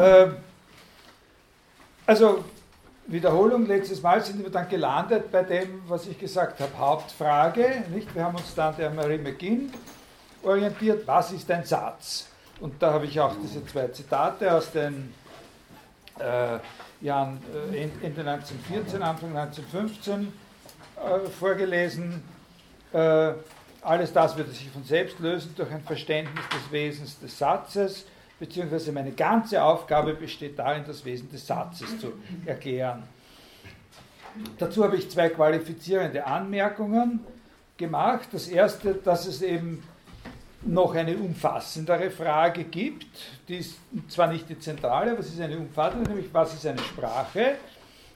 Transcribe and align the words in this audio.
Äh, 0.00 0.28
also 2.06 2.44
Wiederholung, 3.06 3.66
letztes 3.66 4.00
Mal 4.00 4.24
sind 4.24 4.42
wir 4.42 4.50
dann 4.50 4.68
gelandet 4.68 5.30
bei 5.30 5.42
dem, 5.42 5.82
was 5.88 6.06
ich 6.06 6.18
gesagt 6.18 6.58
habe, 6.60 6.78
Hauptfrage. 6.78 7.84
Nicht? 7.92 8.14
Wir 8.14 8.24
haben 8.24 8.36
uns 8.36 8.54
dann 8.54 8.74
der 8.76 8.90
Marie 8.90 9.18
McGinn 9.18 9.70
orientiert, 10.42 11.06
was 11.06 11.32
ist 11.32 11.50
ein 11.50 11.64
Satz? 11.64 12.28
Und 12.60 12.82
da 12.82 12.94
habe 12.94 13.04
ich 13.04 13.20
auch 13.20 13.34
diese 13.42 13.64
zwei 13.66 13.88
Zitate 13.88 14.54
aus 14.54 14.72
den 14.72 15.12
äh, 16.18 16.58
Jahren 17.04 17.38
äh, 17.72 17.82
Ende 17.82 18.20
1914, 18.22 19.02
Anfang 19.02 19.36
1915 19.36 20.32
äh, 20.96 21.28
vorgelesen. 21.28 22.22
Äh, 22.92 23.32
alles 23.82 24.12
das 24.12 24.36
wird 24.36 24.48
sich 24.48 24.70
von 24.70 24.84
selbst 24.84 25.18
lösen 25.18 25.54
durch 25.56 25.70
ein 25.70 25.82
Verständnis 25.82 26.44
des 26.48 26.72
Wesens 26.72 27.18
des 27.18 27.38
Satzes, 27.38 28.06
beziehungsweise 28.40 28.90
meine 28.90 29.12
ganze 29.12 29.62
Aufgabe 29.62 30.14
besteht 30.14 30.58
darin, 30.58 30.82
das 30.84 31.04
Wesen 31.04 31.30
des 31.30 31.46
Satzes 31.46 32.00
zu 32.00 32.14
erklären. 32.46 33.04
Dazu 34.58 34.82
habe 34.82 34.96
ich 34.96 35.08
zwei 35.10 35.28
qualifizierende 35.28 36.26
Anmerkungen 36.26 37.20
gemacht. 37.76 38.28
Das 38.32 38.48
erste, 38.48 38.94
dass 38.94 39.26
es 39.26 39.42
eben 39.42 39.82
noch 40.62 40.94
eine 40.94 41.16
umfassendere 41.16 42.10
Frage 42.10 42.64
gibt, 42.64 43.06
die 43.48 43.56
ist 43.56 43.76
zwar 44.08 44.28
nicht 44.28 44.48
die 44.48 44.58
zentrale, 44.58 45.12
aber 45.12 45.20
es 45.20 45.32
ist 45.32 45.40
eine 45.40 45.56
umfassende, 45.56 46.10
nämlich 46.10 46.32
was 46.32 46.54
ist 46.54 46.66
eine 46.66 46.80
Sprache? 46.80 47.56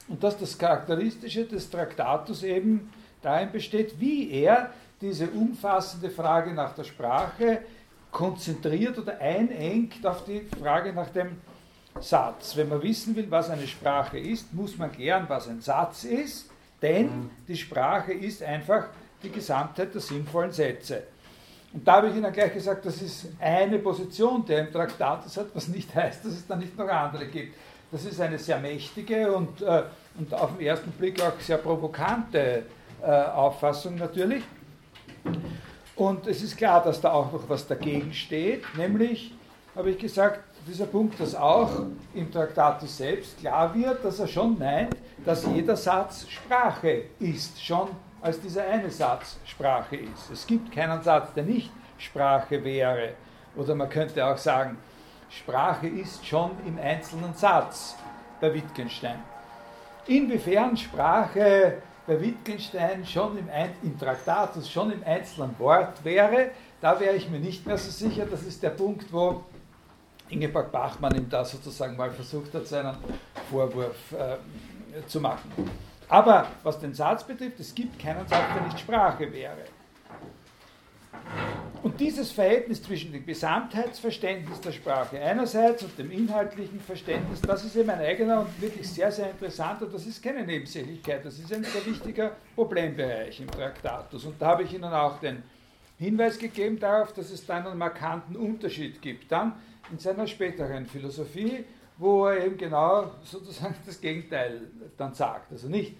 Und 0.07 0.23
dass 0.23 0.37
das 0.37 0.57
Charakteristische 0.57 1.45
des 1.45 1.69
Traktatus 1.69 2.43
eben 2.43 2.91
darin 3.21 3.51
besteht, 3.51 3.99
wie 3.99 4.31
er 4.31 4.71
diese 5.01 5.27
umfassende 5.29 6.09
Frage 6.09 6.53
nach 6.53 6.73
der 6.73 6.83
Sprache 6.83 7.61
konzentriert 8.15 8.97
oder 8.97 9.19
einengt 9.19 10.05
auf 10.07 10.23
die 10.23 10.47
Frage 10.61 10.93
nach 10.93 11.09
dem 11.09 11.35
Satz. 11.99 12.55
Wenn 12.55 12.69
man 12.69 12.81
wissen 12.81 13.13
will, 13.13 13.29
was 13.29 13.49
eine 13.49 13.67
Sprache 13.67 14.17
ist, 14.17 14.53
muss 14.53 14.77
man 14.77 14.89
klären, 14.89 15.25
was 15.27 15.49
ein 15.49 15.59
Satz 15.59 16.05
ist, 16.05 16.49
denn 16.81 17.07
mhm. 17.07 17.29
die 17.45 17.57
Sprache 17.57 18.13
ist 18.13 18.41
einfach 18.41 18.87
die 19.21 19.29
Gesamtheit 19.29 19.93
der 19.93 19.99
sinnvollen 19.99 20.53
Sätze. 20.53 21.03
Und 21.73 21.85
da 21.85 21.97
habe 21.97 22.07
ich 22.07 22.15
Ihnen 22.15 22.31
gleich 22.31 22.53
gesagt, 22.53 22.85
das 22.85 23.01
ist 23.01 23.27
eine 23.37 23.79
Position, 23.79 24.45
der 24.45 24.59
im 24.59 24.71
Traktatus 24.71 25.35
hat, 25.35 25.47
was 25.53 25.67
nicht 25.67 25.93
heißt, 25.93 26.23
dass 26.23 26.31
es 26.31 26.47
da 26.47 26.55
nicht 26.55 26.77
noch 26.77 26.87
andere 26.87 27.27
gibt. 27.27 27.53
Das 27.91 28.05
ist 28.05 28.21
eine 28.21 28.39
sehr 28.39 28.59
mächtige 28.59 29.35
und, 29.35 29.61
äh, 29.61 29.83
und 30.17 30.33
auf 30.33 30.55
den 30.55 30.65
ersten 30.65 30.91
Blick 30.91 31.21
auch 31.21 31.37
sehr 31.41 31.57
provokante 31.57 32.63
äh, 33.01 33.05
Auffassung 33.05 33.95
natürlich. 33.95 34.43
Und 35.95 36.27
es 36.27 36.43
ist 36.43 36.57
klar, 36.57 36.83
dass 36.83 36.99
da 36.99 37.13
auch 37.13 37.31
noch 37.31 37.47
was 37.47 37.65
dagegen 37.67 38.13
steht, 38.13 38.63
nämlich, 38.75 39.33
habe 39.75 39.91
ich 39.91 39.97
gesagt, 39.97 40.41
dieser 40.67 40.87
Punkt, 40.87 41.19
dass 41.19 41.35
auch 41.35 41.71
im 42.13 42.31
Traktatus 42.31 42.97
selbst 42.97 43.39
klar 43.39 43.73
wird, 43.73 44.03
dass 44.03 44.19
er 44.19 44.27
schon 44.27 44.57
meint, 44.57 44.95
dass 45.23 45.45
jeder 45.45 45.77
Satz 45.77 46.27
Sprache 46.27 47.03
ist, 47.19 47.63
schon 47.63 47.89
als 48.21 48.41
dieser 48.41 48.65
eine 48.65 48.89
Satz 48.89 49.37
Sprache 49.45 49.95
ist. 49.95 50.31
Es 50.33 50.45
gibt 50.45 50.71
keinen 50.71 51.01
Satz, 51.01 51.33
der 51.33 51.43
nicht 51.43 51.71
Sprache 51.97 52.63
wäre. 52.63 53.13
Oder 53.55 53.75
man 53.75 53.89
könnte 53.89 54.25
auch 54.25 54.37
sagen, 54.37 54.77
Sprache 55.29 55.87
ist 55.87 56.25
schon 56.25 56.51
im 56.65 56.77
einzelnen 56.77 57.33
Satz 57.35 57.95
bei 58.41 58.53
Wittgenstein. 58.53 59.19
Inwiefern 60.07 60.75
Sprache 60.75 61.81
bei 62.07 62.21
Wittgenstein 62.21 63.05
schon 63.05 63.37
im, 63.37 63.49
Ein 63.49 63.71
im 63.83 63.97
Traktatus, 63.97 64.69
schon 64.69 64.91
im 64.91 65.03
einzelnen 65.03 65.57
Wort 65.59 66.03
wäre, 66.03 66.51
da 66.81 66.99
wäre 66.99 67.15
ich 67.15 67.29
mir 67.29 67.39
nicht 67.39 67.65
mehr 67.65 67.77
so 67.77 67.89
sicher. 67.89 68.25
Das 68.25 68.43
ist 68.43 68.61
der 68.61 68.71
Punkt, 68.71 69.11
wo 69.11 69.43
Ingeborg 70.29 70.71
Bachmann 70.71 71.15
ihm 71.15 71.29
da 71.29 71.43
sozusagen 71.43 71.95
mal 71.95 72.11
versucht 72.11 72.53
hat, 72.53 72.67
seinen 72.67 72.95
Vorwurf 73.49 74.11
äh, 74.11 75.05
zu 75.07 75.19
machen. 75.19 75.51
Aber 76.07 76.47
was 76.63 76.79
den 76.79 76.93
Satz 76.93 77.23
betrifft, 77.23 77.59
es 77.59 77.73
gibt 77.73 77.99
keinen 77.99 78.27
Satz, 78.27 78.43
der 78.55 78.63
nicht 78.63 78.79
Sprache 78.79 79.31
wäre. 79.31 79.65
Und 81.83 81.99
dieses 81.99 82.31
Verhältnis 82.31 82.81
zwischen 82.81 83.11
dem 83.11 83.25
Gesamtheitsverständnis 83.25 84.59
der 84.59 84.71
Sprache 84.71 85.19
einerseits 85.19 85.83
und 85.83 85.97
dem 85.99 86.09
inhaltlichen 86.11 86.79
Verständnis, 86.79 87.41
das 87.41 87.63
ist 87.63 87.75
eben 87.75 87.89
ein 87.89 87.99
eigener 87.99 88.41
und 88.41 88.61
wirklich 88.61 88.89
sehr, 88.89 89.11
sehr 89.11 89.29
interessanter, 89.29 89.85
das 89.85 90.05
ist 90.07 90.23
keine 90.23 90.43
Nebensächlichkeit, 90.43 91.23
das 91.23 91.37
ist 91.37 91.53
ein 91.53 91.63
sehr 91.63 91.85
wichtiger 91.85 92.35
Problembereich 92.55 93.39
im 93.39 93.51
Traktatus. 93.51 94.25
Und 94.25 94.41
da 94.41 94.47
habe 94.47 94.63
ich 94.63 94.73
Ihnen 94.73 94.85
auch 94.85 95.19
den 95.19 95.43
Hinweis 95.99 96.39
gegeben 96.39 96.79
darauf, 96.79 97.13
dass 97.13 97.29
es 97.29 97.45
da 97.45 97.57
einen 97.57 97.77
markanten 97.77 98.35
Unterschied 98.35 99.01
gibt. 99.01 99.31
Dann 99.31 99.53
in 99.91 99.99
seiner 99.99 100.25
späteren 100.25 100.87
Philosophie 100.87 101.65
wo 101.97 102.27
er 102.27 102.45
eben 102.45 102.57
genau 102.57 103.11
sozusagen 103.23 103.75
das 103.85 103.99
Gegenteil 103.99 104.61
dann 104.97 105.13
sagt. 105.13 105.51
Also 105.51 105.67
nicht, 105.67 105.95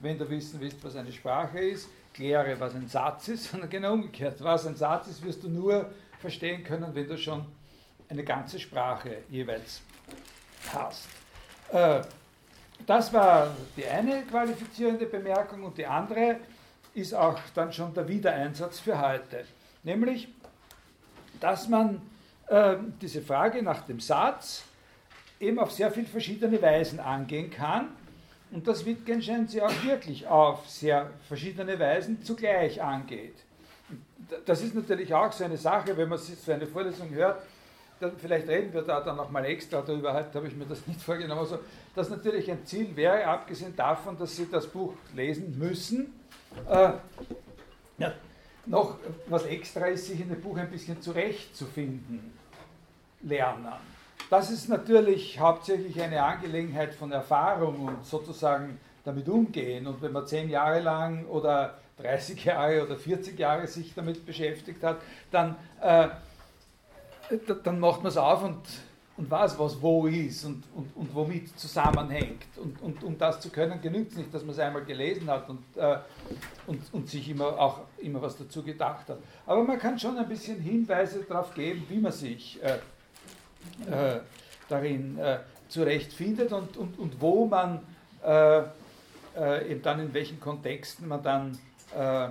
wenn 0.00 0.18
du 0.18 0.28
wissen 0.28 0.60
willst, 0.60 0.82
was 0.84 0.96
eine 0.96 1.12
Sprache 1.12 1.58
ist, 1.58 1.88
kläre, 2.16 2.58
was 2.58 2.74
ein 2.74 2.88
Satz 2.88 3.28
ist, 3.28 3.44
sondern 3.50 3.70
genau 3.70 3.92
umgekehrt. 3.92 4.42
Was 4.42 4.66
ein 4.66 4.76
Satz 4.76 5.06
ist, 5.08 5.24
wirst 5.24 5.44
du 5.44 5.48
nur 5.48 5.90
verstehen 6.18 6.64
können, 6.64 6.94
wenn 6.94 7.06
du 7.06 7.16
schon 7.16 7.44
eine 8.08 8.24
ganze 8.24 8.58
Sprache 8.58 9.18
jeweils 9.28 9.82
hast. 10.72 11.06
Äh, 11.72 12.00
das 12.86 13.12
war 13.12 13.54
die 13.76 13.86
eine 13.86 14.22
qualifizierende 14.22 15.06
Bemerkung 15.06 15.62
und 15.64 15.78
die 15.78 15.86
andere 15.86 16.36
ist 16.94 17.14
auch 17.14 17.38
dann 17.54 17.72
schon 17.72 17.92
der 17.94 18.08
Wiedereinsatz 18.08 18.80
für 18.80 19.00
heute. 19.00 19.44
Nämlich, 19.82 20.28
dass 21.40 21.68
man 21.68 22.00
äh, 22.48 22.76
diese 23.00 23.22
Frage 23.22 23.62
nach 23.62 23.82
dem 23.82 24.00
Satz 24.00 24.64
eben 25.40 25.58
auf 25.58 25.72
sehr 25.72 25.90
viele 25.90 26.06
verschiedene 26.06 26.60
Weisen 26.60 27.00
angehen 27.00 27.50
kann 27.50 27.88
und 28.50 28.66
dass 28.66 28.84
Wittgenstein 28.84 29.48
sie 29.48 29.60
auch 29.60 29.84
wirklich 29.84 30.26
auf 30.26 30.68
sehr 30.68 31.10
verschiedene 31.26 31.78
Weisen 31.78 32.22
zugleich 32.22 32.82
angeht. 32.82 33.34
Das 34.44 34.62
ist 34.62 34.74
natürlich 34.74 35.12
auch 35.14 35.32
so 35.32 35.44
eine 35.44 35.56
Sache, 35.56 35.96
wenn 35.96 36.08
man 36.08 36.18
so 36.18 36.52
eine 36.52 36.66
Vorlesung 36.66 37.10
hört, 37.10 37.42
dann, 38.00 38.12
vielleicht 38.18 38.46
reden 38.48 38.72
wir 38.74 38.82
da 38.82 39.00
dann 39.00 39.16
nochmal 39.16 39.46
extra 39.46 39.80
darüber, 39.80 40.12
heute 40.12 40.34
habe 40.34 40.48
ich 40.48 40.56
mir 40.56 40.66
das 40.66 40.86
nicht 40.86 41.00
vorgenommen, 41.02 41.40
also, 41.40 41.58
dass 41.94 42.10
natürlich 42.10 42.50
ein 42.50 42.64
Ziel 42.66 42.94
wäre, 42.94 43.24
abgesehen 43.24 43.74
davon, 43.74 44.18
dass 44.18 44.36
Sie 44.36 44.48
das 44.50 44.66
Buch 44.66 44.92
lesen 45.14 45.58
müssen, 45.58 46.12
äh, 46.68 46.92
ja, 47.98 48.12
noch 48.66 48.98
was 49.28 49.44
extra 49.44 49.86
ist, 49.86 50.06
sich 50.06 50.20
in 50.20 50.28
dem 50.28 50.40
Buch 50.40 50.56
ein 50.56 50.70
bisschen 50.70 51.00
zurechtzufinden 51.00 52.32
lernen. 53.22 53.72
Das 54.28 54.50
ist 54.50 54.68
natürlich 54.68 55.38
hauptsächlich 55.38 56.00
eine 56.02 56.22
Angelegenheit 56.22 56.94
von 56.94 57.12
Erfahrung 57.12 57.86
und 57.86 58.04
sozusagen 58.04 58.80
damit 59.04 59.28
umgehen. 59.28 59.86
Und 59.86 60.02
wenn 60.02 60.10
man 60.10 60.26
zehn 60.26 60.50
Jahre 60.50 60.80
lang 60.80 61.26
oder 61.26 61.78
30 61.98 62.44
Jahre 62.44 62.84
oder 62.84 62.96
40 62.96 63.38
Jahre 63.38 63.66
sich 63.68 63.94
damit 63.94 64.26
beschäftigt 64.26 64.82
hat, 64.82 64.98
dann, 65.30 65.54
äh, 65.80 66.08
dann 67.62 67.78
macht 67.78 68.02
man 68.02 68.08
es 68.08 68.16
auf 68.16 68.42
und, 68.42 68.58
und 69.16 69.30
weiß, 69.30 69.60
was 69.60 69.80
wo 69.80 70.08
ist 70.08 70.44
und, 70.44 70.64
und, 70.74 70.96
und 70.96 71.14
womit 71.14 71.56
zusammenhängt. 71.56 72.46
Und, 72.56 72.82
und 72.82 73.04
um 73.04 73.16
das 73.16 73.40
zu 73.40 73.50
können, 73.50 73.80
genügt 73.80 74.10
es 74.10 74.18
nicht, 74.18 74.34
dass 74.34 74.42
man 74.42 74.50
es 74.50 74.58
einmal 74.58 74.84
gelesen 74.84 75.30
hat 75.30 75.48
und, 75.48 75.62
äh, 75.76 75.98
und, 76.66 76.82
und 76.92 77.08
sich 77.08 77.30
immer 77.30 77.58
auch 77.60 77.82
immer 77.98 78.20
was 78.20 78.36
dazu 78.36 78.64
gedacht 78.64 79.08
hat. 79.08 79.18
Aber 79.46 79.62
man 79.62 79.78
kann 79.78 79.96
schon 79.96 80.18
ein 80.18 80.28
bisschen 80.28 80.60
Hinweise 80.60 81.22
darauf 81.22 81.54
geben, 81.54 81.86
wie 81.88 81.98
man 81.98 82.10
sich 82.12 82.60
äh, 82.60 82.78
äh, 83.90 84.20
darin 84.68 85.18
äh, 85.18 85.38
zurechtfindet 85.68 86.52
und, 86.52 86.76
und, 86.76 86.98
und 86.98 87.20
wo 87.20 87.46
man 87.46 87.80
äh, 88.24 88.62
äh, 89.36 89.70
eben 89.70 89.82
dann 89.82 90.00
in 90.00 90.14
welchen 90.14 90.40
Kontexten 90.40 91.08
man 91.08 91.22
dann 91.22 91.58
äh, 91.96 92.28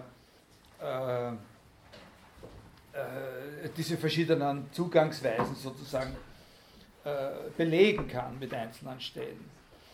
diese 3.76 3.98
verschiedenen 3.98 4.72
Zugangsweisen 4.72 5.56
sozusagen 5.56 6.16
belegen 7.58 8.08
kann 8.08 8.38
mit 8.40 8.54
einzelnen 8.54 9.00
Stellen. 9.00 9.50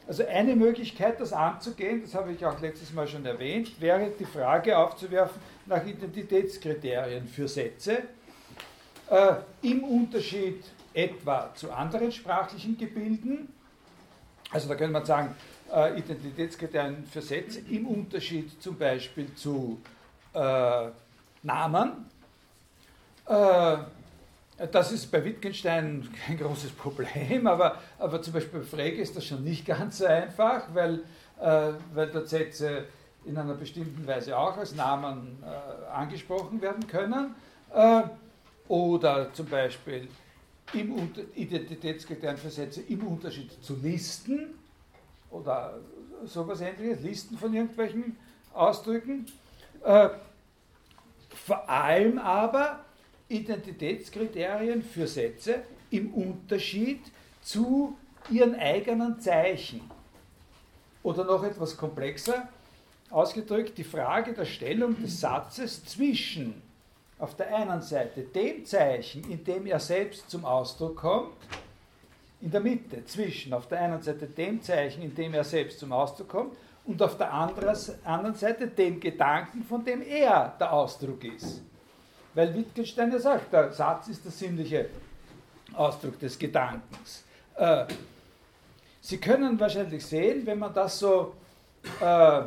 Also 0.08 0.26
eine 0.26 0.56
Möglichkeit, 0.56 1.20
das 1.20 1.32
anzugehen, 1.32 2.02
das 2.02 2.16
habe 2.16 2.34
ich 2.34 2.46
auch 2.46 2.60
letztes 2.60 2.92
Mal 2.94 3.08
schon 3.08 3.26
erwähnt, 3.26 3.80
wäre 3.80 4.12
die 4.20 4.26
Frage 4.26 4.78
aufzuwerfen 4.78 5.40
nach 5.68 5.86
Identitätskriterien 5.86 7.28
für 7.28 7.48
Sätze 7.48 8.04
äh, 9.10 9.36
im 9.62 9.84
Unterschied 9.84 10.64
etwa 10.94 11.54
zu 11.56 11.72
anderen 11.72 12.12
sprachlichen 12.12 12.78
Gebilden. 12.78 13.52
Also 14.52 14.68
da 14.68 14.76
könnte 14.76 14.94
man 14.94 15.06
sagen, 15.06 15.36
äh, 15.74 15.98
Identitätskriterien 15.98 17.06
für 17.06 17.22
Sätze 17.22 17.62
im 17.70 17.88
Unterschied 17.88 18.62
zum 18.62 18.78
Beispiel 18.78 19.34
zu 19.36 19.80
äh, 20.34 20.88
Namen. 21.44 22.06
Äh, 23.26 23.78
das 24.72 24.92
ist 24.92 25.12
bei 25.12 25.24
Wittgenstein 25.24 26.08
kein 26.26 26.38
großes 26.38 26.72
Problem, 26.72 27.48
aber, 27.48 27.78
aber 27.98 28.22
zum 28.22 28.34
Beispiel 28.34 28.60
bei 28.60 28.66
Frege 28.66 29.02
ist 29.02 29.16
das 29.16 29.26
schon 29.26 29.44
nicht 29.44 29.66
ganz 29.66 30.00
so 30.00 30.06
einfach, 30.06 30.64
weil, 30.74 31.00
äh, 31.40 31.74
weil 31.94 32.08
dort 32.12 32.30
Sätze 32.30 32.86
in 33.26 33.38
einer 33.38 33.54
bestimmten 33.54 34.06
Weise 34.06 34.38
auch 34.38 34.58
als 34.58 34.76
Namen 34.76 35.42
äh, 35.44 35.92
angesprochen 35.92 36.62
werden 36.62 36.88
können. 36.88 37.36
Äh, 37.74 38.04
oder 38.68 39.34
zum 39.34 39.48
Beispiel 39.48 40.08
im 40.74 41.12
Identitätskriterien 41.36 42.38
für 42.38 42.50
Sätze 42.50 42.82
im 42.82 43.06
Unterschied 43.06 43.52
zu 43.64 43.76
Listen 43.76 44.56
oder 45.30 45.80
sowas 46.26 46.62
ähnliches, 46.62 47.02
Listen 47.02 47.38
von 47.38 47.54
irgendwelchen 47.54 48.16
Ausdrücken. 48.54 49.26
Äh, 49.84 50.10
vor 51.30 51.70
allem 51.70 52.18
aber 52.20 52.86
Identitätskriterien 53.30 54.84
für 54.84 55.08
Sätze 55.08 55.64
im 55.90 56.14
Unterschied 56.14 57.00
zu 57.42 57.98
ihren 58.30 58.56
eigenen 58.56 59.20
Zeichen. 59.20 59.82
Oder 61.04 61.24
noch 61.24 61.44
etwas 61.44 61.76
komplexer 61.76 62.50
ausgedrückt, 63.10 63.78
die 63.78 63.84
Frage 63.84 64.34
der 64.34 64.46
Stellung 64.46 65.02
des 65.02 65.20
Satzes 65.20 65.84
zwischen 65.86 66.62
auf 67.22 67.36
der 67.36 67.56
einen 67.56 67.82
Seite 67.84 68.24
dem 68.24 68.66
Zeichen, 68.66 69.30
in 69.30 69.44
dem 69.44 69.68
er 69.68 69.80
selbst 69.80 70.30
zum 70.30 70.44
Ausdruck 70.44 70.98
kommt, 70.98 71.38
in 72.42 72.50
der 72.50 72.62
Mitte 72.62 73.06
zwischen 73.06 73.54
auf 73.54 73.68
der 73.68 73.80
einen 73.80 74.02
Seite 74.02 74.26
dem 74.26 74.62
Zeichen, 74.62 75.04
in 75.04 75.14
dem 75.14 75.36
er 75.36 75.44
selbst 75.44 75.80
zum 75.80 75.92
Ausdruck 75.94 76.30
kommt, 76.30 76.58
und 76.84 77.00
auf 77.00 77.16
der 77.16 77.32
anderen 77.32 78.34
Seite 78.36 78.68
dem 78.68 79.00
Gedanken, 79.00 79.64
von 79.64 79.86
dem 79.86 80.02
er 80.02 80.56
der 80.60 80.74
Ausdruck 80.74 81.24
ist. 81.24 81.62
Weil 82.34 82.56
Wittgenstein 82.56 83.12
ja 83.12 83.20
sagt, 83.20 83.54
der 83.54 83.72
Satz 83.72 84.08
ist 84.08 84.26
der 84.26 84.32
sinnliche 84.32 84.90
Ausdruck 85.76 86.20
des 86.20 86.40
Gedankens. 86.40 87.24
Äh, 87.56 87.86
Sie 89.00 89.18
können 89.18 89.60
wahrscheinlich 89.60 90.06
sehen, 90.06 90.46
wenn 90.46 90.60
man 90.60 90.74
das 90.74 90.98
so, 90.98 91.36
äh, 92.00 92.42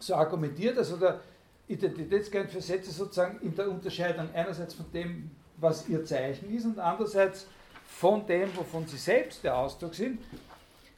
so 0.00 0.14
argumentiert, 0.14 0.76
also 0.78 0.96
der 0.96 1.20
Identitätsgrenz 1.68 2.52
für 2.52 2.60
Sätze 2.60 2.90
sozusagen 2.90 3.40
in 3.40 3.54
der 3.54 3.70
Unterscheidung 3.70 4.28
einerseits 4.34 4.74
von 4.74 4.86
dem, 4.92 5.30
was 5.56 5.88
ihr 5.88 6.04
Zeichen 6.04 6.54
ist 6.54 6.64
und 6.64 6.78
andererseits 6.78 7.46
von 7.86 8.26
dem, 8.26 8.54
wovon 8.56 8.86
sie 8.86 8.96
selbst 8.96 9.44
der 9.44 9.56
Ausdruck 9.56 9.94
sind, 9.94 10.20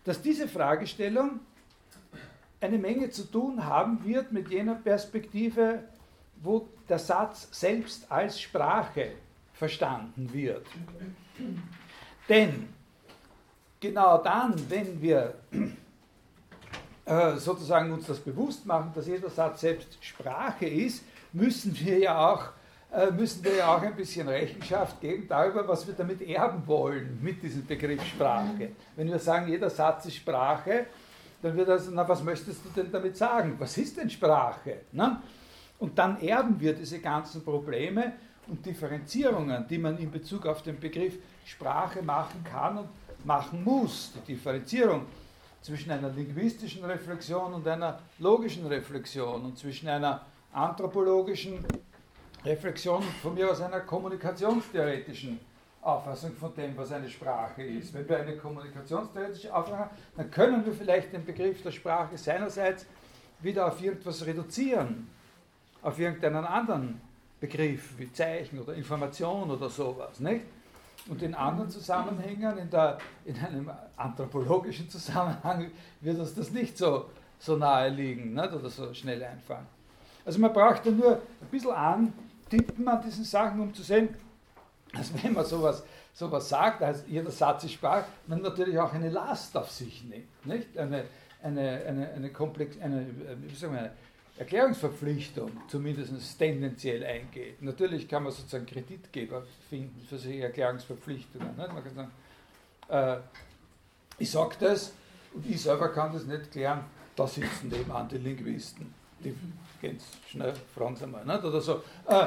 dass 0.04 0.20
diese 0.22 0.48
Fragestellung 0.48 1.40
eine 2.60 2.78
Menge 2.78 3.10
zu 3.10 3.24
tun 3.24 3.64
haben 3.64 4.04
wird 4.04 4.32
mit 4.32 4.50
jener 4.50 4.76
Perspektive, 4.76 5.84
wo 6.42 6.68
der 6.88 6.98
Satz 6.98 7.48
selbst 7.52 8.10
als 8.10 8.40
Sprache 8.40 9.12
verstanden 9.52 10.32
wird. 10.32 10.66
Denn 12.28 12.68
genau 13.80 14.18
dann, 14.18 14.54
wenn 14.68 15.00
wir 15.00 15.34
äh, 17.06 17.36
sozusagen 17.36 17.92
uns 17.92 18.06
das 18.06 18.18
bewusst 18.18 18.66
machen, 18.66 18.92
dass 18.94 19.06
jeder 19.06 19.30
Satz 19.30 19.60
selbst 19.60 19.96
Sprache 20.04 20.66
ist, 20.66 21.04
müssen 21.32 21.78
wir 21.78 21.98
ja 21.98 22.28
auch 22.28 22.50
äh, 22.92 23.10
müssen 23.10 23.44
wir 23.44 23.56
ja 23.56 23.76
auch 23.76 23.82
ein 23.82 23.96
bisschen 23.96 24.28
Rechenschaft 24.28 25.00
geben 25.00 25.26
darüber, 25.28 25.66
was 25.66 25.86
wir 25.86 25.94
damit 25.94 26.22
erben 26.22 26.66
wollen, 26.66 27.18
mit 27.20 27.42
diesem 27.42 27.66
Begriff 27.66 28.04
Sprache. 28.04 28.70
Wenn 28.94 29.08
wir 29.08 29.18
sagen, 29.18 29.48
jeder 29.48 29.70
Satz 29.70 30.06
ist 30.06 30.16
Sprache, 30.16 30.86
dann 31.42 31.56
wird 31.56 31.68
das, 31.68 31.88
na, 31.90 32.08
was 32.08 32.22
möchtest 32.22 32.64
du 32.64 32.68
denn 32.74 32.90
damit 32.90 33.16
sagen? 33.16 33.56
Was 33.58 33.76
ist 33.76 33.96
denn 33.96 34.08
Sprache? 34.08 34.82
Na? 34.92 35.22
Und 35.78 35.98
dann 35.98 36.20
erben 36.20 36.58
wir 36.58 36.72
diese 36.74 37.00
ganzen 37.00 37.44
Probleme 37.44 38.14
und 38.46 38.64
Differenzierungen, 38.64 39.66
die 39.68 39.78
man 39.78 39.98
in 39.98 40.10
Bezug 40.10 40.46
auf 40.46 40.62
den 40.62 40.78
Begriff 40.78 41.14
Sprache 41.44 42.02
machen 42.02 42.42
kann 42.44 42.78
und 42.78 42.88
machen 43.24 43.62
muss. 43.62 44.12
Die 44.16 44.32
Differenzierung 44.32 45.06
zwischen 45.66 45.90
einer 45.90 46.10
linguistischen 46.10 46.84
Reflexion 46.84 47.52
und 47.52 47.66
einer 47.66 47.98
logischen 48.20 48.64
Reflexion 48.68 49.46
und 49.46 49.58
zwischen 49.58 49.88
einer 49.88 50.24
anthropologischen 50.52 51.64
Reflexion 52.44 52.98
und 52.98 53.16
von 53.20 53.34
mir 53.34 53.50
aus 53.50 53.60
einer 53.60 53.80
kommunikationstheoretischen 53.80 55.40
Auffassung 55.82 56.36
von 56.36 56.54
dem, 56.54 56.76
was 56.76 56.92
eine 56.92 57.10
Sprache 57.10 57.64
ist. 57.64 57.92
Wenn 57.92 58.08
wir 58.08 58.16
eine 58.20 58.36
kommunikationstheoretische 58.36 59.52
Auffassung 59.52 59.78
haben, 59.80 59.90
dann 60.16 60.30
können 60.30 60.64
wir 60.64 60.72
vielleicht 60.72 61.12
den 61.12 61.24
Begriff 61.24 61.60
der 61.62 61.72
Sprache 61.72 62.16
seinerseits 62.16 62.86
wieder 63.40 63.66
auf 63.66 63.82
irgendwas 63.82 64.24
reduzieren, 64.24 65.08
auf 65.82 65.98
irgendeinen 65.98 66.44
anderen 66.44 67.00
Begriff 67.40 67.98
wie 67.98 68.12
Zeichen 68.12 68.60
oder 68.60 68.74
Information 68.74 69.50
oder 69.50 69.68
sowas. 69.68 70.20
Nicht? 70.20 70.44
Und 71.08 71.22
in 71.22 71.34
anderen 71.34 71.70
Zusammenhängen, 71.70 72.58
in, 72.58 72.70
der, 72.70 72.98
in 73.24 73.36
einem 73.38 73.70
anthropologischen 73.96 74.90
Zusammenhang, 74.90 75.70
wird 76.00 76.18
uns 76.18 76.34
das 76.34 76.50
nicht 76.50 76.76
so, 76.76 77.06
so 77.38 77.56
nahe 77.56 77.88
liegen 77.90 78.34
nicht? 78.34 78.52
oder 78.52 78.68
so 78.68 78.92
schnell 78.92 79.22
einfallen. 79.22 79.66
Also 80.24 80.40
man 80.40 80.52
braucht 80.52 80.84
ja 80.84 80.92
nur 80.92 81.12
ein 81.12 81.48
bisschen 81.50 81.70
antippen 81.70 82.88
an 82.88 83.00
diesen 83.02 83.24
Sachen, 83.24 83.60
um 83.60 83.72
zu 83.72 83.82
sehen, 83.82 84.08
dass 84.92 85.12
wenn 85.22 85.32
man 85.32 85.44
sowas, 85.44 85.84
sowas 86.12 86.48
sagt, 86.48 86.82
also 86.82 87.04
jeder 87.06 87.30
Satz 87.30 87.64
ist 87.64 87.72
Sprach, 87.72 88.04
man 88.26 88.42
natürlich 88.42 88.78
auch 88.78 88.92
eine 88.92 89.10
Last 89.10 89.56
auf 89.56 89.70
sich 89.70 90.04
nimmt. 90.04 90.46
Nicht? 90.46 90.76
Eine, 90.76 91.04
eine, 91.42 91.82
eine, 91.86 92.08
eine, 92.16 92.30
komplex, 92.30 92.80
eine, 92.80 93.06
wie 93.42 93.54
sagen 93.54 93.74
wir, 93.74 93.80
eine 93.80 93.92
Erklärungsverpflichtung 94.38 95.50
zumindest 95.68 96.38
tendenziell 96.38 97.04
eingeht. 97.04 97.62
Natürlich 97.62 98.06
kann 98.06 98.24
man 98.24 98.32
sozusagen 98.32 98.66
Kreditgeber 98.66 99.42
finden 99.70 100.04
für 100.06 100.18
solche 100.18 100.42
Erklärungsverpflichtungen. 100.42 101.56
Man 101.56 101.68
kann 101.68 101.94
sagen, 101.94 102.10
äh, 102.88 103.16
ich 104.18 104.30
sage 104.30 104.56
das 104.60 104.92
und 105.32 105.48
ich 105.48 105.60
selber 105.60 105.88
kann 105.88 106.12
das 106.12 106.24
nicht 106.24 106.50
klären, 106.52 106.84
da 107.14 107.26
sitzen 107.26 107.68
nebenan 107.68 108.08
die 108.08 108.18
Linguisten. 108.18 108.94
Die 109.20 109.34
gehen 109.80 109.98
schnell, 110.28 110.52
fragen 110.74 110.96
Sie 110.96 111.06
mal. 111.06 111.24
Nicht? 111.24 111.42
Oder 111.42 111.60
so. 111.60 111.82
Äh, 112.06 112.26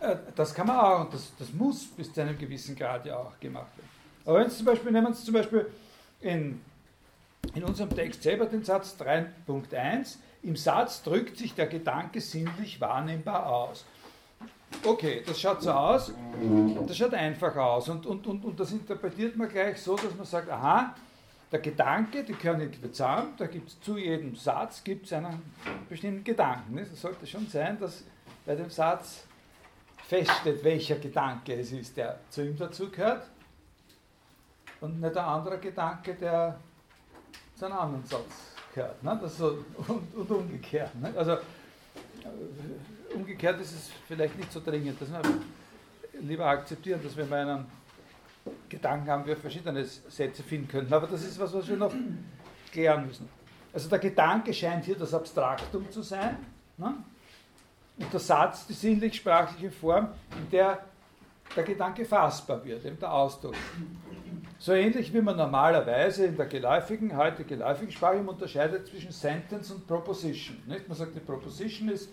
äh, 0.00 0.16
das 0.36 0.54
kann 0.54 0.66
man 0.66 0.78
auch 0.78 1.00
und 1.04 1.14
das, 1.14 1.32
das 1.38 1.52
muss 1.52 1.86
bis 1.86 2.12
zu 2.12 2.20
einem 2.20 2.38
gewissen 2.38 2.76
Grad 2.76 3.06
ja 3.06 3.16
auch 3.16 3.40
gemacht 3.40 3.76
werden. 3.78 3.88
Aber 4.26 4.40
wenn 4.40 4.50
Sie 4.50 4.58
zum 4.58 4.66
Beispiel, 4.66 4.92
nehmen 4.92 5.14
Sie 5.14 5.24
zum 5.24 5.34
Beispiel 5.34 5.66
in, 6.20 6.60
in 7.54 7.64
unserem 7.64 7.88
Text 7.90 8.22
selber 8.22 8.44
den 8.44 8.62
Satz 8.62 8.96
3.1, 9.00 10.16
im 10.42 10.56
Satz 10.56 11.02
drückt 11.02 11.36
sich 11.36 11.54
der 11.54 11.66
Gedanke 11.66 12.20
sinnlich 12.20 12.80
wahrnehmbar 12.80 13.46
aus. 13.46 13.84
Okay, 14.84 15.22
das 15.26 15.40
schaut 15.40 15.62
so 15.62 15.72
aus, 15.72 16.12
das 16.86 16.96
schaut 16.96 17.12
einfach 17.12 17.54
aus 17.56 17.88
und, 17.88 18.06
und, 18.06 18.26
und, 18.26 18.44
und 18.44 18.58
das 18.58 18.70
interpretiert 18.70 19.36
man 19.36 19.48
gleich 19.48 19.82
so, 19.82 19.96
dass 19.96 20.14
man 20.16 20.24
sagt, 20.24 20.48
aha, 20.48 20.94
der 21.50 21.58
Gedanke, 21.58 22.22
die 22.22 22.34
gehören 22.34 22.60
irgendwie 22.60 22.90
zusammen, 22.92 23.34
da 23.36 23.46
gibt 23.46 23.68
es 23.68 23.80
zu 23.80 23.98
jedem 23.98 24.36
Satz 24.36 24.82
gibt's 24.84 25.12
einen 25.12 25.42
bestimmten 25.88 26.22
Gedanken. 26.22 26.78
Es 26.78 27.00
sollte 27.00 27.26
schon 27.26 27.48
sein, 27.48 27.78
dass 27.80 28.04
bei 28.46 28.54
dem 28.54 28.70
Satz 28.70 29.26
feststeht, 30.06 30.62
welcher 30.62 30.96
Gedanke 30.96 31.54
es 31.54 31.72
ist, 31.72 31.96
der 31.96 32.20
zu 32.30 32.46
ihm 32.46 32.56
dazugehört 32.56 33.28
und 34.80 35.00
nicht 35.00 35.14
der 35.14 35.26
andere 35.26 35.58
Gedanke, 35.58 36.14
der 36.14 36.58
zu 37.56 37.66
einem 37.66 37.76
anderen 37.76 38.06
Satz 38.06 38.49
gehört. 38.74 39.02
Ne? 39.02 39.18
Das 39.20 39.36
so, 39.36 39.64
und, 39.88 40.14
und 40.14 40.30
umgekehrt. 40.30 40.94
Ne? 40.96 41.12
Also 41.16 41.32
äh, 41.32 43.14
umgekehrt 43.14 43.60
ist 43.60 43.72
es 43.72 43.90
vielleicht 44.06 44.36
nicht 44.36 44.52
so 44.52 44.60
dringend, 44.60 45.00
dass 45.00 45.10
wir 45.10 45.20
lieber 46.20 46.46
akzeptieren, 46.46 47.00
dass 47.02 47.16
wir 47.16 47.26
mal 47.26 47.48
einen 47.48 47.66
Gedanken 48.68 49.10
haben, 49.10 49.26
wir 49.26 49.36
verschiedene 49.36 49.84
Sätze 49.84 50.42
finden 50.42 50.68
könnten. 50.68 50.92
Aber 50.92 51.06
das 51.06 51.22
ist 51.24 51.38
was, 51.38 51.52
was 51.52 51.68
wir 51.68 51.76
noch 51.76 51.92
klären 52.72 53.06
müssen. 53.06 53.28
Also 53.72 53.88
der 53.88 53.98
Gedanke 53.98 54.52
scheint 54.52 54.84
hier 54.84 54.96
das 54.96 55.14
Abstraktum 55.14 55.90
zu 55.90 56.02
sein. 56.02 56.36
Ne? 56.76 56.94
Und 57.98 58.12
der 58.12 58.20
Satz 58.20 58.66
die 58.66 58.72
sinnlich-sprachliche 58.72 59.70
Form, 59.70 60.08
in 60.36 60.50
der 60.50 60.84
der 61.54 61.64
Gedanke 61.64 62.04
fassbar 62.04 62.64
wird, 62.64 62.84
eben 62.84 62.98
der 62.98 63.12
Ausdruck. 63.12 63.54
So 64.60 64.74
ähnlich 64.74 65.14
wie 65.14 65.22
man 65.22 65.38
normalerweise 65.38 66.26
in 66.26 66.36
der 66.36 66.44
geläufigen, 66.44 67.16
heute 67.16 67.44
geläufigen 67.44 67.90
Sprache 67.90 68.18
unterscheidet 68.18 68.86
zwischen 68.88 69.10
Sentence 69.10 69.70
und 69.70 69.86
Proposition. 69.86 70.58
Nicht? 70.66 70.86
Man 70.86 70.98
sagt, 70.98 71.14
die 71.14 71.20
Proposition 71.20 71.88
ist, 71.88 72.10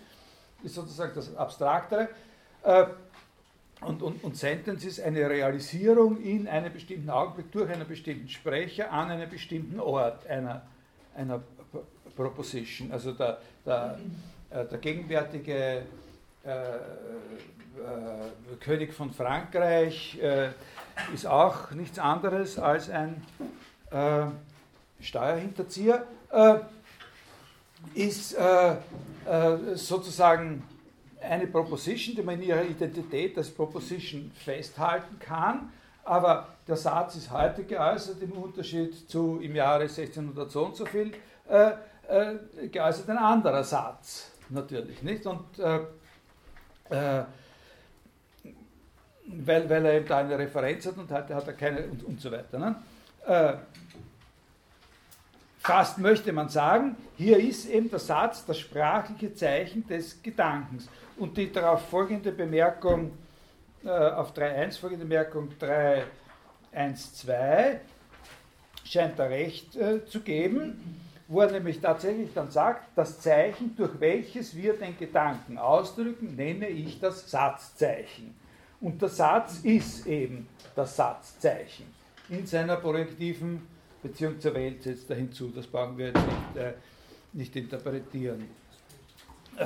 ist 0.63 0.75
sozusagen 0.75 1.11
das 1.13 1.35
Abstraktere 1.35 2.07
äh, 2.63 2.85
und, 3.81 4.01
und, 4.01 4.23
und 4.23 4.37
Sentence 4.37 4.85
ist 4.85 5.01
eine 5.01 5.29
Realisierung 5.29 6.21
in 6.21 6.47
einem 6.47 6.71
bestimmten 6.71 7.09
Augenblick 7.09 7.51
durch 7.51 7.69
einen 7.69 7.85
bestimmten 7.85 8.29
Sprecher 8.29 8.93
an 8.93 9.11
einem 9.11 9.29
bestimmten 9.29 9.81
Ort 9.81 10.25
einer, 10.25 10.61
einer 11.17 11.43
Proposition. 12.15 12.93
Also 12.93 13.11
der, 13.11 13.39
der, 13.65 13.99
äh, 14.51 14.65
der 14.65 14.77
gegenwärtige 14.77 15.83
äh, 16.45 16.75
äh, 17.77 18.55
König 18.61 18.93
von 18.93 19.11
Frankreich 19.11 20.17
äh, 20.21 20.51
ist 21.13 21.25
auch 21.25 21.71
nichts 21.71 21.99
anderes 21.99 22.57
als 22.59 22.89
ein 22.89 23.23
äh, 23.91 24.25
Steuerhinterzieher, 24.99 26.05
äh, 26.31 26.55
ist 27.93 28.33
äh, 28.33 28.71
äh, 29.25 29.75
sozusagen 29.75 30.63
eine 31.21 31.47
Proposition, 31.47 32.15
die 32.15 32.21
man 32.21 32.35
in 32.35 32.49
ihrer 32.49 32.63
Identität 32.63 33.37
als 33.37 33.49
Proposition 33.49 34.31
festhalten 34.33 35.19
kann, 35.19 35.71
aber 36.03 36.47
der 36.67 36.77
Satz 36.77 37.15
ist 37.15 37.31
heute 37.31 37.63
geäußert 37.63 38.21
im 38.21 38.31
Unterschied 38.33 39.09
zu 39.09 39.39
im 39.41 39.55
Jahre 39.55 39.83
1600 39.83 40.49
so 40.49 40.65
und 40.65 40.75
so 40.75 40.85
viel 40.85 41.11
geäußert 42.71 43.09
ein 43.09 43.17
anderer 43.17 43.63
Satz 43.63 44.31
natürlich 44.49 45.01
nicht? 45.01 45.25
Und 45.25 45.43
weil, 49.27 49.69
weil 49.69 49.85
er 49.85 49.93
eben 49.93 50.07
da 50.07 50.17
eine 50.19 50.39
Referenz 50.39 50.85
hat 50.85 50.97
und 50.97 51.11
heute 51.11 51.35
hat 51.35 51.45
er 51.47 51.53
keine 51.53 51.85
und, 51.87 52.03
und 52.03 52.21
so 52.21 52.31
weiter. 52.31 52.57
Ne? 52.57 52.75
Äh, 53.25 53.55
fast 55.59 55.97
möchte 55.97 56.31
man 56.31 56.47
sagen, 56.49 56.95
hier 57.17 57.39
ist 57.39 57.69
eben 57.69 57.89
der 57.89 57.99
Satz 57.99 58.45
das 58.45 58.59
sprachliche 58.59 59.33
Zeichen 59.33 59.85
des 59.87 60.21
Gedankens. 60.21 60.87
Und 61.17 61.35
die 61.37 61.51
darauf 61.51 61.89
folgende 61.89 62.31
Bemerkung, 62.31 63.11
äh, 63.83 63.89
auf 63.89 64.33
3.1 64.33 64.79
folgende 64.79 65.05
Bemerkung 65.05 65.49
3.1.2 65.59 67.79
scheint 68.85 69.19
da 69.19 69.25
recht 69.25 69.75
äh, 69.75 70.05
zu 70.05 70.21
geben, 70.21 71.01
wo 71.27 71.41
er 71.41 71.51
nämlich 71.51 71.81
tatsächlich 71.81 72.29
dann 72.33 72.51
sagt, 72.51 72.87
das 72.95 73.19
Zeichen, 73.19 73.75
durch 73.75 73.99
welches 73.99 74.55
wir 74.55 74.71
den 74.73 74.97
Gedanken 74.97 75.57
ausdrücken, 75.57 76.37
nenne 76.37 76.69
ich 76.69 77.01
das 77.01 77.29
Satzzeichen. 77.29 78.33
Und 78.79 79.01
der 79.01 79.09
Satz 79.09 79.59
ist 79.63 80.05
eben 80.05 80.47
das 80.75 80.95
Satzzeichen 80.95 81.97
in 82.29 82.45
seiner 82.45 82.77
projektiven 82.77 83.67
Beziehung 84.01 84.39
zur 84.39 84.53
Welt 84.53 84.83
setzt 84.83 85.09
er 85.09 85.15
hinzu. 85.15 85.51
Das 85.55 85.67
brauchen 85.67 85.97
wir 85.97 86.07
jetzt 86.07 86.25
nicht, 86.25 86.57
äh, 86.57 86.73
nicht 87.33 87.55
interpretieren. 87.55 88.47
Äh, 89.57 89.65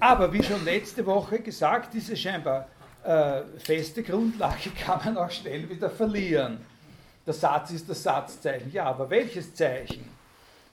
aber 0.00 0.32
wie 0.32 0.42
schon 0.42 0.64
letzte 0.64 1.04
Woche 1.04 1.40
gesagt, 1.40 1.92
diese 1.92 2.16
scheinbar 2.16 2.68
äh, 3.04 3.42
feste 3.58 4.02
Grundlage 4.02 4.70
kann 4.84 5.00
man 5.04 5.18
auch 5.18 5.30
schnell 5.30 5.68
wieder 5.68 5.90
verlieren. 5.90 6.58
Der 7.26 7.34
Satz 7.34 7.72
ist 7.72 7.88
das 7.88 8.02
Satzzeichen. 8.02 8.72
Ja, 8.72 8.84
aber 8.84 9.10
welches 9.10 9.54
Zeichen? 9.54 10.08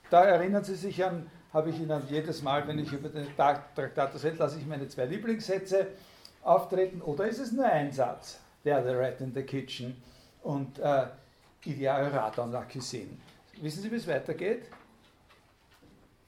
Da 0.09 0.23
erinnern 0.23 0.63
Sie 0.63 0.75
sich 0.75 1.03
an, 1.03 1.29
habe 1.51 1.71
ich 1.71 1.79
Ihnen 1.79 2.01
jedes 2.09 2.41
Mal, 2.41 2.67
wenn 2.67 2.79
ich 2.79 2.91
über 2.91 3.09
den 3.09 3.27
Traktat 3.35 4.13
erzähle, 4.13 4.35
lasse 4.37 4.59
ich 4.59 4.65
meine 4.65 4.87
zwei 4.87 5.05
Lieblingssätze 5.05 5.87
auftreten. 6.43 7.01
Oder 7.01 7.27
ist 7.27 7.39
es 7.39 7.51
nur 7.51 7.65
ein 7.65 7.91
Satz? 7.91 8.39
Der, 8.65 8.83
the 8.83 8.91
rat 8.91 9.19
in 9.21 9.33
the 9.33 9.43
kitchen. 9.43 10.01
Und 10.41 10.79
äh, 10.79 11.07
ideale 11.65 12.11
Radanlage 12.13 12.81
sehen. 12.81 13.21
Wissen 13.61 13.81
Sie, 13.81 13.91
wie 13.91 13.95
es 13.95 14.07
weitergeht? 14.07 14.65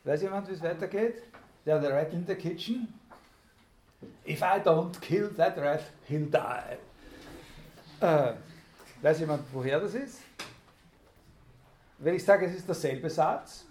Weiß 0.04 0.22
jemand, 0.22 0.48
wie 0.48 0.54
es 0.54 0.62
weitergeht? 0.62 1.24
Der 1.66 1.82
the 1.82 1.88
rat 1.88 2.14
in 2.14 2.26
the 2.26 2.36
kitchen. 2.36 2.94
If 4.28 4.42
I 4.42 4.60
don't 4.64 5.00
kill 5.02 5.30
that 5.36 5.58
rat, 5.58 5.82
he'll 6.08 6.30
die. 6.30 6.78
Äh, 8.02 8.34
weiß 9.02 9.20
jemand, 9.20 9.44
woher 9.52 9.80
das 9.80 9.96
ist? 9.96 10.20
Wenn 11.98 12.16
ich 12.16 12.24
sage, 12.24 12.46
es 12.46 12.56
ist 12.56 12.68
derselbe 12.68 13.10
Satz. 13.10 13.66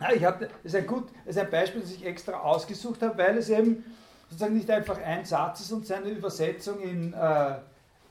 Ja, 0.00 0.12
ich 0.12 0.24
hab, 0.24 0.40
das, 0.40 0.50
ist 0.64 0.74
ein 0.74 0.86
gut, 0.86 1.08
das 1.24 1.36
ist 1.36 1.42
ein 1.42 1.50
Beispiel, 1.50 1.80
das 1.80 1.92
ich 1.92 2.04
extra 2.04 2.40
ausgesucht 2.40 3.02
habe, 3.02 3.16
weil 3.18 3.38
es 3.38 3.48
eben 3.48 3.84
sozusagen 4.32 4.56
nicht 4.56 4.70
einfach 4.70 4.98
ein 5.00 5.24
Satz 5.24 5.60
ist 5.60 5.72
und 5.72 5.86
seine 5.86 6.08
Übersetzung 6.08 6.80
in 6.80 7.12
äh, 7.12 7.54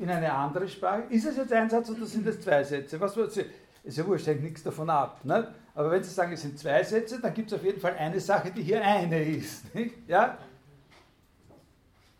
in 0.01 0.09
eine 0.09 0.33
andere 0.33 0.67
Sprache. 0.67 1.03
Ist 1.09 1.25
es 1.25 1.37
jetzt 1.37 1.53
ein 1.53 1.69
Satz 1.69 1.89
oder 1.89 2.05
sind 2.05 2.27
es 2.27 2.41
zwei 2.41 2.63
Sätze? 2.63 2.99
Was 2.99 3.13
Sie? 3.13 3.45
Ist 3.83 3.97
ja 3.97 4.05
wurscht, 4.05 4.27
hängt 4.27 4.43
nichts 4.43 4.63
davon 4.63 4.89
ab. 4.89 5.23
Ne? 5.23 5.53
Aber 5.75 5.91
wenn 5.91 6.03
Sie 6.03 6.09
sagen, 6.09 6.33
es 6.33 6.41
sind 6.41 6.57
zwei 6.57 6.83
Sätze, 6.83 7.19
dann 7.19 7.33
gibt 7.33 7.51
es 7.51 7.57
auf 7.57 7.63
jeden 7.63 7.79
Fall 7.79 7.95
eine 7.95 8.19
Sache, 8.19 8.51
die 8.51 8.63
hier 8.63 8.83
eine 8.83 9.23
ist. 9.23 9.73
Nicht? 9.75 9.95
Ja? 10.07 10.37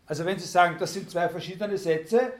Also 0.06 0.24
wenn 0.24 0.38
Sie 0.38 0.46
sagen, 0.46 0.76
das 0.78 0.92
sind 0.92 1.10
zwei 1.10 1.28
verschiedene 1.28 1.76
Sätze, 1.76 2.32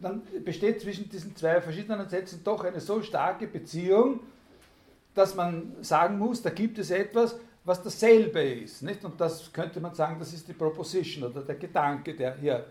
dann 0.00 0.22
besteht 0.44 0.80
zwischen 0.80 1.08
diesen 1.08 1.36
zwei 1.36 1.60
verschiedenen 1.60 2.08
Sätzen 2.08 2.42
doch 2.44 2.64
eine 2.64 2.80
so 2.80 3.02
starke 3.02 3.46
Beziehung, 3.46 4.20
dass 5.14 5.34
man 5.34 5.76
sagen 5.82 6.18
muss, 6.18 6.40
da 6.42 6.50
gibt 6.50 6.78
es 6.78 6.90
etwas, 6.90 7.36
was 7.68 7.82
dasselbe 7.82 8.42
ist. 8.42 8.82
Nicht? 8.82 9.04
Und 9.04 9.20
das 9.20 9.52
könnte 9.52 9.78
man 9.78 9.94
sagen, 9.94 10.16
das 10.18 10.32
ist 10.32 10.48
die 10.48 10.54
Proposition 10.54 11.30
oder 11.30 11.42
der 11.42 11.56
Gedanke, 11.56 12.14
der 12.14 12.34
hier 12.36 12.64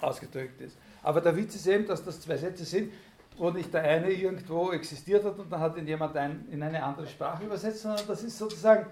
ausgedrückt 0.00 0.60
ist. 0.60 0.76
Aber 1.02 1.20
der 1.20 1.36
Witz 1.36 1.54
ist 1.54 1.66
eben, 1.68 1.86
dass 1.86 2.04
das 2.04 2.20
zwei 2.20 2.36
Sätze 2.36 2.64
sind, 2.64 2.92
wo 3.36 3.50
nicht 3.50 3.72
der 3.72 3.82
eine 3.82 4.10
irgendwo 4.10 4.72
existiert 4.72 5.24
hat 5.24 5.38
und 5.38 5.50
dann 5.50 5.60
hat 5.60 5.76
ihn 5.76 5.86
jemand 5.86 6.16
ein, 6.16 6.46
in 6.50 6.60
eine 6.62 6.82
andere 6.82 7.06
Sprache 7.06 7.44
übersetzt, 7.44 7.82
sondern 7.82 8.04
das 8.08 8.24
ist 8.24 8.36
sozusagen 8.36 8.86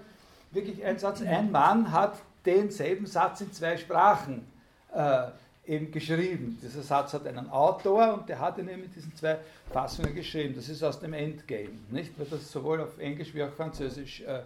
wirklich 0.51 0.83
ein 0.85 0.97
Satz. 0.97 1.21
Ein 1.21 1.51
Mann 1.51 1.91
hat 1.91 2.17
denselben 2.45 3.05
Satz 3.05 3.41
in 3.41 3.51
zwei 3.51 3.75
Sprachen 3.75 4.47
äh, 4.95 5.27
eben 5.67 5.91
geschrieben. 5.91 6.57
Dieser 6.61 6.81
Satz 6.81 7.13
hat 7.13 7.27
einen 7.27 7.49
Autor 7.49 8.13
und 8.13 8.29
der 8.29 8.39
hat 8.39 8.57
ihn 8.57 8.69
eben 8.69 8.83
in 8.83 8.91
diesen 8.93 9.13
zwei 9.13 9.39
Fassungen 9.73 10.15
geschrieben. 10.15 10.55
Das 10.55 10.69
ist 10.69 10.81
aus 10.81 11.01
dem 11.01 11.11
Endgame, 11.11 11.77
nicht? 11.89 12.17
Weil 12.17 12.27
das 12.27 12.49
sowohl 12.49 12.79
auf 12.79 12.97
Englisch 12.97 13.33
wie 13.33 13.43
auch 13.43 13.51
Französisch 13.51 14.21
äh, 14.21 14.43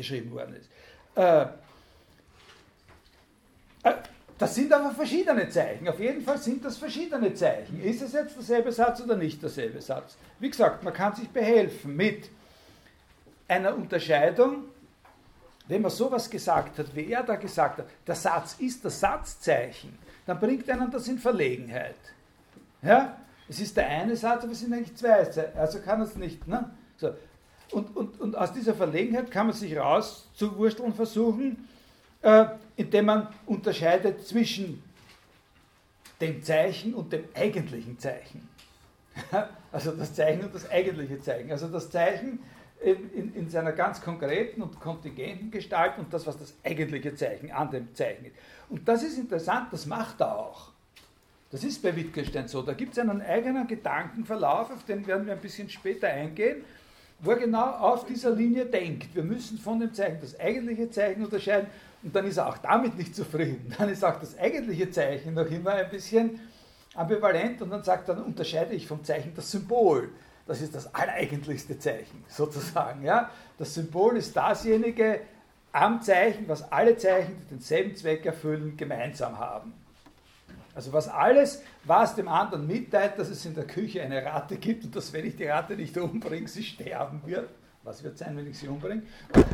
geschrieben 0.00 0.32
worden 0.32 0.56
ist. 0.56 0.68
Äh, 1.16 1.42
äh 3.88 3.94
das 4.38 4.54
sind 4.54 4.72
aber 4.72 4.92
verschiedene 4.92 5.50
Zeichen. 5.50 5.86
Auf 5.86 6.00
jeden 6.00 6.22
Fall 6.22 6.38
sind 6.38 6.64
das 6.64 6.78
verschiedene 6.78 7.34
Zeichen. 7.34 7.78
Ist 7.82 8.00
es 8.00 8.14
jetzt 8.14 8.36
derselbe 8.36 8.72
Satz 8.72 9.02
oder 9.02 9.14
nicht 9.14 9.42
derselbe 9.42 9.82
Satz? 9.82 10.16
Wie 10.38 10.48
gesagt, 10.48 10.82
man 10.82 10.94
kann 10.94 11.14
sich 11.14 11.28
behelfen 11.28 11.94
mit 11.94 12.30
einer 13.46 13.74
Unterscheidung, 13.74 14.64
wenn 15.68 15.82
man 15.82 15.90
sowas 15.90 16.30
gesagt 16.30 16.78
hat, 16.78 16.96
wie 16.96 17.12
er 17.12 17.22
da 17.22 17.36
gesagt 17.36 17.78
hat, 17.78 17.86
der 18.06 18.14
Satz 18.14 18.56
ist 18.58 18.82
das 18.82 18.98
Satzzeichen, 18.98 19.98
dann 20.24 20.40
bringt 20.40 20.70
einen 20.70 20.90
das 20.90 21.06
in 21.08 21.18
Verlegenheit. 21.18 21.96
Ja? 22.82 23.18
Es 23.48 23.60
ist 23.60 23.76
der 23.76 23.88
eine 23.88 24.16
Satz, 24.16 24.44
aber 24.44 24.52
es 24.52 24.60
sind 24.60 24.72
eigentlich 24.72 24.96
zwei. 24.96 25.28
Also 25.56 25.80
kann 25.80 26.00
es 26.00 26.16
nicht. 26.16 26.46
Ne? 26.46 26.70
So. 26.96 27.10
Und, 27.72 27.96
und, 27.96 28.20
und 28.20 28.36
aus 28.36 28.52
dieser 28.52 28.74
Verlegenheit 28.74 29.30
kann 29.30 29.46
man 29.46 29.54
sich 29.54 29.76
rauszuwursteln 29.76 30.92
versuchen, 30.94 31.68
äh, 32.22 32.46
indem 32.76 33.06
man 33.06 33.28
unterscheidet 33.46 34.26
zwischen 34.26 34.82
dem 36.20 36.42
Zeichen 36.42 36.94
und 36.94 37.12
dem 37.12 37.24
eigentlichen 37.34 37.98
Zeichen. 37.98 38.48
Also 39.72 39.92
das 39.92 40.12
Zeichen 40.12 40.44
und 40.44 40.52
das 40.52 40.68
eigentliche 40.68 41.20
Zeichen. 41.20 41.52
Also 41.52 41.68
das 41.68 41.90
Zeichen 41.90 42.40
in, 42.80 43.10
in, 43.12 43.34
in, 43.36 43.50
seiner 43.50 43.70
ganz 43.70 44.00
konkreten 44.00 44.62
und 44.62 44.80
kontingenten 44.80 45.52
Gestalt 45.52 45.96
und 45.98 46.12
das, 46.12 46.26
was 46.26 46.38
das 46.38 46.54
eigentliche 46.64 47.14
Zeichen 47.14 47.52
an 47.52 47.70
dem 47.70 47.94
Zeichen 47.94 48.24
ist. 48.24 48.34
Und 48.68 48.88
das 48.88 49.04
ist 49.04 49.16
interessant, 49.16 49.68
das 49.70 49.86
macht 49.86 50.20
er 50.20 50.36
auch. 50.36 50.70
Das 51.52 51.62
ist 51.62 51.82
bei 51.82 51.94
Wittgenstein 51.94 52.48
so. 52.48 52.62
Da 52.62 52.72
gibt 52.72 52.94
es 52.94 52.98
einen 52.98 53.22
eigenen 53.22 53.68
Gedankenverlauf, 53.68 54.72
auf 54.72 54.84
den 54.84 55.06
werden 55.06 55.26
wir 55.26 55.34
ein 55.34 55.40
bisschen 55.40 55.68
später 55.68 56.08
eingehen, 56.08 56.64
wo 57.22 57.32
er 57.32 57.38
genau 57.38 57.66
auf 57.66 58.06
dieser 58.06 58.30
Linie 58.30 58.66
denkt. 58.66 59.14
Wir 59.14 59.22
müssen 59.22 59.58
von 59.58 59.80
dem 59.80 59.92
Zeichen 59.92 60.18
das 60.20 60.38
eigentliche 60.38 60.90
Zeichen 60.90 61.24
unterscheiden 61.24 61.68
und 62.02 62.14
dann 62.14 62.26
ist 62.26 62.38
er 62.38 62.48
auch 62.48 62.58
damit 62.58 62.96
nicht 62.96 63.14
zufrieden. 63.14 63.74
Dann 63.78 63.88
ist 63.88 64.04
auch 64.04 64.18
das 64.18 64.38
eigentliche 64.38 64.90
Zeichen 64.90 65.34
noch 65.34 65.50
immer 65.50 65.72
ein 65.72 65.90
bisschen 65.90 66.40
ambivalent 66.94 67.60
und 67.62 67.70
dann 67.70 67.82
sagt 67.82 68.08
er, 68.08 68.14
dann 68.14 68.24
unterscheide 68.24 68.74
ich 68.74 68.86
vom 68.86 69.04
Zeichen 69.04 69.32
das 69.34 69.50
Symbol. 69.50 70.08
Das 70.46 70.60
ist 70.60 70.74
das 70.74 70.92
alleigentlichste 70.94 71.78
Zeichen, 71.78 72.24
sozusagen. 72.28 73.04
Ja? 73.04 73.30
Das 73.58 73.74
Symbol 73.74 74.16
ist 74.16 74.34
dasjenige 74.34 75.20
am 75.72 76.02
Zeichen, 76.02 76.48
was 76.48 76.72
alle 76.72 76.96
Zeichen, 76.96 77.36
die 77.38 77.50
denselben 77.50 77.94
Zweck 77.94 78.26
erfüllen, 78.26 78.76
gemeinsam 78.76 79.38
haben. 79.38 79.72
Also 80.80 80.94
was 80.94 81.08
alles, 81.08 81.62
was 81.84 82.14
dem 82.14 82.26
anderen 82.26 82.66
mitteilt, 82.66 83.18
dass 83.18 83.28
es 83.28 83.44
in 83.44 83.54
der 83.54 83.66
Küche 83.66 84.00
eine 84.00 84.24
Ratte 84.24 84.56
gibt 84.56 84.82
und 84.82 84.96
dass, 84.96 85.12
wenn 85.12 85.26
ich 85.26 85.36
die 85.36 85.44
Ratte 85.44 85.76
nicht 85.76 85.94
umbringe, 85.98 86.48
sie 86.48 86.62
sterben 86.62 87.20
wird. 87.26 87.50
Was 87.82 88.02
wird 88.02 88.16
sein, 88.16 88.34
wenn 88.34 88.46
ich 88.46 88.58
sie 88.58 88.66
umbringe? 88.66 89.02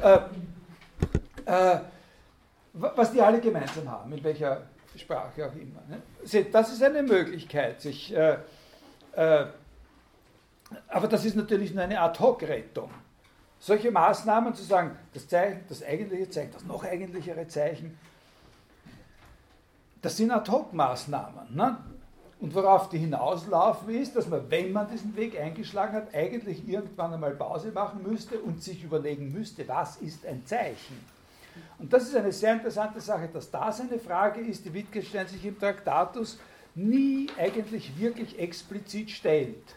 Äh, 0.05 0.19
äh, 1.47 1.81
was 2.75 3.11
die 3.11 3.21
alle 3.21 3.41
gemeinsam 3.41 3.91
haben, 3.91 4.13
in 4.13 4.23
welcher 4.23 4.69
Sprache 4.95 5.49
auch 5.49 5.55
immer. 5.57 5.83
Ne? 5.89 6.45
Das 6.53 6.73
ist 6.73 6.81
eine 6.81 7.03
Möglichkeit, 7.03 7.81
sich, 7.81 8.15
äh, 8.15 8.39
äh, 9.17 9.47
aber 10.87 11.09
das 11.09 11.25
ist 11.25 11.35
natürlich 11.35 11.75
nur 11.75 11.83
eine 11.83 12.01
Ad-Hoc-Rettung. 12.01 12.91
Solche 13.59 13.91
Maßnahmen 13.91 14.55
zu 14.55 14.63
sagen, 14.63 14.97
das 15.13 15.27
Zeichen, 15.27 15.65
das 15.69 15.83
eigentliche 15.83 16.31
Zeichen, 16.31 16.53
das 16.53 16.65
noch 16.65 16.85
eigentlichere 16.85 17.49
Zeichen, 17.49 17.99
das 20.07 20.17
sind 20.17 20.31
Ad-Hoc-Maßnahmen. 20.31 21.57
Ne? 21.57 21.79
Und 22.39 22.55
worauf 22.55 22.89
die 22.89 22.99
hinauslaufen 22.99 23.93
ist, 23.93 24.15
dass 24.15 24.29
man, 24.29 24.49
wenn 24.49 24.71
man 24.71 24.89
diesen 24.89 25.17
Weg 25.17 25.37
eingeschlagen 25.37 25.97
hat, 25.97 26.15
eigentlich 26.15 26.69
irgendwann 26.69 27.13
einmal 27.13 27.35
Pause 27.35 27.73
machen 27.73 28.05
müsste 28.05 28.39
und 28.39 28.63
sich 28.63 28.85
überlegen 28.85 29.33
müsste, 29.33 29.67
was 29.67 29.97
ist 29.97 30.25
ein 30.25 30.47
Zeichen. 30.47 31.05
Und 31.81 31.93
das 31.93 32.05
ist 32.05 32.15
eine 32.15 32.31
sehr 32.31 32.53
interessante 32.53 33.01
Sache, 33.01 33.29
dass 33.33 33.51
das 33.51 33.81
eine 33.81 33.99
Frage 33.99 34.43
ist, 34.43 34.65
die 34.65 34.73
Wittgenstein 34.73 35.27
sich 35.27 35.45
im 35.45 35.59
Traktatus 35.59 36.39
nie 36.77 37.27
eigentlich 37.37 37.99
wirklich 37.99 38.39
explizit 38.39 39.11
stellt. 39.11 39.75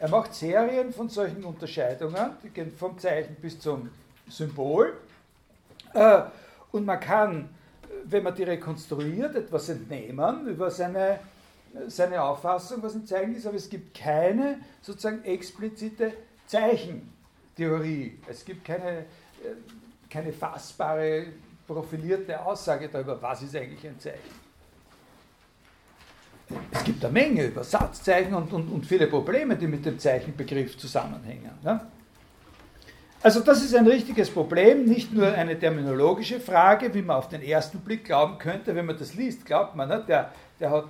Er 0.00 0.08
macht 0.08 0.34
Serien 0.34 0.92
von 0.92 1.08
solchen 1.08 1.44
Unterscheidungen, 1.44 2.32
die 2.42 2.48
gehen 2.48 2.72
vom 2.76 2.98
Zeichen 2.98 3.36
bis 3.36 3.60
zum 3.60 3.88
Symbol. 4.28 4.94
Äh, 5.94 6.22
und 6.72 6.84
man 6.84 6.98
kann, 6.98 7.50
wenn 8.04 8.22
man 8.22 8.34
die 8.34 8.44
rekonstruiert, 8.44 9.34
etwas 9.34 9.68
entnehmen 9.68 10.46
über 10.46 10.70
seine, 10.70 11.20
seine 11.88 12.22
Auffassung, 12.22 12.82
was 12.82 12.94
ein 12.94 13.06
Zeichen 13.06 13.34
ist, 13.34 13.46
aber 13.46 13.56
es 13.56 13.68
gibt 13.68 13.96
keine 13.96 14.58
sozusagen 14.82 15.24
explizite 15.24 16.12
Zeichentheorie. 16.46 18.18
Es 18.28 18.44
gibt 18.44 18.64
keine 18.64 19.06
äh, 19.42 19.54
keine 20.10 20.32
fassbare, 20.32 21.26
profilierte 21.66 22.44
Aussage 22.44 22.88
darüber, 22.88 23.22
was 23.22 23.42
ist 23.42 23.54
eigentlich 23.54 23.86
ein 23.86 23.98
Zeichen. 23.98 24.18
es 26.72 26.84
gibt 26.84 27.04
eine 27.04 27.12
Menge 27.12 27.44
über 27.44 27.62
Satzzeichen 27.62 28.34
und, 28.34 28.52
und, 28.52 28.68
und 28.72 28.84
viele 28.84 29.06
Probleme, 29.06 29.56
die 29.56 29.68
mit 29.68 29.86
dem 29.86 29.98
Zeichenbegriff 29.98 30.76
zusammenhängen. 30.76 31.52
Ne? 31.62 31.80
Also 33.22 33.40
das 33.40 33.62
ist 33.62 33.74
ein 33.74 33.86
richtiges 33.86 34.30
Problem, 34.30 34.86
nicht 34.86 35.12
nur 35.12 35.30
eine 35.30 35.58
terminologische 35.58 36.40
Frage, 36.40 36.94
wie 36.94 37.02
man 37.02 37.16
auf 37.16 37.28
den 37.28 37.42
ersten 37.42 37.80
Blick 37.80 38.06
glauben 38.06 38.38
könnte, 38.38 38.74
wenn 38.74 38.86
man 38.86 38.96
das 38.96 39.14
liest, 39.14 39.44
glaubt 39.44 39.76
man, 39.76 39.90
ne? 39.90 40.02
der, 40.08 40.32
der 40.58 40.70
hat 40.70 40.86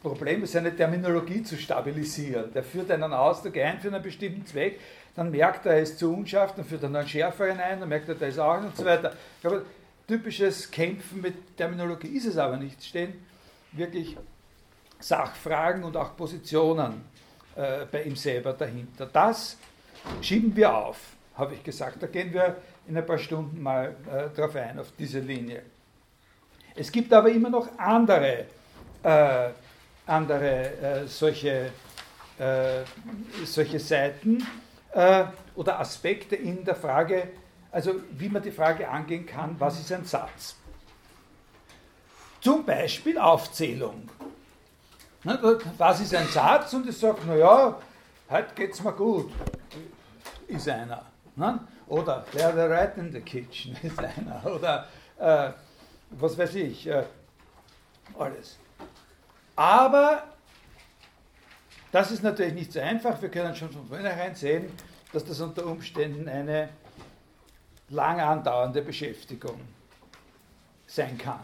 Probleme, 0.00 0.46
seine 0.46 0.76
Terminologie 0.76 1.42
zu 1.42 1.56
stabilisieren. 1.56 2.52
Der 2.52 2.62
führt 2.62 2.88
einen 2.92 3.12
Ausdruck 3.12 3.56
ein 3.56 3.80
für 3.80 3.88
einen 3.88 4.02
bestimmten 4.02 4.46
Zweck, 4.46 4.78
dann 5.16 5.32
merkt 5.32 5.66
er, 5.66 5.72
er 5.72 5.80
ist 5.80 5.98
zu 5.98 6.14
unscharf, 6.14 6.54
dann 6.54 6.64
führt 6.64 6.84
er 6.84 6.94
einen 6.94 7.08
schärferen 7.08 7.58
ein, 7.58 7.80
dann 7.80 7.88
merkt 7.88 8.08
er, 8.08 8.14
der 8.14 8.28
ist 8.28 8.38
auch 8.38 8.58
und 8.58 8.76
so 8.76 8.84
weiter. 8.84 9.12
Glaube, 9.40 9.64
typisches 10.06 10.70
Kämpfen 10.70 11.20
mit 11.20 11.56
Terminologie 11.56 12.16
ist 12.16 12.26
es 12.26 12.36
aber 12.36 12.58
nicht. 12.58 12.84
Stehen 12.84 13.14
wirklich 13.72 14.16
Sachfragen 15.00 15.82
und 15.82 15.96
auch 15.96 16.16
Positionen 16.16 17.02
äh, 17.56 17.86
bei 17.90 18.04
ihm 18.04 18.14
selber 18.14 18.52
dahinter. 18.52 19.08
Das 19.12 19.56
schieben 20.20 20.54
wir 20.54 20.74
auf, 20.74 21.13
habe 21.36 21.54
ich 21.54 21.62
gesagt. 21.62 22.02
Da 22.02 22.06
gehen 22.06 22.32
wir 22.32 22.56
in 22.86 22.96
ein 22.96 23.06
paar 23.06 23.18
Stunden 23.18 23.62
mal 23.62 23.94
äh, 24.10 24.34
drauf 24.34 24.54
ein, 24.56 24.78
auf 24.78 24.92
diese 24.98 25.20
Linie. 25.20 25.62
Es 26.74 26.90
gibt 26.90 27.12
aber 27.12 27.30
immer 27.30 27.50
noch 27.50 27.68
andere, 27.78 28.46
äh, 29.02 29.50
andere 30.06 31.04
äh, 31.04 31.06
solche, 31.06 31.70
äh, 32.38 32.82
solche 33.44 33.78
Seiten 33.78 34.46
äh, 34.92 35.24
oder 35.54 35.78
Aspekte 35.78 36.36
in 36.36 36.64
der 36.64 36.74
Frage, 36.74 37.28
also 37.70 37.94
wie 38.10 38.28
man 38.28 38.42
die 38.42 38.50
Frage 38.50 38.88
angehen 38.88 39.26
kann, 39.26 39.54
was 39.58 39.80
ist 39.80 39.92
ein 39.92 40.04
Satz? 40.04 40.56
Zum 42.40 42.64
Beispiel 42.64 43.18
Aufzählung. 43.18 44.08
Was 45.78 46.00
ist 46.00 46.14
ein 46.14 46.26
Satz? 46.28 46.74
Und 46.74 46.86
ich 46.86 46.98
sage, 46.98 47.18
naja, 47.26 47.80
heute 48.28 48.54
geht 48.54 48.74
es 48.74 48.82
mir 48.82 48.92
gut, 48.92 49.32
ist 50.46 50.68
einer. 50.68 51.13
Oder 51.36 52.24
they're 52.32 52.70
right 52.70 52.96
in 52.96 53.12
the 53.12 53.20
kitchen, 53.20 53.76
ist 53.82 53.98
einer. 53.98 54.42
Oder 54.46 54.86
äh, 55.18 55.50
was 56.10 56.38
weiß 56.38 56.54
ich, 56.54 56.86
äh, 56.86 57.04
alles. 58.18 58.58
Aber 59.56 60.24
das 61.92 62.10
ist 62.10 62.22
natürlich 62.22 62.54
nicht 62.54 62.72
so 62.72 62.80
einfach. 62.80 63.20
Wir 63.20 63.28
können 63.28 63.54
schon 63.54 63.70
von 63.70 63.86
vornherein 63.86 64.34
sehen, 64.34 64.70
dass 65.12 65.24
das 65.24 65.40
unter 65.40 65.66
Umständen 65.66 66.28
eine 66.28 66.70
lang 67.88 68.20
andauernde 68.20 68.82
Beschäftigung 68.82 69.60
sein 70.86 71.18
kann, 71.18 71.40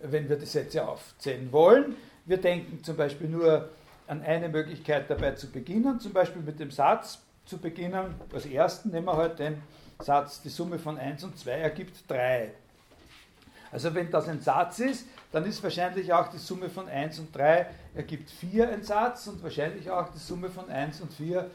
wenn 0.00 0.28
wir 0.28 0.36
die 0.36 0.46
Sätze 0.46 0.86
aufzählen 0.86 1.50
wollen. 1.52 1.96
Wir 2.26 2.36
denken 2.36 2.82
zum 2.84 2.96
Beispiel 2.96 3.28
nur 3.28 3.70
an 4.06 4.22
eine 4.22 4.48
Möglichkeit 4.48 5.10
dabei 5.10 5.32
zu 5.32 5.50
beginnen, 5.50 6.00
zum 6.00 6.12
Beispiel 6.12 6.42
mit 6.42 6.60
dem 6.60 6.70
Satz 6.70 7.18
zu 7.48 7.58
beginnen. 7.58 8.14
Als 8.32 8.46
ersten 8.46 8.90
nehmen 8.90 9.06
wir 9.06 9.16
heute 9.16 9.36
den 9.36 9.62
Satz, 9.98 10.42
die 10.42 10.48
Summe 10.48 10.78
von 10.78 10.98
1 10.98 11.24
und 11.24 11.38
2 11.38 11.50
ergibt 11.50 12.08
3. 12.08 12.52
Also 13.70 13.94
wenn 13.94 14.10
das 14.10 14.28
ein 14.28 14.40
Satz 14.40 14.78
ist, 14.78 15.06
dann 15.32 15.44
ist 15.44 15.62
wahrscheinlich 15.62 16.12
auch 16.12 16.28
die 16.28 16.38
Summe 16.38 16.70
von 16.70 16.88
1 16.88 17.18
und 17.18 17.34
3 17.36 17.66
ergibt 17.94 18.30
4 18.30 18.68
ein 18.70 18.82
Satz 18.82 19.26
und 19.26 19.42
wahrscheinlich 19.42 19.90
auch 19.90 20.08
die 20.10 20.18
Summe 20.18 20.48
von 20.48 20.70
1 20.70 21.00
und 21.00 21.12
4 21.12 21.50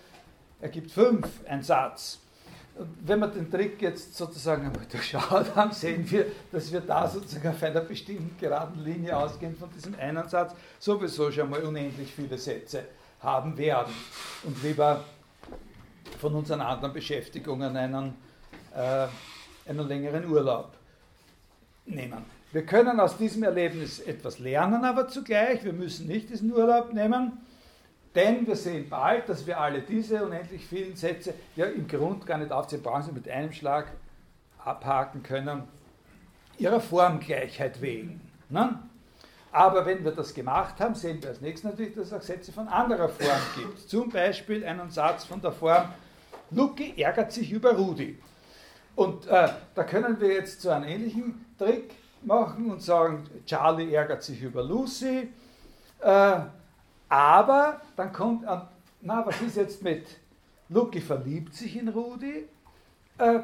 ergibt 0.62 0.92
5 0.92 1.28
ein 1.48 1.64
Satz 1.64 2.20
wenn 2.76 3.20
wir 3.20 3.28
den 3.28 3.50
Trick 3.52 3.82
jetzt 3.82 4.16
sozusagen 4.16 4.66
einmal 4.66 4.86
durchschaut 4.92 5.56
haben, 5.56 5.72
sehen 5.72 6.10
wir, 6.10 6.26
dass 6.52 6.72
wir 6.72 6.82
da 6.82 7.08
sozusagen 7.08 7.50
auf 7.50 7.62
einer 7.64 7.82
bestimmten 7.82 8.36
geraden 8.40 8.84
Linie 8.84 9.18
ausgehend 9.18 9.58
von 9.58 9.70
diesem 9.72 9.96
einen 10.00 10.28
Satz 10.28 10.56
sowieso 10.80 11.32
schon 11.32 11.50
mal 11.50 11.62
unendlich 11.62 12.14
viele 12.14 12.38
Sätze 12.38 12.86
haben 13.20 13.58
werden 13.58 13.94
und 14.44 14.62
lieber 14.64 15.04
von 16.24 16.36
unseren 16.36 16.62
anderen 16.62 16.94
Beschäftigungen 16.94 17.78
einen, 17.78 18.16
äh, 18.76 19.08
einen 19.70 19.88
längeren 19.88 20.28
Urlaub 20.28 20.72
nehmen. 21.86 22.26
Wir 22.52 22.66
können 22.66 23.00
aus 23.00 23.18
diesem 23.18 23.44
Erlebnis 23.44 24.00
etwas 24.00 24.40
lernen, 24.40 24.84
aber 24.84 25.08
zugleich, 25.08 25.64
wir 25.64 25.74
müssen 25.74 26.08
nicht 26.08 26.30
diesen 26.30 26.52
Urlaub 26.52 26.94
nehmen 26.94 27.34
denn 28.16 28.46
wir 28.46 28.56
sehen 28.56 28.90
bald, 28.90 29.28
dass 29.28 29.46
wir 29.48 29.60
alle 29.60 29.82
diese 29.82 30.24
unendlich 30.24 30.66
vielen 30.66 30.96
Sätze 30.96 31.34
ja 31.56 31.66
im 31.66 31.88
Grund 31.88 32.26
gar 32.26 32.38
nicht 32.38 32.52
aufzählen, 32.52 32.84
brauchen 32.84 33.04
Sie 33.04 33.12
mit 33.12 33.28
einem 33.28 33.52
Schlag 33.52 33.88
abhaken 34.64 35.24
können, 35.24 35.64
ihrer 36.58 36.80
Formgleichheit 36.80 37.82
wegen. 37.82 38.22
Ne? 38.50 38.80
Aber 39.52 39.86
wenn 39.86 40.04
wir 40.04 40.12
das 40.12 40.34
gemacht 40.34 40.80
haben, 40.80 40.96
sehen 40.96 41.22
wir 41.22 41.30
als 41.30 41.42
nächstes 41.42 41.72
natürlich, 41.72 41.96
dass 41.96 42.08
es 42.08 42.14
auch 42.14 42.22
Sätze 42.22 42.52
von 42.52 42.68
anderer 42.68 43.10
Form 43.10 43.42
gibt. 43.56 43.80
Zum 43.90 44.10
Beispiel 44.10 44.64
einen 44.64 44.90
Satz 44.90 45.26
von 45.26 45.42
der 45.42 45.52
Form, 45.52 45.86
Lucky 46.56 46.94
ärgert 47.02 47.32
sich 47.32 47.52
über 47.52 47.76
Rudi. 47.76 48.18
Und 48.96 49.28
äh, 49.28 49.50
da 49.74 49.84
können 49.84 50.20
wir 50.20 50.34
jetzt 50.34 50.62
so 50.62 50.70
einen 50.70 50.86
ähnlichen 50.86 51.46
Trick 51.58 51.92
machen 52.22 52.72
und 52.72 52.82
sagen, 52.82 53.24
Charlie 53.46 53.94
ärgert 53.94 54.24
sich 54.24 54.42
über 54.42 54.64
Lucy. 54.64 55.30
Äh, 56.00 56.40
aber 57.10 57.82
dann 57.96 58.12
kommt, 58.14 58.44
na, 59.02 59.26
was 59.26 59.42
ist 59.42 59.58
jetzt 59.58 59.84
mit 59.84 60.06
Lucky 60.70 61.02
verliebt 61.02 61.54
sich 61.56 61.78
in 61.78 61.90
Rudi? 61.90 62.48
Äh, 63.18 63.40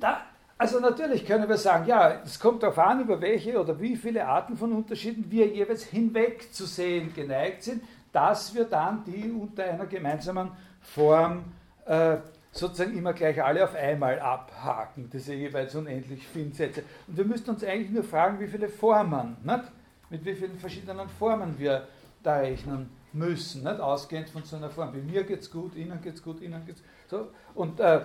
da, 0.00 0.22
also 0.56 0.80
natürlich 0.80 1.24
können 1.24 1.48
wir 1.48 1.56
sagen, 1.56 1.86
ja, 1.86 2.20
es 2.24 2.40
kommt 2.40 2.62
darauf 2.62 2.78
an, 2.78 3.00
über 3.02 3.20
welche 3.20 3.60
oder 3.60 3.80
wie 3.80 3.96
viele 3.96 4.26
Arten 4.26 4.56
von 4.56 4.72
Unterschieden 4.72 5.30
wir 5.30 5.46
jeweils 5.46 5.84
hinwegzusehen 5.84 7.14
geneigt 7.14 7.62
sind, 7.62 7.82
dass 8.12 8.54
wir 8.54 8.64
dann 8.64 9.04
die 9.04 9.30
unter 9.30 9.64
einer 9.64 9.86
gemeinsamen 9.86 10.50
Form 10.80 11.44
äh, 11.88 12.18
sozusagen 12.52 12.96
immer 12.96 13.12
gleich 13.12 13.42
alle 13.42 13.64
auf 13.64 13.74
einmal 13.74 14.20
abhaken, 14.20 15.08
diese 15.10 15.34
jeweils 15.34 15.74
unendlich 15.74 16.26
vielen 16.26 16.52
Sätze. 16.52 16.82
Und 17.06 17.16
wir 17.16 17.24
müssten 17.24 17.50
uns 17.50 17.64
eigentlich 17.64 17.90
nur 17.90 18.04
fragen, 18.04 18.38
wie 18.40 18.46
viele 18.46 18.68
Formen, 18.68 19.36
nicht? 19.42 19.64
mit 20.10 20.24
wie 20.24 20.34
vielen 20.34 20.58
verschiedenen 20.58 21.08
Formen 21.08 21.58
wir 21.58 21.86
da 22.22 22.38
rechnen 22.38 22.90
müssen, 23.12 23.64
nicht? 23.64 23.80
ausgehend 23.80 24.28
von 24.28 24.44
so 24.44 24.56
einer 24.56 24.70
Form 24.70 24.94
wie 24.94 25.00
mir 25.00 25.24
geht 25.24 25.40
es 25.40 25.50
gut, 25.50 25.74
Ihnen 25.74 26.00
geht 26.02 26.14
es 26.14 26.22
gut, 26.22 26.40
Ihnen 26.40 26.64
geht 26.66 26.76
es 26.76 26.82
so 27.08 27.28
und, 27.54 27.80
äh, 27.80 28.00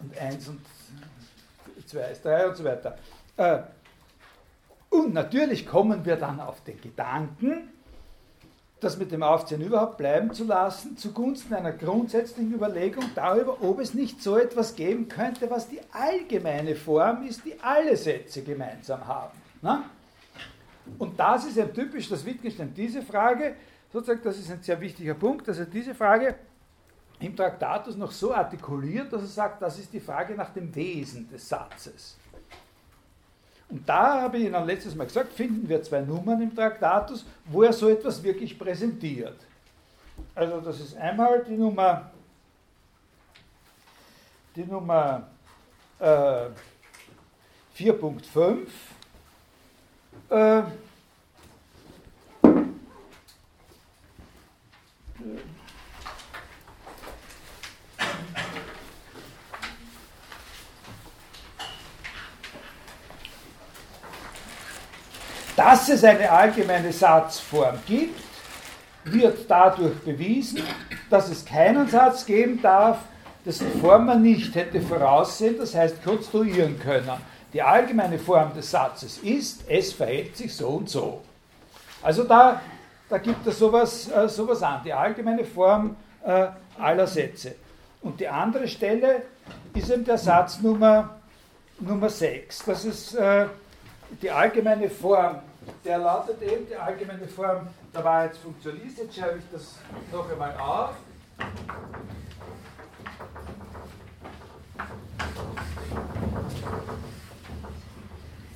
und 0.00 0.18
eins 0.18 0.48
und 0.48 0.60
zwei 1.86 2.10
ist 2.10 2.24
drei 2.24 2.48
und 2.48 2.56
so 2.56 2.64
weiter. 2.64 2.98
Äh, 3.36 3.60
und 4.90 5.12
natürlich 5.12 5.66
kommen 5.66 6.04
wir 6.04 6.16
dann 6.16 6.40
auf 6.40 6.62
den 6.64 6.80
Gedanken, 6.80 7.70
das 8.80 8.96
mit 8.96 9.10
dem 9.10 9.22
Aufzählen 9.22 9.62
überhaupt 9.62 9.96
bleiben 9.96 10.32
zu 10.32 10.44
lassen, 10.44 10.96
zugunsten 10.96 11.54
einer 11.54 11.72
grundsätzlichen 11.72 12.54
Überlegung 12.54 13.04
darüber, 13.14 13.62
ob 13.62 13.80
es 13.80 13.94
nicht 13.94 14.22
so 14.22 14.36
etwas 14.36 14.76
geben 14.76 15.08
könnte, 15.08 15.50
was 15.50 15.68
die 15.68 15.80
allgemeine 15.92 16.76
Form 16.76 17.26
ist, 17.26 17.44
die 17.44 17.58
alle 17.60 17.96
Sätze 17.96 18.42
gemeinsam 18.42 19.06
haben. 19.06 19.36
Na? 19.62 19.84
Und 20.98 21.18
das 21.18 21.44
ist 21.46 21.56
ja 21.56 21.66
typisch, 21.66 22.08
dass 22.08 22.24
Wittgenstein 22.24 22.72
diese 22.74 23.02
Frage, 23.02 23.56
sozusagen, 23.92 24.20
das 24.22 24.38
ist 24.38 24.50
ein 24.50 24.62
sehr 24.62 24.80
wichtiger 24.80 25.14
Punkt, 25.14 25.48
dass 25.48 25.58
er 25.58 25.66
diese 25.66 25.94
Frage 25.94 26.36
im 27.20 27.34
Traktatus 27.34 27.96
noch 27.96 28.12
so 28.12 28.32
artikuliert, 28.32 29.12
dass 29.12 29.22
er 29.22 29.28
sagt, 29.28 29.60
das 29.60 29.78
ist 29.78 29.92
die 29.92 30.00
Frage 30.00 30.34
nach 30.34 30.50
dem 30.50 30.72
Wesen 30.74 31.28
des 31.28 31.48
Satzes. 31.48 32.16
Und 33.68 33.86
da 33.86 34.22
habe 34.22 34.38
ich 34.38 34.44
Ihnen 34.44 34.66
letztes 34.66 34.94
Mal 34.94 35.04
gesagt, 35.04 35.32
finden 35.32 35.68
wir 35.68 35.82
zwei 35.82 36.00
Nummern 36.00 36.40
im 36.40 36.54
Traktatus, 36.54 37.26
wo 37.44 37.62
er 37.62 37.72
so 37.72 37.88
etwas 37.88 38.22
wirklich 38.22 38.58
präsentiert. 38.58 39.36
Also 40.34 40.60
das 40.60 40.80
ist 40.80 40.96
einmal 40.96 41.44
die 41.44 41.56
Nummer, 41.56 42.10
die 44.56 44.64
Nummer 44.64 45.28
äh, 45.98 46.46
4.5 47.76 48.66
äh, 50.30 50.62
dass 65.58 65.88
es 65.88 66.04
eine 66.04 66.30
allgemeine 66.30 66.92
Satzform 66.92 67.80
gibt, 67.84 68.20
wird 69.02 69.38
dadurch 69.48 69.98
bewiesen, 70.04 70.62
dass 71.10 71.28
es 71.28 71.44
keinen 71.44 71.88
Satz 71.88 72.24
geben 72.24 72.62
darf, 72.62 72.98
dessen 73.44 73.68
Form 73.80 74.06
man 74.06 74.22
nicht 74.22 74.54
hätte 74.54 74.80
voraussehen, 74.80 75.58
das 75.58 75.74
heißt 75.74 76.04
konstruieren 76.04 76.78
können. 76.78 77.10
Die 77.52 77.60
allgemeine 77.60 78.20
Form 78.20 78.54
des 78.54 78.70
Satzes 78.70 79.18
ist, 79.18 79.64
es 79.68 79.92
verhält 79.92 80.36
sich 80.36 80.54
so 80.54 80.68
und 80.68 80.88
so. 80.88 81.22
Also 82.02 82.22
da, 82.22 82.60
da 83.08 83.18
gibt 83.18 83.44
es 83.44 83.58
sowas, 83.58 84.08
äh, 84.12 84.28
sowas 84.28 84.62
an, 84.62 84.82
die 84.84 84.92
allgemeine 84.92 85.44
Form 85.44 85.96
äh, 86.24 86.46
aller 86.78 87.08
Sätze. 87.08 87.56
Und 88.02 88.20
die 88.20 88.28
andere 88.28 88.68
Stelle 88.68 89.22
ist 89.74 89.90
eben 89.90 90.04
der 90.04 90.18
Satz 90.18 90.60
Nummer, 90.60 91.16
Nummer 91.80 92.10
6. 92.10 92.64
Das 92.64 92.84
ist 92.84 93.16
äh, 93.16 93.46
die 94.22 94.30
allgemeine 94.30 94.88
Form 94.88 95.40
der 95.84 95.98
lautet 95.98 96.42
eben 96.42 96.66
die 96.66 96.76
allgemeine 96.76 97.26
Form 97.26 97.68
der 97.94 98.04
Wahrheitsfunktion 98.04 98.80
ist. 98.80 98.98
Jetzt 98.98 99.16
schreibe 99.16 99.38
ich 99.38 99.44
das 99.52 99.78
noch 100.12 100.30
einmal 100.30 100.56
auf. 100.58 100.94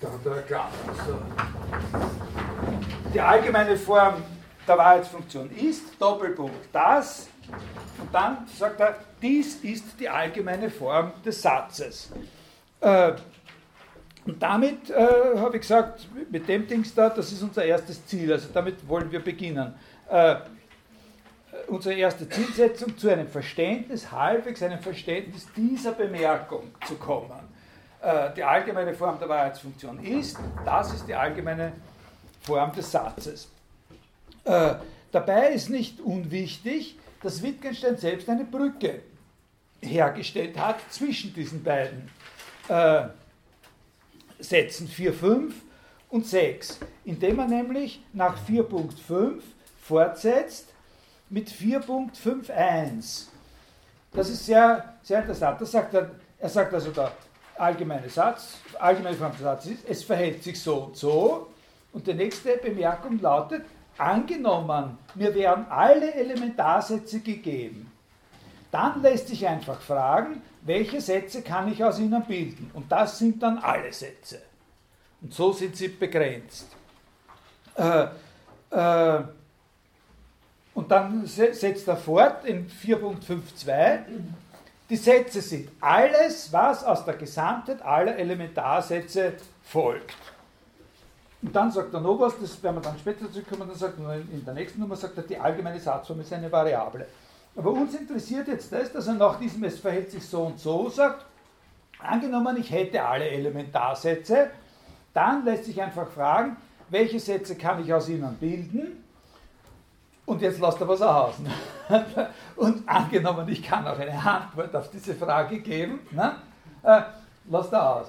Da 0.01 0.09
er 0.25 0.37
erklärt. 0.37 0.63
So. 1.07 1.19
Die 3.15 3.21
allgemeine 3.21 3.77
Form 3.77 4.23
der 4.67 4.79
Wahrheitsfunktion 4.79 5.51
ist, 5.51 6.01
Doppelpunkt, 6.01 6.69
das, 6.73 7.29
und 8.01 8.13
dann 8.13 8.47
sagt 8.59 8.81
er, 8.81 8.97
dies 9.21 9.57
ist 9.57 9.99
die 9.99 10.09
allgemeine 10.09 10.71
Form 10.71 11.13
des 11.25 11.41
Satzes. 11.41 12.11
Äh, 12.81 13.13
und 14.25 14.41
damit 14.43 14.91
äh, 14.91 15.37
habe 15.37 15.57
ich 15.57 15.63
gesagt, 15.63 16.07
mit 16.31 16.49
dem 16.49 16.67
Dings 16.67 16.95
da, 16.95 17.09
das 17.09 17.33
ist 17.33 17.43
unser 17.43 17.65
erstes 17.65 18.07
Ziel, 18.07 18.33
also 18.33 18.49
damit 18.53 18.87
wollen 18.89 19.11
wir 19.11 19.21
beginnen. 19.21 19.75
Äh, 20.09 20.37
unsere 21.67 21.95
erste 21.95 22.29
Zielsetzung, 22.29 22.97
zu 22.97 23.09
einem 23.11 23.27
Verständnis, 23.27 24.11
halbwegs 24.11 24.63
einem 24.63 24.79
Verständnis 24.79 25.47
dieser 25.57 25.93
Bemerkung 25.93 26.71
zu 26.87 26.95
kommen. 26.95 27.41
Äh, 28.01 28.31
die 28.37 28.45
allgemeine 28.45 28.95
Form 28.95 29.19
der 29.19 29.29
Wahrheitsfunktion 29.29 30.05
ist, 30.05 30.39
das 30.65 30.95
ist 30.95 31.09
die 31.09 31.15
allgemeine 31.15 31.73
Form 32.43 32.73
des 32.73 32.91
Satzes. 32.91 33.49
Äh, 34.45 34.75
dabei 35.11 35.51
ist 35.51 35.69
nicht 35.69 36.01
unwichtig, 36.01 36.99
dass 37.23 37.43
Wittgenstein 37.43 37.97
selbst 37.97 38.29
eine 38.29 38.45
Brücke 38.45 39.01
hergestellt 39.81 40.59
hat 40.59 40.81
zwischen 40.91 41.35
diesen 41.35 41.63
beiden 41.63 42.09
äh, 42.69 43.05
Sätzen 44.43 44.89
4, 44.89 45.13
5 45.13 45.55
und 46.11 46.27
6, 46.27 46.79
indem 47.05 47.39
er 47.39 47.47
nämlich 47.47 48.03
nach 48.13 48.37
4.5 48.47 49.41
fortsetzt 49.81 50.69
mit 51.31 51.51
4.51. 51.51 53.29
Das 54.13 54.29
ist 54.29 54.45
sehr, 54.45 54.95
sehr 55.03 55.21
interessant. 55.21 55.61
Das 55.61 55.71
sagt 55.71 55.95
er, 55.95 56.11
er 56.39 56.49
sagt 56.49 56.75
also 56.75 56.91
der 56.91 57.13
allgemeine 57.57 58.09
Satz, 58.09 58.59
allgemeine 58.79 59.17
Form 59.17 59.33
des 59.33 59.41
Satzes 59.41 59.73
ist, 59.73 59.89
es 59.89 60.05
verhält 60.05 60.43
sich 60.43 60.61
so 60.61 60.77
und 60.77 60.97
so. 60.97 61.49
Und 61.93 62.07
die 62.07 62.15
nächste 62.15 62.57
Bemerkung 62.57 63.21
lautet, 63.21 63.65
angenommen, 63.99 64.99
mir 65.15 65.35
wären 65.35 65.67
alle 65.69 66.13
Elementarsätze 66.15 67.21
gegeben, 67.21 67.92
dann 68.73 69.03
lässt 69.03 69.29
sich 69.29 69.47
einfach 69.47 69.81
fragen, 69.81 70.43
welche 70.63 71.01
Sätze 71.01 71.43
kann 71.43 71.71
ich 71.71 71.85
aus 71.85 71.99
ihnen 71.99 72.25
bilden? 72.25 72.71
Und 72.75 72.91
das 72.91 73.19
sind 73.19 73.43
dann 73.43 73.59
alle 73.59 73.93
Sätze. 73.93 74.41
Und 75.21 75.33
so 75.33 75.53
sind 75.53 75.77
sie 75.77 75.89
begrenzt. 75.89 76.67
Äh, 77.77 78.07
äh, 78.71 79.23
und 80.75 80.91
dann 80.91 81.27
setzt 81.27 81.87
er 81.87 81.97
fort 81.97 82.45
in 82.47 82.69
4.52, 82.69 83.67
die 84.89 84.97
Sätze 84.97 85.41
sind 85.41 85.71
alles, 85.81 86.53
was 86.53 86.85
aus 86.85 87.05
der 87.05 87.15
Gesamtheit 87.15 87.83
aller 87.83 88.17
Elementarsätze 88.17 89.35
folgt. 89.63 90.17
Und 91.43 91.55
dann 91.55 91.71
sagt 91.71 91.93
er 91.93 92.01
noch 92.01 92.19
was, 92.21 92.39
das 92.39 92.63
werden 92.63 92.77
wir 92.77 92.83
dann 92.83 92.99
später 92.99 93.31
zurückkommen, 93.31 93.69
dann 93.69 93.77
sagt 93.77 93.99
er 93.99 94.15
in 94.15 94.45
der 94.45 94.55
nächsten 94.55 94.81
Nummer, 94.81 94.97
sagt 94.97 95.17
er, 95.17 95.25
die 95.25 95.37
allgemeine 95.37 95.81
Satzform 95.81 96.21
ist 96.21 96.33
eine 96.33 96.51
Variable. 96.51 97.07
Aber 97.55 97.71
uns 97.71 97.95
interessiert 97.95 98.49
jetzt 98.49 98.73
das, 98.73 98.93
dass 98.93 99.07
er 99.07 99.15
nach 99.15 99.39
diesem 99.39 99.63
Es 99.65 99.79
verhält 99.79 100.11
sich 100.11 100.27
so 100.27 100.43
und 100.45 100.59
so 100.59 100.89
sagt, 100.89 101.25
angenommen, 101.99 102.57
ich 102.57 102.71
hätte 102.71 103.05
alle 103.05 103.29
Elementarsätze, 103.29 104.51
dann 105.13 105.45
lässt 105.45 105.67
sich 105.67 105.81
einfach 105.81 106.09
fragen, 106.09 106.57
welche 106.89 107.21
Sätze 107.21 107.57
kann 107.57 107.83
ich 107.83 107.93
aus 107.93 108.09
ihnen 108.09 108.35
bilden 108.37 109.03
und 110.25 110.41
jetzt 110.41 110.61
lasst 110.61 110.81
er 110.81 110.89
was 110.89 111.03
aus. 111.03 111.35
Und 112.57 112.89
angenommen, 112.89 113.49
ich 113.49 113.63
kann 113.63 113.87
auch 113.87 113.99
eine 113.99 114.13
Antwort 114.13 114.75
auf 114.75 114.91
diese 114.91 115.15
Frage 115.15 115.59
geben, 115.61 116.01
ne? 116.11 116.37
äh, 116.83 117.03
lasst 117.51 117.73
er 117.73 117.97
aus. 117.97 118.07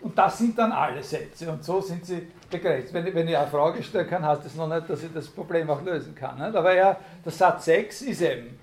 Und 0.00 0.18
das 0.18 0.38
sind 0.38 0.58
dann 0.58 0.72
alle 0.72 1.02
Sätze 1.02 1.50
und 1.50 1.64
so 1.64 1.80
sind 1.80 2.04
sie 2.04 2.26
begrenzt. 2.50 2.92
Wenn, 2.92 3.12
wenn 3.14 3.28
ich 3.28 3.36
eine 3.36 3.46
Frage 3.46 3.82
stellen 3.82 4.08
kann, 4.08 4.24
heißt 4.24 4.44
das 4.44 4.54
noch 4.54 4.68
nicht, 4.68 4.88
dass 4.88 5.02
ich 5.02 5.12
das 5.12 5.28
Problem 5.28 5.70
auch 5.70 5.82
lösen 5.82 6.14
kann. 6.14 6.38
Ne? 6.38 6.46
Aber 6.46 6.74
ja, 6.74 6.96
der 7.24 7.32
Satz 7.32 7.66
6 7.66 8.02
ist 8.02 8.22
eben, 8.22 8.58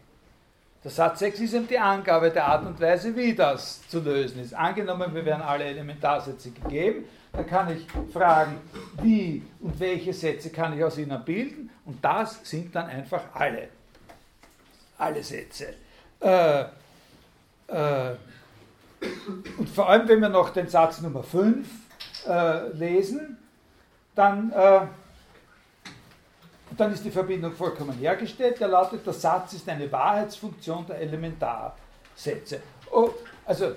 der 0.83 0.91
Satz 0.91 1.19
6 1.19 1.39
ist 1.39 1.53
eben 1.53 1.67
die 1.67 1.77
Angabe 1.77 2.31
der 2.31 2.45
Art 2.45 2.65
und 2.65 2.79
Weise, 2.81 3.15
wie 3.15 3.33
das 3.33 3.87
zu 3.87 3.99
lösen 3.99 4.41
ist. 4.41 4.53
Angenommen, 4.53 5.13
wir 5.13 5.25
werden 5.25 5.41
alle 5.41 5.65
Elementarsätze 5.65 6.51
gegeben, 6.51 7.05
dann 7.33 7.47
kann 7.47 7.75
ich 7.75 7.87
fragen, 8.11 8.57
wie 9.01 9.43
und 9.61 9.79
welche 9.79 10.13
Sätze 10.13 10.49
kann 10.49 10.77
ich 10.77 10.83
aus 10.83 10.97
ihnen 10.97 11.23
bilden 11.23 11.69
und 11.85 12.03
das 12.03 12.39
sind 12.43 12.75
dann 12.75 12.87
einfach 12.87 13.23
alle. 13.33 13.69
Alle 14.97 15.23
Sätze. 15.23 15.73
Äh, 16.19 16.61
äh, 17.67 18.15
und 19.57 19.69
vor 19.69 19.89
allem, 19.89 20.07
wenn 20.07 20.19
wir 20.19 20.29
noch 20.29 20.49
den 20.51 20.67
Satz 20.67 21.01
Nummer 21.01 21.23
5 21.23 21.67
äh, 22.27 22.67
lesen, 22.69 23.37
dann, 24.15 24.51
äh, 24.51 24.81
dann 26.77 26.93
ist 26.93 27.03
die 27.03 27.11
Verbindung 27.11 27.53
vollkommen 27.53 27.97
hergestellt. 27.97 28.59
Der 28.59 28.67
lautet, 28.67 29.05
der 29.05 29.13
Satz 29.13 29.53
ist 29.53 29.67
eine 29.67 29.91
Wahrheitsfunktion 29.91 30.85
der 30.85 30.99
Elementarsätze. 30.99 32.61
Oh, 32.91 33.09
also 33.45 33.73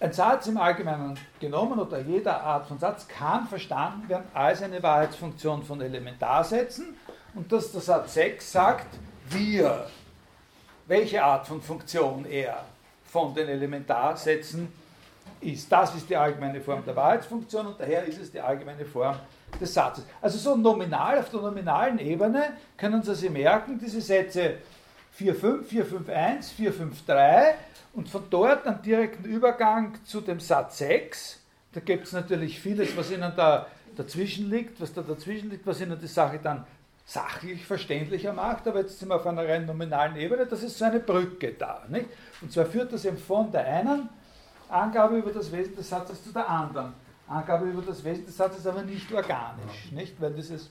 ein 0.00 0.12
Satz 0.12 0.46
im 0.48 0.56
Allgemeinen 0.56 1.18
genommen 1.38 1.78
oder 1.78 2.00
jeder 2.00 2.42
Art 2.42 2.66
von 2.66 2.78
Satz 2.78 3.06
kann 3.06 3.46
verstanden 3.46 4.08
werden 4.08 4.26
als 4.34 4.62
eine 4.62 4.82
Wahrheitsfunktion 4.82 5.62
von 5.62 5.80
Elementarsätzen 5.80 6.96
und 7.34 7.52
dass 7.52 7.72
der 7.72 7.80
Satz 7.80 8.14
6 8.14 8.52
sagt, 8.52 8.86
wir, 9.28 9.86
welche 10.86 11.22
Art 11.22 11.46
von 11.46 11.62
Funktion 11.62 12.24
er 12.24 12.64
von 13.14 13.32
den 13.32 13.46
Elementarsätzen 13.48 14.72
ist. 15.40 15.70
Das 15.70 15.94
ist 15.94 16.10
die 16.10 16.16
allgemeine 16.16 16.60
Form 16.60 16.84
der 16.84 16.96
Wahrheitsfunktion 16.96 17.68
und 17.68 17.78
daher 17.78 18.04
ist 18.06 18.20
es 18.20 18.32
die 18.32 18.40
allgemeine 18.40 18.84
Form 18.84 19.14
des 19.60 19.72
Satzes. 19.72 20.04
Also 20.20 20.36
so 20.36 20.56
nominal, 20.56 21.20
auf 21.20 21.30
der 21.30 21.40
nominalen 21.40 22.00
Ebene 22.00 22.54
können 22.76 23.04
Sie 23.04 23.14
sich 23.14 23.30
merken, 23.30 23.78
diese 23.78 24.00
Sätze 24.00 24.54
4.5, 25.16 25.64
4.5.1, 25.70 26.56
4.5.3 26.58 27.54
und 27.92 28.08
von 28.08 28.24
dort 28.28 28.66
einen 28.66 28.82
direkten 28.82 29.26
Übergang 29.26 29.94
zu 30.04 30.20
dem 30.20 30.40
Satz 30.40 30.78
6. 30.78 31.40
Da 31.72 31.78
gibt 31.78 32.08
es 32.08 32.12
natürlich 32.12 32.58
vieles, 32.58 32.96
was 32.96 33.12
Ihnen 33.12 33.32
da 33.36 33.68
dazwischen 33.94 34.50
liegt, 34.50 34.80
was 34.80 34.92
da 34.92 35.02
dazwischen 35.02 35.50
liegt, 35.50 35.64
was 35.64 35.80
Ihnen 35.80 36.00
die 36.00 36.08
Sache 36.08 36.40
dann 36.42 36.66
sachlich 37.06 37.64
verständlicher 37.66 38.32
macht, 38.32 38.66
aber 38.66 38.80
jetzt 38.80 38.98
sind 38.98 39.08
wir 39.08 39.16
auf 39.16 39.26
einer 39.26 39.46
rein 39.46 39.66
nominalen 39.66 40.16
Ebene, 40.16 40.46
das 40.46 40.62
ist 40.62 40.78
so 40.78 40.86
eine 40.86 41.00
Brücke 41.00 41.52
da. 41.52 41.82
Nicht? 41.88 42.06
Und 42.44 42.52
zwar 42.52 42.66
führt 42.66 42.92
das 42.92 43.06
eben 43.06 43.16
von 43.16 43.50
der 43.50 43.66
einen 43.66 44.06
Angabe 44.68 45.16
über 45.16 45.32
das 45.32 45.50
Wesen 45.50 45.74
des 45.76 45.88
Satzes 45.88 46.22
zu 46.22 46.30
der 46.30 46.46
anderen. 46.46 46.92
Angabe 47.26 47.64
über 47.64 47.80
das 47.80 48.04
Wesen 48.04 48.26
des 48.26 48.36
Satzes 48.36 48.66
aber 48.66 48.82
nicht 48.82 49.10
organisch, 49.10 49.90
nicht? 49.92 50.20
Weil, 50.20 50.34
dieses, 50.34 50.68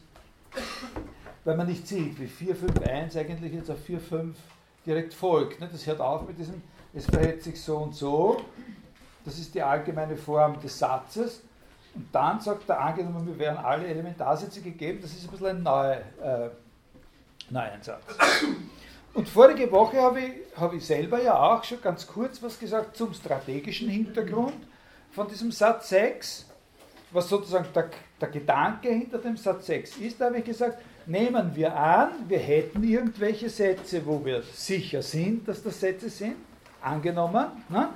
weil 1.44 1.58
man 1.58 1.66
nicht 1.66 1.88
sieht, 1.88 2.20
wie 2.20 2.28
451 2.28 3.20
eigentlich 3.20 3.54
jetzt 3.54 3.72
auf 3.72 3.84
45 3.84 4.40
direkt 4.86 5.16
folgt. 5.16 5.60
Nicht? 5.62 5.74
Das 5.74 5.88
hört 5.88 6.00
auf 6.00 6.28
mit 6.28 6.38
diesem, 6.38 6.62
es 6.94 7.08
verhält 7.08 7.42
sich 7.42 7.60
so 7.60 7.78
und 7.78 7.96
so. 7.96 8.40
Das 9.26 9.40
ist 9.40 9.56
die 9.56 9.64
allgemeine 9.64 10.16
Form 10.16 10.62
des 10.62 10.78
Satzes. 10.78 11.42
Und 11.96 12.06
dann 12.12 12.40
sagt 12.40 12.70
er, 12.70 12.82
angenommen, 12.82 13.26
wir 13.26 13.40
wären 13.40 13.58
alle 13.58 13.88
Elementarsätze 13.88 14.62
gegeben, 14.62 15.00
das 15.02 15.14
ist 15.14 15.24
ein 15.24 15.32
bisschen 15.32 15.48
ein 15.48 15.64
neuer, 15.64 16.02
äh, 16.22 16.50
Neueinsatz. 17.50 18.04
Und 19.14 19.30
vorige 19.30 19.72
Woche 19.72 20.02
habe 20.02 20.22
ich, 20.22 20.32
hab 20.56 20.74
ich 20.74 20.86
selber 20.86 21.22
ja 21.22 21.38
auch 21.38 21.64
schon 21.64 21.82
ganz 21.82 22.08
kurz 22.08 22.42
was 22.42 22.60
gesagt 22.60 22.98
zum 22.98 23.14
strategischen 23.14 23.88
Hintergrund 23.88 24.56
von 25.12 25.28
diesem 25.28 25.52
Satz 25.52 25.90
6, 25.90 26.50
was 27.12 27.30
sozusagen 27.30 27.68
der, 27.76 27.92
der 28.20 28.30
Gedanke 28.30 28.90
hinter 28.90 29.20
dem 29.20 29.38
Satz 29.38 29.68
6 29.68 29.98
ist. 29.98 30.20
Da 30.20 30.26
habe 30.26 30.40
ich 30.40 30.46
gesagt, 30.46 30.80
nehmen 31.06 31.56
wir 31.56 31.76
an, 31.76 32.28
wir 32.28 32.40
hätten 32.40 32.84
irgendwelche 32.84 33.50
Sätze, 33.50 34.04
wo 34.04 34.26
wir 34.26 34.42
sicher 34.42 35.04
sind, 35.04 35.48
dass 35.48 35.62
das 35.62 35.80
Sätze 35.80 36.10
sind, 36.10 36.38
angenommen. 36.82 37.46
Ne? 37.70 37.90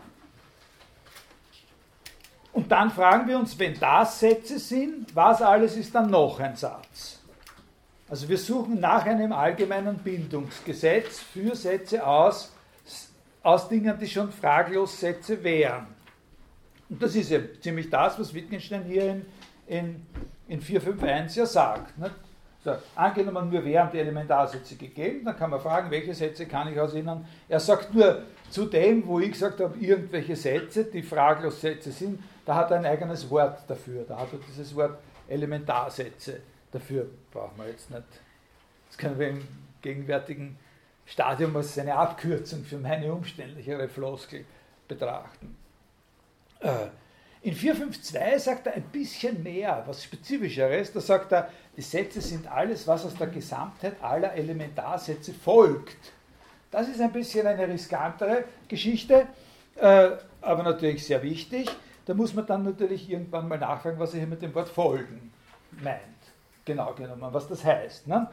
Und 2.53 2.71
dann 2.71 2.91
fragen 2.91 3.27
wir 3.27 3.39
uns, 3.39 3.57
wenn 3.57 3.79
das 3.79 4.19
Sätze 4.19 4.59
sind, 4.59 5.15
was 5.15 5.41
alles 5.41 5.75
ist 5.77 5.95
dann 5.95 6.11
noch 6.11 6.39
ein 6.39 6.55
Satz? 6.55 7.19
Also 8.09 8.29
wir 8.29 8.37
suchen 8.37 8.79
nach 8.79 9.05
einem 9.05 9.33
allgemeinen 9.33 9.97
Bildungsgesetz 9.97 11.19
für 11.19 11.55
Sätze 11.55 12.05
aus, 12.05 12.53
aus 13.43 13.67
Dingen, 13.67 13.97
die 13.99 14.07
schon 14.07 14.31
fraglos 14.31 14.99
Sätze 14.99 15.43
wären. 15.43 15.87
Und 16.89 17.03
das 17.03 17.15
ist 17.15 17.29
ja 17.29 17.39
ziemlich 17.59 17.89
das, 17.89 18.17
was 18.17 18.33
Wittgenstein 18.33 18.85
hier 18.85 19.11
in, 19.11 19.25
in, 19.67 20.05
in 20.47 20.61
451 20.61 21.35
ja 21.35 21.45
sagt. 21.45 21.97
Nicht? 21.97 22.15
So, 22.63 22.75
angenommen, 22.95 23.49
mir 23.49 23.63
wären 23.63 23.89
die 23.91 23.99
Elementarsätze 23.99 24.75
gegeben, 24.75 25.25
dann 25.25 25.37
kann 25.37 25.49
man 25.49 25.59
fragen, 25.59 25.91
welche 25.91 26.13
Sätze 26.13 26.45
kann 26.45 26.71
ich 26.71 26.79
aus 26.79 26.93
ihnen. 26.93 27.25
Er 27.47 27.59
sagt 27.59 27.93
nur 27.93 28.23
zu 28.49 28.65
dem, 28.65 29.05
wo 29.05 29.19
ich 29.19 29.33
gesagt 29.33 29.59
habe, 29.59 29.77
irgendwelche 29.79 30.35
Sätze, 30.35 30.85
die 30.85 31.03
fraglos 31.03 31.61
Sätze 31.61 31.91
sind, 31.91 32.21
da 32.45 32.55
hat 32.55 32.71
er 32.71 32.77
ein 32.77 32.85
eigenes 32.85 33.29
Wort 33.29 33.59
dafür. 33.67 34.05
Da 34.07 34.17
hat 34.17 34.31
er 34.31 34.39
dieses 34.49 34.73
Wort 34.75 34.97
Elementarsätze. 35.27 36.41
Dafür 36.71 37.09
brauchen 37.31 37.57
wir 37.57 37.69
jetzt 37.69 37.89
nicht. 37.89 38.03
Das 38.87 38.97
können 38.97 39.19
wir 39.19 39.29
im 39.29 39.47
gegenwärtigen 39.81 40.57
Stadium 41.05 41.55
als 41.55 41.77
eine 41.79 41.95
Abkürzung 41.95 42.63
für 42.63 42.77
meine 42.77 43.13
umständlichere 43.13 43.87
Floskel 43.87 44.45
betrachten. 44.87 45.55
Äh, 46.59 46.87
in 47.41 47.53
452 47.53 48.43
sagt 48.43 48.67
er 48.67 48.73
ein 48.73 48.83
bisschen 48.83 49.41
mehr, 49.41 49.83
was 49.85 50.03
Spezifischeres. 50.03 50.91
Da 50.91 50.99
sagt 50.99 51.31
er, 51.31 51.49
die 51.77 51.81
Sätze 51.81 52.19
sind 52.19 52.47
alles, 52.47 52.87
was 52.87 53.05
aus 53.05 53.15
der 53.15 53.27
Gesamtheit 53.27 54.01
aller 54.01 54.33
Elementarsätze 54.33 55.33
folgt. 55.33 56.13
Das 56.71 56.89
ist 56.89 56.99
ein 56.99 57.13
bisschen 57.13 57.47
eine 57.47 57.67
riskantere 57.67 58.43
Geschichte, 58.67 59.27
äh, 59.75 60.09
aber 60.41 60.63
natürlich 60.63 61.05
sehr 61.05 61.23
wichtig. 61.23 61.69
Da 62.05 62.13
muss 62.13 62.33
man 62.33 62.45
dann 62.45 62.63
natürlich 62.63 63.09
irgendwann 63.09 63.47
mal 63.47 63.59
nachfragen, 63.59 63.99
was 63.99 64.13
er 64.13 64.19
hier 64.19 64.27
mit 64.27 64.41
dem 64.41 64.53
Wort 64.53 64.69
folgen 64.69 65.31
meint. 65.81 66.16
Genau 66.67 66.93
genommen, 66.93 67.29
was 67.31 67.47
das 67.47 67.63
heißt. 67.63 68.07
Ne? 68.07 68.27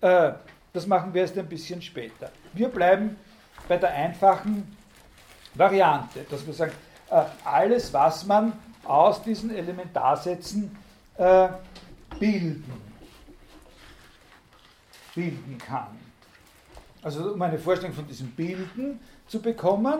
Äh, 0.00 0.34
das 0.72 0.86
machen 0.86 1.12
wir 1.12 1.22
erst 1.22 1.36
ein 1.36 1.48
bisschen 1.48 1.82
später. 1.82 2.30
Wir 2.52 2.68
bleiben 2.68 3.16
bei 3.66 3.76
der 3.78 3.90
einfachen 3.92 4.76
Variante, 5.54 6.24
dass 6.30 6.46
wir 6.46 6.54
sagen, 6.54 6.72
äh, 7.10 7.24
alles, 7.44 7.92
was 7.92 8.24
man 8.24 8.52
aus 8.84 9.20
diesen 9.24 9.52
Elementarsätzen 9.52 10.76
äh, 11.16 11.48
bilden, 12.20 12.80
bilden 15.16 15.58
kann. 15.58 15.98
Also 17.02 17.32
um 17.32 17.42
eine 17.42 17.58
Vorstellung 17.58 17.96
von 17.96 18.06
diesem 18.06 18.30
Bilden 18.30 19.00
zu 19.26 19.42
bekommen, 19.42 19.98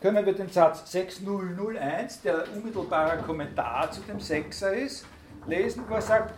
können 0.00 0.24
wir 0.24 0.32
den 0.32 0.48
Satz 0.48 0.90
6001, 0.90 2.22
der 2.22 2.44
unmittelbarer 2.54 3.18
Kommentar 3.18 3.90
zu 3.90 4.00
dem 4.00 4.20
Sechser 4.20 4.72
ist, 4.72 5.04
lesen, 5.48 5.84
wo 5.88 5.94
er 5.94 6.02
sagt, 6.02 6.34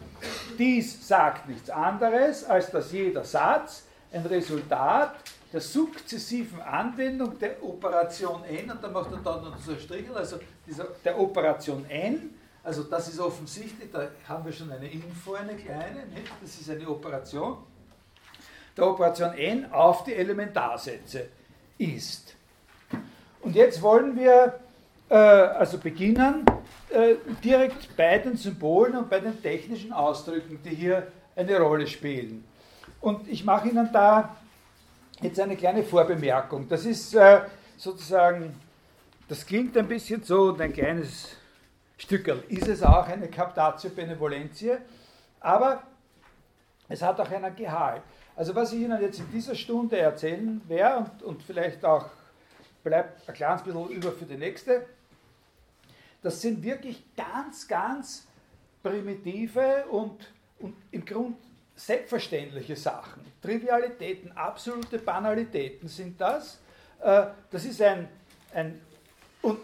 dies 0.59 1.07
sagt 1.07 1.49
nichts 1.49 1.71
anderes, 1.71 2.45
als 2.45 2.71
dass 2.71 2.93
jeder 2.93 3.25
Satz 3.25 3.85
ein 4.13 4.27
Resultat 4.27 5.15
der 5.53 5.61
sukzessiven 5.61 6.61
Anwendung 6.61 7.39
der 7.39 7.63
Operation 7.63 8.45
n, 8.45 8.71
und 8.71 8.83
da 8.83 8.89
macht 8.89 9.11
er 9.13 9.19
dann 9.19 9.45
noch 9.45 9.59
so 9.59 9.73
ein 9.73 9.81
Strich, 9.81 10.05
also 10.15 10.39
dieser, 10.67 10.85
der 11.05 11.19
Operation 11.19 11.85
n, 11.89 12.35
also 12.63 12.83
das 12.83 13.09
ist 13.09 13.19
offensichtlich, 13.19 13.91
da 13.91 14.09
haben 14.29 14.45
wir 14.45 14.53
schon 14.53 14.71
eine 14.71 14.91
Info, 14.91 15.35
eine 15.35 15.55
kleine, 15.55 16.07
nicht? 16.07 16.31
das 16.43 16.61
ist 16.61 16.69
eine 16.69 16.87
Operation, 16.89 17.59
der 18.77 18.87
Operation 18.87 19.33
n 19.35 19.73
auf 19.73 20.05
die 20.05 20.15
Elementarsätze 20.15 21.29
ist. 21.79 22.35
Und 23.41 23.55
jetzt 23.55 23.81
wollen 23.81 24.17
wir 24.17 24.61
also 25.15 25.79
beginnen, 25.79 26.45
äh, 26.91 27.15
direkt 27.43 27.97
bei 27.97 28.19
den 28.19 28.37
Symbolen 28.37 28.97
und 28.97 29.11
bei 29.11 29.21
den 29.21 29.41
technischen 29.43 29.93
Ausdrücken, 29.93 30.59
die 30.65 30.75
hier 30.75 31.07
eine 31.35 31.59
Rolle 31.59 31.87
spielen. 31.87 32.45
Und 33.01 33.29
ich 33.29 33.45
mache 33.45 33.69
Ihnen 33.69 33.89
da 33.93 34.37
jetzt 35.21 35.41
eine 35.41 35.57
kleine 35.57 35.83
Vorbemerkung. 35.83 36.69
Das 36.69 36.85
ist 36.85 37.15
äh, 37.15 37.41
sozusagen, 37.77 38.55
das 39.29 39.47
klingt 39.47 39.77
ein 39.77 39.89
bisschen 39.89 40.23
so 40.23 40.43
und 40.43 40.61
ein 40.61 40.73
kleines 40.73 41.37
Stückel 41.97 42.45
ist 42.49 42.69
es 42.69 42.83
auch, 42.83 43.09
eine 43.09 43.29
Captatio 43.29 43.91
Benevolentie, 43.91 44.77
aber 45.41 45.83
es 46.89 47.03
hat 47.03 47.21
auch 47.21 47.31
einen 47.31 47.55
Gehalt. 47.57 48.03
Also 48.37 48.55
was 48.55 48.73
ich 48.73 48.81
Ihnen 48.81 49.01
jetzt 49.01 49.19
in 49.19 49.31
dieser 49.33 49.55
Stunde 49.55 49.99
erzählen 49.99 50.61
werde 50.69 50.99
und, 50.99 51.23
und 51.25 51.43
vielleicht 51.43 51.85
auch 51.85 52.07
bleibt 52.83 53.29
ein 53.29 53.35
kleines 53.35 53.63
bisschen 53.63 53.89
über 53.89 54.13
für 54.13 54.25
die 54.25 54.37
nächste, 54.37 54.87
das 56.23 56.41
sind 56.41 56.63
wirklich 56.63 57.05
ganz, 57.17 57.67
ganz 57.69 58.27
primitive 58.83 59.85
und, 59.91 60.33
und 60.59 60.75
im 60.91 61.05
Grund 61.05 61.37
selbstverständliche 61.77 62.75
Sachen. 62.75 63.25
Trivialitäten, 63.41 64.33
absolute 64.33 64.99
Banalitäten 64.99 65.89
sind 65.89 66.21
das. 66.21 66.59
Äh, 67.01 67.27
das 67.51 67.65
ist 67.65 67.81
ein, 67.81 68.09
ein 68.53 68.81
und, 69.43 69.61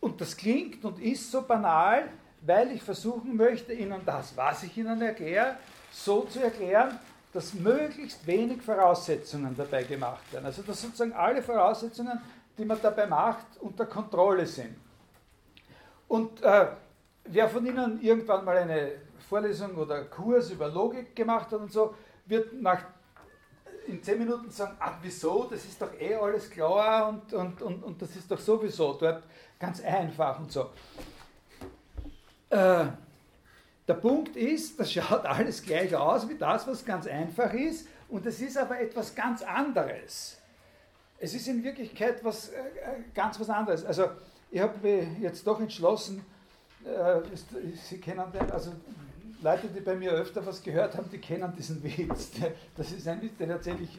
und 0.00 0.20
das 0.20 0.36
klingt 0.36 0.84
und 0.84 1.00
ist 1.02 1.30
so 1.30 1.42
banal, 1.42 2.08
weil 2.42 2.70
ich 2.70 2.82
versuchen 2.82 3.36
möchte, 3.36 3.72
Ihnen 3.72 4.00
das, 4.06 4.36
was 4.36 4.62
ich 4.62 4.76
Ihnen 4.76 5.02
erkläre, 5.02 5.56
so 5.90 6.22
zu 6.22 6.40
erklären, 6.40 6.98
dass 7.32 7.52
möglichst 7.54 8.24
wenig 8.26 8.62
Voraussetzungen 8.62 9.54
dabei 9.56 9.82
gemacht 9.82 10.32
werden. 10.32 10.46
Also 10.46 10.62
dass 10.62 10.80
sozusagen 10.80 11.12
alle 11.12 11.42
Voraussetzungen, 11.42 12.20
die 12.58 12.64
man 12.64 12.80
dabei 12.80 13.06
macht, 13.06 13.46
unter 13.60 13.86
Kontrolle 13.86 14.46
sind. 14.46 14.76
Und 16.08 16.42
äh, 16.42 16.68
wer 17.24 17.48
von 17.48 17.66
Ihnen 17.66 18.00
irgendwann 18.00 18.44
mal 18.44 18.56
eine 18.56 18.92
Vorlesung 19.28 19.74
oder 19.76 20.04
Kurs 20.04 20.50
über 20.50 20.68
Logik 20.68 21.14
gemacht 21.16 21.50
hat 21.50 21.60
und 21.60 21.72
so, 21.72 21.94
wird 22.26 22.52
nach 22.60 22.82
in 23.86 24.02
zehn 24.02 24.18
Minuten 24.18 24.50
sagen, 24.50 24.76
ach 24.80 24.94
wieso, 25.02 25.44
das 25.44 25.64
ist 25.64 25.80
doch 25.80 25.92
eh 25.98 26.14
alles 26.14 26.50
klar 26.50 27.08
und, 27.08 27.32
und, 27.32 27.62
und, 27.62 27.84
und 27.84 28.02
das 28.02 28.16
ist 28.16 28.30
doch 28.30 28.38
sowieso 28.38 28.94
dort 28.94 29.22
ganz 29.58 29.80
einfach 29.80 30.38
und 30.40 30.50
so. 30.50 30.70
Äh, 32.50 32.86
der 33.86 33.94
Punkt 33.94 34.36
ist, 34.36 34.80
das 34.80 34.92
schaut 34.92 35.24
alles 35.24 35.62
gleich 35.62 35.94
aus 35.94 36.28
wie 36.28 36.36
das, 36.36 36.66
was 36.66 36.84
ganz 36.84 37.06
einfach 37.06 37.52
ist 37.52 37.86
und 38.08 38.26
es 38.26 38.40
ist 38.40 38.58
aber 38.58 38.80
etwas 38.80 39.14
ganz 39.14 39.42
anderes. 39.42 40.38
Es 41.18 41.34
ist 41.34 41.48
in 41.48 41.64
Wirklichkeit 41.64 42.22
was, 42.22 42.50
äh, 42.50 42.58
ganz 43.14 43.40
was 43.40 43.48
anderes. 43.48 43.84
Also 43.84 44.08
ich 44.50 44.60
habe 44.60 44.74
mich 44.82 45.06
jetzt 45.20 45.46
doch 45.46 45.60
entschlossen, 45.60 46.24
äh, 46.84 47.20
Sie 47.88 47.98
kennen 47.98 48.24
den, 48.32 48.50
also 48.50 48.72
Leute, 49.42 49.68
die 49.68 49.80
bei 49.80 49.94
mir 49.94 50.12
öfter 50.12 50.44
was 50.46 50.62
gehört 50.62 50.96
haben, 50.96 51.10
die 51.10 51.18
kennen 51.18 51.52
diesen 51.56 51.82
Witz. 51.84 52.30
Das 52.76 52.92
ist 52.92 53.08
ein 53.08 53.20
Witz, 53.22 53.36
den 53.38 53.50
erzähle 53.50 53.78
ich 53.82 53.98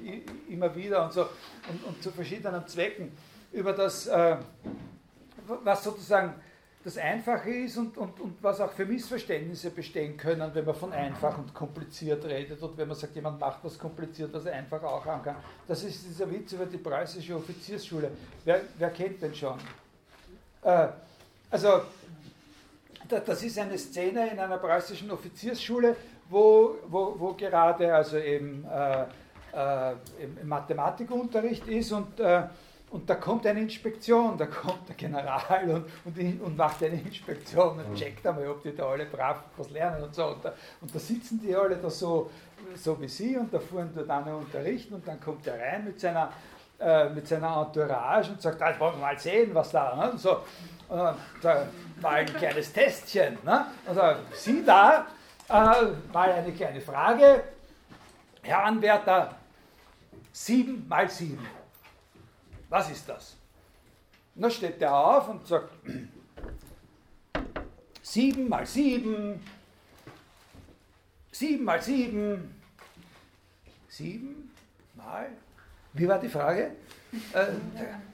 immer 0.49 0.75
wieder 0.75 1.05
und 1.05 1.13
so 1.13 1.21
und, 1.21 1.83
und 1.85 2.03
zu 2.03 2.11
verschiedenen 2.11 2.65
Zwecken 2.67 3.11
über 3.51 3.73
das, 3.73 4.07
äh, 4.07 4.37
was 5.63 5.83
sozusagen 5.83 6.35
das 6.83 6.97
Einfache 6.97 7.49
ist 7.49 7.77
und, 7.77 7.97
und, 7.97 8.19
und 8.19 8.41
was 8.41 8.61
auch 8.61 8.71
für 8.71 8.85
Missverständnisse 8.85 9.71
bestehen 9.71 10.15
können, 10.15 10.49
wenn 10.53 10.63
man 10.63 10.75
von 10.75 10.93
einfach 10.93 11.37
und 11.37 11.53
kompliziert 11.53 12.23
redet 12.23 12.61
und 12.61 12.77
wenn 12.77 12.87
man 12.87 12.95
sagt, 12.95 13.15
jemand 13.15 13.39
macht 13.39 13.63
was 13.63 13.77
kompliziert, 13.77 14.31
was 14.33 14.45
er 14.45 14.53
einfach 14.53 14.81
auch 14.83 15.05
haben 15.05 15.23
kann. 15.23 15.35
Das 15.67 15.83
ist 15.83 16.05
dieser 16.05 16.29
Witz 16.31 16.53
über 16.53 16.65
die 16.65 16.77
preußische 16.77 17.35
Offiziersschule. 17.35 18.11
Wer, 18.45 18.61
wer 18.77 18.89
kennt 18.91 19.21
den 19.21 19.35
schon? 19.35 19.57
Äh, 20.61 20.87
also 21.49 21.81
das 23.09 23.43
ist 23.43 23.57
eine 23.57 23.77
Szene 23.77 24.31
in 24.31 24.39
einer 24.39 24.57
preußischen 24.57 25.09
Offiziersschule, 25.11 25.95
wo, 26.29 26.75
wo, 26.87 27.15
wo 27.17 27.33
gerade 27.33 27.93
also 27.93 28.17
eben 28.17 28.65
äh, 28.65 29.01
äh, 29.53 29.93
Mathematikunterricht 30.43 31.67
ist 31.67 31.91
und, 31.91 32.19
äh, 32.19 32.43
und 32.89 33.09
da 33.09 33.15
kommt 33.15 33.45
eine 33.45 33.59
Inspektion, 33.59 34.37
da 34.37 34.45
kommt 34.45 34.87
der 34.87 34.95
General 34.95 35.85
und, 36.05 36.17
und, 36.17 36.41
und 36.41 36.57
macht 36.57 36.81
eine 36.83 36.95
Inspektion 37.01 37.79
und 37.79 37.89
mhm. 37.89 37.95
checkt 37.95 38.25
einmal, 38.25 38.47
ob 38.47 38.63
die 38.63 38.73
da 38.73 38.87
alle 38.87 39.05
brav 39.05 39.43
was 39.57 39.69
lernen 39.71 40.03
und 40.03 40.15
so. 40.15 40.27
Und 40.27 40.45
da, 40.45 40.53
und 40.79 40.95
da 40.95 40.99
sitzen 40.99 41.39
die 41.41 41.53
alle 41.53 41.75
da 41.75 41.89
so, 41.89 42.31
so 42.75 42.99
wie 43.01 43.09
sie 43.09 43.35
und 43.35 43.53
da 43.53 43.59
fuhren 43.59 43.91
dort 43.93 44.09
dann 44.09 44.33
unterrichten 44.33 44.93
und 44.93 45.05
dann 45.05 45.19
kommt 45.19 45.45
er 45.47 45.59
rein 45.59 45.83
mit 45.83 45.99
seiner, 45.99 46.31
äh, 46.79 47.09
mit 47.09 47.27
seiner 47.27 47.67
Entourage 47.67 48.31
und 48.31 48.41
sagt, 48.41 48.61
ah, 48.61 48.69
jetzt 48.69 48.79
wollen 48.79 48.95
wir 48.95 49.01
mal 49.01 49.19
sehen, 49.19 49.53
was 49.53 49.69
da. 49.69 49.93
Ne? 49.93 50.11
Und 50.11 50.19
so. 50.19 50.37
Und 50.87 50.97
dann, 50.97 51.15
da, 51.41 51.67
mal 52.01 52.15
ein 52.15 52.25
kleines 52.27 52.71
Testchen. 52.71 53.37
Ne? 53.43 53.65
Also 53.85 54.01
Sie 54.31 54.63
da, 54.63 55.07
äh, 55.49 55.53
mal 56.13 56.31
eine 56.31 56.53
kleine 56.53 56.79
Frage. 56.79 57.43
Herr 58.43 58.63
Anwärter, 58.63 59.35
7 60.31 60.87
mal 60.87 61.09
7. 61.09 61.56
Was 62.69 62.89
ist 62.91 63.07
das? 63.07 63.37
Und 64.35 64.41
dann 64.43 64.51
steht 64.51 64.81
der 64.81 64.93
auf 64.93 65.29
und 65.29 65.47
sagt, 65.47 65.71
7 68.01 68.47
mal 68.47 68.65
7, 68.65 69.39
7 71.31 71.63
mal 71.63 71.81
7, 71.81 72.55
7 73.89 74.51
mal, 74.95 75.29
wie 75.93 76.07
war 76.07 76.19
die 76.19 76.29
Frage? 76.29 76.71
Äh, 77.33 77.45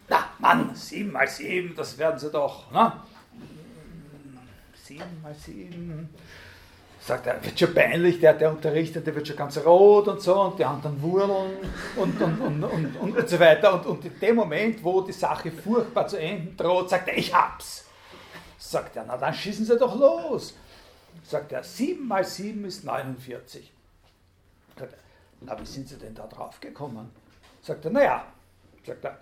na, 0.07 0.29
Mann, 0.39 0.75
7 0.75 1.11
mal 1.11 1.27
7, 1.27 1.75
das 1.75 1.97
werden 1.97 2.19
Sie 2.19 2.29
doch. 2.29 2.71
Ne? 2.71 2.93
7 4.83 5.21
mal 5.21 5.33
7. 5.33 6.09
Sagt 7.05 7.27
er, 7.27 7.43
wird 7.43 7.59
schon 7.59 7.73
peinlich, 7.73 8.21
der, 8.21 8.33
der 8.33 8.49
unterrichtet, 8.49 9.05
der 9.05 9.13
wird 9.13 9.27
schon 9.27 9.35
ganz 9.35 9.57
rot 9.57 10.07
und 10.07 10.21
so 10.21 10.39
und 10.39 10.57
die 10.57 10.63
anderen 10.63 11.01
wurmeln 11.01 11.57
und, 11.97 12.21
und, 12.21 12.39
und, 12.39 12.63
und, 12.63 12.95
und, 12.95 13.17
und 13.17 13.29
so 13.29 13.39
weiter. 13.41 13.73
Und, 13.73 13.85
und 13.85 14.05
in 14.05 14.19
dem 14.21 14.35
Moment, 14.37 14.81
wo 14.81 15.01
die 15.01 15.11
Sache 15.11 15.51
furchtbar 15.51 16.07
zu 16.07 16.17
enden 16.17 16.55
droht, 16.55 16.89
sagt 16.89 17.09
er, 17.09 17.17
ich 17.17 17.33
hab's. 17.33 17.85
Sagt 18.57 18.95
er, 18.95 19.03
na 19.05 19.17
dann 19.17 19.33
schießen 19.33 19.65
Sie 19.65 19.77
doch 19.77 19.99
los. 19.99 20.55
Sagt 21.25 21.51
er, 21.51 21.61
7 21.61 22.07
mal 22.07 22.23
7 22.23 22.63
ist 22.63 22.85
49. 22.85 23.73
Sagt 24.79 24.93
er, 24.93 24.99
na 25.41 25.59
wie 25.59 25.65
sind 25.65 25.89
Sie 25.89 25.97
denn 25.97 26.15
da 26.15 26.25
drauf 26.25 26.61
gekommen? 26.61 27.11
Sagt 27.61 27.83
er, 27.83 27.91
naja, 27.91 28.25
sagt 28.85 29.03
er, 29.03 29.19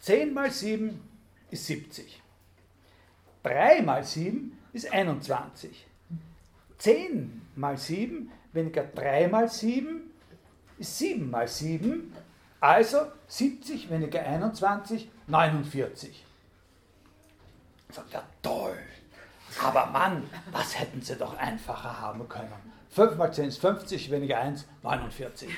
10 0.00 0.32
mal 0.32 0.50
7 0.50 0.98
ist 1.50 1.66
70. 1.66 2.22
3 3.42 3.82
mal 3.82 4.02
7 4.02 4.56
ist 4.72 4.90
21. 4.90 5.85
10 6.78 7.42
mal 7.54 7.76
7 7.76 8.30
weniger 8.52 8.84
3 8.84 9.28
mal 9.28 9.48
7 9.48 10.10
ist 10.78 10.98
7 10.98 11.30
mal 11.30 11.48
7, 11.48 12.12
also 12.60 12.98
70 13.28 13.90
weniger 13.90 14.22
21, 14.22 15.08
49. 15.26 16.24
Sagt 17.90 18.14
er, 18.14 18.24
toll. 18.42 18.78
Aber 19.62 19.86
Mann, 19.86 20.22
was 20.52 20.78
hätten 20.78 21.00
sie 21.00 21.16
doch 21.16 21.36
einfacher 21.38 22.00
haben 22.00 22.28
können. 22.28 22.52
5 22.90 23.16
mal 23.16 23.32
10 23.32 23.48
ist 23.48 23.60
50, 23.60 24.10
weniger 24.10 24.38
1, 24.38 24.66
49. 24.82 25.50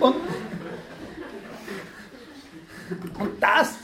und, 0.00 0.16
und 3.18 3.42
das, 3.42 3.74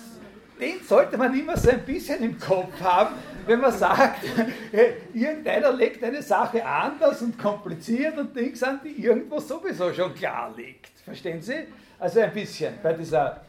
den 0.60 0.82
sollte 0.84 1.16
man 1.16 1.38
immer 1.38 1.56
so 1.56 1.70
ein 1.70 1.84
bisschen 1.84 2.22
im 2.22 2.38
Kopf 2.38 2.80
haben, 2.80 3.14
wenn 3.46 3.60
man 3.60 3.72
sagt, 3.72 4.24
irgendeiner 5.14 5.72
legt 5.72 6.04
eine 6.04 6.22
Sache 6.22 6.64
anders 6.64 7.22
und 7.22 7.38
kompliziert 7.38 8.16
und 8.18 8.36
Dings 8.36 8.62
an, 8.62 8.80
die 8.84 9.02
irgendwo 9.04 9.40
sowieso 9.40 9.92
schon 9.92 10.14
klar 10.14 10.52
liegt. 10.56 10.90
Verstehen 11.04 11.40
Sie? 11.40 11.66
Also 11.98 12.20
ein 12.20 12.32
bisschen 12.32 12.74
bei 12.82 12.92
dieser, 12.92 13.40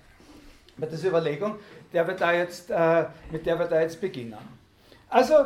bei 0.78 0.88
dieser 0.88 1.10
Überlegung, 1.10 1.56
der 1.94 2.08
wir 2.08 2.16
da 2.16 2.34
jetzt, 2.34 2.72
äh, 2.72 3.06
mit 3.32 3.46
der 3.46 3.60
wir 3.60 3.66
da 3.66 3.82
jetzt 3.82 4.00
beginnen. 4.00 4.38
Also 5.10 5.46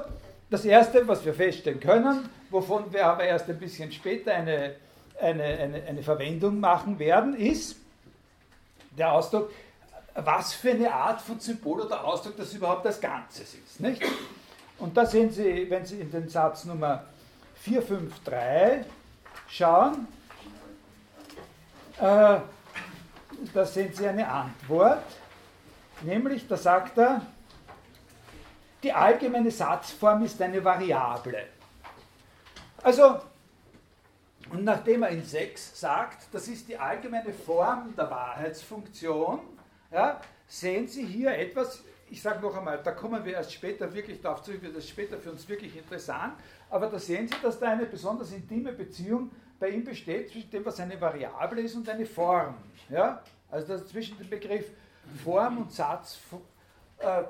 das 0.49 0.63
Erste, 0.63 1.07
was 1.07 1.25
wir 1.25 1.33
feststellen 1.33 1.79
können, 1.79 2.29
wovon 2.49 2.91
wir 2.93 3.05
aber 3.05 3.23
erst 3.23 3.49
ein 3.49 3.59
bisschen 3.59 3.91
später 3.91 4.33
eine, 4.33 4.75
eine, 5.19 5.43
eine, 5.43 5.83
eine 5.87 6.03
Verwendung 6.03 6.59
machen 6.59 6.99
werden, 6.99 7.35
ist 7.35 7.77
der 8.97 9.11
Ausdruck, 9.11 9.51
was 10.15 10.53
für 10.53 10.71
eine 10.71 10.93
Art 10.93 11.21
von 11.21 11.39
Symbol 11.39 11.81
oder 11.81 12.03
Ausdruck 12.03 12.37
das 12.37 12.53
überhaupt 12.53 12.85
als 12.87 13.01
Ganzes 13.01 13.53
ist. 13.53 13.79
Nicht? 13.81 14.01
Und 14.77 14.95
da 14.95 15.05
sehen 15.05 15.29
Sie, 15.29 15.69
wenn 15.69 15.85
Sie 15.85 15.99
in 15.99 16.09
den 16.09 16.29
Satz 16.29 16.63
Nummer 16.65 17.03
453 17.55 18.85
schauen, 19.49 20.07
äh, 21.97 22.39
da 23.53 23.65
sehen 23.65 23.93
Sie 23.93 24.07
eine 24.07 24.27
Antwort, 24.27 25.03
nämlich 26.01 26.47
da 26.47 26.55
sagt 26.55 26.97
er, 26.97 27.21
die 28.83 28.93
allgemeine 28.93 29.51
Satzform 29.51 30.23
ist 30.23 30.41
eine 30.41 30.63
Variable. 30.63 31.43
Also, 32.83 33.19
und 34.51 34.63
nachdem 34.63 35.03
er 35.03 35.09
in 35.09 35.23
6 35.25 35.79
sagt, 35.79 36.27
das 36.31 36.47
ist 36.47 36.67
die 36.67 36.77
allgemeine 36.77 37.33
Form 37.33 37.95
der 37.97 38.09
Wahrheitsfunktion, 38.11 39.39
ja, 39.95 40.19
sehen 40.45 40.87
Sie 40.87 41.05
hier 41.05 41.31
etwas, 41.37 41.83
ich 42.09 42.21
sage 42.21 42.41
noch 42.41 42.55
einmal, 42.55 42.83
da 42.83 42.91
kommen 42.91 43.23
wir 43.23 43.33
erst 43.33 43.53
später 43.53 43.91
wirklich 43.93 44.21
darauf 44.21 44.43
zurück, 44.43 44.61
wird 44.61 44.75
das 44.75 44.89
später 44.89 45.17
für 45.17 45.31
uns 45.31 45.47
wirklich 45.47 45.75
interessant, 45.77 46.33
aber 46.69 46.87
da 46.87 46.99
sehen 46.99 47.29
Sie, 47.29 47.35
dass 47.41 47.57
da 47.57 47.69
eine 47.69 47.85
besonders 47.85 48.33
intime 48.33 48.73
Beziehung 48.73 49.31
bei 49.57 49.69
ihm 49.69 49.85
besteht 49.85 50.29
zwischen 50.29 50.51
dem, 50.51 50.65
was 50.65 50.81
eine 50.81 50.99
Variable 50.99 51.61
ist 51.61 51.75
und 51.75 51.87
eine 51.87 52.05
Form. 52.05 52.55
Ja? 52.89 53.23
Also 53.49 53.69
das 53.69 53.87
zwischen 53.87 54.17
dem 54.17 54.29
Begriff 54.29 54.69
Form 55.23 55.59
und 55.59 55.71
Satz, 55.71 56.19
äh, 56.97 57.23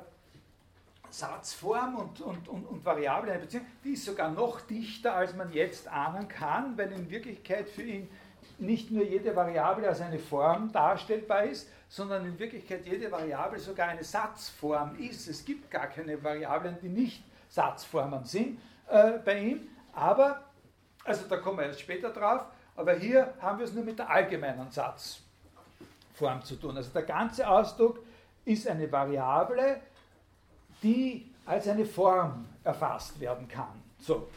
Satzform 1.12 1.96
und, 1.98 2.22
und, 2.22 2.48
und, 2.48 2.66
und 2.66 2.84
Variable 2.84 3.32
eine 3.32 3.42
Beziehung, 3.42 3.66
die 3.84 3.92
ist 3.92 4.06
sogar 4.06 4.32
noch 4.32 4.62
dichter, 4.62 5.16
als 5.16 5.36
man 5.36 5.54
jetzt 5.54 5.88
ahnen 5.88 6.28
kann, 6.28 6.76
weil 6.78 6.92
in 6.92 7.12
Wirklichkeit 7.12 7.70
für 7.70 7.84
ihn 7.84 8.10
nicht 8.58 8.92
nur 8.92 9.04
jede 9.04 9.36
Variable 9.36 9.88
als 9.88 10.02
eine 10.02 10.20
Form 10.20 10.72
darstellbar 10.72 11.44
ist, 11.44 11.70
sondern 11.90 12.26
in 12.26 12.38
Wirklichkeit 12.40 12.86
jede 12.86 13.12
Variable 13.12 13.60
sogar 13.60 13.90
eine 13.90 14.04
Satzform 14.04 14.98
ist. 15.00 15.28
Es 15.28 15.44
gibt 15.44 15.70
gar 15.70 15.88
keine 15.88 16.22
Variablen, 16.24 16.78
die 16.82 16.90
nicht 16.90 17.24
Satzformen 17.50 18.24
sind 18.26 18.60
äh, 18.90 19.14
bei 19.24 19.40
ihm. 19.40 19.68
Aber, 19.94 20.44
also 21.04 21.26
da 21.30 21.38
kommen 21.38 21.60
wir 21.60 21.66
erst 21.66 21.82
später 21.82 22.10
drauf, 22.10 22.46
aber 22.76 22.94
hier 22.94 23.34
haben 23.40 23.60
wir 23.60 23.66
es 23.66 23.74
nur 23.74 23.84
mit 23.84 24.00
der 24.00 24.10
allgemeinen 24.10 24.70
Satzform 24.72 26.44
zu 26.44 26.56
tun. 26.56 26.76
Also 26.76 26.92
der 26.92 27.04
ganze 27.04 27.48
Ausdruck 27.48 28.00
ist 28.44 28.68
eine 28.68 28.92
Variable, 28.92 29.80
die 30.84 31.32
als 31.46 31.68
eine 31.68 31.86
Form 31.86 32.46
erfasst 32.64 33.20
werden 33.20 33.48
kann. 33.48 33.82
So. 34.00 34.28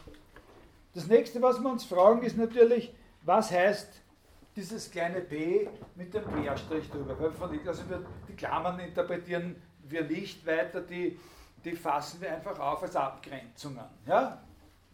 Das 0.93 1.07
nächste, 1.07 1.41
was 1.41 1.59
wir 1.59 1.69
uns 1.69 1.83
fragen, 1.83 2.23
ist 2.23 2.37
natürlich, 2.37 2.93
was 3.23 3.51
heißt 3.51 4.01
dieses 4.59 4.91
kleine 4.91 5.21
b 5.21 5.67
mit 5.95 6.13
dem 6.13 6.25
Querstrich 6.25 6.89
drüber. 6.89 7.15
Also 7.65 7.89
wir, 7.89 8.05
die 8.27 8.35
Klammern 8.35 8.77
interpretieren 8.79 9.55
wir 9.83 10.03
nicht 10.03 10.45
weiter, 10.45 10.81
die, 10.81 11.17
die 11.63 11.75
fassen 11.75 12.19
wir 12.21 12.33
einfach 12.33 12.59
auf 12.59 12.83
als 12.83 12.95
Abgrenzungen 12.95 13.85
ja? 14.05 14.41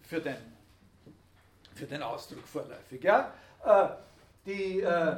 für, 0.01 0.21
den, 0.21 0.37
für 1.73 1.85
den 1.85 2.03
Ausdruck 2.03 2.47
vorläufig. 2.47 3.03
Ja? 3.03 3.33
Äh, 3.65 3.87
die, 4.45 4.81
äh, 4.81 5.15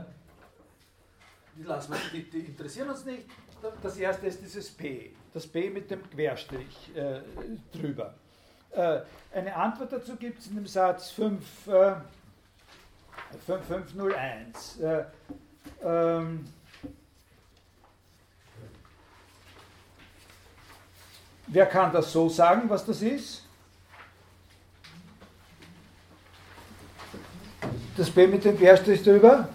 die, 1.58 1.64
lassen 1.64 1.92
wir, 1.92 2.00
die, 2.14 2.30
die, 2.30 2.40
interessieren 2.40 2.90
uns 2.90 3.04
nicht. 3.04 3.26
Das 3.82 3.98
erste 3.98 4.28
ist 4.28 4.42
dieses 4.42 4.70
P, 4.70 5.12
das 5.34 5.46
P 5.46 5.70
mit 5.70 5.92
dem 5.92 6.10
Querstrich 6.10 6.96
äh, 6.96 7.20
drüber. 7.74 8.14
Äh, 8.72 9.02
eine 9.34 9.54
Antwort 9.56 9.92
dazu 9.92 10.16
gibt 10.16 10.40
es 10.40 10.48
in 10.48 10.56
dem 10.56 10.68
Satz 10.68 11.12
5. 11.12 11.68
5501. 13.46 14.80
Äh, 14.80 15.04
ähm, 15.84 16.48
wer 21.48 21.66
kann 21.66 21.92
das 21.92 22.12
so 22.12 22.30
sagen, 22.30 22.70
was 22.70 22.86
das 22.86 23.02
ist? 23.02 23.44
Das 27.96 28.10
B 28.12 28.28
mit 28.28 28.46
dem 28.46 28.58
Querstrich 28.58 29.04
drüber? 29.04 29.50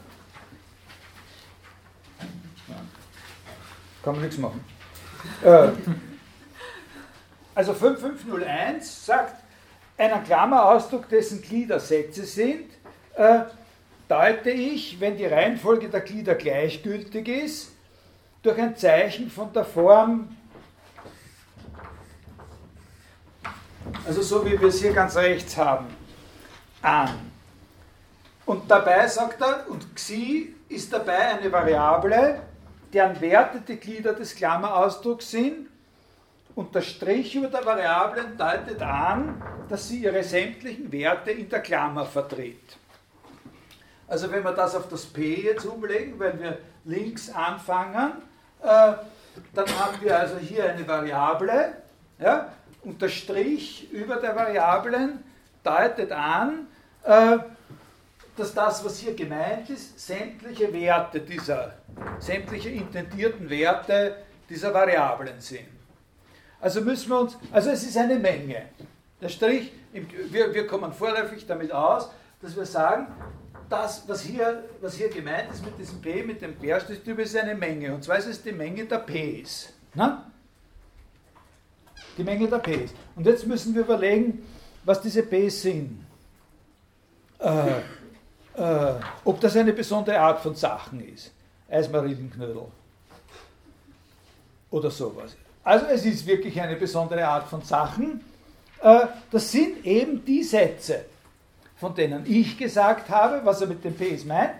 Kann 4.03 4.15
man 4.15 4.23
nichts 4.23 4.39
machen. 4.39 4.65
Äh, 5.45 5.69
also 7.55 7.73
5501 7.73 9.07
sagt, 9.07 9.45
einen 9.97 10.25
Klammerausdruck, 10.25 11.09
dessen 11.09 11.41
Glieder 11.41 11.79
Sätze 11.79 12.25
sind, 12.25 12.72
äh, 13.17 13.41
deute 14.09 14.51
ich, 14.51 15.01
wenn 15.01 15.17
die 15.17 15.27
Reihenfolge 15.27 15.89
der 15.89 16.01
Glieder 16.01 16.35
gleichgültig 16.35 17.29
ist, 17.29 17.73
durch 18.43 18.59
ein 18.59 18.77
Zeichen 18.77 19.31
von 19.31 19.53
der 19.53 19.65
Form, 19.65 20.37
also 24.05 24.23
so 24.23 24.45
wie 24.45 24.61
wir 24.61 24.69
es 24.69 24.81
hier 24.81 24.93
ganz 24.93 25.17
rechts 25.17 25.57
haben, 25.57 25.87
an. 26.83 27.33
Und 28.45 28.71
dabei 28.71 29.07
sagt 29.07 29.41
er, 29.41 29.67
und 29.69 29.95
Xi 29.95 30.55
ist 30.69 30.93
dabei 30.93 31.39
eine 31.39 31.51
Variable, 31.51 32.43
deren 32.93 33.21
Werte 33.21 33.61
die 33.61 33.77
Glieder 33.77 34.13
des 34.13 34.35
Klammerausdrucks 34.35 35.31
sind. 35.31 35.69
Und 36.55 36.75
der 36.75 36.83
Strich 36.83 37.35
über 37.35 37.47
der 37.47 37.65
Variablen 37.65 38.37
deutet 38.37 38.83
an, 38.83 39.41
dass 39.71 39.89
sie 39.89 40.03
ihre 40.03 40.23
sämtlichen 40.23 40.93
Werte 40.93 41.31
in 41.31 41.49
der 41.49 41.61
Klammer 41.61 42.05
vertritt. 42.05 42.77
Also 44.13 44.31
wenn 44.31 44.45
wir 44.45 44.53
das 44.53 44.75
auf 44.75 44.91
das 44.91 45.07
P 45.07 45.37
jetzt 45.37 45.65
umlegen, 45.65 46.19
weil 46.19 46.39
wir 46.39 46.59
links 46.85 47.31
anfangen, 47.31 48.13
äh, 48.61 48.93
dann 49.55 49.79
haben 49.79 50.03
wir 50.03 50.19
also 50.19 50.37
hier 50.37 50.71
eine 50.71 50.87
Variable 50.87 51.73
ja, 52.19 52.53
und 52.85 53.01
der 53.01 53.09
Strich 53.09 53.91
über 53.91 54.17
der 54.17 54.37
Variablen 54.37 55.25
deutet 55.65 56.13
an, 56.13 56.67
äh, 57.05 57.39
dass 58.37 58.53
das, 58.53 58.85
was 58.85 58.99
hier 58.99 59.15
gemeint 59.15 59.71
ist, 59.71 59.99
sämtliche 59.99 60.71
Werte 60.75 61.21
dieser, 61.21 61.73
sämtliche 62.19 62.69
intendierten 62.69 63.49
Werte 63.49 64.17
dieser 64.47 64.75
Variablen 64.75 65.41
sind. 65.41 65.69
Also 66.61 66.83
müssen 66.83 67.09
wir 67.09 67.19
uns, 67.19 67.39
also 67.51 67.71
es 67.71 67.83
ist 67.83 67.97
eine 67.97 68.17
Menge. 68.17 68.67
Der 69.23 69.31
Strich, 69.31 69.73
wir, 69.95 70.53
wir 70.53 70.67
kommen 70.67 70.93
vorläufig 70.93 71.47
damit 71.47 71.73
aus, 71.73 72.11
dass 72.43 72.55
wir 72.55 72.67
sagen, 72.67 73.07
das, 73.73 74.07
was 74.07 74.21
hier, 74.21 74.65
was 74.81 74.95
hier 74.95 75.09
gemeint 75.09 75.51
ist 75.51 75.65
mit 75.65 75.79
diesem 75.79 76.01
P, 76.01 76.23
mit 76.23 76.43
dem 76.43 76.55
drüber, 76.59 77.23
ist 77.23 77.37
eine 77.37 77.55
Menge. 77.55 77.95
Und 77.95 78.05
zwar 78.05 78.19
ist 78.19 78.27
es 78.27 78.43
die 78.43 78.53
Menge 78.53 78.85
der 78.85 78.99
Ps. 78.99 79.73
Na? 79.95 80.31
Die 82.19 82.23
Menge 82.23 82.47
der 82.49 82.59
Ps. 82.59 82.93
Und 83.17 83.27
jetzt 83.27 83.47
müssen 83.47 83.75
wir 83.75 83.83
überlegen, 83.83 84.47
was 84.85 85.01
diese 85.01 85.23
Ps 85.23 85.63
sind. 85.63 86.05
Äh, 87.39 87.81
äh, 88.55 88.95
ob 89.25 89.41
das 89.41 89.57
eine 89.57 89.73
besondere 89.73 90.19
Art 90.19 90.41
von 90.41 90.55
Sachen 90.55 91.01
ist. 91.09 91.33
Eismarillenknödel. 91.71 92.67
Oder 94.71 94.91
sowas. 94.91 95.35
Also 95.65 95.87
es 95.87 96.05
ist 96.05 96.27
wirklich 96.27 96.61
eine 96.61 96.77
besondere 96.77 97.27
Art 97.27 97.49
von 97.49 97.63
Sachen. 97.63 98.21
Äh, 98.83 99.07
das 99.31 99.51
sind 99.51 99.87
eben 99.87 100.23
die 100.25 100.43
Sätze, 100.43 101.07
von 101.83 101.97
denen 101.97 102.25
ich 102.27 102.57
gesagt 102.57 103.11
habe, 103.11 103.41
was 103.43 103.61
er 103.61 103.67
mit 103.67 103.83
dem 103.83 103.97
PS 103.97 104.25
meint, 104.25 104.53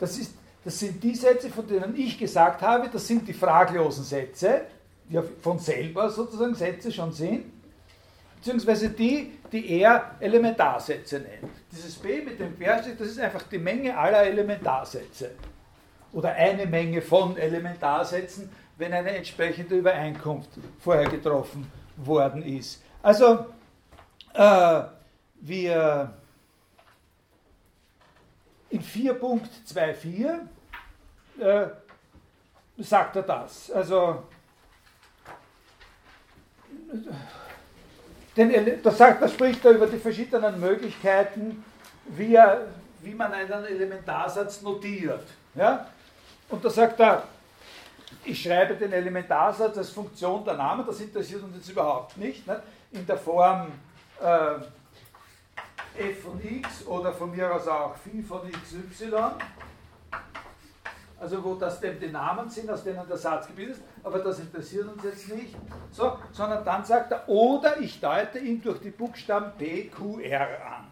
das, 0.00 0.18
ist, 0.18 0.34
das 0.64 0.76
sind 0.76 1.00
die 1.00 1.14
Sätze, 1.14 1.50
von 1.50 1.64
denen 1.68 1.94
ich 1.96 2.18
gesagt 2.18 2.62
habe, 2.62 2.88
das 2.92 3.06
sind 3.06 3.28
die 3.28 3.32
fraglosen 3.32 4.02
Sätze, 4.02 4.62
die 5.08 5.20
von 5.40 5.60
selber 5.60 6.10
sozusagen 6.10 6.56
Sätze 6.56 6.90
schon 6.90 7.12
sind. 7.12 7.44
beziehungsweise 8.38 8.90
die, 8.90 9.34
die 9.52 9.80
er 9.80 10.16
Elementarsätze 10.18 11.20
nennt. 11.20 11.52
Dieses 11.70 11.94
B 11.94 12.22
mit 12.22 12.40
dem 12.40 12.58
Querstrich, 12.58 12.96
das 12.98 13.06
ist 13.06 13.20
einfach 13.20 13.44
die 13.44 13.58
Menge 13.58 13.96
aller 13.96 14.24
Elementarsätze. 14.24 15.30
Oder 16.12 16.32
eine 16.32 16.66
Menge 16.66 17.02
von 17.02 17.36
Elementarsätzen, 17.36 18.50
wenn 18.78 18.92
eine 18.92 19.10
entsprechende 19.10 19.76
Übereinkunft 19.76 20.50
vorher 20.80 21.08
getroffen 21.08 21.70
worden 21.96 22.42
ist. 22.42 22.82
Also, 23.00 23.46
äh, 24.34 24.82
wir 25.40 26.14
in 28.70 28.82
4.24 28.82 30.38
äh, 31.40 31.66
sagt 32.78 33.16
er 33.16 33.22
das. 33.22 33.70
Also, 33.70 34.22
denn 38.36 38.80
das, 38.82 38.98
sagt, 38.98 39.22
das 39.22 39.32
spricht 39.32 39.64
er 39.64 39.72
über 39.72 39.86
die 39.86 39.98
verschiedenen 39.98 40.60
Möglichkeiten, 40.60 41.64
wie, 42.06 42.34
er, 42.34 42.68
wie 43.00 43.14
man 43.14 43.32
einen 43.32 43.64
Elementarsatz 43.64 44.62
notiert. 44.62 45.24
Ja? 45.54 45.88
Und 46.48 46.64
da 46.64 46.70
sagt 46.70 47.00
er, 47.00 47.24
ich 48.24 48.42
schreibe 48.42 48.74
den 48.74 48.92
Elementarsatz 48.92 49.76
als 49.76 49.90
Funktion 49.90 50.44
der 50.44 50.54
Namen, 50.54 50.86
das 50.86 51.00
interessiert 51.00 51.42
uns 51.42 51.56
jetzt 51.56 51.68
überhaupt 51.68 52.16
nicht, 52.16 52.46
ne? 52.46 52.62
in 52.92 53.06
der 53.06 53.18
Form 53.18 53.72
äh, 54.20 54.50
f 55.98 56.22
von 56.22 56.40
x 56.42 56.86
oder 56.86 57.12
von 57.12 57.30
mir 57.30 57.54
aus 57.54 57.66
auch 57.68 57.96
phi 57.96 58.22
von 58.22 58.42
xy, 58.50 59.12
also 61.20 61.42
wo 61.42 61.54
das 61.54 61.80
denn 61.80 61.98
die 61.98 62.10
Namen 62.10 62.48
sind, 62.48 62.70
aus 62.70 62.84
denen 62.84 63.06
der 63.08 63.16
Satz 63.16 63.48
gebildet 63.48 63.76
ist, 63.76 63.82
aber 64.04 64.20
das 64.20 64.38
interessiert 64.38 64.86
uns 64.88 65.02
jetzt 65.02 65.28
nicht, 65.34 65.56
so, 65.90 66.16
sondern 66.32 66.64
dann 66.64 66.84
sagt 66.84 67.10
er, 67.10 67.28
oder 67.28 67.80
ich 67.80 68.00
deute 68.00 68.38
ihn 68.38 68.62
durch 68.62 68.80
die 68.80 68.90
Buchstaben 68.90 69.52
P, 69.58 69.88
Q, 69.88 70.20
R 70.20 70.64
an. 70.64 70.86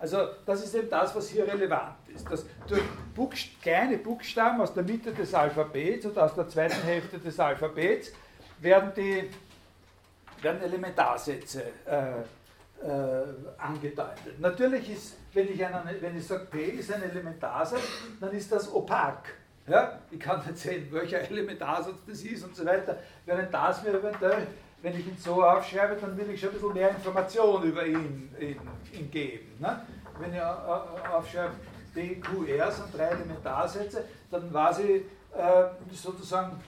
Also 0.00 0.28
das 0.46 0.64
ist 0.64 0.74
eben 0.74 0.88
das, 0.88 1.14
was 1.14 1.28
hier 1.28 1.46
relevant 1.46 1.96
ist. 2.14 2.30
Dass 2.30 2.46
durch 2.68 2.82
Buchst 3.14 3.60
kleine 3.60 3.98
Buchstaben 3.98 4.60
aus 4.60 4.72
der 4.72 4.84
Mitte 4.84 5.12
des 5.12 5.34
Alphabets 5.34 6.06
oder 6.06 6.24
aus 6.24 6.34
der 6.34 6.48
zweiten 6.48 6.82
Hälfte 6.82 7.18
des 7.18 7.38
Alphabets 7.40 8.12
werden, 8.60 8.92
die, 8.96 9.28
werden 10.40 10.62
Elementarsätze 10.62 11.62
äh, 11.86 12.22
äh, 12.82 13.60
angedeutet. 13.60 14.38
Natürlich 14.38 14.90
ist, 14.90 15.16
wenn 15.32 15.52
ich, 15.52 15.64
einen, 15.64 16.00
wenn 16.00 16.16
ich 16.16 16.26
sage, 16.26 16.46
P 16.46 16.62
ist 16.64 16.92
ein 16.92 17.02
Elementarsatz, 17.02 17.82
dann 18.20 18.32
ist 18.32 18.50
das 18.52 18.72
opak. 18.72 19.34
Ja? 19.66 19.98
Ich 20.10 20.20
kann 20.20 20.44
nicht 20.46 20.58
sehen, 20.58 20.88
welcher 20.90 21.20
Elementarsatz 21.20 21.96
das 22.06 22.22
ist 22.22 22.44
und 22.44 22.54
so 22.54 22.64
weiter. 22.64 22.98
Während 23.26 23.52
das 23.52 23.82
mir 23.82 23.94
eventuell, 23.94 24.46
wenn 24.80 24.98
ich 24.98 25.06
ihn 25.06 25.16
so 25.18 25.42
aufschreibe, 25.42 25.96
dann 26.00 26.16
will 26.16 26.30
ich 26.30 26.40
schon 26.40 26.50
ein 26.50 26.54
bisschen 26.54 26.72
mehr 26.72 26.90
Information 26.90 27.62
über 27.64 27.84
ihn, 27.84 28.30
ihn, 28.38 28.60
ihn 28.92 29.10
geben. 29.10 29.56
Ne? 29.58 29.82
Wenn 30.20 30.34
ich 30.34 30.40
aufschreibe, 30.40 31.54
PQR 31.94 32.70
sind 32.70 32.96
drei 32.96 33.08
Elementarsätze, 33.08 34.04
dann 34.30 34.52
weiß 34.52 34.80
ich 34.80 35.02
äh, 35.36 35.64
sozusagen 35.92 36.60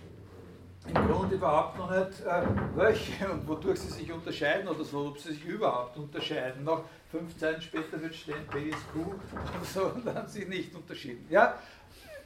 im 0.87 0.95
Grunde 0.95 1.35
überhaupt 1.35 1.79
noch 1.79 1.91
nicht, 1.91 2.21
äh, 2.25 2.43
welche 2.75 3.29
und 3.33 3.47
wodurch 3.47 3.81
sie 3.81 3.91
sich 3.91 4.13
unterscheiden 4.13 4.69
oder 4.69 4.85
so, 4.85 5.09
ob 5.09 5.19
sie 5.19 5.33
sich 5.33 5.45
überhaupt 5.45 5.97
unterscheiden. 5.97 6.65
Noch 6.65 6.85
fünf 7.11 7.37
Zeilen 7.39 7.61
später 7.61 8.01
wird 8.01 8.15
stehen 8.15 8.47
PSQ 8.49 8.95
und 8.97 9.67
so, 9.67 9.85
und 9.87 10.07
dann 10.07 10.17
haben 10.17 10.29
sie 10.29 10.45
nicht 10.47 10.75
unterschieden. 10.75 11.27
Ja, 11.29 11.55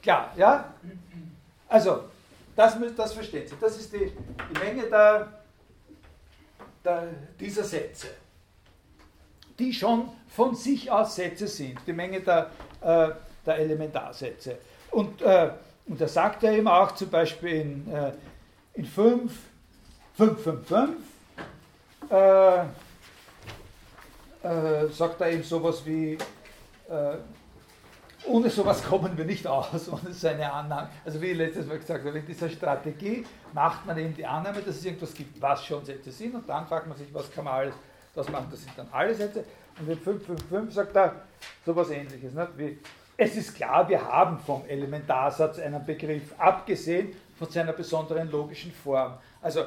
klar, 0.01 0.31
ja? 0.37 0.73
Also, 1.67 2.05
das, 2.55 2.77
das 2.95 3.13
verstehen 3.13 3.47
Sie. 3.47 3.55
Das 3.59 3.77
ist 3.77 3.91
die, 3.91 4.11
die 4.49 4.59
Menge 4.59 4.83
der, 4.89 5.27
der, 6.83 7.07
dieser 7.37 7.63
Sätze, 7.63 8.07
die 9.59 9.73
schon 9.73 10.09
von 10.29 10.55
sich 10.55 10.89
aus 10.89 11.15
Sätze 11.15 11.47
sind, 11.47 11.79
die 11.85 11.93
Menge 11.93 12.21
der, 12.21 12.51
äh, 12.81 13.09
der 13.45 13.57
Elementarsätze. 13.57 14.57
Und, 14.91 15.21
äh, 15.21 15.51
und 15.87 15.99
da 15.99 16.07
sagt 16.07 16.43
er 16.43 16.53
eben 16.53 16.67
auch 16.67 16.93
zum 16.93 17.09
Beispiel 17.09 17.61
in, 17.61 17.93
äh, 17.93 18.13
in 18.75 18.85
5, 18.85 19.31
5, 20.15 20.43
5, 20.43 20.67
5, 20.67 20.95
äh, 22.11 22.59
äh, 24.43 24.87
sagt 24.89 25.21
er 25.21 25.31
eben 25.31 25.43
sowas 25.43 25.85
wie, 25.85 26.17
äh, 26.89 27.17
ohne 28.27 28.49
sowas 28.49 28.83
kommen 28.89 29.17
wir 29.17 29.25
nicht 29.25 29.47
aus, 29.47 29.89
ohne 29.89 30.11
seine 30.13 30.51
Annahme. 30.51 30.89
Also 31.05 31.21
wie 31.21 31.27
ich 31.27 31.37
letztes 31.37 31.65
Mal 31.65 31.79
gesagt 31.79 32.05
habe, 32.05 32.19
in 32.19 32.25
dieser 32.25 32.49
Strategie 32.49 33.25
macht 33.53 33.85
man 33.85 33.97
eben 33.97 34.13
die 34.13 34.25
Annahme, 34.25 34.61
dass 34.61 34.75
es 34.75 34.85
irgendwas 34.85 35.13
gibt, 35.13 35.41
was 35.41 35.65
schon 35.65 35.85
Sätze 35.85 36.11
sind 36.11 36.35
und 36.35 36.47
dann 36.47 36.67
fragt 36.67 36.87
man 36.87 36.97
sich, 36.97 37.13
was 37.13 37.31
kann 37.31 37.45
man 37.45 37.53
alles, 37.53 37.75
was 38.13 38.29
machen, 38.29 38.47
das 38.51 38.61
sind 38.61 38.77
dann 38.77 38.87
alle 38.91 39.15
Sätze. 39.15 39.45
Und 39.79 39.89
in 39.89 39.99
555 39.99 40.75
sagt 40.75 40.95
er 40.95 41.15
sowas 41.65 41.89
ähnliches, 41.89 42.33
nicht? 42.33 42.57
wie 42.57 42.79
es 43.17 43.35
ist 43.35 43.55
klar, 43.55 43.87
wir 43.87 44.03
haben 44.03 44.39
vom 44.39 44.65
Elementarsatz 44.67 45.59
einen 45.59 45.85
Begriff, 45.85 46.33
abgesehen 46.37 47.15
von 47.37 47.49
seiner 47.49 47.73
besonderen 47.73 48.29
logischen 48.29 48.71
Form. 48.71 49.13
Also 49.41 49.65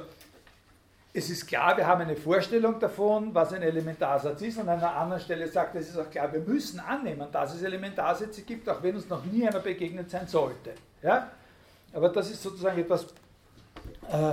es 1.12 1.30
ist 1.30 1.46
klar, 1.46 1.76
wir 1.76 1.86
haben 1.86 2.02
eine 2.02 2.16
Vorstellung 2.16 2.78
davon, 2.78 3.34
was 3.34 3.52
ein 3.52 3.62
Elementarsatz 3.62 4.42
ist. 4.42 4.58
Und 4.58 4.68
an 4.68 4.78
einer 4.78 4.94
anderen 4.94 5.20
Stelle 5.20 5.48
sagt 5.48 5.74
es 5.74 5.88
ist 5.88 5.98
auch 5.98 6.10
klar, 6.10 6.32
wir 6.32 6.40
müssen 6.40 6.78
annehmen, 6.80 7.28
dass 7.32 7.54
es 7.54 7.62
Elementarsätze 7.62 8.42
gibt, 8.42 8.68
auch 8.68 8.82
wenn 8.82 8.94
uns 8.94 9.08
noch 9.08 9.24
nie 9.24 9.46
einer 9.46 9.60
begegnet 9.60 10.10
sein 10.10 10.26
sollte. 10.26 10.74
Ja? 11.02 11.30
Aber 11.92 12.10
das 12.10 12.30
ist 12.30 12.42
sozusagen 12.42 12.78
etwas, 12.78 13.06
äh, 14.12 14.32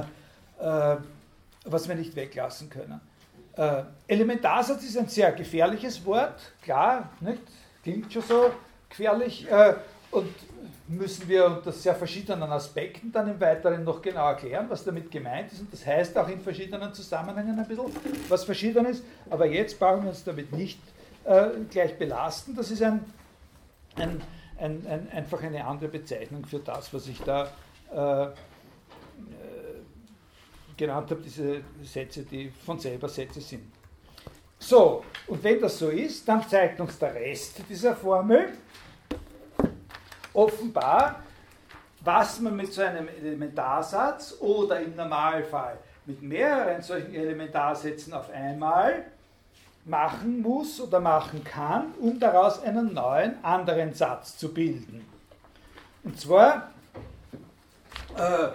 äh, 0.59 0.97
was 1.63 1.87
wir 1.87 1.95
nicht 1.95 2.15
weglassen 2.15 2.69
können. 2.69 2.99
Äh, 3.55 3.83
Elementarsatz 4.07 4.83
ist 4.83 4.97
ein 4.97 5.07
sehr 5.07 5.31
gefährliches 5.31 6.05
Wort, 6.05 6.51
klar, 6.61 7.09
nicht? 7.21 7.41
klingt 7.81 8.11
schon 8.11 8.21
so 8.23 8.51
gefährlich. 8.95 9.49
Äh, 9.49 9.75
und 10.11 10.33
müssen 10.87 11.27
wir 11.27 11.45
unter 11.45 11.71
sehr 11.71 11.95
verschiedenen 11.95 12.43
Aspekten 12.43 13.11
dann 13.11 13.29
im 13.29 13.39
Weiteren 13.41 13.83
noch 13.83 14.01
genau 14.01 14.29
erklären, 14.29 14.67
was 14.69 14.83
damit 14.83 15.09
gemeint 15.09 15.51
ist. 15.51 15.61
Und 15.61 15.73
das 15.73 15.85
heißt 15.85 16.17
auch 16.17 16.27
in 16.27 16.39
verschiedenen 16.39 16.93
Zusammenhängen 16.93 17.57
ein 17.57 17.67
bisschen 17.67 17.91
was 18.29 18.43
Verschiedenes. 18.43 19.01
Aber 19.29 19.47
jetzt 19.47 19.79
brauchen 19.79 20.03
wir 20.03 20.09
uns 20.09 20.23
damit 20.23 20.51
nicht 20.51 20.79
äh, 21.23 21.47
gleich 21.69 21.97
belasten. 21.97 22.55
Das 22.55 22.69
ist 22.69 22.83
ein, 22.83 23.03
ein, 23.95 24.21
ein, 24.59 24.85
ein, 24.87 25.09
einfach 25.11 25.41
eine 25.41 25.65
andere 25.65 25.89
Bezeichnung 25.89 26.45
für 26.45 26.59
das, 26.59 26.93
was 26.93 27.07
ich 27.07 27.19
da 27.21 27.51
äh, 27.91 28.25
äh 28.25 28.31
genannt 30.77 31.09
habe, 31.09 31.21
diese 31.21 31.61
Sätze, 31.83 32.23
die 32.23 32.49
von 32.49 32.77
selber 32.77 33.07
Sätze 33.07 33.39
sind. 33.39 33.71
So, 34.59 35.05
und 35.27 35.43
wenn 35.43 35.61
das 35.61 35.79
so 35.79 35.89
ist, 35.89 36.27
dann 36.27 36.47
zeigt 36.47 36.81
uns 36.81 36.99
der 36.99 37.13
Rest 37.13 37.61
dieser 37.69 37.95
Formel, 37.95 38.49
offenbar, 40.35 41.23
was 42.01 42.39
man 42.39 42.55
mit 42.55 42.73
so 42.73 42.81
einem 42.81 43.07
Elementarsatz 43.07 44.35
oder 44.39 44.79
im 44.79 44.95
Normalfall 44.95 45.77
mit 46.05 46.21
mehreren 46.21 46.81
solchen 46.81 47.13
Elementarsätzen 47.13 48.13
auf 48.13 48.29
einmal 48.31 49.05
machen 49.85 50.41
muss 50.41 50.79
oder 50.81 50.99
machen 50.99 51.43
kann, 51.43 51.93
um 51.99 52.19
daraus 52.19 52.61
einen 52.61 52.93
neuen, 52.93 53.43
anderen 53.43 53.93
Satz 53.93 54.37
zu 54.37 54.53
bilden. 54.53 55.05
Und 56.03 56.19
zwar 56.19 56.71
äh, 58.17 58.49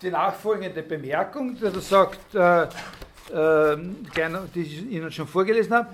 die 0.00 0.10
nachfolgende 0.10 0.82
Bemerkung, 0.82 1.56
die 1.56 1.64
er 1.64 1.80
sagt, 1.80 2.34
äh, 2.34 2.62
äh, 2.64 3.78
die 4.54 4.60
ich 4.60 4.90
Ihnen 4.90 5.12
schon 5.12 5.26
vorgelesen 5.26 5.74
habe, 5.74 5.88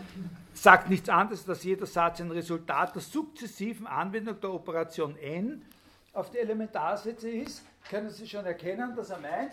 sagt 0.66 0.90
nichts 0.90 1.08
anderes, 1.08 1.44
dass 1.44 1.62
jeder 1.62 1.86
Satz 1.86 2.20
ein 2.20 2.32
Resultat 2.32 2.92
der 2.92 3.00
sukzessiven 3.00 3.86
Anwendung 3.86 4.40
der 4.40 4.50
Operation 4.50 5.16
n 5.16 5.64
auf 6.12 6.32
die 6.32 6.38
Elementarsätze 6.38 7.30
ist, 7.30 7.62
können 7.88 8.10
Sie 8.10 8.26
schon 8.26 8.44
erkennen, 8.44 8.96
dass 8.96 9.10
er 9.10 9.20
meint, 9.20 9.52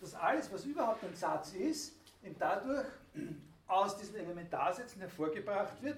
dass 0.00 0.14
alles, 0.14 0.52
was 0.52 0.64
überhaupt 0.64 1.02
ein 1.02 1.16
Satz 1.16 1.52
ist, 1.54 1.96
eben 2.22 2.36
dadurch 2.38 2.86
aus 3.66 3.98
diesen 3.98 4.14
Elementarsätzen 4.14 5.00
hervorgebracht 5.00 5.82
wird, 5.82 5.96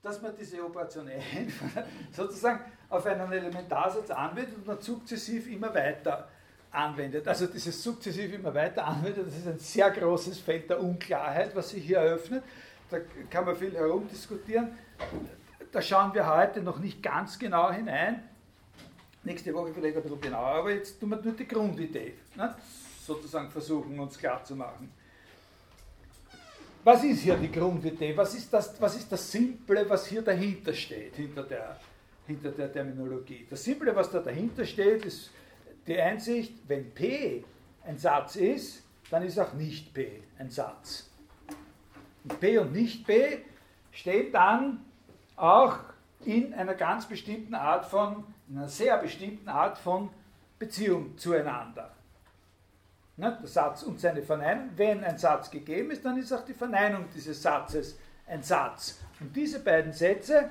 dass 0.00 0.22
man 0.22 0.32
diese 0.38 0.64
Operation 0.64 1.08
n 1.08 1.52
sozusagen 2.12 2.60
auf 2.88 3.04
einen 3.04 3.32
Elementarsatz 3.32 4.10
anwendet 4.10 4.58
und 4.58 4.68
dann 4.68 4.80
sukzessiv 4.80 5.48
immer 5.48 5.74
weiter 5.74 6.28
anwendet. 6.70 7.26
Also 7.26 7.48
dieses 7.48 7.82
sukzessiv 7.82 8.32
immer 8.32 8.54
weiter 8.54 8.84
anwendet, 8.84 9.26
das 9.26 9.38
ist 9.38 9.48
ein 9.48 9.58
sehr 9.58 9.90
großes 9.90 10.38
Feld 10.38 10.70
der 10.70 10.80
Unklarheit, 10.80 11.56
was 11.56 11.70
sich 11.70 11.84
hier 11.84 11.98
eröffnet 11.98 12.44
da 12.90 12.98
kann 13.30 13.44
man 13.44 13.56
viel 13.56 13.74
herumdiskutieren. 13.74 14.76
Da 15.72 15.82
schauen 15.82 16.14
wir 16.14 16.26
heute 16.26 16.62
noch 16.62 16.78
nicht 16.78 17.02
ganz 17.02 17.38
genau 17.38 17.70
hinein. 17.70 18.22
Nächste 19.24 19.52
Woche 19.52 19.72
vielleicht 19.74 19.96
ein 19.96 20.02
bisschen 20.02 20.20
genauer, 20.20 20.46
aber 20.46 20.72
jetzt 20.72 20.98
tun 20.98 21.10
wir 21.10 21.20
nur 21.20 21.34
die 21.34 21.46
Grundidee 21.46 22.14
ne? 22.36 22.54
sozusagen 23.04 23.50
versuchen, 23.50 23.98
uns 23.98 24.16
klar 24.16 24.42
zu 24.44 24.56
machen. 24.56 24.90
Was 26.84 27.04
ist 27.04 27.20
hier 27.20 27.36
die 27.36 27.50
Grundidee? 27.50 28.16
Was 28.16 28.34
ist 28.34 28.52
das, 28.52 28.80
was 28.80 28.96
ist 28.96 29.12
das 29.12 29.30
Simple, 29.30 29.88
was 29.90 30.06
hier 30.06 30.22
dahinter 30.22 30.72
steht, 30.72 31.16
hinter 31.16 31.42
der, 31.42 31.78
hinter 32.26 32.50
der 32.52 32.72
Terminologie? 32.72 33.46
Das 33.50 33.62
Simple, 33.64 33.94
was 33.94 34.10
da 34.10 34.20
dahinter 34.20 34.64
steht, 34.64 35.04
ist 35.04 35.30
die 35.86 36.00
Einsicht, 36.00 36.54
wenn 36.66 36.90
P 36.94 37.44
ein 37.84 37.98
Satz 37.98 38.36
ist, 38.36 38.82
dann 39.10 39.22
ist 39.22 39.38
auch 39.38 39.52
nicht 39.54 39.92
P 39.92 40.22
ein 40.38 40.50
Satz. 40.50 41.07
P 42.28 42.58
und 42.58 42.72
nicht 42.72 43.06
P 43.06 43.44
stehen 43.92 44.32
dann 44.32 44.84
auch 45.36 45.78
in 46.24 46.52
einer 46.54 46.74
ganz 46.74 47.06
bestimmten 47.06 47.54
Art 47.54 47.86
von, 47.86 48.24
in 48.48 48.58
einer 48.58 48.68
sehr 48.68 48.98
bestimmten 48.98 49.48
Art 49.48 49.78
von 49.78 50.10
Beziehung 50.58 51.16
zueinander. 51.16 51.92
Ne, 53.16 53.36
der 53.40 53.48
Satz 53.48 53.82
und 53.82 53.98
seine 53.98 54.22
Verneinung. 54.22 54.70
Wenn 54.76 55.02
ein 55.02 55.18
Satz 55.18 55.50
gegeben 55.50 55.90
ist, 55.90 56.04
dann 56.04 56.18
ist 56.18 56.32
auch 56.32 56.44
die 56.44 56.54
Verneinung 56.54 57.06
dieses 57.14 57.42
Satzes 57.42 57.98
ein 58.26 58.42
Satz. 58.42 59.00
Und 59.18 59.34
diese 59.34 59.58
beiden 59.58 59.92
Sätze 59.92 60.50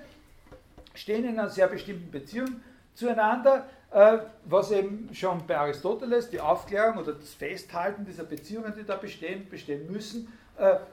stehen 0.93 1.23
in 1.23 1.39
einer 1.39 1.49
sehr 1.49 1.67
bestimmten 1.67 2.11
Beziehung 2.11 2.61
zueinander, 2.93 3.69
äh, 3.91 4.17
was 4.43 4.71
eben 4.71 5.09
schon 5.13 5.45
bei 5.47 5.57
Aristoteles 5.57 6.29
die 6.29 6.41
Aufklärung 6.41 6.97
oder 6.97 7.13
das 7.13 7.33
Festhalten 7.33 8.03
dieser 8.03 8.23
Beziehungen, 8.23 8.73
die 8.75 8.83
da 8.83 8.97
bestehen, 8.97 9.47
bestehen 9.49 9.89
müssen, 9.89 10.27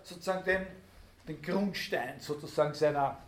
sozusagen 0.02 0.44
den, 0.44 0.66
den 1.26 1.42
Grundstein 1.42 2.20
sozusagen 2.20 2.74
seiner, 2.74 3.18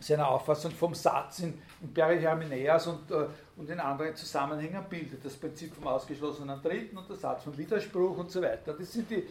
seiner 0.00 0.28
Auffassung 0.28 0.70
vom 0.72 0.94
Satz 0.94 1.40
in, 1.40 1.60
in 1.82 1.92
Perihermineas 1.92 2.86
und, 2.86 3.10
äh, 3.10 3.26
und 3.56 3.68
in 3.68 3.80
anderen 3.80 4.16
Zusammenhängen 4.16 4.84
bildet. 4.88 5.24
Das 5.24 5.34
Prinzip 5.34 5.74
vom 5.74 5.86
ausgeschlossenen 5.86 6.60
Dritten 6.62 6.96
und 6.96 7.08
der 7.08 7.16
Satz 7.16 7.44
von 7.44 7.56
Widerspruch 7.56 8.16
und 8.16 8.30
so 8.30 8.40
weiter. 8.40 8.72
Das 8.72 8.92
sind 8.92 9.10
die, 9.10 9.26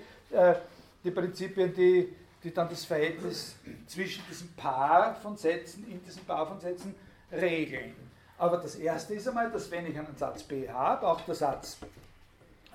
die 1.04 1.12
Prinzipien, 1.12 1.74
die, 1.74 2.16
die 2.44 2.54
dann 2.54 2.70
das 2.70 2.86
Verhältnis 2.86 3.56
zwischen 3.88 4.24
diesem 4.30 4.50
Paar 4.54 5.16
von 5.16 5.36
Sätzen, 5.36 5.90
in 5.90 6.04
diesem 6.04 6.24
Paar 6.26 6.48
von 6.48 6.60
Sätzen 6.60 6.96
regeln. 7.32 7.96
Aber 8.38 8.58
das 8.58 8.76
erste 8.76 9.16
ist 9.16 9.28
einmal, 9.28 9.52
dass 9.52 9.70
wenn 9.72 9.86
ich 9.86 9.98
einen 9.98 10.16
Satz 10.16 10.44
B 10.44 10.70
habe, 10.70 11.08
auch 11.08 11.22
der 11.22 11.36
Satz 11.36 11.78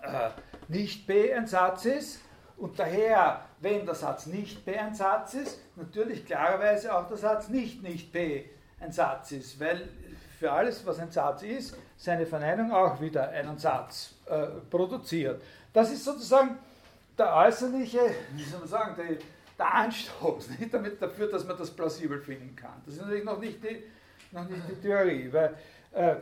äh, 0.03 0.31
nicht 0.69 1.07
B 1.07 1.33
ein 1.33 1.47
Satz 1.47 1.87
ist 1.87 2.21
und 2.57 2.79
daher, 2.79 3.41
wenn 3.61 3.85
der 3.85 3.95
Satz 3.95 4.27
nicht 4.27 4.65
B 4.65 4.77
ein 4.77 4.95
Satz 4.95 5.35
ist, 5.35 5.61
natürlich 5.77 6.25
klarerweise 6.25 6.95
auch 6.95 7.09
der 7.09 7.17
Satz 7.17 7.49
nicht 7.49 7.83
nicht 7.83 8.13
B 8.13 8.45
ein 8.81 8.93
Satz 8.93 9.33
ist, 9.33 9.59
weil 9.59 9.89
für 10.39 10.53
alles, 10.53 10.85
was 10.87 10.99
ein 10.99 11.11
Satz 11.11 11.43
ist, 11.43 11.77
seine 11.97 12.27
Verneinung 12.27 12.73
auch 12.73 13.01
wieder 13.01 13.29
einen 13.31 13.59
Satz 13.59 14.15
äh, 14.27 14.47
produziert. 14.71 15.43
Das 15.73 15.91
ist 15.91 16.05
sozusagen 16.05 16.59
der 17.17 17.35
äußerliche, 17.35 18.01
wie 18.33 18.45
soll 18.45 18.61
man 18.61 18.69
sagen, 18.69 18.95
der, 18.97 19.17
der 19.59 19.75
Anstoß 19.75 20.51
nicht 20.59 20.75
damit 20.75 21.01
dafür, 21.01 21.29
dass 21.29 21.45
man 21.45 21.57
das 21.57 21.71
plausibel 21.71 22.21
finden 22.21 22.55
kann. 22.55 22.83
Das 22.85 22.95
ist 22.95 23.01
natürlich 23.01 23.25
noch 23.25 23.39
nicht 23.39 23.63
die, 23.63 23.85
noch 24.33 24.49
nicht 24.49 24.63
die 24.69 24.81
Theorie, 24.81 25.33
weil 25.33 25.57
äh, 25.93 26.17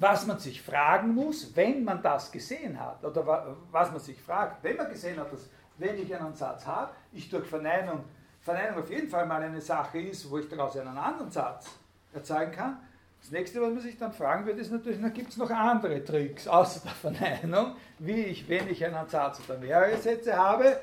was 0.00 0.26
man 0.26 0.38
sich 0.38 0.62
fragen 0.62 1.14
muss, 1.14 1.54
wenn 1.54 1.84
man 1.84 2.02
das 2.02 2.32
gesehen 2.32 2.80
hat, 2.80 3.04
oder 3.04 3.56
was 3.70 3.90
man 3.90 4.00
sich 4.00 4.20
fragt, 4.20 4.64
wenn 4.64 4.76
man 4.76 4.88
gesehen 4.88 5.20
hat, 5.20 5.30
dass 5.30 5.48
wenn 5.76 6.02
ich 6.02 6.14
einen 6.14 6.34
Satz 6.34 6.66
habe, 6.66 6.92
ich 7.12 7.28
durch 7.28 7.46
Verneinung, 7.46 8.04
Verneinung 8.40 8.82
auf 8.82 8.90
jeden 8.90 9.08
Fall 9.08 9.26
mal 9.26 9.42
eine 9.42 9.60
Sache 9.60 10.00
ist, 10.00 10.30
wo 10.30 10.38
ich 10.38 10.48
daraus 10.48 10.76
einen 10.76 10.96
anderen 10.96 11.30
Satz 11.30 11.70
erzeugen 12.14 12.52
kann. 12.52 12.78
Das 13.20 13.30
nächste, 13.30 13.60
was 13.60 13.70
man 13.70 13.80
sich 13.80 13.98
dann 13.98 14.12
fragen 14.12 14.46
wird, 14.46 14.58
ist 14.58 14.72
natürlich, 14.72 15.00
gibt 15.12 15.30
es 15.30 15.36
noch 15.36 15.50
andere 15.50 16.02
Tricks 16.02 16.48
außer 16.48 16.80
der 16.80 16.92
Verneinung, 16.92 17.76
wie 17.98 18.24
ich, 18.24 18.48
wenn 18.48 18.68
ich 18.70 18.82
einen 18.82 19.06
Satz 19.06 19.42
oder 19.46 19.58
mehrere 19.58 19.98
Sätze 19.98 20.34
habe, 20.34 20.80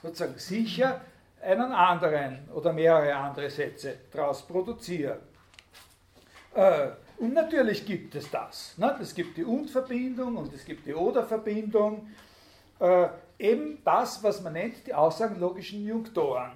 sozusagen 0.00 0.38
sicher 0.38 1.00
einen 1.42 1.72
anderen 1.72 2.48
oder 2.54 2.72
mehrere 2.72 3.14
andere 3.16 3.50
Sätze 3.50 3.96
daraus 4.12 4.46
produziere. 4.46 5.18
Äh, 6.54 6.90
und 7.20 7.34
natürlich 7.34 7.84
gibt 7.84 8.14
es 8.14 8.30
das. 8.30 8.72
Ne? 8.78 8.96
Es 9.00 9.14
gibt 9.14 9.36
die 9.36 9.44
Und-Verbindung 9.44 10.36
und 10.38 10.54
es 10.54 10.64
gibt 10.64 10.86
die 10.86 10.94
Oder-Verbindung. 10.94 12.08
Äh, 12.80 13.08
eben 13.38 13.78
das, 13.84 14.22
was 14.22 14.40
man 14.40 14.54
nennt, 14.54 14.86
die 14.86 14.94
aussagenlogischen 14.94 15.86
Junktoren. 15.86 16.50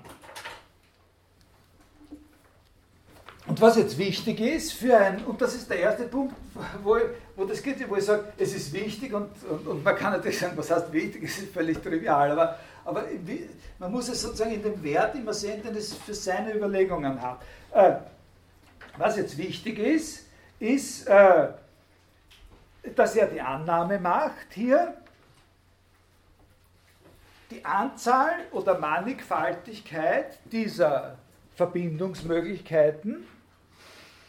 Und 3.46 3.60
was 3.60 3.76
jetzt 3.76 3.98
wichtig 3.98 4.40
ist 4.40 4.72
für 4.72 4.96
ein, 4.96 5.22
und 5.26 5.38
das 5.42 5.54
ist 5.54 5.68
der 5.68 5.80
erste 5.80 6.04
Punkt, 6.04 6.34
wo, 6.82 6.96
wo 7.36 7.44
das 7.44 7.62
geht, 7.62 7.86
wo 7.90 7.96
ich 7.96 8.04
sage, 8.04 8.32
es 8.38 8.54
ist 8.54 8.72
wichtig 8.72 9.12
und, 9.12 9.28
und, 9.44 9.66
und 9.66 9.84
man 9.84 9.94
kann 9.94 10.12
natürlich 10.12 10.38
sagen, 10.38 10.56
was 10.56 10.70
heißt 10.70 10.90
wichtig, 10.94 11.24
es 11.24 11.38
ist 11.40 11.52
völlig 11.52 11.76
trivial, 11.82 12.30
aber, 12.30 12.58
aber 12.86 13.04
man 13.78 13.92
muss 13.92 14.08
es 14.08 14.22
sozusagen 14.22 14.52
in 14.52 14.62
dem 14.62 14.82
Wert 14.82 15.14
immer 15.14 15.34
sehen, 15.34 15.62
den 15.62 15.76
es 15.76 15.92
für 15.92 16.14
seine 16.14 16.54
Überlegungen 16.54 17.20
hat. 17.20 17.42
Äh, 17.74 17.96
was 18.96 19.18
jetzt 19.18 19.36
wichtig 19.36 19.78
ist, 19.78 20.23
ist, 20.58 21.06
äh, 21.06 21.48
dass 22.94 23.16
er 23.16 23.26
die 23.28 23.40
Annahme 23.40 23.98
macht 23.98 24.52
hier, 24.52 24.94
die 27.50 27.64
Anzahl 27.64 28.32
oder 28.52 28.78
Mannigfaltigkeit 28.78 30.38
dieser 30.50 31.16
Verbindungsmöglichkeiten, 31.54 33.26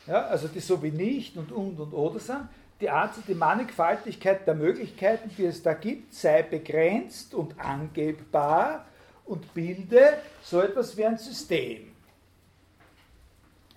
ja, 0.07 0.27
also 0.27 0.47
die 0.47 0.59
so 0.59 0.81
wie 0.83 0.91
nicht 0.91 1.35
und 1.37 1.51
und 1.51 1.79
und 1.79 1.93
oder 1.93 2.19
sind, 2.19 2.47
die 2.81 2.89
Anzahl, 2.89 3.23
die 3.27 3.35
Mannigfaltigkeit 3.35 4.45
der 4.45 4.53
Möglichkeiten, 4.53 5.31
die 5.35 5.45
es 5.45 5.63
da 5.63 5.73
gibt, 5.73 6.13
sei 6.13 6.43
begrenzt 6.43 7.33
und 7.33 7.59
angebbar 7.59 8.85
und 9.25 9.53
bilde 9.53 10.17
so 10.43 10.61
etwas 10.61 10.95
wie 10.97 11.05
ein 11.05 11.17
System. 11.17 11.91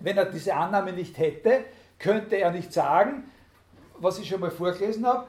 Wenn 0.01 0.17
er 0.17 0.27
diese 0.27 0.55
Annahme 0.55 0.93
nicht 0.93 1.17
hätte, 1.17 1.65
könnte 1.99 2.37
er 2.37 2.51
nicht 2.51 2.73
sagen, 2.73 3.25
was 3.99 4.19
ich 4.19 4.29
schon 4.29 4.41
mal 4.41 4.51
vorgelesen 4.51 5.07
habe, 5.07 5.27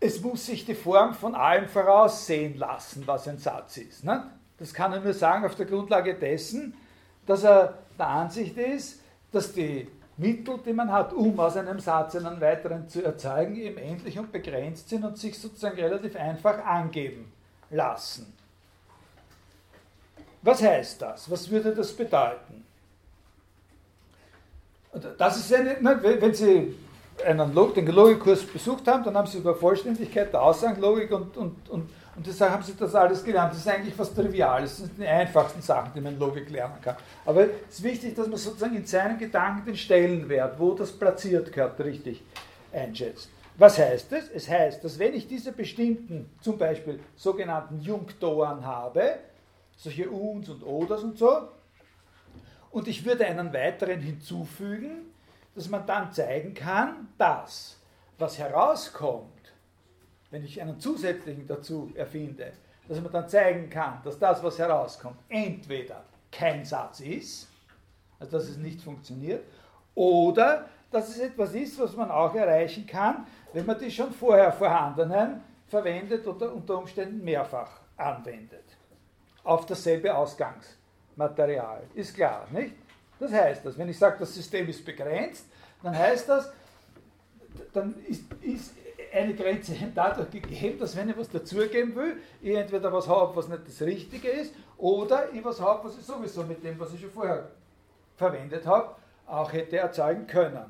es 0.00 0.20
muss 0.20 0.46
sich 0.46 0.64
die 0.64 0.74
Form 0.74 1.14
von 1.14 1.34
allem 1.34 1.68
voraussehen 1.68 2.58
lassen, 2.58 3.06
was 3.06 3.28
ein 3.28 3.38
Satz 3.38 3.78
ist. 3.78 4.04
Ne? 4.04 4.30
Das 4.58 4.74
kann 4.74 4.92
er 4.92 5.00
nur 5.00 5.14
sagen 5.14 5.44
auf 5.44 5.54
der 5.54 5.66
Grundlage 5.66 6.14
dessen, 6.14 6.74
dass 7.26 7.44
er 7.44 7.78
der 7.98 8.08
Ansicht 8.08 8.56
ist, 8.56 9.00
dass 9.32 9.52
die 9.52 9.88
Mittel, 10.18 10.58
die 10.64 10.72
man 10.72 10.90
hat, 10.90 11.12
um 11.12 11.38
aus 11.38 11.56
einem 11.56 11.78
Satz 11.78 12.16
einen 12.16 12.40
weiteren 12.40 12.88
zu 12.88 13.04
erzeugen, 13.04 13.56
eben 13.56 13.76
endlich 13.76 14.18
und 14.18 14.32
begrenzt 14.32 14.88
sind 14.88 15.04
und 15.04 15.18
sich 15.18 15.38
sozusagen 15.38 15.76
relativ 15.76 16.16
einfach 16.16 16.64
angeben 16.64 17.32
lassen. 17.70 18.32
Was 20.42 20.62
heißt 20.62 21.02
das? 21.02 21.30
Was 21.30 21.50
würde 21.50 21.74
das 21.74 21.92
bedeuten? 21.92 22.64
Das 25.18 25.36
ist 25.36 25.52
eine, 25.52 25.80
ne, 25.80 25.98
wenn 26.02 26.34
Sie 26.34 26.74
einen 27.24 27.54
Log, 27.54 27.74
den 27.74 27.86
Logikkurs 27.86 28.42
besucht 28.44 28.86
haben, 28.86 29.04
dann 29.04 29.16
haben 29.16 29.26
Sie 29.26 29.38
über 29.38 29.54
Vollständigkeit 29.54 30.32
der 30.32 30.42
Aussagenlogik 30.42 31.10
und, 31.12 31.36
und, 31.36 31.68
und, 31.68 31.90
und 32.16 32.26
deshalb 32.26 32.52
haben 32.52 32.62
Sie 32.62 32.74
das 32.78 32.94
alles 32.94 33.24
gelernt. 33.24 33.52
Das 33.52 33.60
ist 33.60 33.68
eigentlich 33.68 33.98
was 33.98 34.12
Triviales, 34.14 34.78
das 34.78 34.86
sind 34.86 34.98
die 34.98 35.06
einfachsten 35.06 35.62
Sachen, 35.62 35.92
die 35.94 36.00
man 36.00 36.18
Logik 36.18 36.50
lernen 36.50 36.80
kann. 36.82 36.96
Aber 37.24 37.44
es 37.44 37.78
ist 37.78 37.82
wichtig, 37.82 38.14
dass 38.14 38.28
man 38.28 38.36
sozusagen 38.36 38.76
in 38.76 38.86
seinen 38.86 39.18
Gedanken 39.18 39.66
den 39.66 39.76
Stellenwert, 39.76 40.58
wo 40.58 40.74
das 40.74 40.92
platziert 40.92 41.52
gehört, 41.52 41.78
richtig 41.80 42.22
einschätzt. 42.72 43.30
Was 43.58 43.78
heißt 43.78 44.12
das? 44.12 44.28
Es 44.34 44.48
heißt, 44.48 44.84
dass 44.84 44.98
wenn 44.98 45.14
ich 45.14 45.26
diese 45.26 45.52
bestimmten, 45.52 46.28
zum 46.42 46.58
Beispiel 46.58 47.00
sogenannten 47.16 47.80
Junktoren 47.80 48.66
habe, 48.66 49.16
solche 49.76 50.10
Uns 50.10 50.50
und 50.50 50.62
Oders 50.62 51.02
und 51.02 51.16
so, 51.16 51.48
und 52.76 52.88
ich 52.88 53.06
würde 53.06 53.24
einen 53.24 53.54
weiteren 53.54 54.00
hinzufügen, 54.00 55.10
dass 55.54 55.66
man 55.70 55.86
dann 55.86 56.12
zeigen 56.12 56.52
kann, 56.52 57.08
dass 57.16 57.80
was 58.18 58.38
herauskommt, 58.38 59.54
wenn 60.30 60.44
ich 60.44 60.60
einen 60.60 60.78
zusätzlichen 60.78 61.46
dazu 61.46 61.90
erfinde, 61.94 62.52
dass 62.86 63.00
man 63.00 63.10
dann 63.10 63.26
zeigen 63.30 63.70
kann, 63.70 64.02
dass 64.04 64.18
das, 64.18 64.42
was 64.42 64.58
herauskommt, 64.58 65.16
entweder 65.30 66.04
kein 66.30 66.66
Satz 66.66 67.00
ist, 67.00 67.48
also 68.20 68.36
dass 68.36 68.46
es 68.46 68.58
nicht 68.58 68.82
funktioniert, 68.82 69.42
oder 69.94 70.68
dass 70.90 71.08
es 71.08 71.18
etwas 71.20 71.54
ist, 71.54 71.78
was 71.78 71.96
man 71.96 72.10
auch 72.10 72.34
erreichen 72.34 72.86
kann, 72.86 73.26
wenn 73.54 73.64
man 73.64 73.78
die 73.78 73.90
schon 73.90 74.12
vorher 74.12 74.52
vorhandenen 74.52 75.40
verwendet 75.66 76.26
oder 76.26 76.52
unter 76.52 76.76
Umständen 76.76 77.24
mehrfach 77.24 77.80
anwendet. 77.96 78.64
Auf 79.44 79.64
dasselbe 79.64 80.14
Ausgangs. 80.14 80.76
Material. 81.16 81.82
Ist 81.94 82.14
klar, 82.14 82.46
nicht? 82.50 82.74
Das 83.18 83.32
heißt 83.32 83.64
das. 83.64 83.76
Wenn 83.76 83.88
ich 83.88 83.98
sage, 83.98 84.16
das 84.20 84.34
System 84.34 84.68
ist 84.68 84.84
begrenzt, 84.84 85.46
dann 85.82 85.96
heißt 85.96 86.28
das, 86.28 86.52
dann 87.72 87.94
ist, 88.06 88.24
ist 88.42 88.72
eine 89.12 89.34
Grenze 89.34 89.74
dadurch 89.94 90.30
gegeben, 90.30 90.78
dass 90.78 90.96
wenn 90.96 91.08
ich 91.08 91.16
was 91.16 91.30
dazugeben 91.30 91.94
will, 91.94 92.18
ich 92.42 92.54
entweder 92.54 92.92
was 92.92 93.08
habe, 93.08 93.34
was 93.34 93.48
nicht 93.48 93.66
das 93.66 93.80
Richtige 93.82 94.28
ist, 94.28 94.54
oder 94.76 95.32
ich 95.32 95.44
was 95.44 95.60
habe, 95.60 95.88
was 95.88 95.98
ich 95.98 96.04
sowieso 96.04 96.42
mit 96.42 96.62
dem, 96.62 96.78
was 96.78 96.92
ich 96.92 97.00
schon 97.00 97.10
vorher 97.10 97.48
verwendet 98.16 98.66
habe, 98.66 98.94
auch 99.26 99.52
hätte 99.52 99.78
erzeugen 99.78 100.26
können. 100.26 100.64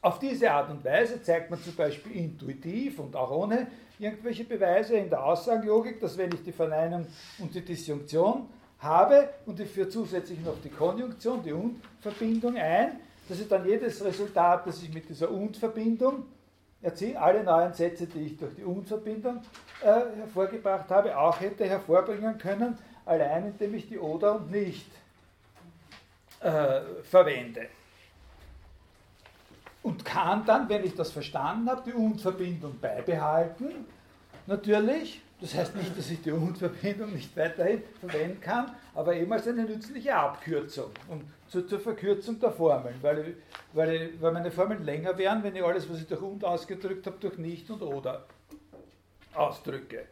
Auf 0.00 0.18
diese 0.18 0.50
Art 0.50 0.70
und 0.70 0.84
Weise 0.84 1.22
zeigt 1.22 1.50
man 1.50 1.62
zum 1.62 1.74
Beispiel 1.74 2.12
intuitiv 2.16 2.98
und 2.98 3.16
auch 3.16 3.30
ohne 3.30 3.66
irgendwelche 3.98 4.44
Beweise 4.44 4.96
in 4.96 5.08
der 5.08 5.24
Aussagenlogik, 5.24 6.00
dass 6.00 6.18
wenn 6.18 6.30
ich 6.32 6.42
die 6.42 6.52
Verneinung 6.52 7.06
und 7.38 7.54
die 7.54 7.64
Disjunktion 7.64 8.48
habe 8.84 9.28
und 9.46 9.58
ich 9.58 9.70
führe 9.70 9.88
zusätzlich 9.88 10.40
noch 10.40 10.60
die 10.62 10.68
Konjunktion, 10.68 11.42
die 11.42 11.52
Und-Verbindung 11.52 12.56
ein, 12.56 13.00
dass 13.28 13.40
ich 13.40 13.48
dann 13.48 13.66
jedes 13.66 14.04
Resultat, 14.04 14.66
das 14.66 14.82
ich 14.82 14.92
mit 14.92 15.08
dieser 15.08 15.30
Und-Verbindung 15.30 16.26
erzielen, 16.82 17.16
alle 17.16 17.42
neuen 17.42 17.72
Sätze, 17.72 18.06
die 18.06 18.26
ich 18.26 18.36
durch 18.36 18.54
die 18.54 18.64
Unverbindung 18.64 19.40
äh, 19.82 19.86
hervorgebracht 19.86 20.90
habe, 20.90 21.18
auch 21.18 21.40
hätte 21.40 21.64
hervorbringen 21.64 22.36
können, 22.36 22.78
allein 23.06 23.46
indem 23.46 23.74
ich 23.74 23.88
die 23.88 23.98
oder 23.98 24.36
und 24.36 24.50
nicht 24.50 24.90
äh, 26.40 26.80
verwende. 27.02 27.68
Und 29.82 30.04
kann 30.04 30.44
dann, 30.44 30.68
wenn 30.68 30.84
ich 30.84 30.94
das 30.94 31.10
verstanden 31.10 31.68
habe, 31.70 31.82
die 31.90 31.94
Und-Verbindung 31.94 32.78
beibehalten, 32.80 33.86
natürlich. 34.46 35.23
Das 35.44 35.54
heißt 35.54 35.76
nicht, 35.76 35.98
dass 35.98 36.08
ich 36.08 36.22
die 36.22 36.32
Und-Verbindung 36.32 37.12
nicht 37.12 37.36
weiterhin 37.36 37.82
verwenden 38.00 38.40
kann, 38.40 38.74
aber 38.94 39.14
eben 39.14 39.30
als 39.30 39.46
eine 39.46 39.64
nützliche 39.64 40.14
Abkürzung 40.16 40.90
und 41.08 41.22
zur, 41.48 41.68
zur 41.68 41.80
Verkürzung 41.80 42.40
der 42.40 42.50
Formeln, 42.50 42.94
weil, 43.02 43.36
weil, 43.74 44.14
weil 44.22 44.32
meine 44.32 44.50
Formeln 44.50 44.82
länger 44.86 45.18
wären, 45.18 45.42
wenn 45.42 45.54
ich 45.54 45.62
alles, 45.62 45.86
was 45.90 46.00
ich 46.00 46.06
durch 46.06 46.22
Und 46.22 46.42
ausgedrückt 46.46 47.06
habe, 47.06 47.18
durch 47.20 47.36
Nicht 47.36 47.70
und 47.70 47.82
Oder 47.82 48.24
ausdrücke. 49.34 50.06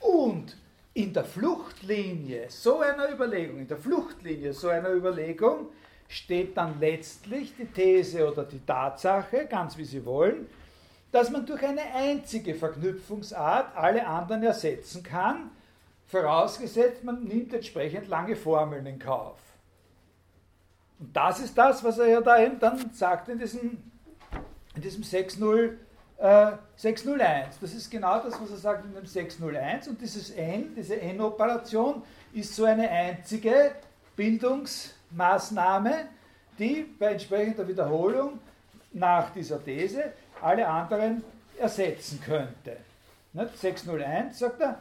Und 0.00 0.56
in 0.94 1.12
der 1.12 1.24
Fluchtlinie 1.24 2.46
so 2.48 2.80
einer 2.80 3.12
Überlegung, 3.12 3.58
in 3.58 3.68
der 3.68 3.76
Fluchtlinie 3.76 4.54
so 4.54 4.68
einer 4.68 4.88
Überlegung 4.88 5.66
steht 6.08 6.56
dann 6.56 6.80
letztlich 6.80 7.54
die 7.58 7.66
These 7.66 8.26
oder 8.26 8.44
die 8.44 8.64
Tatsache, 8.64 9.44
ganz 9.50 9.76
wie 9.76 9.84
Sie 9.84 10.02
wollen, 10.02 10.46
dass 11.12 11.30
man 11.30 11.44
durch 11.46 11.62
eine 11.62 11.82
einzige 11.94 12.54
Verknüpfungsart 12.54 13.76
alle 13.76 14.06
anderen 14.06 14.42
ersetzen 14.42 15.02
kann, 15.02 15.50
vorausgesetzt 16.06 17.04
man 17.04 17.24
nimmt 17.24 17.52
entsprechend 17.52 18.08
lange 18.08 18.36
Formeln 18.36 18.86
in 18.86 18.98
Kauf. 18.98 19.38
Und 20.98 21.16
das 21.16 21.40
ist 21.40 21.56
das, 21.56 21.82
was 21.82 21.98
er 21.98 22.06
ja 22.06 22.20
da 22.20 22.38
eben 22.40 22.58
dann 22.58 22.90
sagt 22.92 23.28
in 23.28 23.38
diesem, 23.38 23.82
in 24.74 24.82
diesem 24.82 25.02
6.0 25.02 25.76
äh, 26.18 26.52
601. 26.76 27.58
Das 27.60 27.72
ist 27.72 27.90
genau 27.90 28.20
das, 28.20 28.40
was 28.40 28.50
er 28.50 28.56
sagt 28.58 28.84
in 28.84 28.94
dem 28.94 29.06
601. 29.06 29.88
Und 29.88 30.00
dieses 30.00 30.30
N, 30.30 30.74
diese 30.76 31.00
N-Operation, 31.00 32.02
ist 32.32 32.54
so 32.54 32.64
eine 32.64 32.88
einzige 32.88 33.72
Bildungsmaßnahme, 34.16 36.08
die 36.58 36.82
bei 36.98 37.12
entsprechender 37.12 37.66
Wiederholung 37.66 38.38
nach 38.92 39.30
dieser 39.30 39.64
These 39.64 40.12
alle 40.42 40.66
anderen 40.66 41.22
ersetzen 41.58 42.20
könnte. 42.20 42.76
601 43.32 44.38
sagt 44.38 44.60
er, 44.60 44.78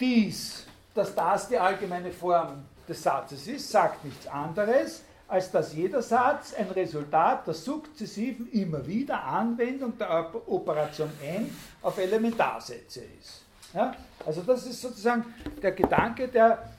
dies, 0.00 0.66
dass 0.94 1.14
das 1.14 1.48
die 1.48 1.58
allgemeine 1.58 2.10
Form 2.10 2.64
des 2.88 3.02
Satzes 3.02 3.46
ist, 3.46 3.70
sagt 3.70 4.04
nichts 4.04 4.26
anderes, 4.26 5.02
als 5.28 5.50
dass 5.50 5.72
jeder 5.72 6.02
Satz 6.02 6.52
ein 6.54 6.68
Resultat 6.70 7.46
der 7.46 7.54
sukzessiven 7.54 8.50
immer 8.52 8.86
wieder 8.86 9.22
Anwendung 9.24 9.96
der 9.96 10.30
Operation 10.46 11.10
n 11.22 11.56
auf 11.80 11.96
Elementarsätze 11.98 13.00
ist. 13.18 13.42
Ja? 13.72 13.94
Also 14.26 14.42
das 14.42 14.66
ist 14.66 14.80
sozusagen 14.80 15.24
der 15.62 15.72
Gedanke, 15.72 16.28
der, 16.28 16.70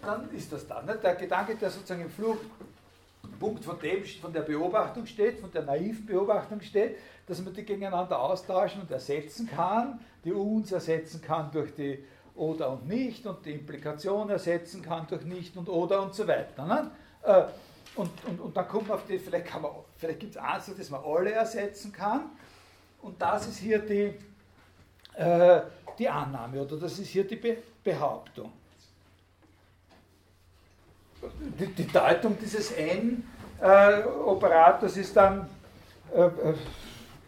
dann 0.00 0.30
ist 0.30 0.52
das 0.52 0.66
dann, 0.66 0.86
ne? 0.86 0.96
der 1.02 1.14
Gedanke, 1.16 1.56
der 1.56 1.70
sozusagen 1.70 2.02
im 2.02 2.10
Fluchtpunkt 3.42 3.64
von, 3.64 3.78
dem, 3.80 4.04
von 4.04 4.32
der 4.32 4.42
Beobachtung 4.42 5.06
steht, 5.06 5.40
von 5.40 5.50
der 5.50 5.62
naiven 5.62 6.06
Beobachtung 6.06 6.60
steht, 6.60 6.96
dass 7.26 7.42
man 7.42 7.52
die 7.52 7.64
gegeneinander 7.64 8.20
austauschen 8.20 8.82
und 8.82 8.90
ersetzen 8.90 9.48
kann, 9.48 10.00
die 10.24 10.32
uns 10.32 10.70
ersetzen 10.70 11.20
kann 11.20 11.50
durch 11.50 11.74
die 11.74 12.04
oder 12.34 12.70
und 12.70 12.88
nicht 12.88 13.26
und 13.26 13.44
die 13.44 13.52
Implikation 13.52 14.30
ersetzen 14.30 14.80
kann 14.80 15.06
durch 15.08 15.24
nicht 15.24 15.56
und 15.56 15.68
oder 15.68 16.02
und 16.02 16.14
so 16.14 16.26
weiter. 16.26 16.64
Ne? 16.64 16.90
Äh, 17.22 17.42
und, 17.96 18.10
und, 18.24 18.40
und 18.40 18.56
dann 18.56 18.68
kommt 18.68 18.88
man 18.88 18.96
auf 18.96 19.06
die, 19.06 19.18
vielleicht, 19.18 19.48
vielleicht 19.98 20.20
gibt 20.20 20.32
es 20.32 20.38
eins, 20.38 20.70
das 20.74 20.88
man 20.88 21.02
alle 21.04 21.32
ersetzen 21.32 21.92
kann. 21.92 22.30
Und 23.02 23.20
das 23.20 23.48
ist 23.48 23.58
hier 23.58 23.80
die, 23.80 24.14
äh, 25.14 25.60
die 25.98 26.08
Annahme 26.08 26.62
oder 26.62 26.76
das 26.76 26.98
ist 26.98 27.08
hier 27.08 27.26
die 27.26 27.36
Be 27.36 27.58
Behauptung. 27.84 28.52
Die, 31.58 31.66
die, 31.66 31.86
Deutung 31.86 32.38
dieses 32.40 32.72
N-Operators 32.72 34.96
ist 34.96 35.16
dann, 35.16 35.48
äh, 36.14 36.22
äh 36.22 36.54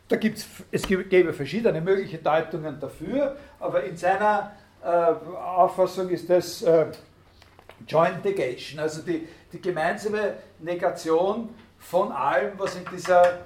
da 0.09 0.17
gibt's, 0.17 0.47
es 0.71 0.83
gäbe 0.83 1.33
verschiedene 1.33 1.81
mögliche 1.81 2.19
Deutungen 2.19 2.79
dafür, 2.79 3.37
aber 3.59 3.85
in 3.85 3.97
seiner 3.97 4.53
äh, 4.83 4.87
Auffassung 4.87 6.11
ist 6.11 6.29
das 6.29 6.63
äh, 6.63 6.87
Joint 7.89 8.25
Negation, 8.25 8.81
also 8.81 9.03
die, 9.03 9.27
die 9.53 9.61
gemeinsame 9.61 10.35
Negation 10.61 11.49
von 11.79 12.13
allem, 12.13 12.53
was 12.59 12.77
in 12.77 12.85
dieser, 12.93 13.41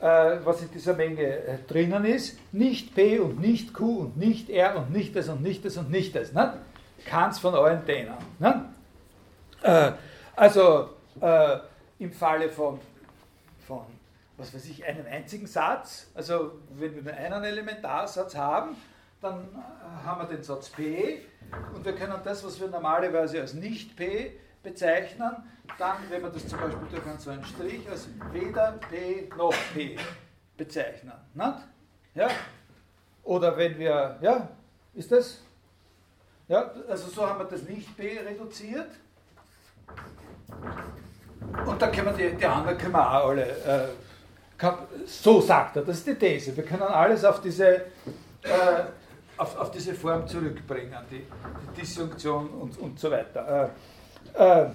äh, 0.00 0.38
was 0.44 0.62
in 0.62 0.70
dieser 0.70 0.94
Menge 0.94 1.22
äh, 1.22 1.58
drinnen 1.66 2.04
ist. 2.04 2.38
Nicht 2.52 2.94
P 2.94 3.18
und 3.18 3.40
nicht 3.40 3.72
Q 3.72 4.00
und 4.00 4.16
nicht 4.16 4.50
R 4.50 4.76
und 4.76 4.92
nicht 4.92 5.16
das 5.16 5.28
und 5.28 5.42
nicht 5.42 5.64
das 5.64 5.76
und 5.76 5.90
nicht 5.90 6.14
das. 6.14 6.32
Ne? 6.32 6.58
Keins 7.06 7.38
von 7.38 7.54
allen 7.54 7.84
denen. 7.86 8.14
Ne? 8.38 8.66
Äh, 9.64 9.92
also 10.36 10.90
äh, 11.22 11.58
im 11.98 12.12
Falle 12.12 12.50
von, 12.50 12.78
von, 13.66 13.86
was 14.36 14.52
weiß 14.52 14.66
ich, 14.66 14.84
einem 14.84 15.06
einzigen 15.06 15.46
Satz, 15.46 16.10
also 16.14 16.60
wenn 16.74 16.94
wir 16.94 17.02
nur 17.02 17.14
einen 17.14 17.44
Elementarsatz 17.44 18.36
haben, 18.36 18.76
dann 19.22 19.40
äh, 19.40 20.06
haben 20.06 20.20
wir 20.20 20.36
den 20.36 20.42
Satz 20.42 20.68
P 20.68 21.22
und 21.74 21.82
wir 21.82 21.94
können 21.94 22.20
das, 22.22 22.44
was 22.44 22.60
wir 22.60 22.68
normalerweise 22.68 23.40
als 23.40 23.54
nicht 23.54 23.96
P 23.96 24.38
bezeichnen, 24.62 25.32
dann, 25.78 25.96
wenn 26.10 26.22
wir 26.22 26.28
das 26.28 26.46
zum 26.46 26.60
Beispiel 26.60 26.86
durch 26.90 27.20
so 27.20 27.30
einen 27.30 27.44
Strich, 27.44 27.88
als 27.88 28.08
weder 28.32 28.72
P 28.90 29.30
noch 29.34 29.54
P 29.72 29.96
bezeichnen. 30.58 31.14
Nicht? 31.32 31.58
Ja? 32.14 32.28
Oder 33.22 33.56
wenn 33.56 33.78
wir, 33.78 34.18
ja, 34.20 34.46
ist 34.92 35.10
das? 35.10 35.40
Ja, 36.48 36.70
also 36.86 37.08
so 37.08 37.26
haben 37.26 37.38
wir 37.38 37.46
das 37.46 37.62
Nicht-P 37.62 38.20
reduziert. 38.20 38.90
Und 41.66 41.80
dann 41.80 41.92
können 41.92 42.16
wir 42.16 42.30
die, 42.30 42.36
die 42.36 42.46
anderen 42.46 42.76
können 42.78 42.92
wir 42.92 43.10
auch 43.10 43.28
alle, 43.28 43.46
äh, 43.46 43.88
so 45.06 45.40
sagt 45.40 45.76
er, 45.76 45.82
das 45.82 45.98
ist 45.98 46.06
die 46.06 46.14
These. 46.14 46.56
Wir 46.56 46.64
können 46.64 46.82
alles 46.82 47.24
auf 47.24 47.40
diese, 47.40 47.66
äh, 47.66 48.84
auf, 49.36 49.56
auf 49.56 49.70
diese 49.70 49.94
Form 49.94 50.26
zurückbringen, 50.26 50.94
die, 51.10 51.18
die 51.18 51.80
Disjunktion 51.80 52.48
und, 52.48 52.78
und 52.78 52.98
so 52.98 53.10
weiter. 53.10 53.70
Äh, 54.34 54.62
äh, 54.62 54.70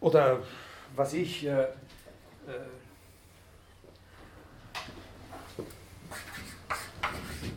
oder 0.00 0.38
was 0.96 1.12
ich, 1.12 1.46
äh, 1.46 1.62
äh, 1.62 1.66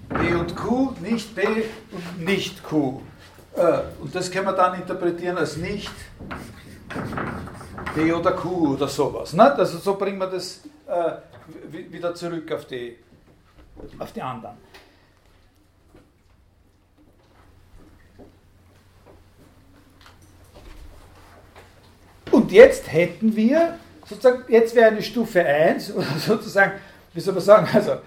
B 0.09 0.33
und 0.33 0.55
Q, 0.55 0.93
nicht 1.01 1.33
B 1.35 1.43
und 1.91 2.19
nicht 2.19 2.63
Q. 2.63 3.01
Äh, 3.55 3.81
und 4.01 4.13
das 4.13 4.31
kann 4.31 4.45
man 4.45 4.55
dann 4.55 4.75
interpretieren 4.75 5.37
als 5.37 5.57
nicht 5.57 5.91
B 7.95 8.11
oder 8.11 8.31
Q 8.31 8.73
oder 8.73 8.87
sowas. 8.87 9.33
Ne? 9.33 9.53
Also 9.53 9.77
so 9.77 9.95
bringen 9.95 10.17
wir 10.17 10.27
das 10.27 10.61
äh, 10.87 11.13
wieder 11.91 12.15
zurück 12.15 12.51
auf 12.51 12.65
die, 12.65 12.97
auf 13.99 14.11
die 14.11 14.21
anderen. 14.21 14.57
Und 22.31 22.51
jetzt 22.51 22.91
hätten 22.91 23.35
wir, 23.35 23.77
sozusagen, 24.09 24.43
jetzt 24.51 24.73
wäre 24.75 24.87
eine 24.87 25.03
Stufe 25.03 25.45
1, 25.45 25.93
oder 25.93 26.05
sozusagen, 26.17 26.73
wie 27.13 27.19
soll 27.19 27.35
man 27.35 27.43
sagen, 27.43 27.67
also 27.71 27.97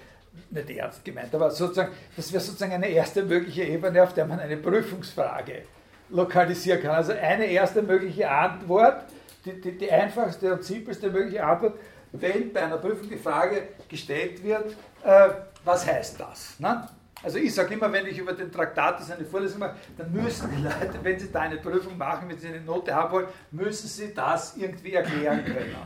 nicht 0.51 0.71
ernst 0.71 1.05
gemeint, 1.05 1.35
aber 1.35 1.51
sozusagen, 1.51 1.93
das 2.17 2.33
wäre 2.33 2.43
sozusagen 2.43 2.73
eine 2.73 2.89
erste 2.89 3.23
mögliche 3.23 3.65
Ebene, 3.65 4.03
auf 4.03 4.15
der 4.15 4.27
man 4.27 4.41
eine 4.41 4.57
Prüfungsfrage 4.57 5.63
lokalisieren 6.09 6.81
kann. 6.83 6.93
Also 6.93 7.13
eine 7.13 7.47
erste 7.47 7.83
mögliche 7.83 8.31
Antwort, 8.31 9.05
die, 9.45 9.61
die, 9.61 9.77
die 9.77 9.91
einfachste 9.91 10.53
und 10.53 10.65
simpelste 10.65 11.11
mögliche 11.11 11.45
Antwort, 11.45 11.75
wenn 12.13 12.53
bei 12.53 12.63
einer 12.63 12.79
Prüfung 12.79 13.09
die 13.09 13.17
Frage 13.17 13.69
gestellt 13.89 14.43
wird, 14.43 14.73
äh, 15.05 15.29
was 15.65 15.87
heißt 15.87 16.21
das? 16.21 16.59
Ne? 16.59 16.89
Also 17.23 17.39
ich 17.39 17.55
sage 17.55 17.75
immer, 17.75 17.91
wenn 17.93 18.07
ich 18.07 18.19
über 18.19 18.33
den 18.33 18.53
Traktatus 18.53 19.11
eine 19.11 19.25
Vorlesung 19.25 19.61
mache, 19.61 19.77
dann 19.97 20.13
müssen 20.13 20.49
die 20.55 20.63
Leute, 20.63 20.99
wenn 21.03 21.19
sie 21.19 21.33
da 21.33 21.41
eine 21.41 21.57
Prüfung 21.57 21.97
machen, 21.97 22.29
wenn 22.29 22.39
sie 22.39 22.49
eine 22.49 22.61
Note 22.61 22.95
haben 22.95 23.13
wollen, 23.13 23.27
müssen 23.51 23.89
sie 23.89 24.15
das 24.15 24.57
irgendwie 24.57 24.93
erklären 24.95 25.45
können. 25.45 25.77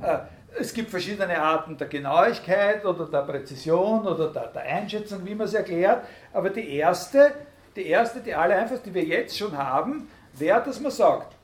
Äh, 0.00 0.18
es 0.56 0.72
gibt 0.72 0.90
verschiedene 0.90 1.40
Arten 1.40 1.76
der 1.76 1.88
Genauigkeit 1.88 2.84
oder 2.84 3.06
der 3.06 3.22
Präzision 3.22 4.06
oder 4.06 4.32
der, 4.32 4.48
der 4.48 4.62
Einschätzung, 4.62 5.24
wie 5.24 5.34
man 5.34 5.46
es 5.46 5.54
erklärt, 5.54 6.06
aber 6.32 6.50
die 6.50 6.76
erste, 6.76 7.34
die 7.76 7.86
erste, 7.86 8.20
die 8.20 8.34
alle 8.34 8.54
einfach, 8.56 8.78
die 8.78 8.92
wir 8.92 9.04
jetzt 9.04 9.36
schon 9.36 9.56
haben, 9.56 10.08
wäre, 10.34 10.62
dass 10.62 10.80
man 10.80 10.92
sagt, 10.92 11.34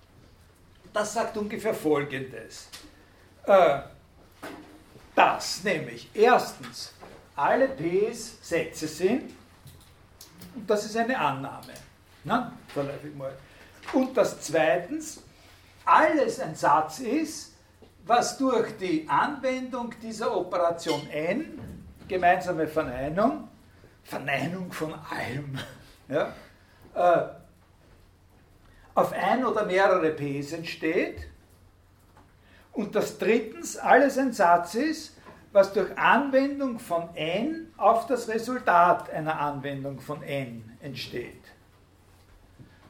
das 0.93 1.15
sagt 1.15 1.37
ungefähr 1.37 1.75
Folgendes. 1.75 2.69
Äh, 3.47 3.81
das 5.15 5.63
nämlich, 5.63 6.09
erstens, 6.15 6.95
alle 7.37 7.69
Ps 7.69 8.39
Sätze 8.49 8.87
sind. 8.87 9.33
Und 10.55 10.69
das 10.71 10.85
ist 10.85 10.97
eine 10.97 11.19
Annahme. 11.19 11.75
Ne? 12.23 12.53
Und 13.93 14.17
dass 14.17 14.41
zweitens 14.41 15.23
alles 15.85 16.41
ein 16.41 16.55
Satz 16.55 17.01
ist, 17.01 17.54
was 18.07 18.37
durch 18.37 18.77
die 18.77 19.07
Anwendung 19.09 19.95
dieser 20.03 20.37
Operation 20.37 21.09
n, 21.11 21.59
gemeinsame 22.07 22.69
Verneinung, 22.69 23.49
Verneinung 24.03 24.71
von 24.73 24.93
allem, 24.93 25.59
ja, 26.09 26.33
äh, 26.95 27.29
auf 28.95 29.13
ein 29.13 29.45
oder 29.45 29.65
mehrere 29.65 30.11
Ps 30.11 30.53
entsteht 30.53 31.27
und 32.73 32.95
dass 32.95 33.19
drittens 33.19 33.77
alles 33.77 34.19
ein 34.19 34.33
Satz 34.33 34.75
ist, 34.75 35.17
was 35.53 35.73
durch 35.73 35.97
Anwendung 35.97 36.79
von 36.79 37.15
n 37.15 37.73
auf 37.77 38.07
das 38.07 38.29
Resultat 38.29 39.11
einer 39.11 39.39
Anwendung 39.41 40.01
von 40.01 40.23
n 40.23 40.77
entsteht. 40.81 41.43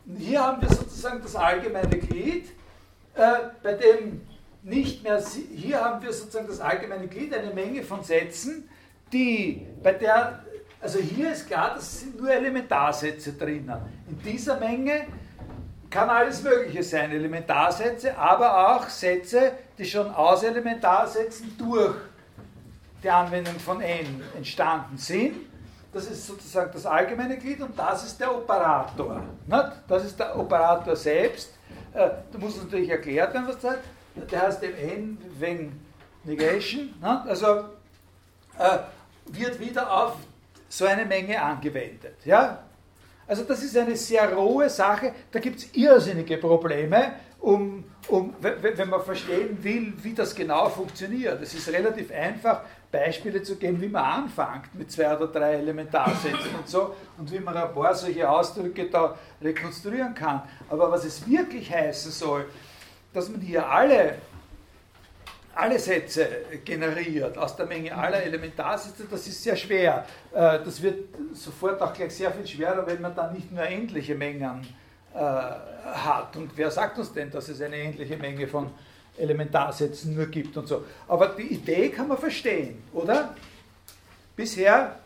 Und 0.06 0.16
hier 0.16 0.42
haben 0.42 0.60
wir 0.60 0.68
sozusagen 0.68 1.22
das 1.22 1.36
allgemeine 1.36 1.98
Glied, 1.98 2.48
äh, 3.14 3.32
bei 3.62 3.74
dem 3.74 4.26
nicht 4.64 5.02
mehr, 5.04 5.22
hier 5.54 5.84
haben 5.84 6.02
wir 6.02 6.12
sozusagen 6.12 6.46
das 6.46 6.60
allgemeine 6.60 7.06
Glied, 7.06 7.34
eine 7.34 7.52
Menge 7.52 7.82
von 7.82 8.02
Sätzen, 8.02 8.68
die 9.12 9.66
bei 9.82 9.92
der, 9.92 10.42
also 10.80 10.98
hier 10.98 11.32
ist 11.32 11.46
klar, 11.46 11.72
das 11.74 12.00
sind 12.00 12.18
nur 12.18 12.30
Elementarsätze 12.30 13.34
drinnen. 13.34 13.76
In 14.08 14.18
dieser 14.22 14.58
Menge 14.58 15.06
kann 15.90 16.08
alles 16.08 16.42
Mögliche 16.42 16.82
sein, 16.82 17.10
Elementarsätze, 17.12 18.16
aber 18.16 18.74
auch 18.74 18.88
Sätze, 18.88 19.52
die 19.78 19.84
schon 19.84 20.10
aus 20.12 20.42
Elementarsätzen 20.42 21.56
durch 21.58 21.96
die 23.02 23.10
Anwendung 23.10 23.60
von 23.60 23.82
n 23.82 24.22
entstanden 24.34 24.96
sind. 24.96 25.36
Das 25.92 26.06
ist 26.06 26.26
sozusagen 26.26 26.72
das 26.72 26.86
allgemeine 26.86 27.36
Glied 27.36 27.60
und 27.60 27.78
das 27.78 28.04
ist 28.04 28.18
der 28.18 28.34
Operator. 28.34 29.22
Das 29.86 30.04
ist 30.04 30.18
der 30.18 30.36
Operator 30.36 30.96
selbst. 30.96 31.52
Äh, 31.92 32.08
da 32.32 32.38
muss 32.38 32.60
natürlich 32.60 32.88
erklärt 32.88 33.32
werden, 33.32 33.46
was 33.46 33.60
das 33.60 33.72
heißt. 33.72 33.82
Der 34.30 34.42
heißt 34.42 34.62
dem 34.62 34.74
n 34.74 35.18
wegen 35.38 35.80
Negation. 36.24 36.94
Also 37.02 37.46
äh, 38.58 38.78
wird 39.26 39.58
wieder 39.60 39.90
auf 39.90 40.16
so 40.68 40.86
eine 40.86 41.04
Menge 41.04 41.40
angewendet. 41.40 42.16
Ja? 42.24 42.64
Also 43.26 43.44
das 43.44 43.62
ist 43.62 43.76
eine 43.76 43.96
sehr 43.96 44.32
rohe 44.34 44.68
Sache, 44.68 45.12
da 45.32 45.38
gibt 45.38 45.58
es 45.58 45.74
irrsinnige 45.74 46.36
Probleme, 46.36 47.12
um, 47.40 47.84
um, 48.08 48.34
wenn 48.40 48.88
man 48.88 49.02
verstehen 49.02 49.62
will, 49.62 49.92
wie 50.02 50.14
das 50.14 50.34
genau 50.34 50.68
funktioniert. 50.68 51.40
Es 51.42 51.54
ist 51.54 51.68
relativ 51.68 52.10
einfach, 52.10 52.62
Beispiele 52.90 53.42
zu 53.42 53.56
geben, 53.56 53.80
wie 53.80 53.88
man 53.88 54.04
anfängt 54.04 54.74
mit 54.74 54.92
zwei 54.92 55.16
oder 55.16 55.26
drei 55.26 55.54
Elementarsätzen 55.54 56.54
und 56.56 56.68
so 56.68 56.94
und 57.18 57.30
wie 57.32 57.40
man 57.40 57.56
ein 57.56 57.72
paar 57.74 57.94
solche 57.94 58.28
Ausdrücke 58.28 58.88
da 58.88 59.18
rekonstruieren 59.42 60.14
kann. 60.14 60.42
Aber 60.68 60.90
was 60.92 61.04
es 61.04 61.28
wirklich 61.28 61.72
heißen 61.72 62.12
soll, 62.12 62.46
dass 63.14 63.28
man 63.30 63.40
hier 63.40 63.66
alle 63.66 64.16
alle 65.54 65.78
Sätze 65.78 66.28
generiert 66.64 67.38
aus 67.38 67.56
der 67.56 67.66
Menge 67.66 67.96
aller 67.96 68.22
Elementarsätze, 68.22 69.04
das 69.10 69.26
ist 69.26 69.42
sehr 69.42 69.56
schwer. 69.56 70.04
Äh, 70.32 70.58
das 70.64 70.82
wird 70.82 71.08
sofort 71.32 71.80
auch 71.80 71.92
gleich 71.92 72.14
sehr 72.14 72.32
viel 72.32 72.46
schwerer, 72.46 72.86
wenn 72.86 73.00
man 73.00 73.14
dann 73.14 73.32
nicht 73.32 73.52
nur 73.52 73.64
endliche 73.64 74.14
Mengen 74.14 74.66
äh, 75.14 75.18
hat. 75.18 76.36
Und 76.36 76.50
wer 76.56 76.70
sagt 76.70 76.98
uns 76.98 77.12
denn, 77.12 77.30
dass 77.30 77.48
es 77.48 77.60
eine 77.60 77.76
endliche 77.76 78.16
Menge 78.16 78.48
von 78.48 78.70
Elementarsätzen 79.16 80.14
nur 80.14 80.26
gibt 80.26 80.56
und 80.56 80.66
so. 80.66 80.84
Aber 81.06 81.28
die 81.28 81.54
Idee 81.54 81.88
kann 81.88 82.08
man 82.08 82.18
verstehen, 82.18 82.82
oder? 82.92 83.34
Bisher 84.34 84.96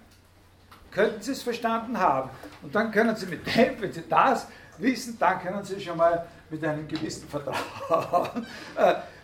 könnten 0.91 1.21
Sie 1.21 1.33
es 1.33 1.43
verstanden 1.43 1.99
haben. 1.99 2.31
Und 2.63 2.75
dann 2.75 2.91
können 2.91 3.15
Sie 3.15 3.27
mit 3.27 3.47
dem, 3.55 3.81
wenn 3.81 3.93
Sie 3.93 4.05
das 4.09 4.47
wissen, 4.79 5.19
dann 5.19 5.41
können 5.41 5.63
Sie 5.63 5.79
schon 5.79 5.99
mal 5.99 6.27
mit 6.51 6.65
einem 6.65 6.89
gewissen 6.89 7.29
Vertrauen 7.29 8.47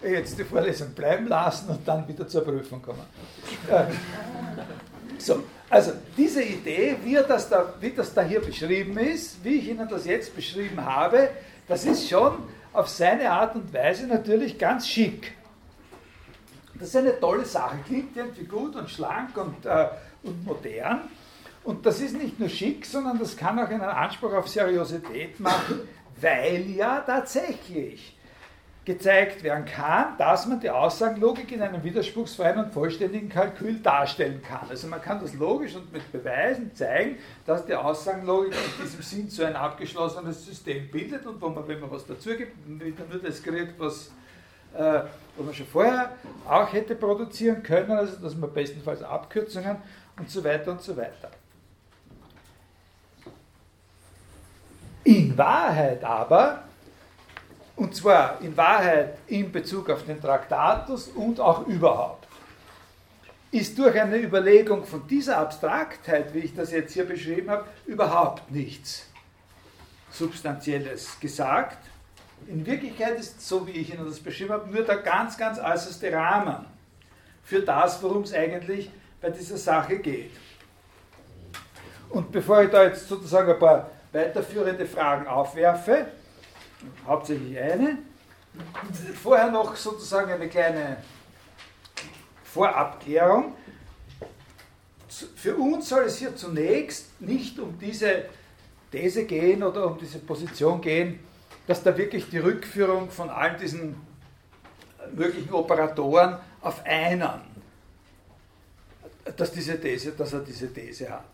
äh, 0.02 0.12
jetzt 0.12 0.38
die 0.38 0.44
Vorlesung 0.44 0.90
bleiben 0.90 1.26
lassen 1.26 1.70
und 1.70 1.86
dann 1.86 2.06
wieder 2.06 2.28
zur 2.28 2.44
Prüfung 2.44 2.82
kommen. 2.82 3.02
Äh, 3.68 3.84
so, 5.18 5.42
also 5.70 5.92
diese 6.16 6.42
Idee, 6.42 6.96
wie 7.02 7.14
das, 7.14 7.48
da, 7.48 7.74
wie 7.80 7.90
das 7.90 8.12
da 8.12 8.22
hier 8.22 8.40
beschrieben 8.40 8.98
ist, 8.98 9.42
wie 9.42 9.56
ich 9.56 9.68
Ihnen 9.68 9.88
das 9.88 10.04
jetzt 10.04 10.34
beschrieben 10.34 10.84
habe, 10.84 11.30
das 11.66 11.84
ist 11.84 12.08
schon 12.08 12.34
auf 12.72 12.88
seine 12.88 13.30
Art 13.30 13.54
und 13.54 13.72
Weise 13.72 14.06
natürlich 14.06 14.58
ganz 14.58 14.86
schick. 14.86 15.32
Das 16.74 16.88
ist 16.88 16.96
eine 16.96 17.18
tolle 17.18 17.44
Sache, 17.44 17.78
klingt 17.86 18.16
irgendwie 18.16 18.44
gut 18.44 18.74
und 18.76 18.90
schlank 18.90 19.36
und, 19.36 19.64
äh, 19.64 19.88
und 20.24 20.44
modern. 20.44 21.02
Und 21.62 21.86
das 21.86 22.00
ist 22.00 22.16
nicht 22.16 22.38
nur 22.38 22.48
schick, 22.48 22.84
sondern 22.84 23.18
das 23.18 23.36
kann 23.36 23.58
auch 23.58 23.68
einen 23.68 23.80
Anspruch 23.80 24.34
auf 24.34 24.48
Seriosität 24.48 25.40
machen, 25.40 25.80
weil 26.20 26.70
ja 26.70 27.00
tatsächlich 27.00 28.14
gezeigt 28.84 29.42
werden 29.42 29.64
kann, 29.64 30.16
dass 30.18 30.46
man 30.46 30.60
die 30.60 30.68
Aussagenlogik 30.68 31.50
in 31.52 31.62
einem 31.62 31.82
widerspruchsfreien 31.82 32.58
und 32.58 32.72
vollständigen 32.72 33.30
Kalkül 33.30 33.78
darstellen 33.78 34.42
kann. 34.42 34.68
Also 34.68 34.88
man 34.88 35.00
kann 35.00 35.20
das 35.20 35.32
logisch 35.34 35.74
und 35.74 35.90
mit 35.92 36.12
Beweisen 36.12 36.74
zeigen, 36.74 37.16
dass 37.46 37.64
die 37.64 37.74
Aussagenlogik 37.74 38.52
in 38.52 38.84
diesem 38.84 39.02
Sinn 39.02 39.30
so 39.30 39.44
ein 39.44 39.56
abgeschlossenes 39.56 40.44
System 40.44 40.90
bildet 40.90 41.24
und 41.24 41.40
wo 41.40 41.48
man, 41.48 41.66
wenn 41.66 41.80
man 41.80 41.90
was 41.90 42.06
dazu 42.06 42.36
gibt, 42.36 42.52
wieder 42.66 43.04
nur 43.10 43.22
das 43.22 43.42
kriegt, 43.42 43.78
was, 43.78 44.08
äh, 44.74 45.00
was 45.36 45.46
man 45.46 45.54
schon 45.54 45.66
vorher 45.66 46.12
auch 46.46 46.70
hätte 46.70 46.94
produzieren 46.94 47.62
können, 47.62 47.92
also 47.92 48.16
dass 48.20 48.36
man 48.36 48.52
bestenfalls 48.52 49.02
Abkürzungen 49.02 49.78
und 50.18 50.28
so 50.28 50.44
weiter 50.44 50.72
und 50.72 50.82
so 50.82 50.94
weiter. 50.94 51.30
In 55.04 55.36
Wahrheit 55.36 56.02
aber, 56.02 56.64
und 57.76 57.94
zwar 57.94 58.40
in 58.40 58.56
Wahrheit 58.56 59.18
in 59.26 59.52
Bezug 59.52 59.90
auf 59.90 60.04
den 60.04 60.20
Traktatus 60.20 61.08
und 61.08 61.38
auch 61.40 61.66
überhaupt, 61.66 62.26
ist 63.50 63.78
durch 63.78 64.00
eine 64.00 64.16
Überlegung 64.16 64.84
von 64.84 65.06
dieser 65.06 65.38
Abstraktheit, 65.38 66.32
wie 66.32 66.40
ich 66.40 66.54
das 66.54 66.72
jetzt 66.72 66.94
hier 66.94 67.04
beschrieben 67.04 67.50
habe, 67.50 67.66
überhaupt 67.86 68.50
nichts 68.50 69.06
Substanzielles 70.10 71.20
gesagt. 71.20 71.78
In 72.46 72.64
Wirklichkeit 72.64 73.18
ist, 73.18 73.46
so 73.46 73.66
wie 73.66 73.72
ich 73.72 73.92
Ihnen 73.92 74.06
das 74.06 74.20
beschrieben 74.20 74.52
habe, 74.52 74.70
nur 74.70 74.82
der 74.82 74.98
ganz, 74.98 75.36
ganz 75.36 75.58
äußerste 75.58 76.12
Rahmen 76.12 76.64
für 77.44 77.60
das, 77.60 78.02
worum 78.02 78.22
es 78.22 78.32
eigentlich 78.32 78.90
bei 79.20 79.30
dieser 79.30 79.56
Sache 79.56 79.98
geht. 79.98 80.32
Und 82.08 82.32
bevor 82.32 82.62
ich 82.62 82.70
da 82.70 82.84
jetzt 82.84 83.06
sozusagen 83.08 83.52
ein 83.52 83.58
paar 83.58 83.90
weiterführende 84.14 84.86
Fragen 84.86 85.26
aufwerfe, 85.26 86.06
hauptsächlich 87.06 87.58
eine. 87.58 87.98
Vorher 89.20 89.50
noch 89.50 89.74
sozusagen 89.74 90.30
eine 90.30 90.48
kleine 90.48 90.98
Vorabklärung. 92.44 93.54
Für 95.34 95.56
uns 95.56 95.88
soll 95.88 96.04
es 96.04 96.18
hier 96.18 96.34
zunächst 96.36 97.20
nicht 97.20 97.58
um 97.58 97.78
diese 97.78 98.26
These 98.92 99.24
gehen 99.24 99.62
oder 99.62 99.86
um 99.86 99.98
diese 99.98 100.20
Position 100.20 100.80
gehen, 100.80 101.18
dass 101.66 101.82
da 101.82 101.96
wirklich 101.96 102.30
die 102.30 102.38
Rückführung 102.38 103.10
von 103.10 103.30
all 103.30 103.56
diesen 103.56 103.96
möglichen 105.12 105.52
Operatoren 105.52 106.38
auf 106.60 106.84
einen, 106.84 107.40
dass, 109.36 109.50
diese 109.52 109.80
These, 109.80 110.12
dass 110.12 110.32
er 110.32 110.40
diese 110.40 110.72
These 110.72 111.10
hat. 111.10 111.24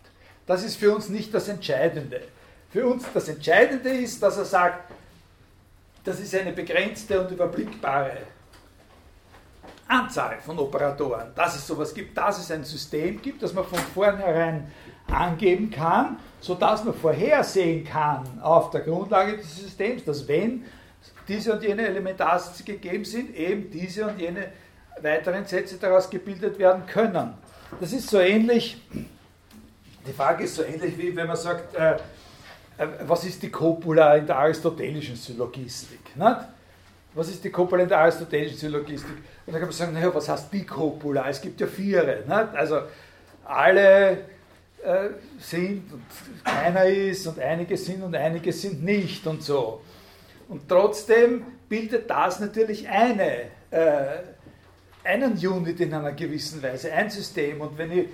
Das 0.46 0.64
ist 0.64 0.76
für 0.76 0.94
uns 0.94 1.08
nicht 1.08 1.32
das 1.34 1.48
Entscheidende. 1.48 2.22
Für 2.70 2.86
uns 2.86 3.04
das 3.12 3.28
Entscheidende 3.28 3.90
ist, 3.90 4.22
dass 4.22 4.38
er 4.38 4.44
sagt, 4.44 4.92
das 6.04 6.20
ist 6.20 6.34
eine 6.34 6.52
begrenzte 6.52 7.20
und 7.20 7.30
überblickbare 7.30 8.18
Anzahl 9.88 10.38
von 10.40 10.56
Operatoren, 10.58 11.32
dass 11.34 11.56
es 11.56 11.66
sowas 11.66 11.92
gibt, 11.92 12.16
dass 12.16 12.38
es 12.38 12.50
ein 12.52 12.62
System 12.62 13.20
gibt, 13.20 13.42
das 13.42 13.52
man 13.52 13.64
von 13.64 13.78
vornherein 13.78 14.70
angeben 15.08 15.68
kann, 15.68 16.18
sodass 16.40 16.84
man 16.84 16.94
vorhersehen 16.94 17.84
kann 17.84 18.40
auf 18.40 18.70
der 18.70 18.82
Grundlage 18.82 19.36
des 19.38 19.56
Systems, 19.56 20.04
dass 20.04 20.26
wenn 20.28 20.64
diese 21.26 21.52
und 21.52 21.62
jene 21.64 21.88
Elementarsätze 21.88 22.62
gegeben 22.62 23.04
sind, 23.04 23.34
eben 23.34 23.68
diese 23.68 24.06
und 24.06 24.20
jene 24.20 24.52
weiteren 25.02 25.44
Sätze 25.44 25.76
daraus 25.76 26.08
gebildet 26.08 26.56
werden 26.58 26.86
können. 26.86 27.34
Das 27.80 27.92
ist 27.92 28.08
so 28.08 28.20
ähnlich, 28.20 28.80
die 30.06 30.12
Frage 30.12 30.44
ist 30.44 30.54
so 30.54 30.62
ähnlich 30.62 30.96
wie 30.96 31.14
wenn 31.16 31.26
man 31.26 31.36
sagt, 31.36 31.74
äh, 31.74 31.96
was 33.06 33.24
ist 33.24 33.42
die 33.42 33.50
Copula 33.50 34.16
in 34.16 34.26
der 34.26 34.38
aristotelischen 34.38 35.16
Syllogistik? 35.16 36.16
Nicht? 36.16 36.36
Was 37.14 37.28
ist 37.28 37.42
die 37.44 37.50
Copula 37.50 37.82
in 37.82 37.88
der 37.88 37.98
aristotelischen 37.98 38.56
Syllogistik? 38.56 39.16
Und 39.46 39.52
dann 39.52 39.54
kann 39.54 39.62
man 39.62 39.72
sagen, 39.72 39.92
naja, 39.92 40.14
was 40.14 40.28
heißt 40.28 40.52
die 40.52 40.64
Copula? 40.64 41.28
Es 41.28 41.40
gibt 41.40 41.60
ja 41.60 41.66
vier. 41.66 42.04
Nicht? 42.04 42.30
Also 42.30 42.82
alle 43.44 44.12
äh, 44.82 45.10
sind 45.38 45.92
und 45.92 46.02
keiner 46.44 46.84
ist 46.86 47.26
und 47.26 47.38
einige 47.38 47.76
sind 47.76 48.02
und 48.02 48.14
einige 48.14 48.52
sind 48.52 48.82
nicht 48.82 49.26
und 49.26 49.42
so. 49.42 49.82
Und 50.48 50.68
trotzdem 50.68 51.44
bildet 51.68 52.08
das 52.08 52.40
natürlich 52.40 52.88
eine, 52.88 53.50
äh, 53.70 54.20
einen 55.04 55.32
Unit 55.32 55.80
in 55.80 55.92
einer 55.92 56.12
gewissen 56.12 56.62
Weise, 56.62 56.92
ein 56.92 57.10
System. 57.10 57.60
Und 57.60 57.76
wenn 57.76 57.92
ich 57.92 58.08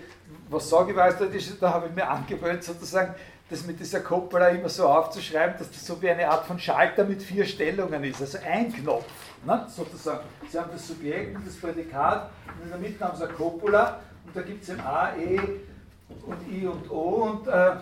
was 0.49 0.69
sage, 0.69 0.95
weiß, 0.95 1.17
da 1.61 1.73
habe 1.73 1.89
ich 1.89 1.95
mir 1.95 2.09
angewöhnt, 2.09 2.65
sozusagen 2.65 3.15
das 3.49 3.65
mit 3.65 3.79
dieser 3.79 4.01
Coppola 4.01 4.49
immer 4.49 4.69
so 4.69 4.89
aufzuschreiben, 4.89 5.57
dass 5.59 5.71
das 5.71 5.87
so 5.87 6.01
wie 6.03 6.11
eine 6.11 6.29
Art 6.29 6.47
von 6.47 6.59
Schalter 6.59 7.05
mit 7.05 7.23
vier 7.23 7.45
Stellungen 7.45 8.03
ist, 8.05 8.21
also 8.21 8.39
ein 8.45 8.73
Knopf, 8.73 9.07
ne, 9.45 9.67
sozusagen. 9.69 10.25
Sie 10.51 10.59
haben 10.59 10.71
das 10.73 10.89
Subjekt 10.89 11.37
und 11.37 11.47
das 11.47 11.57
Prädikat 11.57 12.31
und 12.57 12.65
in 12.65 12.71
der 12.71 12.79
Mitte 12.79 13.05
haben 13.05 13.17
Sie 13.17 13.25
eine 13.25 13.33
Coppola 13.33 14.01
und 14.27 14.35
da 14.35 14.43
gibt 14.43 14.65
es 14.65 14.71
ein 14.71 14.81
A, 14.81 15.15
E 15.17 15.39
und 16.27 16.53
I 16.53 16.67
und 16.67 16.91
O 16.91 17.23
und, 17.23 17.47
äh, 17.47 17.73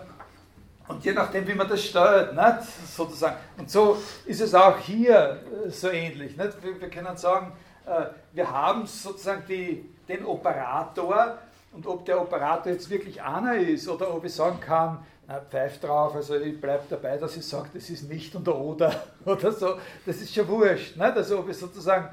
und 0.87 1.03
je 1.03 1.13
nachdem, 1.13 1.47
wie 1.49 1.55
man 1.55 1.69
das 1.69 1.83
steuert, 1.83 2.35
nicht, 2.35 2.69
sozusagen. 2.95 3.37
Und 3.57 3.71
so 3.71 3.97
ist 4.27 4.43
es 4.43 4.55
auch 4.55 4.79
hier 4.79 5.41
äh, 5.67 5.71
so 5.71 5.89
ähnlich. 5.89 6.37
Nicht? 6.37 6.63
Wir, 6.63 6.79
wir 6.79 6.91
können 6.91 7.17
sagen, 7.17 7.53
äh, 7.87 8.07
wir 8.35 8.51
haben 8.51 8.87
sozusagen 8.87 9.45
die, 9.49 9.89
den 10.07 10.27
Operator 10.27 11.39
und 11.73 11.87
ob 11.87 12.05
der 12.05 12.21
Operator 12.21 12.71
jetzt 12.71 12.91
wirklich 12.91 13.23
einer 13.23 13.57
ist 13.57 13.89
oder 13.89 14.15
ob 14.15 14.25
ich 14.25 14.35
sagen 14.35 14.61
kann, 14.61 14.99
na, 15.27 15.41
pfeift 15.41 15.83
drauf, 15.83 16.15
also 16.15 16.37
ich 16.37 16.61
bleibe 16.61 16.85
dabei, 16.89 17.17
dass 17.17 17.37
ich 17.37 17.47
sage, 17.47 17.71
das 17.73 17.89
ist 17.89 18.09
nicht 18.09 18.35
und 18.35 18.47
oder 18.49 18.95
oder 19.25 19.53
so, 19.53 19.79
das 20.05 20.17
ist 20.17 20.35
schon 20.35 20.47
wurscht. 20.49 20.97
Nicht? 20.97 21.17
Also 21.17 21.39
ob 21.39 21.49
ich 21.49 21.57
sozusagen, 21.57 22.09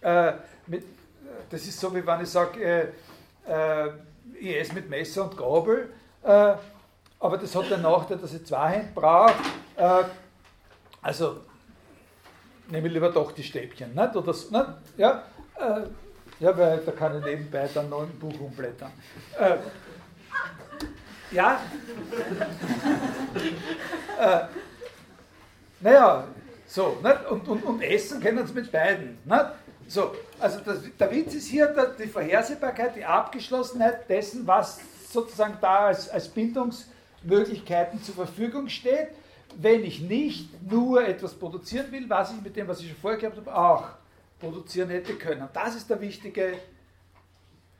äh, 0.00 0.32
mit, 0.66 0.84
das 1.50 1.62
ist 1.62 1.78
so 1.78 1.94
wie 1.94 2.06
wenn 2.06 2.22
ich 2.22 2.28
sage, 2.28 2.60
äh, 2.60 3.86
äh, 3.86 3.90
ich 4.40 4.56
esse 4.56 4.74
mit 4.74 4.88
Messer 4.88 5.24
und 5.24 5.36
Gabel, 5.36 5.90
äh, 6.22 6.54
aber 7.20 7.38
das 7.38 7.54
hat 7.54 7.70
den 7.70 7.82
Nachteil, 7.82 8.18
dass 8.18 8.32
ich 8.32 8.44
zwei 8.44 8.68
Hände 8.70 8.92
brauche. 8.94 9.34
Äh, 9.76 10.04
also 11.02 11.38
nehme 12.68 12.88
ich 12.88 12.92
lieber 12.92 13.10
doch 13.10 13.32
die 13.32 13.42
Stäbchen, 13.42 13.94
nicht? 13.94 14.16
Oder 14.16 14.34
so, 14.34 14.56
nicht? 14.56 14.68
Ja, 14.96 15.22
äh, 15.56 15.82
ja, 16.40 16.56
weil 16.56 16.78
da 16.78 16.92
kann 16.92 17.18
ich 17.18 17.24
nebenbei 17.24 17.68
dann 17.72 17.88
noch 17.88 18.02
ein 18.02 18.18
Buch 18.18 18.38
umblättern. 18.40 18.92
Ja? 21.30 21.60
äh, 24.20 24.40
naja, 25.80 26.24
so, 26.66 26.98
nicht? 27.02 27.30
Und, 27.30 27.48
und, 27.48 27.64
und 27.64 27.82
essen 27.82 28.20
können 28.20 28.46
sie 28.46 28.52
mit 28.52 28.70
beiden. 28.70 29.18
Nicht? 29.24 29.46
So, 29.88 30.14
also 30.38 30.60
das, 30.60 30.80
der 30.98 31.10
Witz 31.10 31.34
ist 31.34 31.48
hier 31.48 31.94
die 31.98 32.08
Vorhersehbarkeit, 32.08 32.96
die 32.96 33.04
Abgeschlossenheit 33.04 34.08
dessen, 34.08 34.46
was 34.46 34.80
sozusagen 35.10 35.56
da 35.60 35.86
als, 35.86 36.08
als 36.10 36.28
Bindungsmöglichkeiten 36.28 38.02
zur 38.02 38.14
Verfügung 38.14 38.68
steht, 38.68 39.08
wenn 39.56 39.82
ich 39.84 40.00
nicht 40.00 40.70
nur 40.70 41.06
etwas 41.06 41.34
produzieren 41.34 41.90
will, 41.90 42.08
was 42.08 42.32
ich 42.32 42.42
mit 42.42 42.54
dem, 42.54 42.68
was 42.68 42.80
ich 42.80 42.88
schon 42.88 42.98
vorher 42.98 43.18
gehabt 43.18 43.38
habe, 43.38 43.54
auch 43.54 43.88
produzieren 44.38 44.90
hätte 44.90 45.14
können. 45.14 45.48
Das 45.54 45.74
ist 45.74 45.88
der 45.88 46.00
wichtige 46.00 46.58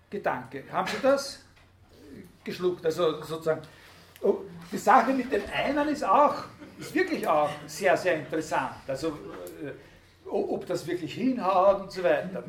Gedanke. 0.09 0.65
Haben 0.73 0.89
Sie 0.89 0.97
das? 1.03 1.41
Geschluckt. 2.49 2.85
Also 2.85 3.23
sozusagen, 3.23 3.63
oh, 4.23 4.39
die 4.71 4.79
Sache 4.79 5.13
mit 5.13 5.31
den 5.33 5.43
einen 5.51 5.89
ist 5.89 6.05
auch, 6.05 6.45
ist 6.79 6.95
wirklich 6.95 7.27
auch 7.27 7.51
sehr, 7.67 7.97
sehr 7.97 8.17
interessant. 8.17 8.77
Also 8.87 9.09
äh, 9.09 9.73
ob 10.31 10.67
das 10.67 10.87
wirklich 10.87 11.15
hinhaut 11.15 11.83
und 11.83 11.93
so 11.93 12.03
weiter. 12.03 12.45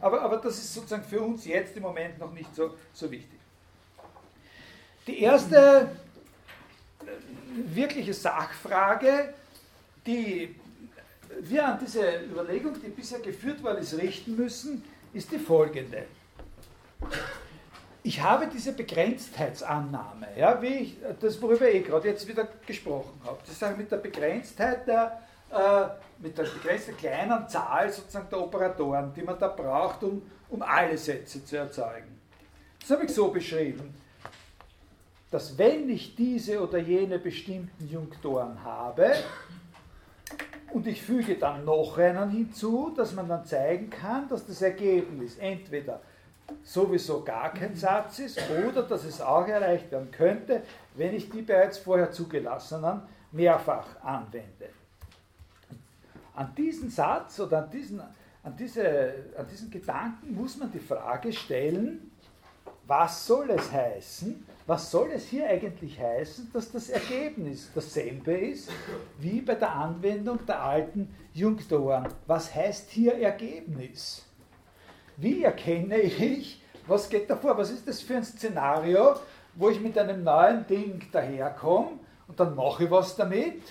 Aber, 0.00 0.22
aber 0.22 0.36
das 0.38 0.58
ist 0.58 0.74
sozusagen 0.74 1.04
für 1.04 1.20
uns 1.20 1.44
jetzt 1.44 1.76
im 1.76 1.82
Moment 1.82 2.18
noch 2.18 2.32
nicht 2.32 2.54
so, 2.54 2.74
so 2.92 3.10
wichtig. 3.10 3.38
Die 5.06 5.20
erste 5.20 5.90
äh, 7.00 7.06
wirkliche 7.74 8.12
Sachfrage, 8.12 9.34
die 10.04 10.54
wir 11.40 11.66
an 11.66 11.78
diese 11.80 12.24
Überlegung, 12.24 12.74
die 12.80 12.88
bisher 12.88 13.20
geführt 13.20 13.62
worden 13.62 13.78
ist, 13.78 13.96
richten 13.96 14.36
müssen, 14.36 14.84
ist 15.12 15.30
die 15.30 15.38
folgende 15.38 16.04
ich 18.06 18.22
habe 18.22 18.46
diese 18.46 18.72
Begrenztheitsannahme, 18.72 20.28
ja, 20.38 20.62
wie 20.62 20.66
ich, 20.66 20.96
das, 21.20 21.42
worüber 21.42 21.68
ich 21.68 21.84
gerade 21.84 22.06
jetzt 22.06 22.26
wieder 22.28 22.46
gesprochen 22.64 23.20
habe. 23.24 23.38
Das 23.44 23.60
ist 23.60 23.76
mit 23.76 23.90
der 23.90 23.96
Begrenztheit 23.96 24.86
der, 24.86 25.20
äh, 25.50 26.22
mit 26.22 26.38
der 26.38 26.44
begrenzten 26.44 26.96
kleinen 26.96 27.48
Zahl 27.48 27.90
sozusagen 27.90 28.28
der 28.30 28.40
Operatoren, 28.40 29.12
die 29.12 29.22
man 29.22 29.36
da 29.36 29.48
braucht, 29.48 30.04
um, 30.04 30.22
um 30.50 30.62
alle 30.62 30.96
Sätze 30.96 31.44
zu 31.44 31.56
erzeugen. 31.56 32.20
Das 32.80 32.90
habe 32.90 33.06
ich 33.06 33.10
so 33.12 33.26
beschrieben, 33.28 33.92
dass 35.32 35.58
wenn 35.58 35.90
ich 35.90 36.14
diese 36.14 36.62
oder 36.62 36.78
jene 36.78 37.18
bestimmten 37.18 37.88
Junktoren 37.88 38.62
habe, 38.62 39.14
und 40.72 40.86
ich 40.86 41.02
füge 41.02 41.36
dann 41.36 41.64
noch 41.64 41.98
einen 41.98 42.30
hinzu, 42.30 42.92
dass 42.96 43.14
man 43.14 43.28
dann 43.28 43.44
zeigen 43.44 43.90
kann, 43.90 44.28
dass 44.28 44.46
das 44.46 44.62
Ergebnis 44.62 45.38
entweder 45.38 46.00
sowieso 46.62 47.22
gar 47.22 47.52
kein 47.52 47.74
Satz 47.74 48.18
ist 48.18 48.40
oder 48.66 48.82
dass 48.82 49.04
es 49.04 49.20
auch 49.20 49.46
erreicht 49.46 49.90
werden 49.90 50.10
könnte, 50.10 50.62
wenn 50.94 51.14
ich 51.14 51.30
die 51.30 51.42
bereits 51.42 51.78
vorher 51.78 52.10
zugelassenen 52.10 53.02
mehrfach 53.32 53.86
anwende. 54.02 54.70
An 56.34 56.54
diesen 56.56 56.90
Satz 56.90 57.40
oder 57.40 57.64
an 57.64 57.70
diesen, 57.70 58.00
an, 58.00 58.56
diese, 58.56 59.14
an 59.36 59.46
diesen 59.50 59.70
Gedanken 59.70 60.34
muss 60.34 60.56
man 60.56 60.70
die 60.70 60.78
Frage 60.78 61.32
stellen, 61.32 62.10
was 62.86 63.26
soll 63.26 63.50
es 63.50 63.72
heißen, 63.72 64.46
was 64.66 64.90
soll 64.90 65.10
es 65.12 65.26
hier 65.26 65.48
eigentlich 65.48 65.98
heißen, 66.00 66.50
dass 66.52 66.70
das 66.70 66.88
Ergebnis 66.88 67.70
dasselbe 67.74 68.32
ist 68.32 68.70
wie 69.18 69.40
bei 69.40 69.54
der 69.54 69.72
Anwendung 69.72 70.44
der 70.46 70.62
alten 70.62 71.14
Junktoren. 71.32 72.08
Was 72.26 72.54
heißt 72.54 72.90
hier 72.90 73.14
Ergebnis? 73.14 74.24
Wie 75.16 75.44
erkenne 75.44 75.98
ich, 75.98 76.60
was 76.86 77.08
geht 77.08 77.28
da 77.28 77.36
vor? 77.36 77.56
Was 77.58 77.70
ist 77.70 77.88
das 77.88 78.00
für 78.00 78.16
ein 78.16 78.24
Szenario, 78.24 79.16
wo 79.54 79.70
ich 79.70 79.80
mit 79.80 79.98
einem 79.98 80.22
neuen 80.22 80.66
Ding 80.66 81.02
daherkomme 81.10 81.98
und 82.28 82.38
dann 82.38 82.54
mache 82.54 82.84
ich 82.84 82.90
was 82.90 83.16
damit 83.16 83.62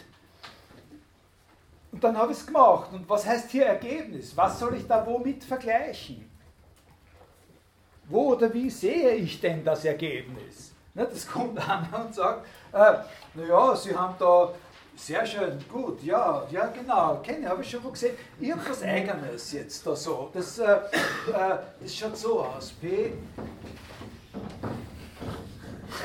und 1.95 2.03
dann 2.03 2.17
habe 2.17 2.33
ich 2.33 2.39
es 2.39 2.45
gemacht. 2.45 2.89
Und 2.91 3.09
was 3.09 3.25
heißt 3.25 3.51
hier 3.51 3.67
Ergebnis? 3.67 4.35
Was 4.35 4.59
soll 4.59 4.75
ich 4.75 4.85
da 4.85 5.05
womit 5.05 5.45
vergleichen? 5.45 6.29
Wo 8.09 8.33
oder 8.33 8.53
wie 8.53 8.69
sehe 8.69 9.11
ich 9.11 9.39
denn 9.39 9.63
das 9.63 9.85
Ergebnis? 9.85 10.73
Das 10.93 11.25
kommt 11.25 11.57
einer 11.69 12.05
und 12.05 12.13
sagt, 12.13 12.45
äh, 12.73 12.95
naja, 13.33 13.75
Sie 13.77 13.95
haben 13.95 14.15
da 14.19 14.51
sehr 14.95 15.25
schön, 15.25 15.63
gut, 15.71 16.01
ja, 16.03 16.43
ja 16.49 16.67
genau, 16.67 17.21
kenne, 17.23 17.49
habe 17.49 17.61
ich 17.61 17.69
schon 17.69 17.83
mal 17.83 17.91
gesehen. 17.91 18.15
Ich 18.39 18.51
habe 18.51 18.61
was 18.67 18.81
Eigenes 18.81 19.51
jetzt 19.51 19.85
da 19.85 19.95
so. 19.95 20.29
Das, 20.33 20.57
äh, 20.59 20.63
äh, 20.63 20.79
das 21.79 21.95
schaut 21.95 22.17
so 22.17 22.41
aus. 22.41 22.71
P. 22.71 23.13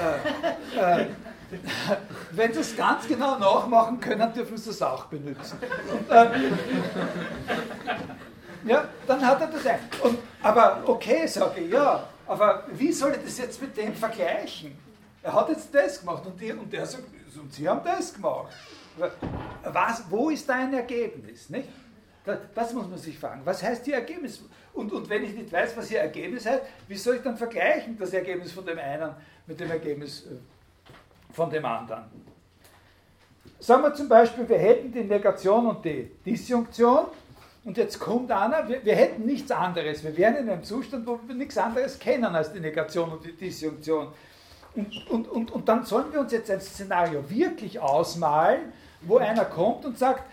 Äh, 0.01 1.01
äh 1.01 1.07
wenn 2.31 2.53
Sie 2.53 2.61
es 2.61 2.77
ganz 2.77 3.09
genau 3.09 3.37
nachmachen 3.37 3.99
können, 3.99 4.33
dürfen 4.33 4.57
Sie 4.57 4.71
es 4.71 4.81
auch 4.81 5.07
benutzen. 5.07 5.59
Und, 5.91 6.09
äh, 6.09 6.31
ja, 8.65 8.85
dann 9.07 9.27
hat 9.27 9.41
er 9.41 9.47
das 9.49 9.67
ein. 9.67 9.81
Und, 10.03 10.19
aber 10.43 10.83
okay, 10.87 11.27
sage 11.27 11.63
ich, 11.63 11.73
ja, 11.73 12.07
aber 12.27 12.67
wie 12.73 12.93
soll 12.93 13.13
ich 13.13 13.25
das 13.25 13.39
jetzt 13.39 13.61
mit 13.61 13.77
dem 13.77 13.95
vergleichen? 13.95 14.79
Er 15.23 15.33
hat 15.33 15.49
jetzt 15.49 15.75
das 15.75 16.01
gemacht 16.01 16.25
und, 16.25 16.41
die, 16.41 16.53
und 16.53 16.73
der 16.73 16.87
sagt, 16.87 17.03
und 17.37 17.53
Sie 17.53 17.69
haben 17.69 17.81
das 17.85 18.15
gemacht. 18.15 18.53
Was, 19.01 20.05
wo 20.11 20.31
ist 20.31 20.49
da 20.49 20.55
ein 20.55 20.75
Ergebnis? 20.75 21.51
Nicht? 21.51 21.69
Das, 22.25 22.39
das, 22.55 22.73
muss 22.75 22.89
man 22.89 22.99
sich 22.99 23.19
fragen. 23.19 23.41
Was 23.45 23.63
heißt 23.63 23.85
hier 23.85 23.95
Ergebnis? 23.95 24.43
Und, 24.75 24.93
und 24.93 25.09
wenn 25.09 25.25
ich 25.25 25.35
nicht 25.35 25.51
weiß, 25.51 25.77
was 25.77 25.89
hier 25.89 26.01
Ergebnis 26.01 26.47
heißt, 26.47 26.63
wie 26.87 26.97
soll 26.97 27.17
ich 27.17 27.23
dann 27.23 27.37
vergleichen, 27.37 27.97
das 27.99 28.13
Ergebnis 28.13 28.53
von 28.53 28.65
dem 28.65 28.79
einen 28.79 29.15
mit 29.47 29.59
dem 29.59 29.71
Ergebnis 29.71 30.27
äh, 30.27 31.33
von 31.33 31.51
dem 31.51 31.65
anderen? 31.65 32.05
Sagen 33.59 33.83
wir 33.83 33.95
zum 33.95 34.09
Beispiel, 34.09 34.49
wir 34.49 34.59
hätten 34.59 34.93
die 34.93 35.05
Negation 35.05 35.67
und 35.67 35.85
die 35.85 36.11
Disjunktion 36.25 37.07
und 37.65 37.77
jetzt 37.77 37.99
kommt 37.99 38.31
einer, 38.31 38.67
wir, 38.67 38.85
wir, 38.85 38.95
hätten 38.95 39.27
nichts 39.27 39.51
anderes, 39.51 40.03
wir 40.03 40.17
wären 40.17 40.37
in 40.37 40.49
einem 40.49 40.65
Zustand, 40.65 41.07
wo 41.07 41.21
wir 41.27 41.35
nichts 41.35 41.59
anderes 41.59 41.99
kennen 41.99 42.25
als 42.25 42.53
die 42.53 42.61
Negation 42.61 43.13
und 43.13 43.25
die 43.25 43.33
Disjunktion. 43.33 44.09
Und, 44.75 45.11
und, 45.11 45.29
und, 45.29 45.51
und 45.51 45.69
dann 45.69 45.85
sollen 45.85 46.13
wir 46.13 46.21
uns 46.21 46.33
jetzt 46.33 46.51
ein 46.51 46.61
Szenario 46.61 47.29
wirklich 47.29 47.79
ausmalen, 47.79 48.73
wo 49.03 49.19
einer 49.19 49.45
kommt 49.45 49.85
und 49.85 49.99
sagt, 49.99 50.25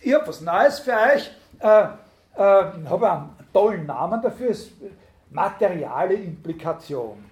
ich 0.00 0.14
habe 0.14 0.26
was 0.26 0.40
Neues 0.40 0.80
für 0.80 0.92
euch, 0.92 1.30
äh, 1.60 1.82
äh, 1.84 1.88
habe 2.36 3.10
einen 3.10 3.30
tollen 3.52 3.86
Namen 3.86 4.22
dafür, 4.22 4.48
ist 4.48 4.72
materiale 5.30 6.14
Implikation. 6.14 7.24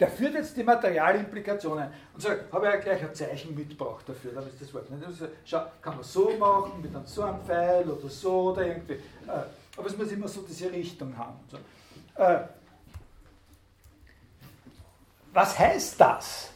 Der 0.00 0.08
führt 0.08 0.34
jetzt 0.34 0.56
die 0.56 0.62
Materialimplikationen 0.62 1.88
und 2.14 2.20
sagt, 2.20 2.52
habe 2.52 2.66
ich 2.68 2.74
ja 2.74 2.80
gleich 2.80 3.02
ein 3.02 3.14
Zeichen 3.14 3.54
mitgebracht 3.54 4.04
dafür, 4.08 4.32
damit 4.32 4.52
ist 4.52 4.62
das 4.62 4.74
Wort. 4.74 4.86
Also, 5.04 5.26
schau, 5.44 5.62
kann 5.82 5.96
man 5.96 6.04
so 6.04 6.30
machen, 6.38 6.80
mit 6.80 7.08
so 7.08 7.22
einem 7.22 7.40
Pfeil 7.40 7.88
oder 7.88 8.08
so 8.08 8.52
oder 8.52 8.66
irgendwie. 8.66 8.92
Äh, 8.92 8.98
aber 9.76 9.86
es 9.86 9.96
muss 9.96 10.12
immer 10.12 10.28
so 10.28 10.42
diese 10.42 10.70
Richtung 10.70 11.16
haben. 11.16 11.34
So. 11.50 12.22
Äh, 12.22 12.40
was 15.32 15.58
heißt 15.58 16.00
das? 16.00 16.50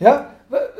Ja, 0.00 0.34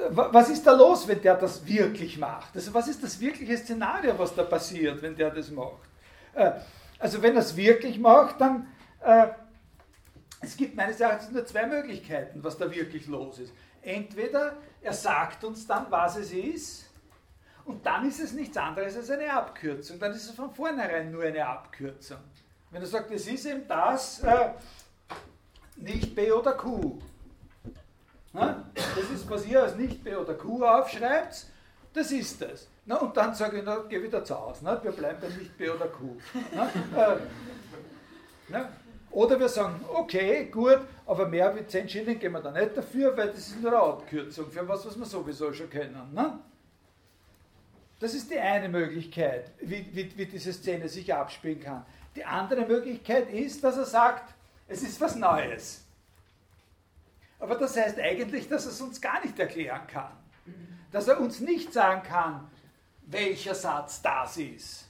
was 0.08 0.48
ist 0.48 0.66
da 0.66 0.72
los, 0.72 1.06
wenn 1.06 1.20
der 1.20 1.36
das 1.36 1.64
wirklich 1.66 2.18
macht? 2.18 2.56
Also 2.56 2.72
was 2.72 2.88
ist 2.88 3.02
das 3.02 3.20
wirkliche 3.20 3.56
Szenario, 3.56 4.18
was 4.18 4.34
da 4.34 4.42
passiert, 4.42 5.00
wenn 5.02 5.14
der 5.14 5.30
das 5.30 5.50
macht? 5.50 5.88
Äh, 6.34 6.52
also 6.98 7.22
wenn 7.22 7.34
er 7.34 7.42
es 7.42 7.54
wirklich 7.54 7.98
macht, 7.98 8.40
dann, 8.40 8.66
äh, 9.04 9.28
es 10.40 10.56
gibt 10.56 10.74
meines 10.74 10.98
Erachtens 11.00 11.30
nur 11.30 11.44
zwei 11.44 11.66
Möglichkeiten, 11.66 12.42
was 12.42 12.56
da 12.56 12.74
wirklich 12.74 13.06
los 13.06 13.38
ist. 13.38 13.52
Entweder 13.82 14.56
er 14.80 14.94
sagt 14.94 15.44
uns 15.44 15.66
dann, 15.66 15.86
was 15.90 16.16
es 16.16 16.32
ist, 16.32 16.86
und 17.66 17.84
dann 17.84 18.08
ist 18.08 18.20
es 18.20 18.32
nichts 18.32 18.56
anderes 18.56 18.96
als 18.96 19.10
eine 19.10 19.32
Abkürzung. 19.32 20.00
Dann 20.00 20.12
ist 20.12 20.24
es 20.24 20.34
von 20.34 20.52
vornherein 20.52 21.12
nur 21.12 21.22
eine 21.22 21.46
Abkürzung. 21.46 22.18
Wenn 22.70 22.82
er 22.82 22.88
sagt, 22.88 23.10
es 23.10 23.28
ist 23.28 23.44
eben 23.44 23.68
das, 23.68 24.20
äh, 24.20 24.50
nicht 25.76 26.14
B 26.14 26.32
oder 26.32 26.52
Q. 26.52 26.98
Na? 28.32 28.64
Das 28.74 29.10
ist, 29.10 29.28
was 29.28 29.46
ihr 29.46 29.62
als 29.62 29.76
nicht 29.76 30.02
B 30.04 30.14
oder 30.14 30.34
Q 30.34 30.64
aufschreibt, 30.64 31.46
das 31.92 32.12
ist 32.12 32.42
es. 32.42 32.68
Na, 32.86 32.96
und 32.96 33.16
dann 33.16 33.34
sage 33.34 33.58
ich, 33.58 33.64
na, 33.64 33.78
geh 33.88 34.02
wieder 34.02 34.24
zu 34.24 34.38
Hause. 34.38 34.60
Na? 34.62 34.82
Wir 34.82 34.92
bleiben 34.92 35.18
bei 35.20 35.28
nicht 35.28 35.56
B 35.58 35.68
oder 35.70 35.86
Q. 35.86 36.16
Na? 36.54 36.70
Äh, 36.96 37.16
na? 38.48 38.68
Oder 39.12 39.40
wir 39.40 39.48
sagen, 39.48 39.84
okay, 39.92 40.46
gut, 40.46 40.80
aber 41.06 41.26
mehr 41.26 41.54
wie 41.56 41.66
10 41.66 41.88
Schilling 41.88 42.18
geben 42.18 42.34
wir 42.34 42.40
da 42.40 42.52
nicht 42.52 42.76
dafür, 42.76 43.16
weil 43.16 43.28
das 43.28 43.48
ist 43.48 43.60
nur 43.60 43.72
eine 43.72 43.80
Abkürzung 43.80 44.50
für 44.50 44.66
was, 44.68 44.86
was 44.86 44.96
wir 44.96 45.04
sowieso 45.04 45.52
schon 45.52 45.68
kennen. 45.68 46.14
Ne? 46.14 46.38
Das 47.98 48.14
ist 48.14 48.30
die 48.30 48.38
eine 48.38 48.68
Möglichkeit, 48.68 49.50
wie, 49.60 49.86
wie, 49.92 50.16
wie 50.16 50.26
diese 50.26 50.52
Szene 50.52 50.88
sich 50.88 51.12
abspielen 51.12 51.60
kann. 51.60 51.84
Die 52.14 52.24
andere 52.24 52.64
Möglichkeit 52.66 53.30
ist, 53.32 53.62
dass 53.64 53.76
er 53.76 53.84
sagt, 53.84 54.32
es 54.68 54.82
ist 54.82 55.00
was 55.00 55.16
Neues. 55.16 55.84
Aber 57.40 57.56
das 57.56 57.76
heißt 57.76 57.98
eigentlich, 57.98 58.48
dass 58.48 58.66
er 58.66 58.72
es 58.72 58.80
uns 58.80 59.00
gar 59.00 59.24
nicht 59.24 59.38
erklären 59.38 59.86
kann. 59.86 60.12
Dass 60.92 61.08
er 61.08 61.18
uns 61.18 61.40
nicht 61.40 61.72
sagen 61.72 62.02
kann, 62.02 62.48
welcher 63.06 63.54
Satz 63.54 64.02
das 64.02 64.36
ist. 64.36 64.86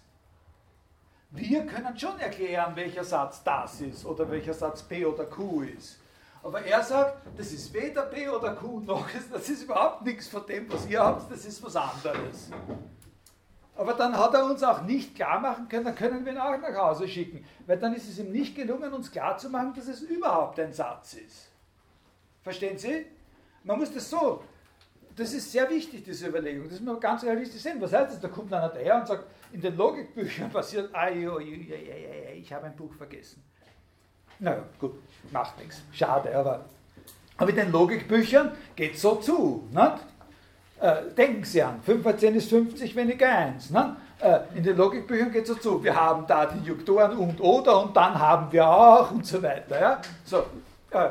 Wir 1.31 1.65
können 1.65 1.97
schon 1.97 2.19
erklären, 2.19 2.75
welcher 2.75 3.05
Satz 3.05 3.45
das 3.45 3.81
ist 3.81 4.05
oder 4.05 4.29
welcher 4.29 4.53
Satz 4.53 4.83
P 4.83 5.07
oder 5.07 5.25
Q 5.27 5.63
ist. 5.63 6.01
Aber 6.43 6.63
er 6.63 6.83
sagt, 6.83 7.19
das 7.37 7.53
ist 7.53 7.73
weder 7.73 8.03
P 8.03 8.29
oder 8.29 8.55
Q 8.55 8.81
noch, 8.81 9.07
das 9.31 9.49
ist 9.49 9.63
überhaupt 9.63 10.03
nichts 10.03 10.27
von 10.27 10.45
dem, 10.47 10.71
was 10.73 10.89
ihr 10.89 11.01
habt, 11.01 11.31
das 11.31 11.45
ist 11.45 11.63
was 11.63 11.77
anderes. 11.77 12.51
Aber 13.77 13.95
dann 13.95 14.17
hat 14.17 14.35
er 14.35 14.45
uns 14.45 14.63
auch 14.63 14.83
nicht 14.83 15.15
klar 15.15 15.39
machen 15.39 15.69
können, 15.69 15.85
dann 15.85 15.95
können 15.95 16.25
wir 16.25 16.33
ihn 16.33 16.39
auch 16.39 16.57
nach 16.59 16.77
Hause 16.77 17.07
schicken. 17.07 17.47
Weil 17.67 17.79
dann 17.79 17.95
ist 17.95 18.09
es 18.09 18.19
ihm 18.19 18.33
nicht 18.33 18.57
gelungen, 18.57 18.93
uns 18.93 19.11
klar 19.13 19.39
zu 19.39 19.49
machen, 19.51 19.73
dass 19.75 19.87
es 19.87 20.01
überhaupt 20.01 20.59
ein 20.59 20.73
Satz 20.73 21.15
ist. 21.15 21.50
Verstehen 22.43 22.79
Sie? 22.79 23.07
Man 23.65 23.79
muss 23.79 23.93
das 23.93 24.09
so, 24.09 24.43
das 25.17 25.33
ist 25.35 25.53
sehr 25.53 25.69
wichtig, 25.69 26.05
diese 26.05 26.29
Überlegung. 26.29 26.69
Das 26.69 26.81
muss 26.81 26.93
man 26.93 27.01
ganz 27.01 27.23
realistisch 27.25 27.61
sehen. 27.61 27.81
Was 27.81 27.93
heißt 27.93 28.13
das? 28.13 28.21
Da 28.21 28.29
kommt 28.29 28.53
einer 28.53 28.69
daher 28.69 29.01
und 29.01 29.07
sagt, 29.07 29.25
in 29.53 29.61
den 29.61 29.77
Logikbüchern 29.77 30.51
passiert, 30.53 30.91
ah, 30.93 31.09
jo, 31.09 31.39
jo, 31.41 31.55
jo, 31.55 31.75
ich 32.35 32.53
habe 32.53 32.67
ein 32.67 32.77
Buch 32.77 32.95
vergessen. 32.95 33.43
Na 34.39 34.65
gut, 34.79 34.95
macht 35.31 35.59
nichts. 35.59 35.83
Schade, 35.93 36.35
aber, 36.35 36.65
aber 37.37 37.51
in 37.51 37.57
den 37.57 37.73
Logikbüchern 37.73 38.53
geht 38.75 38.95
es 38.95 39.03
so 39.03 39.17
zu. 39.17 39.69
Äh, 40.81 41.13
denken 41.15 41.45
Sie 41.45 41.63
an, 41.63 41.83
5 41.83 42.03
mal 42.03 42.17
10 42.17 42.37
ist 42.37 42.49
50 42.49 42.97
weniger 42.97 43.29
1. 43.29 43.69
Ne? 43.69 43.97
Äh, 44.19 44.39
in 44.55 44.63
den 44.63 44.79
Logikbüchern 44.79 45.31
geht 45.31 45.43
es 45.43 45.49
so 45.49 45.55
zu, 45.57 45.85
wir 45.85 45.95
haben 45.95 46.27
da 46.27 46.47
die 46.47 46.67
Juktoren 46.67 47.19
und 47.19 47.39
oder 47.39 47.83
und 47.83 47.95
dann 47.95 48.19
haben 48.19 48.51
wir 48.51 48.67
auch 48.67 49.11
und 49.11 49.27
so 49.27 49.43
weiter. 49.43 49.79
Ja? 49.79 50.01
So, 50.25 50.39
äh, 50.91 51.11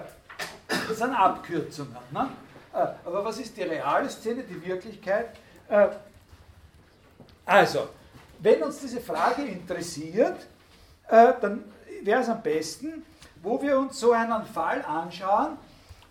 das 0.70 0.98
sind 0.98 1.14
Abkürzungen. 1.14 1.98
Ne? 2.12 2.30
Äh, 2.74 2.88
aber 3.06 3.26
was 3.26 3.40
ist 3.40 3.58
die 3.58 3.64
reale 3.64 4.10
Szene, 4.10 4.44
die 4.44 4.64
Wirklichkeit? 4.66 5.36
Äh, 5.68 5.88
also, 7.46 7.90
wenn 8.40 8.62
uns 8.64 8.80
diese 8.80 9.02
Frage 9.02 9.44
interessiert, 9.44 10.46
äh, 11.08 11.34
dann 11.42 11.64
wäre 12.04 12.22
es 12.22 12.30
am 12.30 12.42
besten, 12.42 13.04
wo 13.42 13.62
wir 13.62 13.80
uns 13.80 14.00
so 14.00 14.12
einen 14.12 14.46
Fall 14.46 14.84
anschauen, 14.84 15.58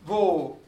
wo 0.05 0.59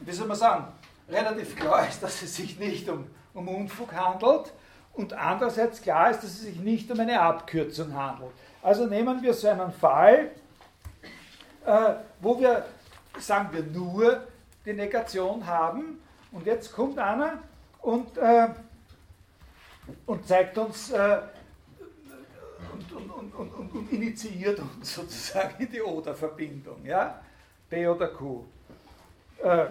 wie 0.00 0.10
soll 0.10 0.26
man 0.26 0.36
sagen, 0.36 0.66
relativ 1.08 1.54
klar 1.54 1.86
ist, 1.86 2.02
dass 2.02 2.20
es 2.22 2.34
sich 2.34 2.58
nicht 2.58 2.88
um, 2.88 3.06
um 3.34 3.46
Unfug 3.46 3.92
handelt 3.92 4.52
und 4.94 5.12
andererseits 5.12 5.80
klar 5.80 6.10
ist, 6.10 6.24
dass 6.24 6.30
es 6.30 6.40
sich 6.40 6.56
nicht 6.56 6.90
um 6.90 6.98
eine 6.98 7.20
Abkürzung 7.20 7.94
handelt. 7.94 8.32
Also 8.62 8.86
nehmen 8.86 9.22
wir 9.22 9.32
so 9.32 9.46
einen 9.48 9.72
Fall, 9.72 10.32
äh, 11.66 11.94
wo 12.20 12.38
wir, 12.38 12.64
sagen 13.18 13.48
wir, 13.52 13.62
nur 13.62 14.22
die 14.64 14.72
Negation 14.72 15.46
haben 15.46 16.00
und 16.32 16.46
jetzt 16.46 16.72
kommt 16.72 16.98
einer 16.98 17.38
und, 17.80 18.16
äh, 18.18 18.48
und 20.06 20.26
zeigt 20.26 20.56
uns 20.58 20.90
äh, 20.90 21.18
und, 22.72 22.92
und, 23.10 23.34
und, 23.34 23.74
und, 23.74 23.92
initiiert 23.92 24.58
uns 24.58 24.94
sozusagen 24.94 25.62
in 25.62 25.70
die 25.70 25.82
Oder-Verbindung, 25.82 26.84
ja? 26.84 27.20
B 27.68 27.86
oder 27.86 28.08
Q 28.08 28.44
äh, 29.44 29.66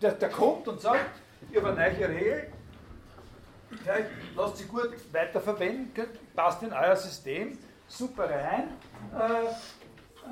der, 0.00 0.12
der, 0.12 0.28
kommt 0.30 0.66
und 0.68 0.80
sagt, 0.80 1.20
ich 1.50 1.56
habe 1.56 1.68
eine 1.68 1.96
neue 1.96 2.08
Regel, 2.08 2.52
ja, 3.86 3.94
lasst 4.36 4.58
sie 4.58 4.64
gut 4.64 4.90
weiterverwenden, 5.12 6.06
passt 6.34 6.62
in 6.62 6.72
euer 6.72 6.96
System, 6.96 7.56
super 7.86 8.28
rein. 8.28 8.68
Äh, 9.14 9.52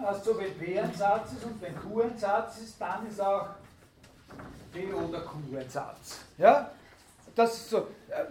also 0.05 0.38
wenn 0.38 0.57
P 0.59 0.78
ein 0.78 0.94
Satz 0.94 1.32
ist 1.32 1.44
und 1.44 1.61
wenn 1.61 1.76
Q 1.76 2.03
ein 2.03 2.18
Satz 2.18 2.59
ist, 2.59 2.80
dann 2.80 3.07
ist 3.07 3.20
auch 3.20 3.48
P 4.72 4.92
oder 4.92 5.20
Q 5.20 5.38
ein 5.57 5.68
Satz. 5.68 6.20
Ja? 6.38 6.70
Das, 7.34 7.55
ist 7.55 7.70
so, 7.70 7.78
äh, 8.09 8.24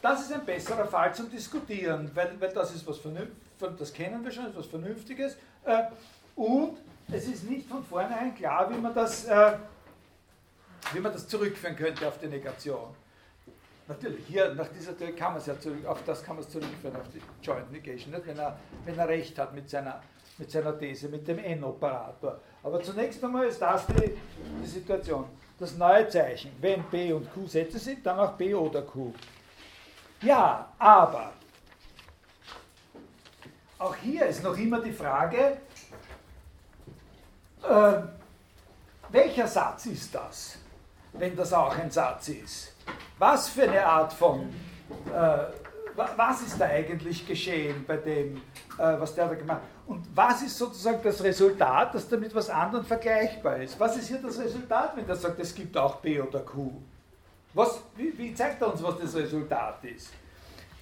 das 0.00 0.22
ist 0.22 0.32
ein 0.32 0.44
besserer 0.44 0.86
Fall 0.86 1.14
zum 1.14 1.30
Diskutieren, 1.30 2.10
weil, 2.14 2.40
weil 2.40 2.52
das 2.52 2.74
ist 2.74 2.86
was 2.86 2.98
Vernünftiges, 2.98 3.40
das 3.78 3.92
kennen 3.92 4.24
wir 4.24 4.32
schon, 4.32 4.46
ist 4.46 4.56
was 4.56 4.66
Vernünftiges. 4.66 5.36
Äh, 5.64 5.84
und 6.36 6.78
es 7.12 7.26
ist 7.26 7.48
nicht 7.48 7.68
von 7.68 7.84
vornherein 7.84 8.34
klar, 8.34 8.70
wie 8.70 8.78
man 8.78 8.94
das, 8.94 9.24
äh, 9.26 9.52
wie 10.92 11.00
man 11.00 11.12
das 11.12 11.26
zurückführen 11.26 11.76
könnte 11.76 12.06
auf 12.06 12.18
die 12.18 12.28
Negation. 12.28 12.94
Natürlich, 13.88 14.24
hier 14.26 14.54
nach 14.54 14.68
dieser 14.68 14.96
Theorie 14.96 15.14
kann 15.14 15.32
man 15.32 15.40
es 15.40 15.46
ja 15.46 15.58
zurück, 15.58 15.84
auf 15.84 16.04
das 16.04 16.22
kann 16.22 16.36
man 16.36 16.44
es 16.44 16.50
zurückführen, 16.50 16.94
auf 16.94 17.08
die 17.12 17.20
Joint 17.44 17.72
Negation, 17.72 18.12
nicht? 18.12 18.26
Wenn, 18.26 18.38
er, 18.38 18.56
wenn 18.84 18.96
er 18.96 19.08
recht 19.08 19.36
hat 19.36 19.52
mit 19.52 19.68
seiner, 19.68 20.00
mit 20.40 20.50
seiner 20.50 20.76
These, 20.76 21.08
mit 21.08 21.28
dem 21.28 21.38
N-Operator. 21.38 22.40
Aber 22.62 22.82
zunächst 22.82 23.22
einmal 23.22 23.46
ist 23.46 23.60
das 23.60 23.86
die, 23.86 24.16
die 24.62 24.66
Situation. 24.66 25.26
Das 25.58 25.76
neue 25.76 26.08
Zeichen, 26.08 26.52
wenn 26.60 26.82
B 26.84 27.12
und 27.12 27.32
Q 27.32 27.46
Sätze 27.46 27.78
sind, 27.78 28.04
dann 28.04 28.18
auch 28.18 28.32
B 28.32 28.54
oder 28.54 28.82
Q. 28.82 29.12
Ja, 30.22 30.72
aber 30.78 31.32
auch 33.78 33.94
hier 33.96 34.26
ist 34.26 34.42
noch 34.42 34.56
immer 34.56 34.80
die 34.80 34.92
Frage, 34.92 35.58
äh, 37.62 37.92
welcher 39.10 39.46
Satz 39.46 39.86
ist 39.86 40.14
das, 40.14 40.58
wenn 41.12 41.36
das 41.36 41.52
auch 41.52 41.76
ein 41.76 41.90
Satz 41.90 42.28
ist? 42.28 42.74
Was 43.18 43.50
für 43.50 43.64
eine 43.64 43.84
Art 43.84 44.12
von, 44.12 44.48
äh, 45.12 45.38
was 45.94 46.42
ist 46.42 46.58
da 46.58 46.66
eigentlich 46.66 47.26
geschehen 47.26 47.84
bei 47.86 47.98
dem, 47.98 48.40
was 48.80 49.14
der 49.14 49.28
da 49.28 49.34
gemacht 49.34 49.58
hat? 49.58 49.88
Und 49.88 50.06
was 50.14 50.42
ist 50.42 50.56
sozusagen 50.56 51.00
das 51.02 51.22
Resultat, 51.22 51.94
das 51.94 52.08
damit 52.08 52.34
was 52.34 52.48
anderem 52.50 52.84
vergleichbar 52.84 53.58
ist? 53.58 53.78
Was 53.78 53.96
ist 53.96 54.08
hier 54.08 54.18
das 54.18 54.38
Resultat, 54.38 54.96
wenn 54.96 55.08
er 55.08 55.16
sagt, 55.16 55.38
es 55.40 55.54
gibt 55.54 55.76
auch 55.76 55.96
B 55.96 56.20
oder 56.20 56.40
Q? 56.40 56.72
Was, 57.54 57.80
wie, 57.96 58.16
wie 58.16 58.34
zeigt 58.34 58.62
er 58.62 58.72
uns, 58.72 58.82
was 58.82 58.98
das 58.98 59.14
Resultat 59.16 59.84
ist? 59.84 60.10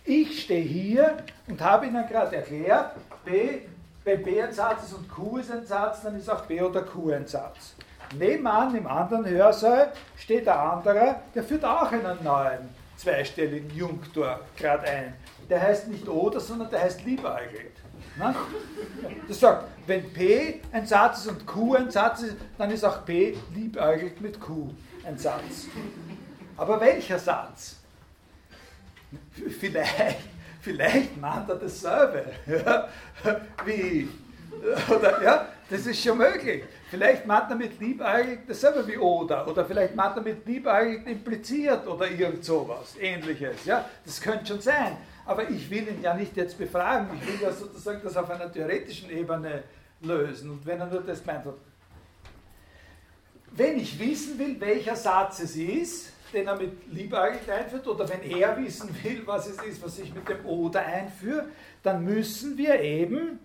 Ich 0.05 0.43
stehe 0.43 0.63
hier 0.63 1.17
und 1.49 1.61
habe 1.61 1.87
Ihnen 1.87 2.07
gerade 2.07 2.37
erklärt, 2.37 2.93
B 3.25 3.61
wenn 4.09 4.23
B 4.23 4.43
ein 4.43 4.53
Satz 4.53 4.85
ist 4.85 4.95
und 4.95 5.07
Q 5.09 5.37
ist 5.37 5.51
ein 5.51 5.67
Satz, 5.67 6.03
dann 6.03 6.17
ist 6.17 6.31
auch 6.31 6.41
B 6.47 6.63
oder 6.63 6.81
Q 6.81 7.11
ein 7.11 7.27
Satz. 7.27 7.75
Nebenan 8.19 8.75
im 8.75 8.87
anderen 8.87 9.27
Hörsaal 9.27 9.93
steht 10.17 10.47
der 10.47 10.59
andere, 10.59 11.17
der 11.35 11.43
führt 11.45 11.63
auch 11.63 11.93
einen 11.93 12.25
neuen 12.25 12.71
zweistelligen 12.97 13.71
Junktor 13.77 14.41
gerade 14.57 14.85
ein. 14.85 15.15
Der 15.51 15.61
heißt 15.61 15.89
nicht 15.89 16.09
oder, 16.09 16.41
sondern 16.41 16.71
der 16.71 16.81
heißt 16.81 17.05
liebäugelt. 17.05 17.77
Das 19.29 19.41
sagt, 19.41 19.65
wenn 19.87 20.13
P 20.13 20.61
ein 20.73 20.87
Satz 20.87 21.21
ist 21.21 21.27
und 21.29 21.47
Q 21.47 21.75
ein 21.75 21.91
Satz 21.91 22.23
ist, 22.23 22.37
dann 22.57 22.71
ist 22.71 22.85
auch 22.85 23.05
P 23.05 23.37
liebäugelt 23.55 24.21
mit 24.21 24.41
Q 24.41 24.71
ein 25.05 25.17
Satz. 25.17 25.67
Aber 26.57 26.81
welcher 26.81 27.19
Satz? 27.19 27.77
Vielleicht 29.61 30.19
vielleicht 30.69 31.17
meint 31.21 31.49
er 31.49 31.57
dasselbe. 31.57 32.25
Ja, 32.47 32.89
wie, 33.65 34.09
oder, 34.89 35.23
ja, 35.23 35.49
das 35.71 35.87
ist 35.87 36.03
schon 36.03 36.19
möglich. 36.19 36.65
Vielleicht 36.91 37.27
meint 37.27 37.51
er 37.51 37.57
mit 37.57 37.79
liebäugig 37.81 38.41
dasselbe 38.47 38.87
wie 38.87 38.97
oder. 38.97 39.47
Oder 39.47 39.65
vielleicht 39.65 39.95
meint 39.95 40.17
er 40.17 40.23
mit 40.23 40.47
liebäugig 40.47 41.07
impliziert 41.07 41.87
oder 41.87 42.11
irgend 42.11 42.45
sowas, 42.45 42.97
ähnliches. 43.01 43.65
Ja, 43.65 43.85
das 44.05 44.21
könnte 44.21 44.47
schon 44.47 44.61
sein. 44.61 44.97
Aber 45.29 45.51
ich 45.51 45.69
will 45.69 45.87
ihn 45.87 46.01
ja 46.01 46.15
nicht 46.15 46.35
jetzt 46.39 46.57
befragen. 46.57 47.07
Ich 47.21 47.29
will 47.29 47.43
ja 47.43 47.53
sozusagen 47.53 48.01
das 48.03 48.17
auf 48.17 48.31
einer 48.31 48.51
theoretischen 48.51 49.11
Ebene 49.11 49.63
lösen. 50.01 50.49
Und 50.49 50.65
wenn 50.65 50.81
er 50.81 50.87
nur 50.87 51.03
das 51.03 51.23
meint, 51.27 51.45
wenn 53.51 53.79
ich 53.79 53.99
wissen 53.99 54.39
will, 54.39 54.59
welcher 54.59 54.97
Satz 54.97 55.41
es 55.41 55.55
ist, 55.55 56.15
den 56.33 56.47
er 56.47 56.57
mit 56.57 56.91
Liebäugig 56.91 57.51
einführt, 57.51 57.87
oder 57.87 58.09
wenn 58.09 58.23
er 58.23 58.57
wissen 58.57 58.89
will, 59.03 59.23
was 59.27 59.49
es 59.49 59.63
ist, 59.63 59.85
was 59.85 59.99
ich 59.99 60.15
mit 60.15 60.27
dem 60.27 60.47
Oder 60.47 60.81
einführe, 60.81 61.45
dann 61.83 62.03
müssen 62.03 62.57
wir 62.57 62.81
eben 62.81 63.39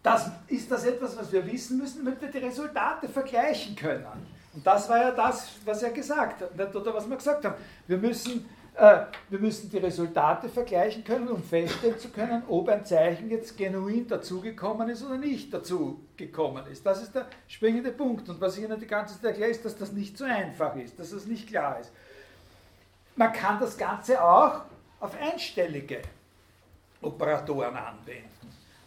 das, 0.00 0.30
ist 0.46 0.70
das 0.70 0.84
etwas, 0.84 1.16
was 1.16 1.32
wir 1.32 1.44
wissen 1.44 1.78
müssen, 1.78 2.04
damit 2.04 2.20
wir 2.20 2.28
die 2.28 2.38
Resultate 2.38 3.08
vergleichen 3.08 3.74
können. 3.74 4.06
Und 4.52 4.64
das 4.64 4.88
war 4.88 4.98
ja 4.98 5.10
das, 5.10 5.48
was 5.64 5.82
er 5.82 5.90
gesagt 5.90 6.40
hat, 6.40 6.76
oder 6.76 6.94
was 6.94 7.08
wir 7.08 7.16
gesagt 7.16 7.44
haben. 7.44 7.56
Wir 7.88 7.98
müssen, 7.98 8.48
wir 8.76 9.38
müssen 9.38 9.70
die 9.70 9.78
Resultate 9.78 10.48
vergleichen 10.48 11.04
können, 11.04 11.28
um 11.28 11.42
feststellen 11.42 11.98
zu 11.98 12.08
können, 12.08 12.42
ob 12.48 12.68
ein 12.68 12.84
Zeichen 12.84 13.30
jetzt 13.30 13.56
genuin 13.56 14.08
dazugekommen 14.08 14.88
ist 14.88 15.04
oder 15.04 15.16
nicht 15.16 15.54
dazugekommen 15.54 16.66
ist. 16.66 16.84
Das 16.84 17.00
ist 17.00 17.14
der 17.14 17.26
springende 17.46 17.92
Punkt. 17.92 18.28
Und 18.28 18.40
was 18.40 18.58
ich 18.58 18.64
Ihnen 18.64 18.80
die 18.80 18.86
ganze 18.86 19.14
Zeit 19.14 19.24
erkläre, 19.26 19.50
ist, 19.50 19.64
dass 19.64 19.76
das 19.76 19.92
nicht 19.92 20.18
so 20.18 20.24
einfach 20.24 20.74
ist, 20.74 20.98
dass 20.98 21.10
das 21.10 21.26
nicht 21.26 21.48
klar 21.48 21.78
ist. 21.78 21.92
Man 23.14 23.32
kann 23.32 23.60
das 23.60 23.78
Ganze 23.78 24.20
auch 24.20 24.62
auf 24.98 25.16
einstellige 25.20 26.02
Operatoren 27.00 27.76
anwenden. 27.76 28.28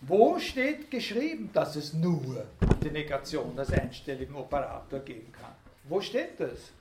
Wo 0.01 0.37
steht 0.37 0.91
geschrieben, 0.91 1.49
dass 1.53 1.77
es 1.77 1.93
nur 1.93 2.45
die 2.83 2.91
Negation 2.91 3.57
als 3.57 3.71
einstelligen 3.71 4.35
Operator 4.35 4.99
geben 4.99 5.31
kann? 5.31 5.55
Wo 5.85 6.01
steht 6.01 6.39
das? 6.39 6.71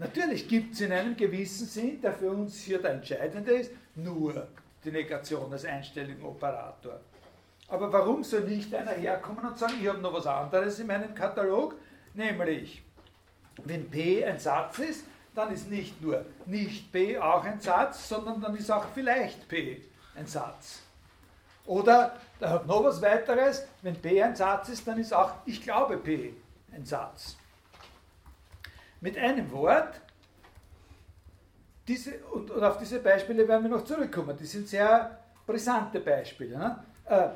Natürlich 0.00 0.48
gibt 0.48 0.72
es 0.72 0.80
in 0.80 0.92
einem 0.92 1.14
gewissen 1.14 1.66
Sinn, 1.66 2.00
der 2.00 2.14
für 2.14 2.30
uns 2.30 2.62
hier 2.62 2.80
der 2.80 2.92
entscheidende 2.92 3.52
ist, 3.52 3.70
nur 3.94 4.48
die 4.82 4.90
Negation 4.90 5.52
als 5.52 5.66
einstelligen 5.66 6.24
Operator. 6.24 7.00
Aber 7.68 7.92
warum 7.92 8.24
soll 8.24 8.44
nicht 8.44 8.74
einer 8.74 8.92
herkommen 8.92 9.44
und 9.44 9.58
sagen, 9.58 9.74
ich 9.78 9.86
habe 9.86 9.98
noch 9.98 10.14
was 10.14 10.26
anderes 10.26 10.78
in 10.78 10.86
meinem 10.86 11.14
Katalog? 11.14 11.74
Nämlich, 12.14 12.82
wenn 13.62 13.90
P 13.90 14.24
ein 14.24 14.38
Satz 14.38 14.78
ist, 14.78 15.04
dann 15.34 15.52
ist 15.52 15.68
nicht 15.68 16.00
nur 16.00 16.24
nicht 16.46 16.90
P 16.90 17.18
auch 17.18 17.44
ein 17.44 17.60
Satz, 17.60 18.08
sondern 18.08 18.40
dann 18.40 18.56
ist 18.56 18.70
auch 18.70 18.86
vielleicht 18.94 19.46
P 19.48 19.82
ein 20.16 20.26
Satz. 20.26 20.80
Oder, 21.66 22.16
da 22.38 22.48
hat 22.48 22.66
noch 22.66 22.82
was 22.84 23.02
weiteres, 23.02 23.66
wenn 23.82 23.96
P 23.96 24.22
ein 24.22 24.34
Satz 24.34 24.70
ist, 24.70 24.88
dann 24.88 24.98
ist 24.98 25.12
auch 25.12 25.34
ich 25.44 25.62
glaube 25.62 25.98
P 25.98 26.32
ein 26.72 26.86
Satz. 26.86 27.36
Mit 29.00 29.16
einem 29.16 29.50
Wort, 29.52 30.00
diese, 31.88 32.18
und, 32.32 32.50
und 32.50 32.62
auf 32.62 32.76
diese 32.78 33.00
Beispiele 33.00 33.48
werden 33.48 33.62
wir 33.64 33.70
noch 33.70 33.84
zurückkommen, 33.84 34.36
die 34.36 34.44
sind 34.46 34.68
sehr 34.68 35.18
brisante 35.46 36.00
Beispiele. 36.00 36.58
Ne? 36.58 36.84
Äh, 37.06 37.28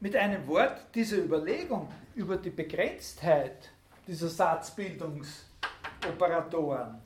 mit 0.00 0.16
einem 0.16 0.44
Wort, 0.46 0.86
diese 0.94 1.16
Überlegung 1.16 1.90
über 2.14 2.36
die 2.36 2.50
Begrenztheit 2.50 3.70
dieser 4.06 4.28
Satzbildungsoperatoren 4.28 7.00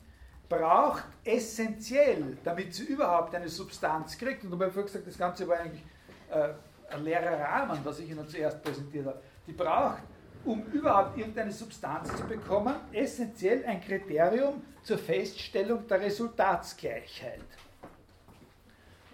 braucht 0.49 1.05
essentiell, 1.24 2.36
damit 2.43 2.74
sie 2.74 2.84
überhaupt 2.84 3.34
eine 3.34 3.49
Substanz 3.49 4.18
kriegt, 4.18 4.45
und 4.45 4.55
ich 4.55 4.61
habe 4.61 4.82
gesagt, 4.82 5.07
das 5.07 5.18
Ganze 5.18 5.47
war 5.47 5.59
eigentlich 5.59 5.84
äh, 6.30 6.49
ein 6.91 7.05
leerer 7.05 7.39
Rahmen, 7.39 7.78
was 7.84 7.99
ich 8.01 8.11
Ihnen 8.11 8.26
zuerst 8.28 8.61
präsentiert 8.62 9.07
habe, 9.07 9.20
die 9.47 9.53
braucht, 9.53 10.03
um 10.49 10.64
überhaupt 10.72 11.18
irgendeine 11.18 11.53
Substanz 11.53 12.09
zu 12.16 12.24
bekommen, 12.24 12.74
essentiell 12.92 13.66
ein 13.66 13.82
Kriterium 13.82 14.62
zur 14.82 14.96
Feststellung 14.96 15.86
der 15.86 16.01
Resultatsgleichheit. 16.01 17.44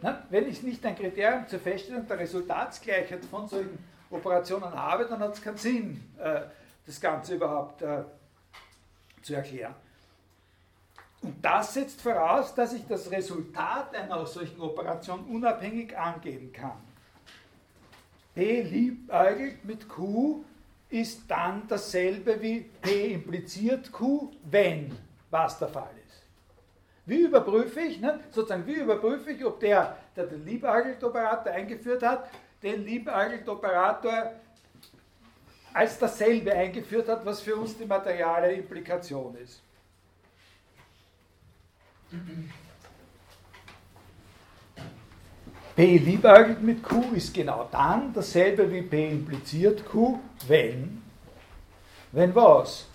Na, 0.00 0.22
wenn 0.30 0.48
ich 0.48 0.62
nicht 0.62 0.86
ein 0.86 0.94
Kriterium 0.94 1.48
zur 1.48 1.58
Feststellung 1.58 2.06
der 2.06 2.20
Resultatsgleichheit 2.20 3.24
von 3.24 3.48
solchen 3.48 3.78
Operationen 4.10 4.72
habe, 4.72 5.06
dann 5.06 5.18
hat 5.18 5.34
es 5.34 5.42
keinen 5.42 5.56
Sinn, 5.56 6.04
äh, 6.18 6.42
das 6.86 7.00
Ganze 7.00 7.34
überhaupt 7.34 7.82
äh, 7.82 8.04
zu 9.22 9.34
erklären. 9.34 9.74
Und 11.20 11.44
das 11.44 11.74
setzt 11.74 12.00
voraus, 12.00 12.54
dass 12.54 12.74
ich 12.74 12.86
das 12.86 13.10
Resultat 13.10 13.92
einer 13.96 14.24
solchen 14.26 14.60
Operation 14.60 15.24
unabhängig 15.24 15.98
angeben 15.98 16.52
kann. 16.52 16.80
P 18.34 18.62
liebäugelt 18.62 19.64
mit 19.64 19.88
Q 19.88 20.44
ist 20.94 21.28
dann 21.28 21.66
dasselbe 21.66 22.40
wie 22.40 22.60
P 22.60 23.14
impliziert 23.14 23.90
Q, 23.90 24.30
wenn 24.44 24.96
was 25.28 25.58
der 25.58 25.68
Fall 25.68 25.90
ist. 26.06 26.22
Wie 27.04 27.22
überprüfe 27.22 27.80
ich, 27.80 28.00
ne, 28.00 28.20
sozusagen, 28.30 28.64
wie 28.64 28.74
überprüfe 28.74 29.32
ich, 29.32 29.44
ob 29.44 29.58
der, 29.58 29.96
der 30.14 30.26
den 30.26 30.44
Liebäugelt-Operator 30.46 31.52
eingeführt 31.52 32.02
hat, 32.04 32.30
den 32.62 32.84
Liebäugelt-Operator 32.84 34.34
als 35.72 35.98
dasselbe 35.98 36.52
eingeführt 36.52 37.08
hat, 37.08 37.26
was 37.26 37.40
für 37.40 37.56
uns 37.56 37.76
die 37.76 37.86
materiale 37.86 38.52
Implikation 38.52 39.36
ist. 39.36 39.60
P 45.76 45.98
liebäugelt 45.98 46.62
mit 46.62 46.82
Q 46.82 47.14
ist 47.14 47.34
genau 47.34 47.68
dann 47.70 48.12
dasselbe 48.12 48.70
wie 48.70 48.82
P 48.82 49.10
impliziert 49.10 49.84
Q, 49.84 50.20
wenn, 50.46 51.02
wenn 52.12 52.34
was? 52.34 52.86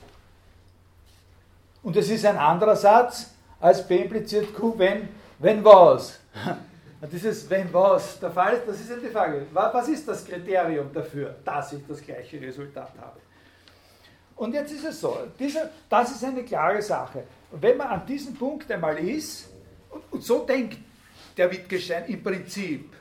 Und 1.83 1.97
es 1.97 2.09
ist 2.09 2.25
ein 2.25 2.37
anderer 2.37 2.77
Satz 2.77 3.31
als 3.59 3.85
P 3.85 4.03
impliziert 4.03 4.53
Q, 4.53 4.75
wenn, 4.77 5.09
wenn 5.39 5.63
was? 5.63 6.19
Dieses 7.11 7.49
wenn 7.49 7.71
was 7.73 8.19
der 8.19 8.31
Fall 8.31 8.55
ist, 8.55 8.67
das 8.67 8.79
ist 8.79 8.89
ja 8.89 8.97
die 8.97 9.07
Frage. 9.07 9.45
Was 9.53 9.87
ist 9.87 10.07
das 10.07 10.25
Kriterium 10.25 10.91
dafür, 10.93 11.35
dass 11.45 11.71
ich 11.73 11.81
das 11.87 12.01
gleiche 12.01 12.41
Resultat 12.41 12.91
habe? 12.99 13.19
Und 14.35 14.53
jetzt 14.53 14.71
ist 14.71 14.85
es 14.85 15.01
so, 15.01 15.17
dieser, 15.37 15.69
das 15.89 16.11
ist 16.11 16.23
eine 16.23 16.43
klare 16.43 16.81
Sache. 16.81 17.23
Wenn 17.51 17.75
man 17.75 17.87
an 17.87 18.05
diesem 18.05 18.35
Punkt 18.35 18.71
einmal 18.71 18.97
ist, 18.99 19.49
und, 19.89 20.01
und 20.11 20.23
so 20.23 20.45
denkt 20.45 20.77
der 21.39 21.49
Wittgenstein 21.49 22.05
im 22.05 22.21
Prinzip, 22.21 22.93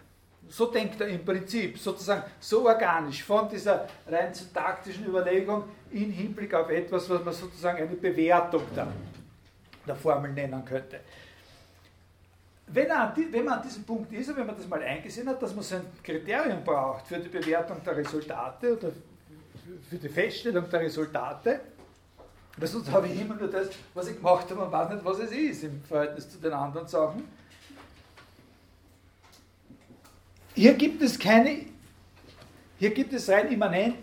so 0.49 0.67
denkt 0.67 1.01
er 1.01 1.09
im 1.09 1.25
Prinzip, 1.25 1.77
sozusagen 1.77 2.23
so 2.39 2.67
organisch, 2.67 3.25
von 3.25 3.49
dieser 3.49 3.87
rein 4.07 4.33
syntaktischen 4.33 5.07
Überlegung 5.07 5.65
in 5.91 6.11
Hinblick 6.13 6.55
auf 6.55 6.71
etwas, 6.71 7.11
was 7.11 7.25
man 7.25 7.35
sozusagen 7.35 7.79
eine 7.79 7.97
Bewertung 7.97 8.63
der, 8.75 8.87
der 9.87 9.97
Formel 9.97 10.33
nennen 10.33 10.65
könnte. 10.65 11.01
Wenn, 12.69 12.87
er, 12.87 13.15
wenn 13.31 13.45
man 13.45 13.59
an 13.59 13.63
diesem 13.63 13.83
Punkt 13.83 14.13
ist 14.13 14.29
und 14.29 14.37
wenn 14.37 14.47
man 14.47 14.57
das 14.57 14.69
mal 14.69 14.83
eingesehen 14.83 15.29
hat, 15.29 15.43
dass 15.43 15.55
man 15.55 15.65
so 15.65 15.77
ein 15.77 15.87
Kriterium 16.03 16.63
braucht 16.63 17.09
für 17.09 17.19
die 17.19 17.29
Bewertung 17.29 17.83
der 17.85 17.97
Resultate 17.97 18.77
oder 18.77 18.93
für 19.89 19.97
die 19.97 20.09
Feststellung 20.09 20.69
der 20.71 20.81
Resultate, 20.81 21.61
weil 22.57 22.69
sonst 22.69 22.91
habe 22.93 23.09
ich 23.09 23.21
immer 23.21 23.35
nur 23.35 23.49
das, 23.49 23.69
was 23.95 24.09
ich 24.09 24.17
gemacht 24.17 24.51
habe 24.51 24.65
und 24.65 24.71
weiß 24.71 24.91
nicht, 24.91 25.05
was 25.05 25.19
es 25.19 25.33
ist 25.33 25.65
im 25.65 25.83
Verhältnis 25.83 26.31
zu 26.31 26.39
den 26.39 26.53
anderen 26.53 26.87
Sachen. 26.87 27.25
Hier 30.59 30.75
gibt 30.75 31.01
es 31.03 31.17
keine, 31.17 31.67
hier 32.81 32.91
gibt 32.91 33.13
es 33.13 33.29
rein 33.29 33.53
immanent 33.53 33.95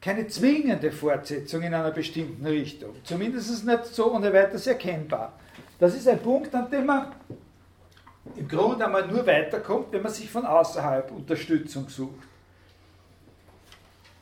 keine 0.00 0.26
zwingende 0.26 0.90
Fortsetzung 0.90 1.62
in 1.62 1.72
einer 1.72 1.92
bestimmten 1.92 2.44
Richtung. 2.44 2.96
Zumindest 3.04 3.64
nicht 3.64 3.86
so 3.94 4.12
ohne 4.12 4.32
weiteres 4.32 4.66
erkennbar. 4.66 5.34
Das 5.78 5.94
ist 5.94 6.08
ein 6.08 6.18
Punkt, 6.18 6.52
an 6.56 6.68
dem 6.72 6.86
man 6.86 7.12
im 8.34 8.48
Grunde 8.48 8.84
einmal 8.84 9.06
nur 9.06 9.24
weiterkommt, 9.24 9.92
wenn 9.92 10.02
man 10.02 10.12
sich 10.12 10.28
von 10.28 10.44
außerhalb 10.44 11.08
Unterstützung 11.12 11.88
sucht. 11.88 12.18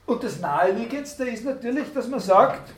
Und 0.05 0.23
das 0.23 0.41
Naheliegendste 0.41 1.24
ist 1.24 1.47
natürlich, 1.47 1.91
dass 1.95 2.09
man 2.09 2.20
sagt, 2.20 2.74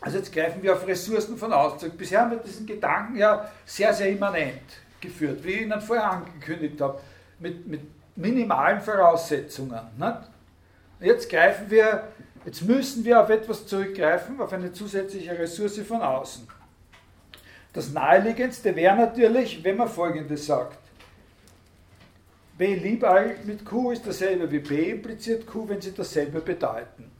also 0.00 0.16
jetzt 0.16 0.32
greifen 0.32 0.62
wir 0.62 0.72
auf 0.72 0.86
Ressourcen 0.86 1.36
von 1.36 1.52
außen. 1.52 1.90
Bisher 1.90 2.22
haben 2.22 2.30
wir 2.30 2.38
diesen 2.38 2.64
Gedanken 2.64 3.16
ja 3.16 3.50
sehr, 3.66 3.92
sehr 3.92 4.08
immanent 4.08 4.62
geführt, 4.98 5.44
wie 5.44 5.50
ich 5.50 5.60
Ihnen 5.60 5.80
vorher 5.82 6.10
angekündigt 6.10 6.80
habe, 6.80 6.98
mit, 7.40 7.66
mit 7.66 7.80
minimalen 8.16 8.80
Voraussetzungen. 8.80 9.80
Nicht? 9.98 10.30
Jetzt 11.00 11.30
greifen 11.30 11.70
wir, 11.70 12.08
jetzt 12.44 12.62
müssen 12.62 13.04
wir 13.04 13.20
auf 13.22 13.30
etwas 13.30 13.66
zurückgreifen, 13.66 14.40
auf 14.40 14.52
eine 14.52 14.72
zusätzliche 14.72 15.38
Ressource 15.38 15.78
von 15.80 16.02
außen. 16.02 16.46
Das 17.72 17.92
naheliegendste 17.92 18.74
wäre 18.74 18.96
natürlich, 18.96 19.62
wenn 19.62 19.76
man 19.76 19.88
folgendes 19.88 20.46
sagt. 20.46 20.78
B 22.58 22.74
Lieball 22.74 23.36
mit 23.44 23.64
Q 23.64 23.92
ist 23.92 24.06
dasselbe 24.06 24.50
wie 24.50 24.58
B 24.58 24.90
impliziert 24.90 25.46
Q, 25.46 25.66
wenn 25.68 25.80
sie 25.80 25.94
dasselbe 25.94 26.40
bedeuten. 26.40 27.10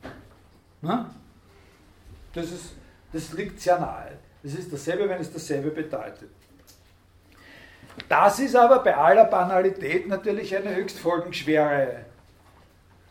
Das, 2.35 2.47
ist, 2.47 2.75
das 3.13 3.33
liegt 3.33 3.61
sehr 3.61 3.79
nahe. 3.79 4.19
Es 4.43 4.55
ist 4.55 4.71
dasselbe, 4.73 5.09
wenn 5.09 5.21
es 5.21 5.33
dasselbe 5.33 5.71
bedeutet. 5.71 6.31
Das 8.09 8.39
ist 8.41 8.57
aber 8.57 8.81
bei 8.81 8.97
aller 8.97 9.25
Banalität 9.25 10.09
natürlich 10.09 10.55
eine 10.57 10.75
höchst 10.75 10.99
folgenschwere 10.99 12.05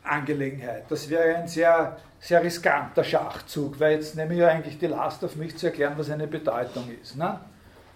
Angelegenheit. 0.03 0.85
Das 0.89 1.09
wäre 1.09 1.35
ein 1.35 1.47
sehr, 1.47 1.97
sehr 2.19 2.43
riskanter 2.43 3.03
Schachzug, 3.03 3.79
weil 3.79 3.93
jetzt 3.93 4.15
nehme 4.15 4.33
ich 4.33 4.39
ja 4.39 4.47
eigentlich 4.47 4.77
die 4.77 4.87
Last 4.87 5.23
auf 5.23 5.35
mich 5.35 5.57
zu 5.57 5.67
erklären, 5.67 5.93
was 5.97 6.09
eine 6.09 6.27
Bedeutung 6.27 6.89
ist. 7.01 7.15
Ne? 7.15 7.39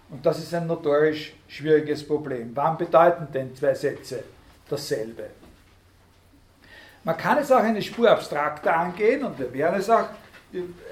Und 0.09 0.25
das 0.25 0.39
ist 0.39 0.53
ein 0.53 0.67
notorisch 0.67 1.33
schwieriges 1.47 2.07
Problem. 2.07 2.51
Wann 2.53 2.77
bedeuten 2.77 3.27
denn 3.33 3.55
zwei 3.55 3.73
Sätze 3.73 4.23
dasselbe? 4.69 5.29
Man 7.03 7.17
kann 7.17 7.37
es 7.39 7.51
auch 7.51 7.63
eine 7.63 7.81
Spur 7.81 8.09
abstrakter 8.09 8.75
angehen 8.75 9.23
und 9.23 9.37
wir 9.37 9.51
werden 9.53 9.79
es 9.79 9.89
auch 9.89 10.05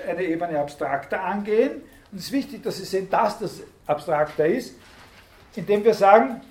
eine 0.08 0.24
Ebene 0.24 0.60
abstrakter 0.60 1.24
angehen. 1.24 1.84
Und 2.12 2.18
es 2.18 2.26
ist 2.26 2.32
wichtig, 2.32 2.64
dass 2.64 2.78
Sie 2.78 2.86
sehen, 2.86 3.10
dass 3.10 3.40
das 3.40 3.62
abstrakter 3.86 4.46
ist, 4.46 4.76
indem 5.56 5.84
wir 5.84 5.94
sagen, 5.94 6.42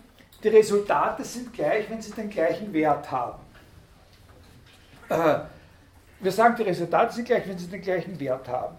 die 0.42 0.48
Resultate 0.48 1.24
sind 1.24 1.52
gleich, 1.52 1.88
wenn 1.90 2.00
sie 2.00 2.12
den 2.12 2.30
gleichen 2.30 2.72
Wert 2.72 3.10
haben. 3.10 3.40
Äh, 5.08 5.40
wir 6.20 6.32
sagen, 6.32 6.54
die 6.56 6.62
Resultate 6.62 7.14
sind 7.14 7.26
gleich, 7.26 7.48
wenn 7.48 7.58
sie 7.58 7.66
den 7.66 7.80
gleichen 7.80 8.18
Wert 8.20 8.48
haben. 8.48 8.76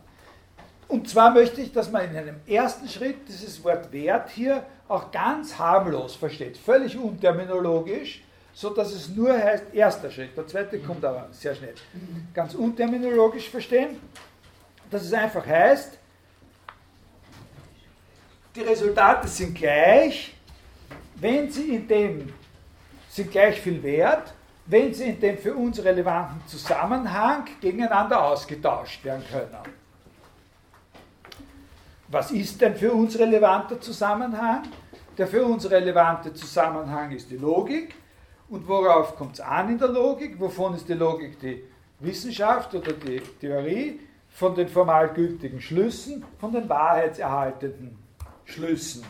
Und 0.88 1.08
zwar 1.08 1.32
möchte 1.32 1.62
ich, 1.62 1.72
dass 1.72 1.90
man 1.90 2.10
in 2.10 2.18
einem 2.18 2.36
ersten 2.46 2.88
Schritt 2.88 3.28
dieses 3.28 3.64
Wort 3.64 3.92
Wert 3.92 4.30
hier 4.30 4.64
auch 4.88 5.10
ganz 5.12 5.58
harmlos 5.58 6.16
versteht, 6.16 6.58
völlig 6.58 6.98
unterminologisch, 6.98 8.24
so 8.54 8.72
dass 8.72 8.92
es 8.92 9.08
nur 9.08 9.32
heißt, 9.32 9.74
erster 9.74 10.12
Schritt, 10.12 10.36
der 10.36 10.46
zweite 10.48 10.80
kommt 10.80 11.06
aber 11.06 11.30
sehr 11.32 11.56
schnell, 11.56 11.74
ganz 12.34 12.54
unterminologisch 12.54 13.50
verstehen, 13.50 14.02
dass 14.90 15.04
es 15.04 15.14
einfach 15.14 15.46
heißt, 15.46 15.98
die 18.56 18.62
Resultate 18.62 19.28
sind 19.28 19.56
gleich, 19.56 20.34
wenn 21.16 21.50
sie 21.50 21.76
in 21.76 21.88
dem 21.88 22.34
sind 23.10 23.32
gleich 23.32 23.60
viel 23.60 23.82
wert, 23.84 24.34
wenn 24.66 24.94
sie 24.94 25.10
in 25.10 25.20
dem 25.20 25.38
für 25.38 25.54
uns 25.54 25.84
relevanten 25.84 26.48
Zusammenhang 26.48 27.46
gegeneinander 27.60 28.24
ausgetauscht 28.24 29.04
werden 29.04 29.24
können. 29.30 29.58
Was 32.08 32.32
ist 32.32 32.60
denn 32.62 32.76
für 32.76 32.92
uns 32.92 33.18
relevanter 33.18 33.80
Zusammenhang? 33.80 34.64
Der 35.18 35.28
für 35.28 35.46
uns 35.46 35.70
relevante 35.70 36.34
Zusammenhang 36.34 37.12
ist 37.12 37.30
die 37.30 37.38
Logik. 37.38 37.96
Und 38.50 38.68
worauf 38.68 39.16
kommt 39.16 39.36
es 39.36 39.40
an 39.42 39.70
in 39.70 39.78
der 39.78 39.88
Logik? 39.88 40.40
Wovon 40.40 40.76
ist 40.76 40.88
die 40.90 40.94
Logik 40.94 41.40
die 41.40 41.64
Wissenschaft 42.00 42.74
oder 42.76 42.94
die 42.94 43.22
Theorie? 43.40 44.00
Von 44.30 44.56
den 44.56 44.68
formal 44.68 45.10
gültigen 45.10 45.62
Schlüssen, 45.62 46.26
von 46.40 46.52
den 46.54 46.68
wahrheitserhaltenden 46.68 48.01
Schlüssen. 48.52 49.04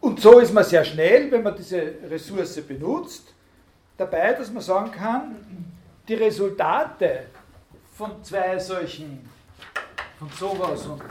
Und 0.00 0.20
so 0.20 0.38
ist 0.38 0.52
man 0.52 0.64
sehr 0.64 0.84
schnell, 0.84 1.30
wenn 1.30 1.42
man 1.42 1.56
diese 1.56 1.94
Ressource 2.08 2.60
benutzt, 2.60 3.32
dabei, 3.96 4.32
dass 4.34 4.50
man 4.50 4.62
sagen 4.62 4.90
kann, 4.90 5.36
die 6.06 6.14
Resultate 6.14 7.26
von 7.96 8.22
zwei 8.22 8.58
solchen 8.58 9.28
von 10.18 10.28
sowas 10.30 10.86
und, 10.86 11.02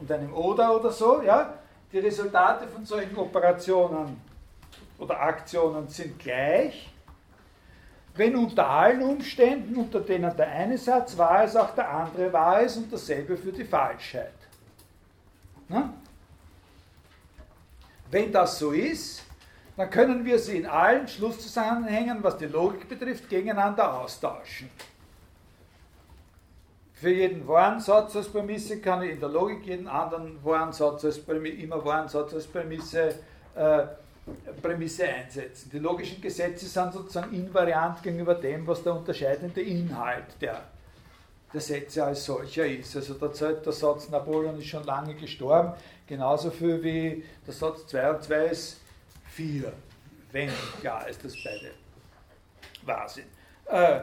und 0.00 0.12
einem 0.12 0.32
Oder 0.32 0.74
oder 0.76 0.90
so, 0.90 1.22
ja, 1.22 1.54
die 1.92 1.98
Resultate 1.98 2.68
von 2.68 2.84
solchen 2.84 3.16
Operationen 3.16 4.20
oder 4.98 5.20
Aktionen 5.20 5.88
sind 5.88 6.18
gleich, 6.18 6.90
wenn 8.14 8.36
unter 8.36 8.68
allen 8.68 9.02
Umständen, 9.02 9.76
unter 9.76 10.00
denen 10.00 10.36
der 10.36 10.48
eine 10.48 10.76
Satz 10.78 11.16
wahr 11.16 11.44
ist, 11.44 11.56
auch 11.56 11.74
der 11.74 11.88
andere 11.88 12.32
wahr 12.32 12.60
ist 12.60 12.76
und 12.76 12.92
dasselbe 12.92 13.36
für 13.36 13.52
die 13.52 13.64
Falschheit. 13.64 14.39
Na? 15.70 15.94
Wenn 18.10 18.32
das 18.32 18.58
so 18.58 18.72
ist, 18.72 19.22
dann 19.76 19.88
können 19.88 20.24
wir 20.24 20.38
sie 20.38 20.58
in 20.58 20.66
allen 20.66 21.06
Schlusszusammenhängen, 21.06 22.22
was 22.22 22.36
die 22.36 22.46
Logik 22.46 22.88
betrifft, 22.88 23.28
gegeneinander 23.28 23.94
austauschen. 24.00 24.68
Für 26.94 27.10
jeden 27.10 27.46
wahren 27.48 27.80
Satz 27.80 28.14
als 28.16 28.28
Prämisse 28.28 28.80
kann 28.80 29.02
ich 29.02 29.12
in 29.12 29.20
der 29.20 29.30
Logik 29.30 29.64
jeden 29.64 29.88
anderen 29.88 30.44
wahren 30.44 30.72
Satz 30.72 31.04
als 31.04 31.18
Prämisse, 31.18 31.62
immer 31.62 31.82
wahren 31.82 32.08
Satz 32.08 32.34
als 32.34 32.46
Prämisse, 32.46 33.14
äh, 33.54 33.84
Prämisse 34.60 35.08
einsetzen. 35.08 35.70
Die 35.72 35.78
logischen 35.78 36.20
Gesetze 36.20 36.66
sind 36.66 36.92
sozusagen 36.92 37.32
invariant 37.32 38.02
gegenüber 38.02 38.34
dem, 38.34 38.66
was 38.66 38.82
der 38.82 38.94
unterscheidende 38.94 39.62
Inhalt 39.62 40.26
der, 40.42 40.62
der 41.52 41.60
Sätze 41.60 42.04
als 42.04 42.24
solcher 42.24 42.66
ist. 42.66 42.94
Also 42.96 43.14
zählt 43.28 43.64
der 43.64 43.72
Satz 43.72 44.08
Napoleon 44.08 44.58
ist 44.58 44.66
schon 44.66 44.84
lange 44.84 45.14
gestorben, 45.14 45.72
genauso 46.06 46.50
viel 46.50 46.82
wie 46.82 47.24
der 47.46 47.54
Satz 47.54 47.86
2 47.86 48.10
und 48.10 48.22
2 48.22 48.44
ist 48.46 48.80
4, 49.32 49.72
wenn 50.32 50.50
klar 50.80 51.08
ist, 51.08 51.24
dass 51.24 51.34
beide 51.42 51.72
wahr 52.82 53.08
sind. 53.08 53.26
Äh, 53.66 54.00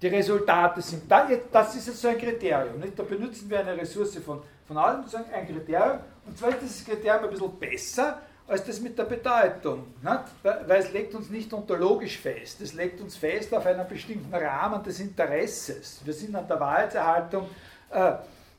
die 0.00 0.08
Resultate 0.08 0.82
sind 0.82 1.10
da. 1.10 1.28
Das 1.52 1.76
ist 1.76 1.86
jetzt 1.86 2.00
so 2.00 2.08
ein 2.08 2.18
Kriterium. 2.18 2.80
Nicht? 2.80 2.98
Da 2.98 3.04
benutzen 3.04 3.48
wir 3.48 3.60
eine 3.60 3.76
Ressource 3.76 4.16
von, 4.18 4.42
von 4.66 4.76
allem, 4.76 5.02
sozusagen 5.02 5.32
ein 5.32 5.46
Kriterium. 5.46 6.00
Und 6.26 6.36
zwar 6.36 6.50
ist 6.50 6.62
dieses 6.62 6.84
Kriterium 6.84 7.24
ein 7.24 7.30
bisschen 7.30 7.58
besser 7.58 8.20
als 8.46 8.64
das 8.64 8.80
mit 8.80 8.98
der 8.98 9.04
Bedeutung. 9.04 9.86
Nicht? 10.02 10.20
Weil 10.42 10.80
es 10.80 10.92
legt 10.92 11.14
uns 11.14 11.30
nicht 11.30 11.52
ontologisch 11.52 12.18
fest. 12.18 12.60
Es 12.60 12.74
legt 12.74 13.00
uns 13.00 13.16
fest 13.16 13.54
auf 13.54 13.64
einen 13.66 13.86
bestimmten 13.88 14.34
Rahmen 14.34 14.82
des 14.82 15.00
Interesses. 15.00 16.00
Wir 16.04 16.12
sind 16.12 16.34
an 16.34 16.46
der 16.48 16.58
Wahrheitserhaltung 16.58 17.48
äh, 17.90 18.12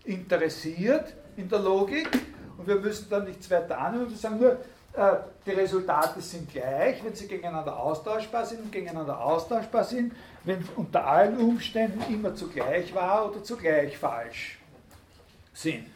interessiert 0.05 1.13
in 1.35 1.49
der 1.49 1.59
Logik 1.59 2.09
und 2.57 2.67
wir 2.67 2.75
müssen 2.75 3.09
dann 3.09 3.25
nichts 3.25 3.49
weiter 3.49 3.77
annehmen. 3.77 4.09
Wir 4.09 4.17
sagen 4.17 4.39
nur, 4.39 4.57
äh, 4.93 5.17
die 5.45 5.51
Resultate 5.51 6.21
sind 6.21 6.51
gleich, 6.51 7.03
wenn 7.03 7.15
sie 7.15 7.27
gegeneinander 7.27 7.77
austauschbar 7.77 8.45
sind 8.45 8.61
und 8.63 8.71
gegeneinander 8.71 9.19
austauschbar 9.19 9.83
sind, 9.83 10.13
wenn 10.43 10.63
unter 10.75 11.05
allen 11.05 11.37
Umständen 11.37 12.01
immer 12.13 12.35
zugleich 12.35 12.93
wahr 12.93 13.29
oder 13.29 13.43
zugleich 13.43 13.97
falsch 13.97 14.59
sind. 15.53 15.87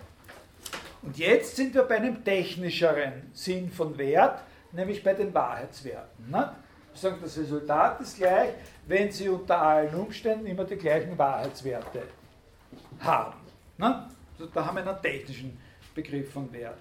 Und 1.01 1.17
jetzt 1.17 1.55
sind 1.55 1.73
wir 1.73 1.83
bei 1.83 1.97
einem 1.97 2.23
technischeren 2.23 3.29
Sinn 3.33 3.69
von 3.69 3.97
Wert, 3.97 4.41
nämlich 4.71 5.03
bei 5.03 5.13
den 5.13 5.33
Wahrheitswerten. 5.33 6.29
Ne? 6.29 6.53
Sagen, 6.93 7.17
das 7.21 7.37
Resultat 7.37 8.01
ist 8.01 8.17
gleich, 8.17 8.49
wenn 8.87 9.11
sie 9.11 9.29
unter 9.29 9.61
allen 9.61 9.93
Umständen 9.93 10.47
immer 10.47 10.63
die 10.63 10.77
gleichen 10.77 11.15
Wahrheitswerte 11.17 12.03
haben. 12.99 13.37
Ne? 13.77 14.09
Also 14.33 14.51
da 14.51 14.65
haben 14.65 14.77
wir 14.77 14.87
einen 14.87 15.01
technischen 15.01 15.57
Begriff 15.93 16.31
von 16.31 16.51
Wert. 16.51 16.77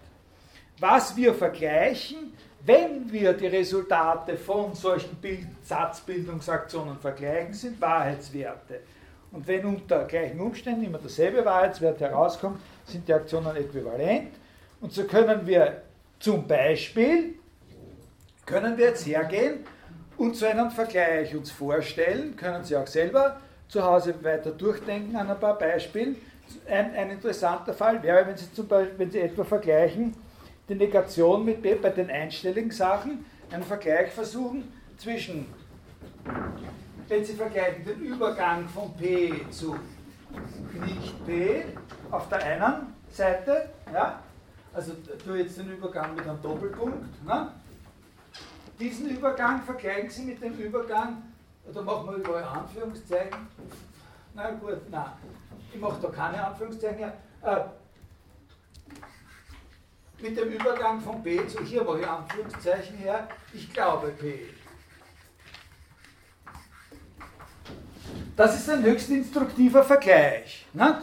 Was 0.79 1.17
wir 1.17 1.35
vergleichen, 1.35 2.33
wenn 2.65 3.11
wir 3.13 3.33
die 3.33 3.47
Resultate 3.47 4.37
von 4.37 4.75
solchen 4.75 5.15
Bild 5.17 5.47
Satzbildungsaktionen 5.63 6.99
vergleichen, 6.99 7.55
sind 7.55 7.81
Wahrheitswerte. 7.81 8.81
Und 9.33 9.47
wenn 9.47 9.65
unter 9.65 10.05
gleichen 10.05 10.41
Umständen 10.41 10.85
immer 10.85 10.99
derselbe 10.99 11.45
Wahrheitswert 11.45 12.01
herauskommt, 12.01 12.61
sind 12.85 13.07
die 13.07 13.13
Aktionen 13.13 13.55
äquivalent. 13.57 14.31
Und 14.81 14.93
so 14.93 15.05
können 15.05 15.47
wir 15.47 15.83
zum 16.19 16.47
Beispiel, 16.47 17.35
können 18.45 18.77
wir 18.79 18.87
jetzt 18.87 19.07
hergehen 19.07 19.61
und 20.17 20.37
so 20.37 20.47
einen 20.47 20.71
Vergleich 20.71 21.35
uns 21.35 21.51
vorstellen, 21.51 22.37
können 22.37 22.65
Sie 22.65 22.77
auch 22.77 22.87
selber 22.87 23.41
zu 23.69 23.83
Hause 23.83 24.15
weiter 24.23 24.53
durchdenken 24.53 25.17
an 25.17 25.31
ein 25.31 25.39
paar 25.39 25.59
Beispielen. 25.59 26.17
Ein, 26.69 26.95
ein 26.95 27.11
interessanter 27.11 27.75
Fall 27.75 28.03
wäre, 28.03 28.27
wenn 28.27 28.37
Sie, 28.37 28.53
zum 28.53 28.69
Beispiel, 28.69 28.99
wenn 28.99 29.11
Sie 29.11 29.21
etwa 29.21 29.45
vergleichen, 29.45 30.15
die 30.69 30.75
Negation 30.75 31.45
mit 31.45 31.63
B 31.63 31.75
bei 31.75 31.91
den 31.91 32.11
einstelligen 32.11 32.71
Sachen, 32.71 33.25
einen 33.51 33.63
Vergleich 33.63 34.11
versuchen 34.11 34.73
zwischen, 34.97 35.47
wenn 37.09 37.25
Sie 37.25 37.35
vergleichen 37.35 37.85
den 37.85 38.01
Übergang 38.01 38.69
von 38.69 38.95
P 38.97 39.49
zu 39.51 39.77
nicht 40.85 41.27
P 41.27 41.65
auf 42.11 42.29
der 42.29 42.43
einen 42.43 42.95
Seite, 43.11 43.71
ja, 43.93 44.21
also 44.73 44.93
tue 45.25 45.39
jetzt 45.39 45.59
den 45.59 45.73
Übergang 45.73 46.15
mit 46.15 46.27
einem 46.27 46.43
Doppelpunkt, 46.43 47.25
ne? 47.25 47.53
diesen 48.79 49.09
Übergang 49.09 49.63
vergleichen 49.63 50.11
Sie 50.11 50.25
mit 50.25 50.43
dem 50.43 50.55
Übergang, 50.55 51.23
oder 51.69 51.83
machen 51.83 52.11
wir 52.11 52.17
überall 52.17 52.45
Anführungszeichen, 52.45 53.47
na 54.35 54.51
gut, 54.51 54.91
nein, 54.91 55.13
ich 55.73 55.81
mache 55.81 56.01
da 56.03 56.09
keine 56.09 56.45
Anführungszeichen, 56.45 57.01
ja. 57.01 57.13
Äh, 57.43 57.65
mit 60.19 60.37
dem 60.37 60.49
Übergang 60.49 61.01
von 61.01 61.23
B 61.23 61.47
zu 61.47 61.63
hier 61.63 61.85
mache 61.85 62.01
ich 62.01 62.09
Anführungszeichen 62.09 62.97
her, 62.99 63.29
ich 63.53 63.73
glaube 63.73 64.09
P. 64.09 64.47
Das 68.37 68.55
ist 68.55 68.69
ein 68.69 68.83
höchst 68.83 69.09
instruktiver 69.09 69.83
Vergleich. 69.83 70.67
Ne? 70.75 71.01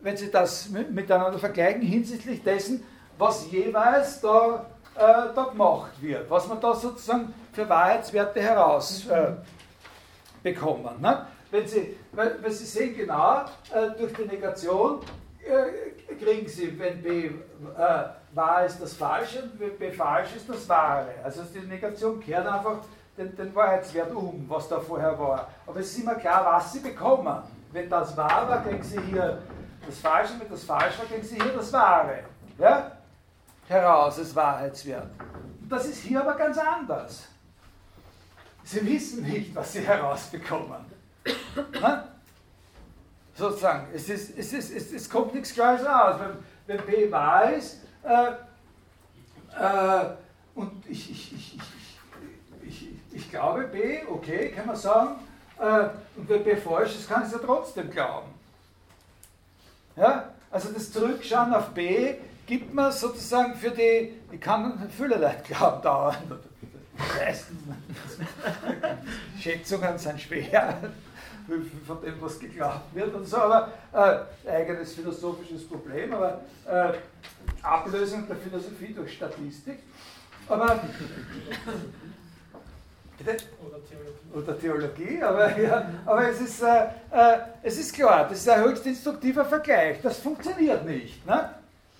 Wenn 0.00 0.16
Sie 0.16 0.30
das 0.32 0.68
miteinander 0.68 1.38
vergleichen 1.38 1.82
hinsichtlich 1.82 2.42
dessen, 2.42 2.82
was 3.16 3.48
jeweils 3.50 4.20
da, 4.20 4.66
äh, 4.96 5.32
da 5.32 5.44
gemacht 5.44 5.92
wird, 6.00 6.28
was 6.28 6.48
man 6.48 6.60
da 6.60 6.74
sozusagen 6.74 7.32
für 7.52 7.68
Wahrheitswerte 7.68 8.42
herausbekommen. 8.42 9.38
Äh, 10.44 11.00
ne? 11.00 11.26
Wenn 11.52 11.68
Sie, 11.68 11.96
weil, 12.10 12.42
weil 12.42 12.50
Sie 12.50 12.64
sehen 12.64 12.96
genau, 12.96 13.42
äh, 13.72 13.90
durch 13.96 14.12
die 14.14 14.24
Negation 14.24 14.98
äh, 15.40 16.14
kriegen 16.16 16.48
Sie, 16.48 16.76
wenn 16.76 17.00
B 17.00 17.26
äh, 17.26 17.30
wahr 18.34 18.66
ist 18.66 18.80
das 18.80 18.94
Falsche 18.94 19.44
und 19.44 19.60
wenn 19.60 19.78
B 19.78 19.92
falsch 19.92 20.30
ist 20.36 20.48
das 20.48 20.68
Wahre. 20.68 21.14
Also 21.22 21.42
die 21.44 21.60
Negation 21.60 22.18
kehrt 22.18 22.44
einfach 22.44 22.78
den, 23.16 23.36
den 23.36 23.54
Wahrheitswert 23.54 24.12
um, 24.14 24.44
was 24.48 24.68
da 24.68 24.80
vorher 24.80 25.18
war. 25.18 25.48
Aber 25.66 25.80
es 25.80 25.92
ist 25.92 25.98
immer 25.98 26.14
klar, 26.14 26.44
was 26.44 26.72
Sie 26.72 26.80
bekommen. 26.80 27.42
Wenn 27.72 27.88
das 27.88 28.16
wahr 28.16 28.48
war, 28.48 28.62
kriegen 28.62 28.82
Sie 28.82 29.00
hier 29.00 29.42
das 29.86 29.98
Falsche, 29.98 30.34
wenn 30.38 30.48
das 30.48 30.64
falsch 30.64 30.98
war, 30.98 31.06
kriegen 31.06 31.22
Sie 31.22 31.36
hier 31.36 31.52
das 31.52 31.72
Wahre. 31.72 32.20
Ja? 32.58 32.92
Heraus 33.66 34.18
als 34.18 34.34
Wahrheitswert. 34.34 35.08
Und 35.62 35.70
das 35.70 35.86
ist 35.86 36.02
hier 36.02 36.20
aber 36.20 36.34
ganz 36.34 36.58
anders. 36.58 37.28
Sie 38.62 38.86
wissen 38.86 39.22
nicht, 39.24 39.54
was 39.54 39.72
Sie 39.72 39.80
herausbekommen. 39.80 40.84
Na? 41.80 42.08
sozusagen, 43.34 43.88
es, 43.92 44.08
ist, 44.08 44.38
es, 44.38 44.52
ist, 44.52 44.70
es, 44.70 44.92
es 44.92 45.10
kommt 45.10 45.34
nichts 45.34 45.52
Klares 45.52 45.84
raus. 45.84 46.20
Wenn, 46.66 46.78
wenn 46.78 46.86
P 46.86 47.10
wahr 47.10 47.52
ist, 47.52 47.80
äh, 48.02 48.32
Äh, 49.58 50.04
und 50.54 50.84
ich, 50.88 51.10
ich, 51.10 51.32
ich, 51.32 51.56
ich, 51.56 51.62
ich, 53.14 53.30
glaube 53.30 53.64
B, 53.64 54.00
okay, 54.08 54.50
kann 54.50 54.66
man 54.66 54.76
sagen. 54.76 55.16
Äh, 55.58 55.88
und 56.16 56.28
wenn 56.28 56.44
B 56.44 56.56
falsch 56.56 56.96
ist, 56.96 57.08
kann 57.08 57.22
ich 57.22 57.28
es 57.28 57.34
ja 57.34 57.38
trotzdem 57.38 57.90
glauben. 57.90 58.28
Ja? 59.96 60.30
Also 60.50 60.70
das 60.72 60.92
Zurückschauen 60.92 61.54
auf 61.54 61.70
B 61.70 62.14
gibt 62.46 62.74
man 62.74 62.92
sozusagen 62.92 63.54
für 63.54 63.70
die, 63.70 64.12
ich 64.30 64.40
kann 64.40 64.88
viele 64.96 65.16
Leute 65.16 65.42
glauben 65.48 65.82
dauernd. 65.82 66.18
Meistens. 66.96 67.58
Schätzungen 69.40 69.98
sind 69.98 70.20
schwer 70.20 70.78
von 71.86 72.00
dem, 72.02 72.20
was 72.20 72.38
geglaubt 72.38 72.94
wird 72.94 73.14
und 73.14 73.26
so, 73.26 73.36
aber 73.38 73.72
äh, 73.92 74.48
eigenes 74.48 74.94
philosophisches 74.94 75.66
Problem, 75.66 76.14
aber 76.14 76.40
äh, 76.66 76.92
Ablösung 77.62 78.26
der 78.28 78.36
Philosophie 78.36 78.94
durch 78.94 79.14
Statistik. 79.14 79.80
Aber 80.48 80.78
Oder 83.26 83.78
Theologie. 83.88 84.34
Oder 84.34 84.58
Theologie, 84.58 85.22
aber, 85.22 85.58
ja, 85.58 85.90
aber 86.04 86.28
es, 86.28 86.40
ist, 86.40 86.62
äh, 86.62 86.84
äh, 87.10 87.38
es 87.62 87.78
ist 87.78 87.94
klar, 87.94 88.28
das 88.28 88.38
ist 88.38 88.48
ein 88.48 88.62
höchst 88.62 88.86
instruktiver 88.86 89.44
Vergleich. 89.44 90.00
Das 90.02 90.18
funktioniert 90.18 90.84
nicht. 90.84 91.24
Ne? 91.26 91.50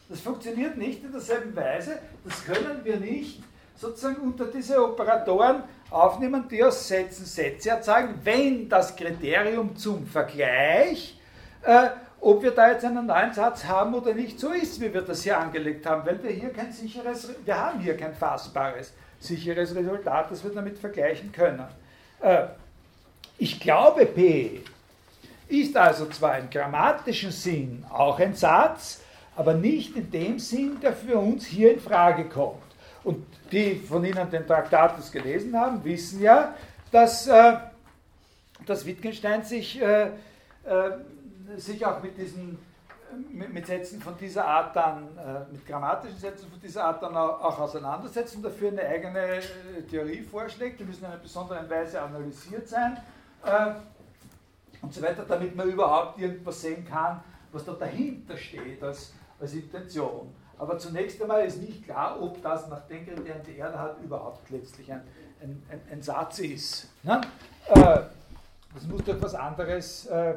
Das 0.08 0.20
funktioniert 0.20 0.76
nicht 0.76 1.02
in 1.02 1.12
derselben 1.12 1.54
Weise. 1.56 1.98
Das 2.24 2.44
können 2.44 2.80
wir 2.84 2.96
nicht 2.98 3.42
sozusagen 3.76 4.16
unter 4.16 4.46
diese 4.46 4.82
Operatoren 4.82 5.62
aufnehmen, 5.90 6.46
die 6.48 6.62
aus 6.62 6.86
Sätzen 6.86 7.24
Sätze 7.24 7.70
erzeugen, 7.70 8.14
wenn 8.22 8.68
das 8.68 8.94
Kriterium 8.94 9.76
zum 9.76 10.06
Vergleich, 10.06 11.18
äh, 11.62 11.88
ob 12.20 12.42
wir 12.42 12.52
da 12.52 12.70
jetzt 12.70 12.84
einen 12.84 13.06
neuen 13.06 13.32
Satz 13.32 13.64
haben 13.64 13.94
oder 13.94 14.14
nicht, 14.14 14.40
so 14.40 14.50
ist, 14.50 14.80
wie 14.80 14.92
wir 14.92 15.02
das 15.02 15.22
hier 15.22 15.38
angelegt 15.38 15.84
haben, 15.86 16.06
weil 16.06 16.22
wir 16.22 16.30
hier 16.30 16.50
kein 16.50 16.72
sicheres, 16.72 17.28
wir 17.44 17.58
haben 17.58 17.80
hier 17.80 17.96
kein 17.96 18.14
fassbares, 18.14 18.92
sicheres 19.24 19.74
Resultat, 19.74 20.30
das 20.30 20.44
wir 20.44 20.50
damit 20.50 20.78
vergleichen 20.78 21.32
können. 21.32 21.64
Äh, 22.20 22.46
ich 23.38 23.58
glaube, 23.58 24.06
P 24.06 24.62
ist 25.48 25.76
also 25.76 26.06
zwar 26.06 26.38
im 26.38 26.50
grammatischen 26.50 27.32
Sinn 27.32 27.84
auch 27.90 28.18
ein 28.18 28.34
Satz, 28.34 29.00
aber 29.36 29.54
nicht 29.54 29.96
in 29.96 30.10
dem 30.10 30.38
Sinn, 30.38 30.78
der 30.80 30.92
für 30.92 31.18
uns 31.18 31.44
hier 31.46 31.72
in 31.72 31.80
Frage 31.80 32.24
kommt. 32.24 32.62
Und 33.02 33.26
die 33.52 33.76
von 33.76 34.04
Ihnen 34.04 34.30
den 34.30 34.46
Traktatus 34.46 35.10
gelesen 35.12 35.58
haben, 35.58 35.84
wissen 35.84 36.22
ja, 36.22 36.54
dass, 36.90 37.26
äh, 37.26 37.54
dass 38.66 38.86
Wittgenstein 38.86 39.42
sich, 39.42 39.80
äh, 39.80 40.04
äh, 40.04 40.10
sich 41.56 41.84
auch 41.84 42.02
mit 42.02 42.16
diesen 42.16 42.58
mit, 43.30 43.66
Sätzen 43.66 44.00
von 44.00 44.16
dieser 44.16 44.44
Art 44.44 44.74
dann, 44.76 45.16
äh, 45.18 45.52
mit 45.52 45.66
grammatischen 45.66 46.18
Sätzen 46.18 46.50
von 46.50 46.60
dieser 46.60 46.84
Art 46.84 47.02
dann 47.02 47.16
auch, 47.16 47.58
auseinandersetzt 47.58 48.36
und 48.36 48.42
dafür 48.42 48.68
eine 48.68 48.82
eigene 48.82 49.18
äh, 49.18 49.42
Theorie 49.88 50.22
vorschlägt. 50.22 50.80
Die 50.80 50.84
müssen 50.84 51.04
in 51.04 51.10
einer 51.10 51.18
besonderen 51.18 51.68
Weise 51.68 52.00
analysiert 52.00 52.68
sein 52.68 52.98
äh, 53.44 53.72
und 54.82 54.92
so 54.92 55.02
weiter, 55.02 55.24
damit 55.26 55.54
man 55.56 55.68
überhaupt 55.68 56.18
irgendwas 56.18 56.60
sehen 56.60 56.86
kann, 56.86 57.22
was 57.52 57.64
da 57.64 57.72
dahinter 57.72 58.36
steht 58.36 58.82
als, 58.82 59.12
als 59.40 59.54
Intention. 59.54 60.34
Aber 60.58 60.78
zunächst 60.78 61.20
einmal 61.20 61.44
ist 61.44 61.60
nicht 61.60 61.84
klar, 61.84 62.20
ob 62.20 62.40
das 62.42 62.68
nach 62.68 62.86
den 62.86 63.04
Kriterien, 63.04 63.42
die 63.46 63.58
er 63.58 63.78
hat, 63.78 64.00
überhaupt 64.02 64.48
letztlich 64.50 64.92
ein, 64.92 65.02
ein, 65.40 65.62
ein, 65.68 65.80
ein 65.90 66.02
Satz 66.02 66.38
ist. 66.38 66.88
Ne? 67.02 67.20
Äh, 67.68 68.00
das 68.74 68.84
muss 68.88 69.04
durch 69.04 69.16
etwas 69.16 69.34
anderes 69.34 70.06
äh, 70.06 70.34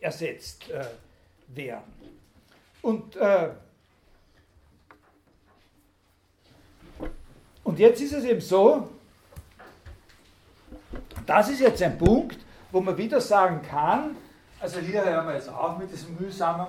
ersetzt 0.00 0.70
äh, 0.70 0.84
werden. 1.48 1.92
Und, 2.82 3.16
äh, 3.16 3.48
und 7.64 7.78
jetzt 7.78 8.00
ist 8.00 8.12
es 8.12 8.24
eben 8.24 8.40
so, 8.40 8.88
das 11.26 11.48
ist 11.48 11.60
jetzt 11.60 11.82
ein 11.82 11.98
Punkt, 11.98 12.38
wo 12.70 12.80
man 12.80 12.96
wieder 12.96 13.20
sagen 13.20 13.60
kann, 13.62 14.16
also 14.60 14.80
hier 14.80 15.04
hören 15.04 15.26
wir 15.26 15.34
jetzt 15.34 15.48
auf 15.48 15.78
mit 15.78 15.92
diesem 15.92 16.16
mühsamen 16.16 16.66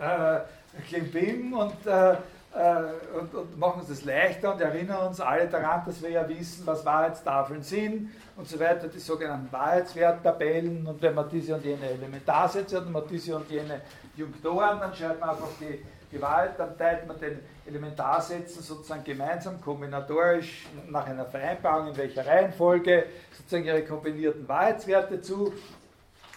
äh, 0.00 0.40
Klimbim 0.88 1.52
und, 1.52 1.86
äh, 1.86 2.16
äh, 2.58 3.16
und, 3.16 3.32
und, 3.34 3.58
machen 3.58 3.80
uns 3.80 3.88
das 3.88 4.04
leichter 4.04 4.52
und 4.52 4.60
erinnern 4.60 5.06
uns 5.06 5.20
alle 5.20 5.46
daran, 5.46 5.82
dass 5.86 6.02
wir 6.02 6.10
ja 6.10 6.28
wissen, 6.28 6.66
was 6.66 6.84
Wahrheitstafeln 6.84 7.62
sind 7.62 8.10
und 8.36 8.48
so 8.48 8.58
weiter, 8.58 8.88
die 8.88 8.98
sogenannten 8.98 9.52
Wahrheitswerttabellen. 9.52 10.84
Und 10.84 11.00
wenn 11.00 11.14
man 11.14 11.28
diese 11.28 11.54
und 11.54 11.64
jene 11.64 11.88
Elementarsätze 11.88 12.78
hat 12.78 12.86
und 12.86 12.92
man 12.92 13.04
diese 13.08 13.36
und 13.36 13.48
jene 13.48 13.80
Junktoren, 14.16 14.80
dann 14.80 14.92
schreibt 14.92 15.20
man 15.20 15.30
einfach 15.30 15.50
die, 15.60 15.84
die 16.10 16.20
Wahrheit, 16.20 16.58
dann 16.58 16.76
teilt 16.76 17.06
man 17.06 17.20
den 17.20 17.38
Elementarsätzen 17.64 18.62
sozusagen 18.62 19.04
gemeinsam, 19.04 19.60
kombinatorisch, 19.60 20.66
nach 20.88 21.06
einer 21.06 21.26
Vereinbarung, 21.26 21.88
in 21.88 21.96
welcher 21.96 22.26
Reihenfolge 22.26 23.06
sozusagen 23.36 23.66
ihre 23.66 23.84
kombinierten 23.84 24.48
Wahrheitswerte 24.48 25.20
zu. 25.20 25.52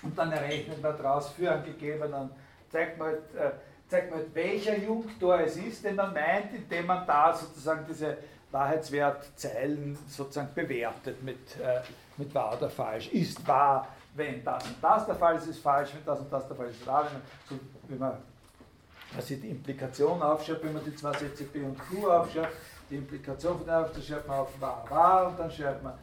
Und 0.04 0.18
dann 0.18 0.32
errechnet 0.32 0.82
man 0.84 0.96
daraus 0.98 1.30
für 1.30 1.52
einen 1.52 1.66
gegebenen, 1.66 2.30
zeigt 2.70 3.00
man 3.00 3.08
halt, 3.08 3.36
äh, 3.36 3.52
zeigt 3.92 4.10
man, 4.10 4.22
welcher 4.34 4.78
Junktor 4.78 5.42
es 5.42 5.58
ist, 5.58 5.84
den 5.84 5.98
man 5.98 6.14
meint, 6.14 6.54
indem 6.54 6.86
man 6.86 7.06
da 7.06 7.34
sozusagen 7.34 7.86
diese 7.88 8.18
Wahrheitswertzeilen 8.50 9.98
sozusagen 10.08 10.54
bewertet 10.56 11.22
mit, 11.22 11.60
äh, 11.60 11.82
mit 12.16 12.34
wahr 12.34 12.58
oder 12.58 12.70
falsch. 12.70 13.10
Ist 13.10 13.46
wahr, 13.46 13.90
wenn 14.16 14.44
das 14.46 14.66
und 14.66 14.82
das 14.82 15.06
der 15.06 15.16
Fall 15.16 15.36
ist, 15.36 15.48
ist 15.48 15.60
falsch, 15.60 15.90
wenn 15.94 16.06
das 16.06 16.20
und 16.22 16.32
das 16.32 16.48
der 16.48 16.56
Fall 16.56 16.68
ist, 16.68 16.80
ist 16.80 16.88
wahr. 16.88 17.04
Wenn 17.04 17.14
man, 17.14 17.22
so, 17.50 17.60
wenn 17.90 18.00
man 18.00 18.18
also 19.14 19.36
die 19.36 19.50
Implikation 19.50 20.22
aufschreibt, 20.22 20.64
wenn 20.64 20.74
man 20.74 20.86
die 20.86 20.96
zwei 20.96 21.12
Sätze 21.12 21.44
B 21.44 21.60
und 21.62 21.78
Q 21.78 22.10
aufschreibt, 22.10 22.56
die 22.90 22.96
Implikation 22.96 23.58
von 23.58 23.66
der 23.66 23.84
dann 23.84 24.02
schreibt 24.02 24.28
man 24.28 24.40
auf 24.40 24.62
wahr, 24.62 24.86
wahr 24.88 25.28
und 25.28 25.40
dann 25.40 25.52
schreibt 25.52 25.84
man 25.84 25.94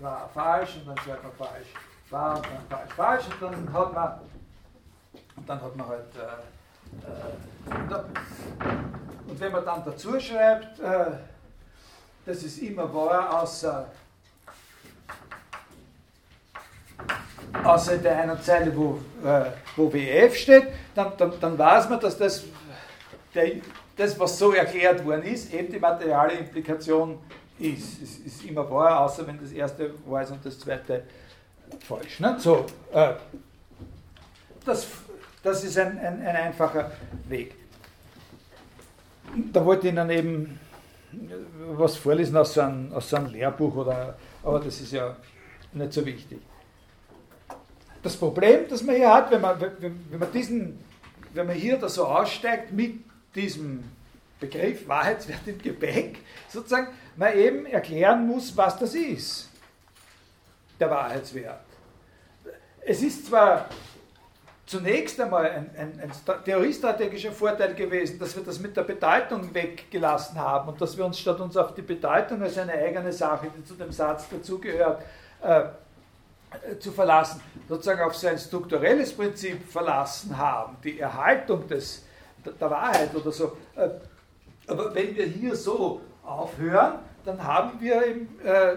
wahr, 0.00 0.28
falsch 0.34 0.76
und 0.76 0.88
dann 0.88 0.98
schreibt 0.98 1.22
man 1.22 1.32
falsch, 1.32 1.68
wahr 2.10 2.36
und 2.36 2.44
dann 2.44 2.68
falsch, 2.68 2.92
falsch 2.94 3.24
und 3.26 3.42
dann 3.42 3.72
hat 3.72 3.94
man, 3.94 4.20
und 5.36 5.48
dann 5.48 5.62
hat 5.62 5.76
man 5.76 5.88
halt 5.88 6.16
äh, 6.16 6.51
und 9.28 9.40
wenn 9.40 9.52
man 9.52 9.64
dann 9.64 9.82
dazu 9.84 10.18
schreibt, 10.20 10.78
äh, 10.80 11.12
das 12.24 12.42
ist 12.42 12.58
immer 12.58 12.92
wahr, 12.92 13.42
außer, 13.42 13.86
außer 17.64 17.98
der 17.98 18.18
einen 18.18 18.40
Zeile, 18.40 18.76
wo, 18.76 19.00
äh, 19.24 19.46
wo 19.76 19.92
WF 19.92 20.36
steht, 20.36 20.68
dann, 20.94 21.12
dann, 21.16 21.32
dann 21.40 21.58
weiß 21.58 21.88
man, 21.88 21.98
dass 22.00 22.16
das, 22.16 22.44
der, 23.34 23.52
das, 23.96 24.18
was 24.18 24.38
so 24.38 24.52
erklärt 24.52 25.04
worden 25.04 25.24
ist, 25.24 25.52
eben 25.52 25.72
die 25.72 25.78
materiale 25.78 26.34
Implikation 26.34 27.18
ist. 27.58 28.02
Es 28.02 28.18
ist 28.18 28.44
immer 28.44 28.70
wahr, 28.70 29.00
außer 29.00 29.26
wenn 29.26 29.40
das 29.40 29.52
erste 29.52 29.92
wahr 30.06 30.22
ist 30.22 30.30
und 30.30 30.44
das 30.44 30.58
zweite 30.58 31.04
falsch. 31.86 32.20
Ne? 32.20 32.36
So, 32.38 32.66
äh, 32.92 33.14
das 34.64 34.86
das 35.42 35.64
ist 35.64 35.78
ein, 35.78 35.98
ein, 35.98 36.20
ein 36.20 36.36
einfacher 36.36 36.92
Weg. 37.28 37.54
Da 39.52 39.64
wollte 39.64 39.88
ich 39.88 39.92
Ihnen 39.92 40.10
eben 40.10 40.60
was 41.76 41.96
vorlesen 41.96 42.36
aus 42.36 42.54
so, 42.54 42.60
einem, 42.60 42.92
aus 42.92 43.10
so 43.10 43.16
einem 43.16 43.26
Lehrbuch, 43.26 43.74
oder, 43.76 44.16
aber 44.42 44.60
das 44.60 44.80
ist 44.80 44.92
ja 44.92 45.16
nicht 45.72 45.92
so 45.92 46.04
wichtig. 46.04 46.40
Das 48.02 48.16
Problem, 48.16 48.68
das 48.68 48.82
man 48.82 48.96
hier 48.96 49.12
hat, 49.12 49.30
wenn 49.30 49.40
man, 49.40 49.60
wenn 49.60 50.18
man, 50.18 50.32
diesen, 50.32 50.78
wenn 51.34 51.46
man 51.46 51.56
hier 51.56 51.78
da 51.78 51.88
so 51.88 52.06
aussteigt 52.06 52.72
mit 52.72 53.00
diesem 53.34 53.84
Begriff 54.40 54.88
Wahrheitswert 54.88 55.46
im 55.46 55.58
Gepäck, 55.58 56.18
sozusagen, 56.48 56.88
man 57.16 57.36
eben 57.36 57.66
erklären 57.66 58.26
muss, 58.26 58.56
was 58.56 58.78
das 58.78 58.94
ist, 58.94 59.48
der 60.80 60.90
Wahrheitswert. 60.90 61.60
Es 62.84 63.02
ist 63.02 63.26
zwar 63.26 63.68
zunächst 64.72 65.20
einmal 65.20 65.50
ein, 65.50 65.70
ein, 65.76 66.00
ein 66.00 66.44
theoriestrategischer 66.44 67.30
Vorteil 67.30 67.74
gewesen, 67.74 68.18
dass 68.18 68.34
wir 68.34 68.42
das 68.42 68.58
mit 68.58 68.74
der 68.74 68.84
Bedeutung 68.84 69.52
weggelassen 69.54 70.38
haben 70.40 70.70
und 70.70 70.80
dass 70.80 70.96
wir 70.96 71.04
uns 71.04 71.18
statt 71.18 71.38
uns 71.40 71.58
auf 71.58 71.74
die 71.74 71.82
Bedeutung 71.82 72.42
als 72.42 72.56
eine 72.56 72.72
eigene 72.72 73.12
Sache, 73.12 73.48
die 73.54 73.62
zu 73.64 73.74
dem 73.74 73.92
Satz 73.92 74.30
dazugehört, 74.30 75.02
äh, 75.42 75.64
zu 76.78 76.90
verlassen, 76.90 77.42
sozusagen 77.68 78.00
auf 78.00 78.16
so 78.16 78.28
ein 78.28 78.38
strukturelles 78.38 79.12
Prinzip 79.12 79.62
verlassen 79.70 80.36
haben, 80.38 80.78
die 80.82 80.98
Erhaltung 80.98 81.68
des, 81.68 82.04
der 82.42 82.70
Wahrheit 82.70 83.14
oder 83.14 83.30
so. 83.30 83.56
Äh, 83.76 83.90
aber 84.66 84.94
wenn 84.94 85.14
wir 85.14 85.26
hier 85.26 85.54
so 85.54 86.00
aufhören, 86.22 87.00
dann 87.26 87.44
haben 87.44 87.78
wir 87.78 88.06
eben, 88.06 88.40
äh, 88.42 88.76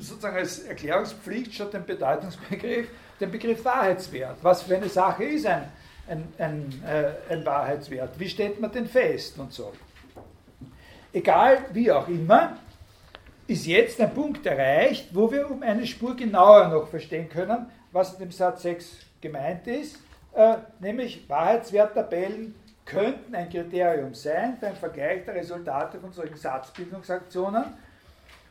sozusagen 0.00 0.36
als 0.38 0.58
Erklärungspflicht 0.64 1.54
statt 1.54 1.72
dem 1.72 1.84
Bedeutungsbegriff 1.84 2.88
den 3.20 3.30
Begriff 3.30 3.64
Wahrheitswert. 3.64 4.38
Was 4.42 4.62
für 4.62 4.76
eine 4.76 4.88
Sache 4.88 5.24
ist 5.24 5.46
ein, 5.46 5.64
ein, 6.08 6.28
ein, 6.38 6.82
äh, 6.86 7.32
ein 7.32 7.44
Wahrheitswert? 7.44 8.18
Wie 8.18 8.28
stellt 8.28 8.60
man 8.60 8.72
den 8.72 8.86
fest 8.86 9.38
und 9.38 9.52
so? 9.52 9.72
Egal 11.12 11.64
wie 11.72 11.90
auch 11.90 12.08
immer, 12.08 12.58
ist 13.46 13.66
jetzt 13.66 14.00
ein 14.00 14.12
Punkt 14.12 14.44
erreicht, 14.44 15.08
wo 15.12 15.30
wir 15.30 15.50
um 15.50 15.62
eine 15.62 15.86
Spur 15.86 16.16
genauer 16.16 16.68
noch 16.68 16.88
verstehen 16.88 17.28
können, 17.28 17.66
was 17.92 18.14
in 18.14 18.18
dem 18.18 18.32
Satz 18.32 18.62
6 18.62 18.96
gemeint 19.20 19.66
ist, 19.66 19.98
äh, 20.34 20.56
nämlich 20.80 21.28
Wahrheitswerttabellen 21.28 22.54
könnten 22.84 23.34
ein 23.34 23.48
Kriterium 23.48 24.14
sein 24.14 24.58
beim 24.60 24.76
Vergleich 24.76 25.24
der 25.24 25.34
Resultate 25.34 25.98
von 25.98 26.12
solchen 26.12 26.36
Satzbildungsaktionen. 26.36 27.64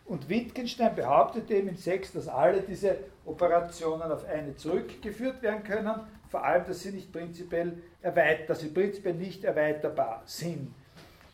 Und 0.05 0.29
Wittgenstein 0.29 0.95
behauptet 0.95 1.49
eben 1.49 1.69
in 1.69 1.77
6, 1.77 2.13
dass 2.13 2.27
alle 2.27 2.61
diese 2.61 2.97
Operationen 3.25 4.11
auf 4.11 4.25
eine 4.25 4.55
zurückgeführt 4.55 5.41
werden 5.41 5.63
können, 5.63 6.01
vor 6.29 6.43
allem, 6.43 6.65
dass 6.65 6.81
sie 6.81 6.91
nicht 6.91 7.11
prinzipiell 7.11 7.81
erweitert, 8.01 8.49
dass 8.49 8.59
sie 8.59 8.69
prinzipiell 8.69 9.15
nicht 9.15 9.43
erweiterbar 9.43 10.21
sind. 10.25 10.73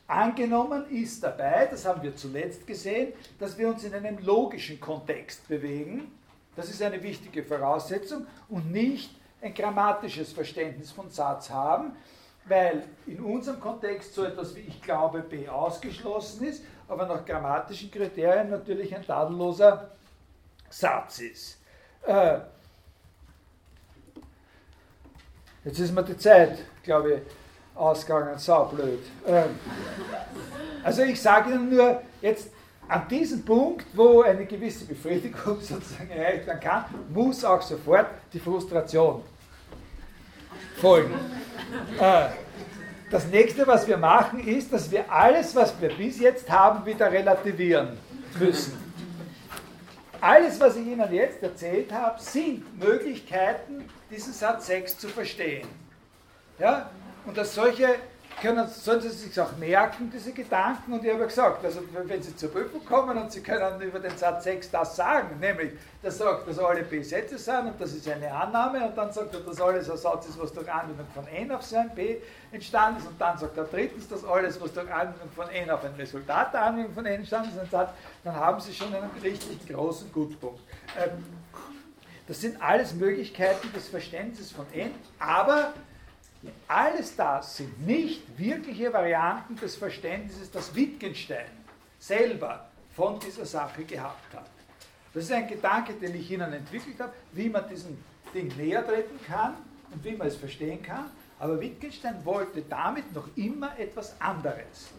Angenommen 0.08 0.90
ist 0.90 1.24
dabei, 1.24 1.68
das 1.72 1.86
haben 1.86 2.04
wir 2.04 2.16
zuletzt 2.16 2.68
gesehen, 2.68 3.14
dass 3.40 3.58
wir 3.58 3.70
uns 3.70 3.84
in 3.86 3.94
einem 3.94 4.18
logischen 4.20 4.80
Kontext 4.80 5.48
bewegen. 5.48 6.12
Das 6.56 6.70
ist 6.70 6.82
eine 6.82 7.02
wichtige 7.02 7.44
Voraussetzung 7.44 8.28
und 8.50 8.72
nicht 8.72 9.16
ein 9.42 9.54
grammatisches 9.54 10.34
Verständnis 10.34 10.92
von 10.92 11.10
Satz 11.10 11.50
haben, 11.50 11.96
weil 12.46 12.84
in 13.08 13.22
unserem 13.22 13.60
Kontext 13.60 14.14
so 14.14 14.26
etwas 14.26 14.54
wie 14.56 14.62
ich 14.62 14.82
glaube 14.82 15.22
B 15.22 15.48
ausgeschlossen 15.48 16.46
ist, 16.46 16.64
aber 16.88 17.06
nach 17.06 17.26
grammatischen 17.26 17.90
Kriterien 17.90 18.50
natürlich 18.50 18.94
ein 18.94 19.06
tadelloser 19.06 19.92
Satz 20.70 21.20
ist. 21.20 21.61
Äh, 22.06 22.40
jetzt 25.64 25.80
ist 25.80 25.94
mir 25.94 26.04
die 26.04 26.18
Zeit, 26.18 26.60
glaube 26.84 27.14
ich, 27.14 27.22
ausgegangen, 27.76 28.38
saublöd. 28.38 29.00
Ähm, 29.26 29.60
also 30.84 31.04
ich 31.04 31.22
sage 31.22 31.52
Ihnen 31.52 31.76
nur, 31.76 32.02
jetzt 32.22 32.50
an 32.88 33.08
diesem 33.08 33.44
Punkt, 33.46 33.86
wo 33.94 34.22
eine 34.22 34.46
gewisse 34.46 34.86
Befriedigung 34.86 35.60
sozusagen 35.62 36.10
erreicht 36.10 36.48
werden 36.48 36.60
kann, 36.60 36.86
muss 37.10 37.44
auch 37.46 37.62
sofort 37.62 38.08
die 38.34 38.40
Frustration 38.40 39.24
folgen. 40.78 41.14
Äh, 42.00 42.30
das 43.10 43.28
nächste, 43.28 43.68
was 43.68 43.88
wir 43.88 43.98
machen, 43.98 44.40
ist, 44.46 44.72
dass 44.72 44.90
wir 44.90 45.12
alles, 45.12 45.56
was 45.56 45.80
wir 45.82 45.90
bis 45.90 46.20
jetzt 46.20 46.50
haben, 46.50 46.86
wieder 46.86 47.12
relativieren 47.12 47.98
müssen. 48.40 48.91
Alles, 50.22 50.60
was 50.60 50.76
ich 50.76 50.86
Ihnen 50.86 51.12
jetzt 51.12 51.42
erzählt 51.42 51.92
habe, 51.92 52.22
sind 52.22 52.80
Möglichkeiten, 52.80 53.90
diesen 54.12 54.34
Satz 54.34 54.68
6 54.68 55.00
zu 55.00 55.08
verstehen. 55.10 55.68
Ja? 56.60 56.92
Und 57.26 57.36
dass 57.36 57.56
solche 57.56 57.96
können, 58.40 58.68
sollen 58.68 59.02
Sie 59.02 59.10
sich 59.10 59.40
auch 59.40 59.56
merken, 59.58 60.12
diese 60.14 60.32
Gedanken. 60.32 60.94
Und 60.94 61.04
ich 61.04 61.12
habe 61.12 61.26
gesagt, 61.26 61.64
also 61.66 61.82
wenn 61.92 62.22
Sie 62.22 62.36
zur 62.36 62.52
Prüfung 62.52 62.84
kommen 62.86 63.18
und 63.18 63.32
Sie 63.32 63.42
können 63.42 63.82
über 63.82 64.00
den 64.00 64.16
Satz 64.18 64.44
6 64.44 64.72
das 64.72 64.96
sagen, 64.96 65.40
nämlich, 65.40 65.74
der 66.04 66.12
sagt, 66.12 66.48
dass 66.48 66.60
alle 66.60 66.84
B 66.84 67.02
Sätze 67.02 67.38
sind 67.38 67.68
und 67.68 67.80
das 67.80 67.94
ist 67.94 68.08
eine 68.10 68.32
Annahme 68.32 68.88
und 68.88 68.98
dann 68.98 69.12
sagt 69.12 69.34
er, 69.34 69.42
dass 69.42 69.62
alles 69.62 69.90
ein 69.90 69.98
Satz 69.98 70.28
ist, 70.28 70.40
was 70.40 70.54
durch 70.54 70.72
Anwendung 70.72 71.08
von 71.14 71.28
N 71.28 71.52
auf 71.52 71.62
so 71.64 71.78
ein 71.78 71.90
B 71.94 72.18
entstanden 72.52 73.00
ist 73.00 73.08
und 73.08 73.20
dann 73.20 73.38
sagt 73.38 73.58
er 73.58 73.66
drittens, 73.66 74.08
dass 74.08 74.24
alles, 74.24 74.60
was 74.60 74.74
durch 74.74 74.92
Anwendung 74.92 75.30
von 75.36 75.50
N 75.50 75.70
auf 75.70 75.84
ein 75.84 75.94
Resultat 75.96 76.54
der 76.54 76.64
Anwendung 76.64 76.94
von 76.94 77.06
N 77.06 77.16
entstanden 77.20 77.58
ist, 77.62 77.72
Satz, 77.72 77.92
dann 78.24 78.36
haben 78.36 78.60
Sie 78.60 78.74
schon 78.74 78.94
einen 78.94 79.12
richtig 79.22 79.68
großen 79.68 80.12
Gutpunkt. 80.12 80.62
Ähm, 80.98 81.24
das 82.28 82.40
sind 82.40 82.62
alles 82.62 82.94
Möglichkeiten 82.94 83.72
des 83.74 83.90
Verständnisses 83.90 84.52
von 84.52 84.66
N, 84.74 84.92
aber 85.20 85.74
alles 86.68 87.16
das 87.16 87.58
sind 87.58 87.86
nicht 87.86 88.22
wirkliche 88.38 88.92
Varianten 88.92 89.56
des 89.58 89.76
Verständnisses, 89.76 90.50
das 90.52 90.74
Wittgenstein 90.74 91.46
selber 92.00 92.68
von 92.96 93.20
dieser 93.20 93.46
Sache 93.46 93.84
gehabt 93.84 94.34
hat. 94.34 94.50
Das 95.14 95.26
ist 95.26 95.32
ein 95.32 95.48
Gedanke, 95.48 95.94
den 95.94 96.16
ich 96.16 96.32
Ihnen 96.32 96.52
entwickelt 96.54 97.00
habe, 97.00 97.14
wie 97.34 97.50
man 97.50 97.68
diesem 97.70 97.98
Ding 98.34 98.48
näher 98.58 98.86
treten 98.86 99.20
kann 99.28 99.56
und 99.92 100.04
wie 100.04 100.16
man 100.16 100.28
es 100.28 100.38
verstehen 100.38 100.82
kann. 100.82 101.12
Aber 101.40 101.60
Wittgenstein 101.60 102.24
wollte 102.24 102.62
damit 102.62 103.14
noch 103.14 103.28
immer 103.36 103.78
etwas 103.78 104.20
anderes. 104.20 104.90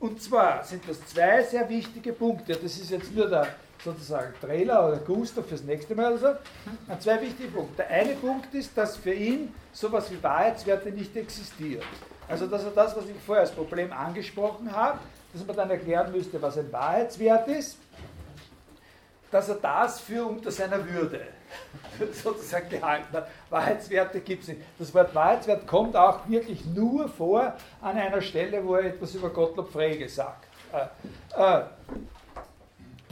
Und 0.00 0.22
zwar 0.22 0.64
sind 0.64 0.88
das 0.88 1.04
zwei 1.06 1.42
sehr 1.42 1.68
wichtige 1.68 2.12
Punkte. 2.12 2.54
Das 2.54 2.76
ist 2.78 2.90
jetzt 2.90 3.12
nur 3.14 3.28
der 3.28 3.54
sozusagen 3.84 4.32
Trailer 4.40 4.88
oder 4.88 4.96
Guster 4.98 5.42
fürs 5.42 5.62
nächste 5.62 5.94
Mal 5.94 6.12
oder 6.12 6.18
so. 6.18 6.90
An 6.92 7.00
zwei 7.00 7.20
wichtige 7.20 7.50
Punkte. 7.50 7.76
Der 7.76 7.90
eine 7.90 8.14
Punkt 8.14 8.52
ist, 8.54 8.76
dass 8.76 8.96
für 8.96 9.12
ihn 9.12 9.54
sowas 9.72 10.10
wie 10.10 10.22
Wahrheitswerte 10.22 10.90
nicht 10.90 11.14
existiert. 11.16 11.84
Also 12.26 12.46
dass 12.46 12.64
er 12.64 12.70
das, 12.70 12.96
was 12.96 13.04
ich 13.06 13.14
vorher 13.24 13.42
als 13.42 13.52
Problem 13.52 13.92
angesprochen 13.92 14.72
habe, 14.74 14.98
dass 15.32 15.46
man 15.46 15.56
dann 15.56 15.70
erklären 15.70 16.10
müsste, 16.12 16.40
was 16.40 16.56
ein 16.56 16.72
Wahrheitswert 16.72 17.48
ist, 17.48 17.78
dass 19.30 19.48
er 19.48 19.56
das 19.56 20.00
für 20.00 20.24
unter 20.24 20.50
seiner 20.50 20.88
Würde 20.88 21.20
sozusagen 22.22 22.70
gehalten 22.70 23.12
hat. 23.12 23.28
Wahrheitswerte 23.50 24.20
gibt 24.20 24.42
es 24.42 24.48
nicht. 24.48 24.60
Das 24.78 24.94
Wort 24.94 25.14
Wahrheitswert 25.14 25.66
kommt 25.66 25.96
auch 25.96 26.26
wirklich 26.28 26.64
nur 26.66 27.08
vor 27.08 27.54
an 27.82 27.96
einer 27.96 28.22
Stelle, 28.22 28.64
wo 28.64 28.76
er 28.76 28.84
etwas 28.84 29.14
über 29.14 29.30
Gottlob 29.30 29.70
Frege 29.72 30.08
sagt. 30.08 30.46
Äh, 30.72 30.86
äh, 31.36 31.64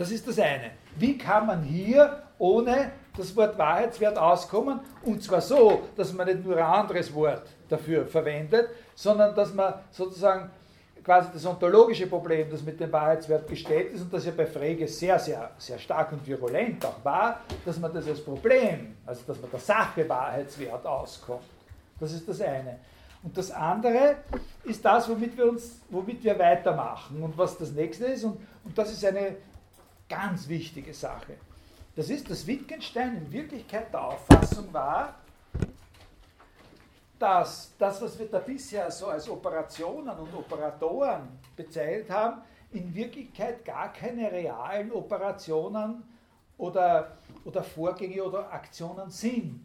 das 0.02 0.10
ist 0.10 0.26
das 0.26 0.38
eine. 0.40 0.72
Wie 0.96 1.16
kann 1.16 1.46
man 1.46 1.62
hier 1.62 2.24
ohne 2.36 2.90
das 3.16 3.36
Wort 3.36 3.56
Wahrheitswert 3.56 4.18
auskommen? 4.18 4.80
Und 5.04 5.22
zwar 5.22 5.40
so, 5.40 5.82
dass 5.96 6.12
man 6.12 6.26
nicht 6.26 6.44
nur 6.44 6.56
ein 6.56 6.64
anderes 6.64 7.14
Wort 7.14 7.46
dafür 7.68 8.04
verwendet, 8.04 8.68
sondern 8.96 9.32
dass 9.32 9.54
man 9.54 9.74
sozusagen 9.92 10.50
quasi 11.04 11.28
das 11.32 11.46
ontologische 11.46 12.08
Problem, 12.08 12.50
das 12.50 12.62
mit 12.64 12.80
dem 12.80 12.90
Wahrheitswert 12.90 13.46
gestellt 13.46 13.92
ist 13.92 14.02
und 14.02 14.12
das 14.12 14.26
ja 14.26 14.32
bei 14.36 14.44
Frege 14.44 14.88
sehr, 14.88 15.20
sehr, 15.20 15.52
sehr 15.56 15.78
stark 15.78 16.10
und 16.10 16.26
virulent 16.26 16.84
auch 16.84 17.04
war, 17.04 17.40
dass 17.64 17.78
man 17.78 17.92
das 17.92 18.08
als 18.08 18.24
Problem, 18.24 18.96
also 19.06 19.22
dass 19.24 19.40
man 19.40 19.52
der 19.52 19.60
Sache 19.60 20.08
Wahrheitswert 20.08 20.84
auskommt. 20.84 21.44
Das 22.00 22.12
ist 22.12 22.28
das 22.28 22.40
eine. 22.40 22.80
Und 23.22 23.38
das 23.38 23.52
andere 23.52 24.16
ist 24.64 24.84
das, 24.84 25.08
womit 25.08 25.36
wir, 25.36 25.48
uns, 25.48 25.80
womit 25.90 26.24
wir 26.24 26.36
weitermachen 26.36 27.22
und 27.22 27.38
was 27.38 27.56
das 27.56 27.70
nächste 27.70 28.06
ist. 28.06 28.24
Und, 28.24 28.40
und 28.64 28.76
das 28.76 28.92
ist 28.92 29.04
eine 29.04 29.36
ganz 30.12 30.46
wichtige 30.46 30.92
Sache. 30.92 31.38
Das 31.96 32.10
ist, 32.10 32.30
dass 32.30 32.46
Wittgenstein 32.46 33.16
in 33.16 33.32
Wirklichkeit 33.32 33.90
der 33.92 34.04
Auffassung 34.04 34.70
war, 34.72 35.14
dass 37.18 37.72
das, 37.78 38.02
was 38.02 38.18
wir 38.18 38.26
da 38.26 38.40
bisher 38.40 38.90
so 38.90 39.06
als 39.06 39.28
Operationen 39.28 40.18
und 40.18 40.34
Operatoren 40.34 41.28
bezeichnet 41.56 42.10
haben, 42.10 42.42
in 42.72 42.94
Wirklichkeit 42.94 43.64
gar 43.64 43.90
keine 43.92 44.30
realen 44.30 44.92
Operationen 44.92 46.02
oder, 46.58 47.16
oder 47.46 47.62
Vorgänge 47.62 48.22
oder 48.22 48.52
Aktionen 48.52 49.08
sind. 49.10 49.64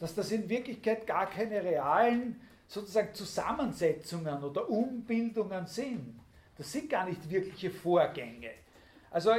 Dass 0.00 0.12
das 0.12 0.32
in 0.32 0.48
Wirklichkeit 0.48 1.06
gar 1.06 1.26
keine 1.26 1.62
realen 1.62 2.40
sozusagen 2.66 3.14
Zusammensetzungen 3.14 4.42
oder 4.42 4.68
Umbildungen 4.68 5.66
sind. 5.66 6.18
Das 6.58 6.72
sind 6.72 6.88
gar 6.88 7.04
nicht 7.04 7.28
wirkliche 7.28 7.70
Vorgänge. 7.70 8.50
Also 9.10 9.32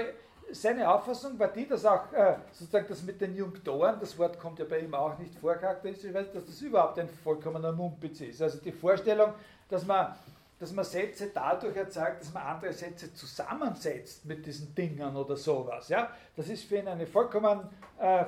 seine 0.51 0.89
Auffassung 0.89 1.37
war 1.39 1.49
die, 1.49 1.67
dass 1.67 1.85
auch 1.85 2.11
äh, 2.13 2.37
sozusagen 2.51 2.87
das 2.87 3.03
mit 3.03 3.19
den 3.19 3.35
Junktoren, 3.35 3.99
das 3.99 4.17
Wort 4.17 4.39
kommt 4.39 4.59
ja 4.59 4.65
bei 4.65 4.79
ihm 4.79 4.93
auch 4.93 5.17
nicht 5.17 5.35
vor, 5.35 5.55
charakteristisch, 5.55 6.13
dass 6.13 6.45
das 6.45 6.61
überhaupt 6.61 6.97
ein 6.99 7.09
vollkommener 7.09 7.71
Mumpitz 7.71 8.21
ist. 8.21 8.41
Also 8.41 8.59
die 8.59 8.71
Vorstellung, 8.71 9.33
dass 9.69 9.85
man, 9.85 10.15
dass 10.59 10.71
man 10.71 10.85
Sätze 10.85 11.31
dadurch 11.33 11.75
erzeugt, 11.75 12.21
dass 12.21 12.33
man 12.33 12.43
andere 12.43 12.71
Sätze 12.71 13.13
zusammensetzt 13.13 14.25
mit 14.25 14.45
diesen 14.45 14.73
Dingern 14.73 15.15
oder 15.15 15.35
sowas, 15.35 15.89
ja, 15.89 16.11
das 16.35 16.47
ist 16.49 16.63
für 16.63 16.77
ihn 16.77 16.87
eine 16.87 17.05
vollkommen, 17.05 17.67
äh, 17.99 18.25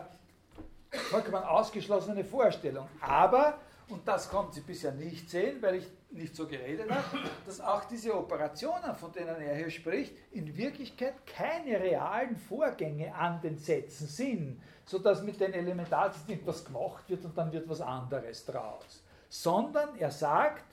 vollkommen 0.91 1.43
ausgeschlossene 1.43 2.23
Vorstellung. 2.23 2.87
Aber, 2.99 3.59
und 3.89 4.07
das 4.07 4.29
konnten 4.29 4.53
Sie 4.53 4.61
bisher 4.61 4.91
nicht 4.91 5.29
sehen, 5.29 5.61
weil 5.61 5.75
ich 5.75 5.87
nicht 6.11 6.35
so 6.35 6.47
geredet 6.47 6.89
hat, 6.89 7.05
dass 7.45 7.61
auch 7.61 7.85
diese 7.85 8.15
Operationen, 8.15 8.95
von 8.95 9.11
denen 9.11 9.41
er 9.41 9.55
hier 9.55 9.69
spricht, 9.69 10.15
in 10.31 10.55
Wirklichkeit 10.55 11.25
keine 11.25 11.79
realen 11.79 12.35
Vorgänge 12.35 13.13
an 13.13 13.41
den 13.41 13.57
Sätzen 13.57 14.07
sind, 14.07 14.61
sodass 14.85 15.21
mit 15.21 15.39
den 15.39 15.53
Elementarsystemen 15.53 16.41
etwas 16.41 16.65
gemacht 16.65 17.03
wird 17.07 17.25
und 17.25 17.37
dann 17.37 17.51
wird 17.51 17.69
was 17.69 17.81
anderes 17.81 18.45
draus. 18.45 19.03
Sondern 19.29 19.95
er 19.97 20.11
sagt, 20.11 20.63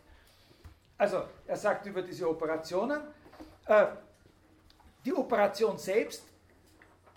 also 0.97 1.25
er 1.47 1.57
sagt 1.57 1.87
über 1.87 2.03
diese 2.03 2.29
Operationen, 2.29 3.01
äh, 3.67 3.87
die 5.05 5.15
Operation 5.15 5.77
selbst, 5.77 6.25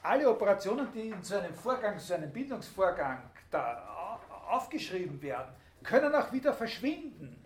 alle 0.02 0.30
Operationen, 0.30 0.88
die 0.94 1.10
in 1.10 1.24
so 1.24 1.38
einem 1.38 1.54
Vorgang, 1.54 1.98
so 2.00 2.14
einem 2.14 2.32
Bildungsvorgang 2.32 3.22
da 3.50 4.20
aufgeschrieben 4.50 5.22
werden, 5.22 5.54
können 5.84 6.14
auch 6.16 6.32
wieder 6.32 6.54
verschwinden 6.54 7.40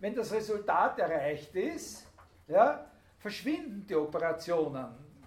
wenn 0.00 0.14
das 0.14 0.32
Resultat 0.32 0.98
erreicht 0.98 1.54
ist, 1.54 2.06
ja, 2.48 2.86
verschwinden 3.18 3.86
die 3.86 3.94
Operationen 3.94 4.86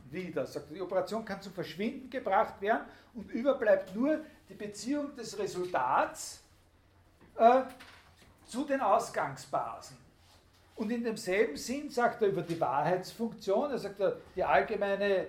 wieder. 0.10 0.46
Die 0.72 0.82
Operation 0.82 1.24
kann 1.24 1.42
zum 1.42 1.54
Verschwinden 1.54 2.10
gebracht 2.10 2.60
werden 2.60 2.86
und 3.14 3.32
überbleibt 3.32 3.96
nur 3.96 4.20
die 4.50 4.56
Beziehung 4.56 5.16
des 5.16 5.38
Resultats 5.38 6.44
äh, 7.38 7.62
zu 8.46 8.66
den 8.66 8.82
Ausgangsbasen. 8.82 9.98
Und 10.76 10.92
in 10.92 11.04
demselben 11.04 11.56
Sinn 11.56 11.92
sagt 11.92 12.24
er 12.24 12.30
über 12.30 12.42
die 12.42 12.60
Wahrheitsfunktion, 12.60 13.72
er 13.72 13.78
sagt, 13.78 14.02
die 14.36 14.44
allgemeine 14.44 15.28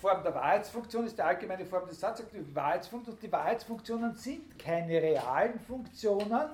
Form 0.00 0.22
der 0.22 0.34
Wahrheitsfunktion 0.34 1.06
ist 1.06 1.18
die 1.18 1.22
allgemeine 1.22 1.64
Form 1.66 1.86
des 1.86 2.00
Satzes, 2.00 2.26
die 2.32 2.54
Wahrheitsfunktion. 2.54 3.14
Und 3.14 3.22
die 3.22 3.30
Wahrheitsfunktionen 3.30 4.14
sind 4.14 4.58
keine 4.58 5.00
realen 5.00 5.60
Funktionen, 5.60 6.50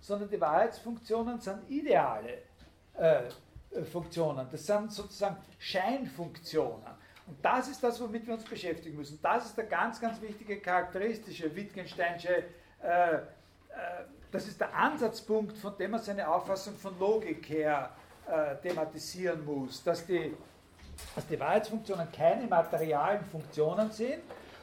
sondern 0.00 0.28
die 0.28 0.40
Wahrheitsfunktionen 0.40 1.40
sind 1.40 1.68
ideale 1.68 2.42
äh, 2.94 3.22
Funktionen. 3.84 4.46
Das 4.50 4.66
sind 4.66 4.92
sozusagen 4.92 5.36
Scheinfunktionen. 5.58 7.00
Und 7.26 7.36
das 7.42 7.68
ist 7.68 7.82
das, 7.82 8.00
womit 8.00 8.26
wir 8.26 8.34
uns 8.34 8.44
beschäftigen 8.44 8.96
müssen. 8.96 9.18
Das 9.22 9.46
ist 9.46 9.56
der 9.56 9.66
ganz, 9.66 10.00
ganz 10.00 10.20
wichtige 10.20 10.58
charakteristische 10.60 11.54
Wittgensteinsche, 11.54 12.44
äh, 12.82 13.14
äh, 13.14 13.20
das 14.32 14.46
ist 14.46 14.60
der 14.60 14.74
Ansatzpunkt, 14.74 15.56
von 15.56 15.76
dem 15.78 15.92
man 15.92 16.00
seine 16.00 16.28
Auffassung 16.28 16.74
von 16.76 16.98
Logik 16.98 17.48
her 17.48 17.90
äh, 18.28 18.56
thematisieren 18.56 19.44
muss, 19.44 19.82
dass 19.82 20.06
die, 20.06 20.36
dass 21.14 21.26
die 21.26 21.38
Wahrheitsfunktionen 21.38 22.10
keine 22.12 22.46
materialen 22.46 23.24
Funktionen 23.24 23.90
sind 23.90 24.22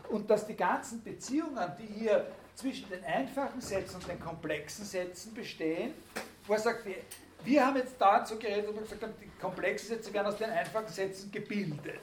und 0.09 0.29
dass 0.29 0.45
die 0.45 0.55
ganzen 0.55 1.03
Beziehungen, 1.03 1.71
die 1.79 1.99
hier 1.99 2.25
zwischen 2.55 2.89
den 2.89 3.03
einfachen 3.05 3.61
Sätzen 3.61 3.95
und 3.97 4.07
den 4.07 4.19
komplexen 4.19 4.85
Sätzen 4.85 5.33
bestehen, 5.33 5.93
wo 6.47 6.53
er 6.53 6.59
sagt, 6.59 6.85
wir, 7.43 7.65
haben 7.65 7.77
jetzt 7.77 7.95
dazu 7.99 8.37
geredet 8.37 8.69
und 8.69 8.79
gesagt, 8.79 9.03
die 9.21 9.29
komplexen 9.39 9.89
Sätze 9.89 10.11
werden 10.13 10.27
aus 10.27 10.37
den 10.37 10.49
einfachen 10.49 10.87
Sätzen 10.87 11.31
gebildet. 11.31 12.01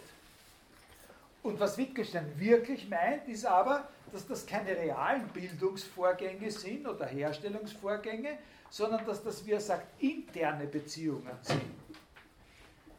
Und 1.43 1.59
was 1.61 1.77
Wittgenstein 1.77 2.33
wirklich 2.39 2.89
meint, 2.89 3.29
ist 3.29 3.45
aber, 3.45 3.89
dass 4.13 4.27
das 4.27 4.47
keine 4.47 4.71
realen 4.77 5.29
Bildungsvorgänge 5.29 6.51
sind 6.51 6.87
oder 6.87 7.07
Herstellungsvorgänge, 7.07 8.39
sondern 8.71 9.05
dass 9.05 9.23
das, 9.23 9.45
wie 9.45 9.53
er 9.53 9.61
sagt, 9.61 10.01
interne 10.01 10.67
Beziehungen 10.67 11.37
sind. 11.43 11.61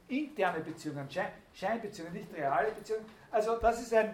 Interne 0.07 0.59
Beziehungen, 0.59 1.07
Scheinbeziehungen, 1.53 2.13
nicht 2.13 2.33
reale 2.35 2.71
Beziehungen. 2.71 3.05
Also 3.31 3.57
das 3.57 3.81
ist 3.81 3.93
ein, 3.93 4.13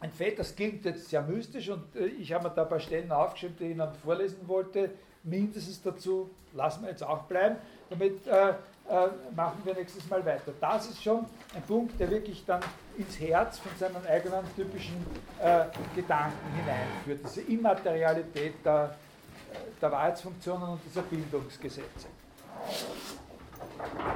ein 0.00 0.12
Feld, 0.12 0.38
das 0.38 0.54
klingt 0.54 0.84
jetzt 0.84 1.08
sehr 1.08 1.22
mystisch 1.22 1.68
und 1.70 1.96
äh, 1.96 2.06
ich 2.06 2.32
habe 2.32 2.48
mir 2.48 2.54
da 2.54 2.62
ein 2.62 2.68
paar 2.68 2.80
Stellen 2.80 3.10
aufgeschrieben, 3.10 3.56
die 3.58 3.64
ich 3.64 3.70
Ihnen 3.70 3.94
vorlesen 4.04 4.46
wollte. 4.46 4.90
Mindestens 5.24 5.82
dazu 5.82 6.30
lassen 6.54 6.82
wir 6.82 6.90
jetzt 6.90 7.02
auch 7.02 7.22
bleiben. 7.24 7.56
Damit 7.90 8.26
äh, 8.26 8.50
äh, 8.50 9.08
machen 9.34 9.60
wir 9.64 9.74
nächstes 9.74 10.08
Mal 10.08 10.24
weiter. 10.24 10.52
Das 10.60 10.88
ist 10.88 11.02
schon 11.02 11.26
ein 11.54 11.62
Punkt, 11.62 11.98
der 12.00 12.10
wirklich 12.10 12.44
dann 12.46 12.60
ins 12.96 13.18
Herz 13.20 13.58
von 13.58 13.72
seinen 13.78 14.06
eigenen 14.06 14.44
typischen 14.56 14.96
äh, 15.42 15.64
Gedanken 15.94 16.54
hineinführt. 16.56 17.20
Diese 17.24 17.42
Immaterialität 17.42 18.54
der, 18.64 18.94
der 19.80 19.92
Wahrheitsfunktionen 19.92 20.70
und 20.70 20.80
dieser 20.86 21.02
Bildungsgesetze. 21.02 22.08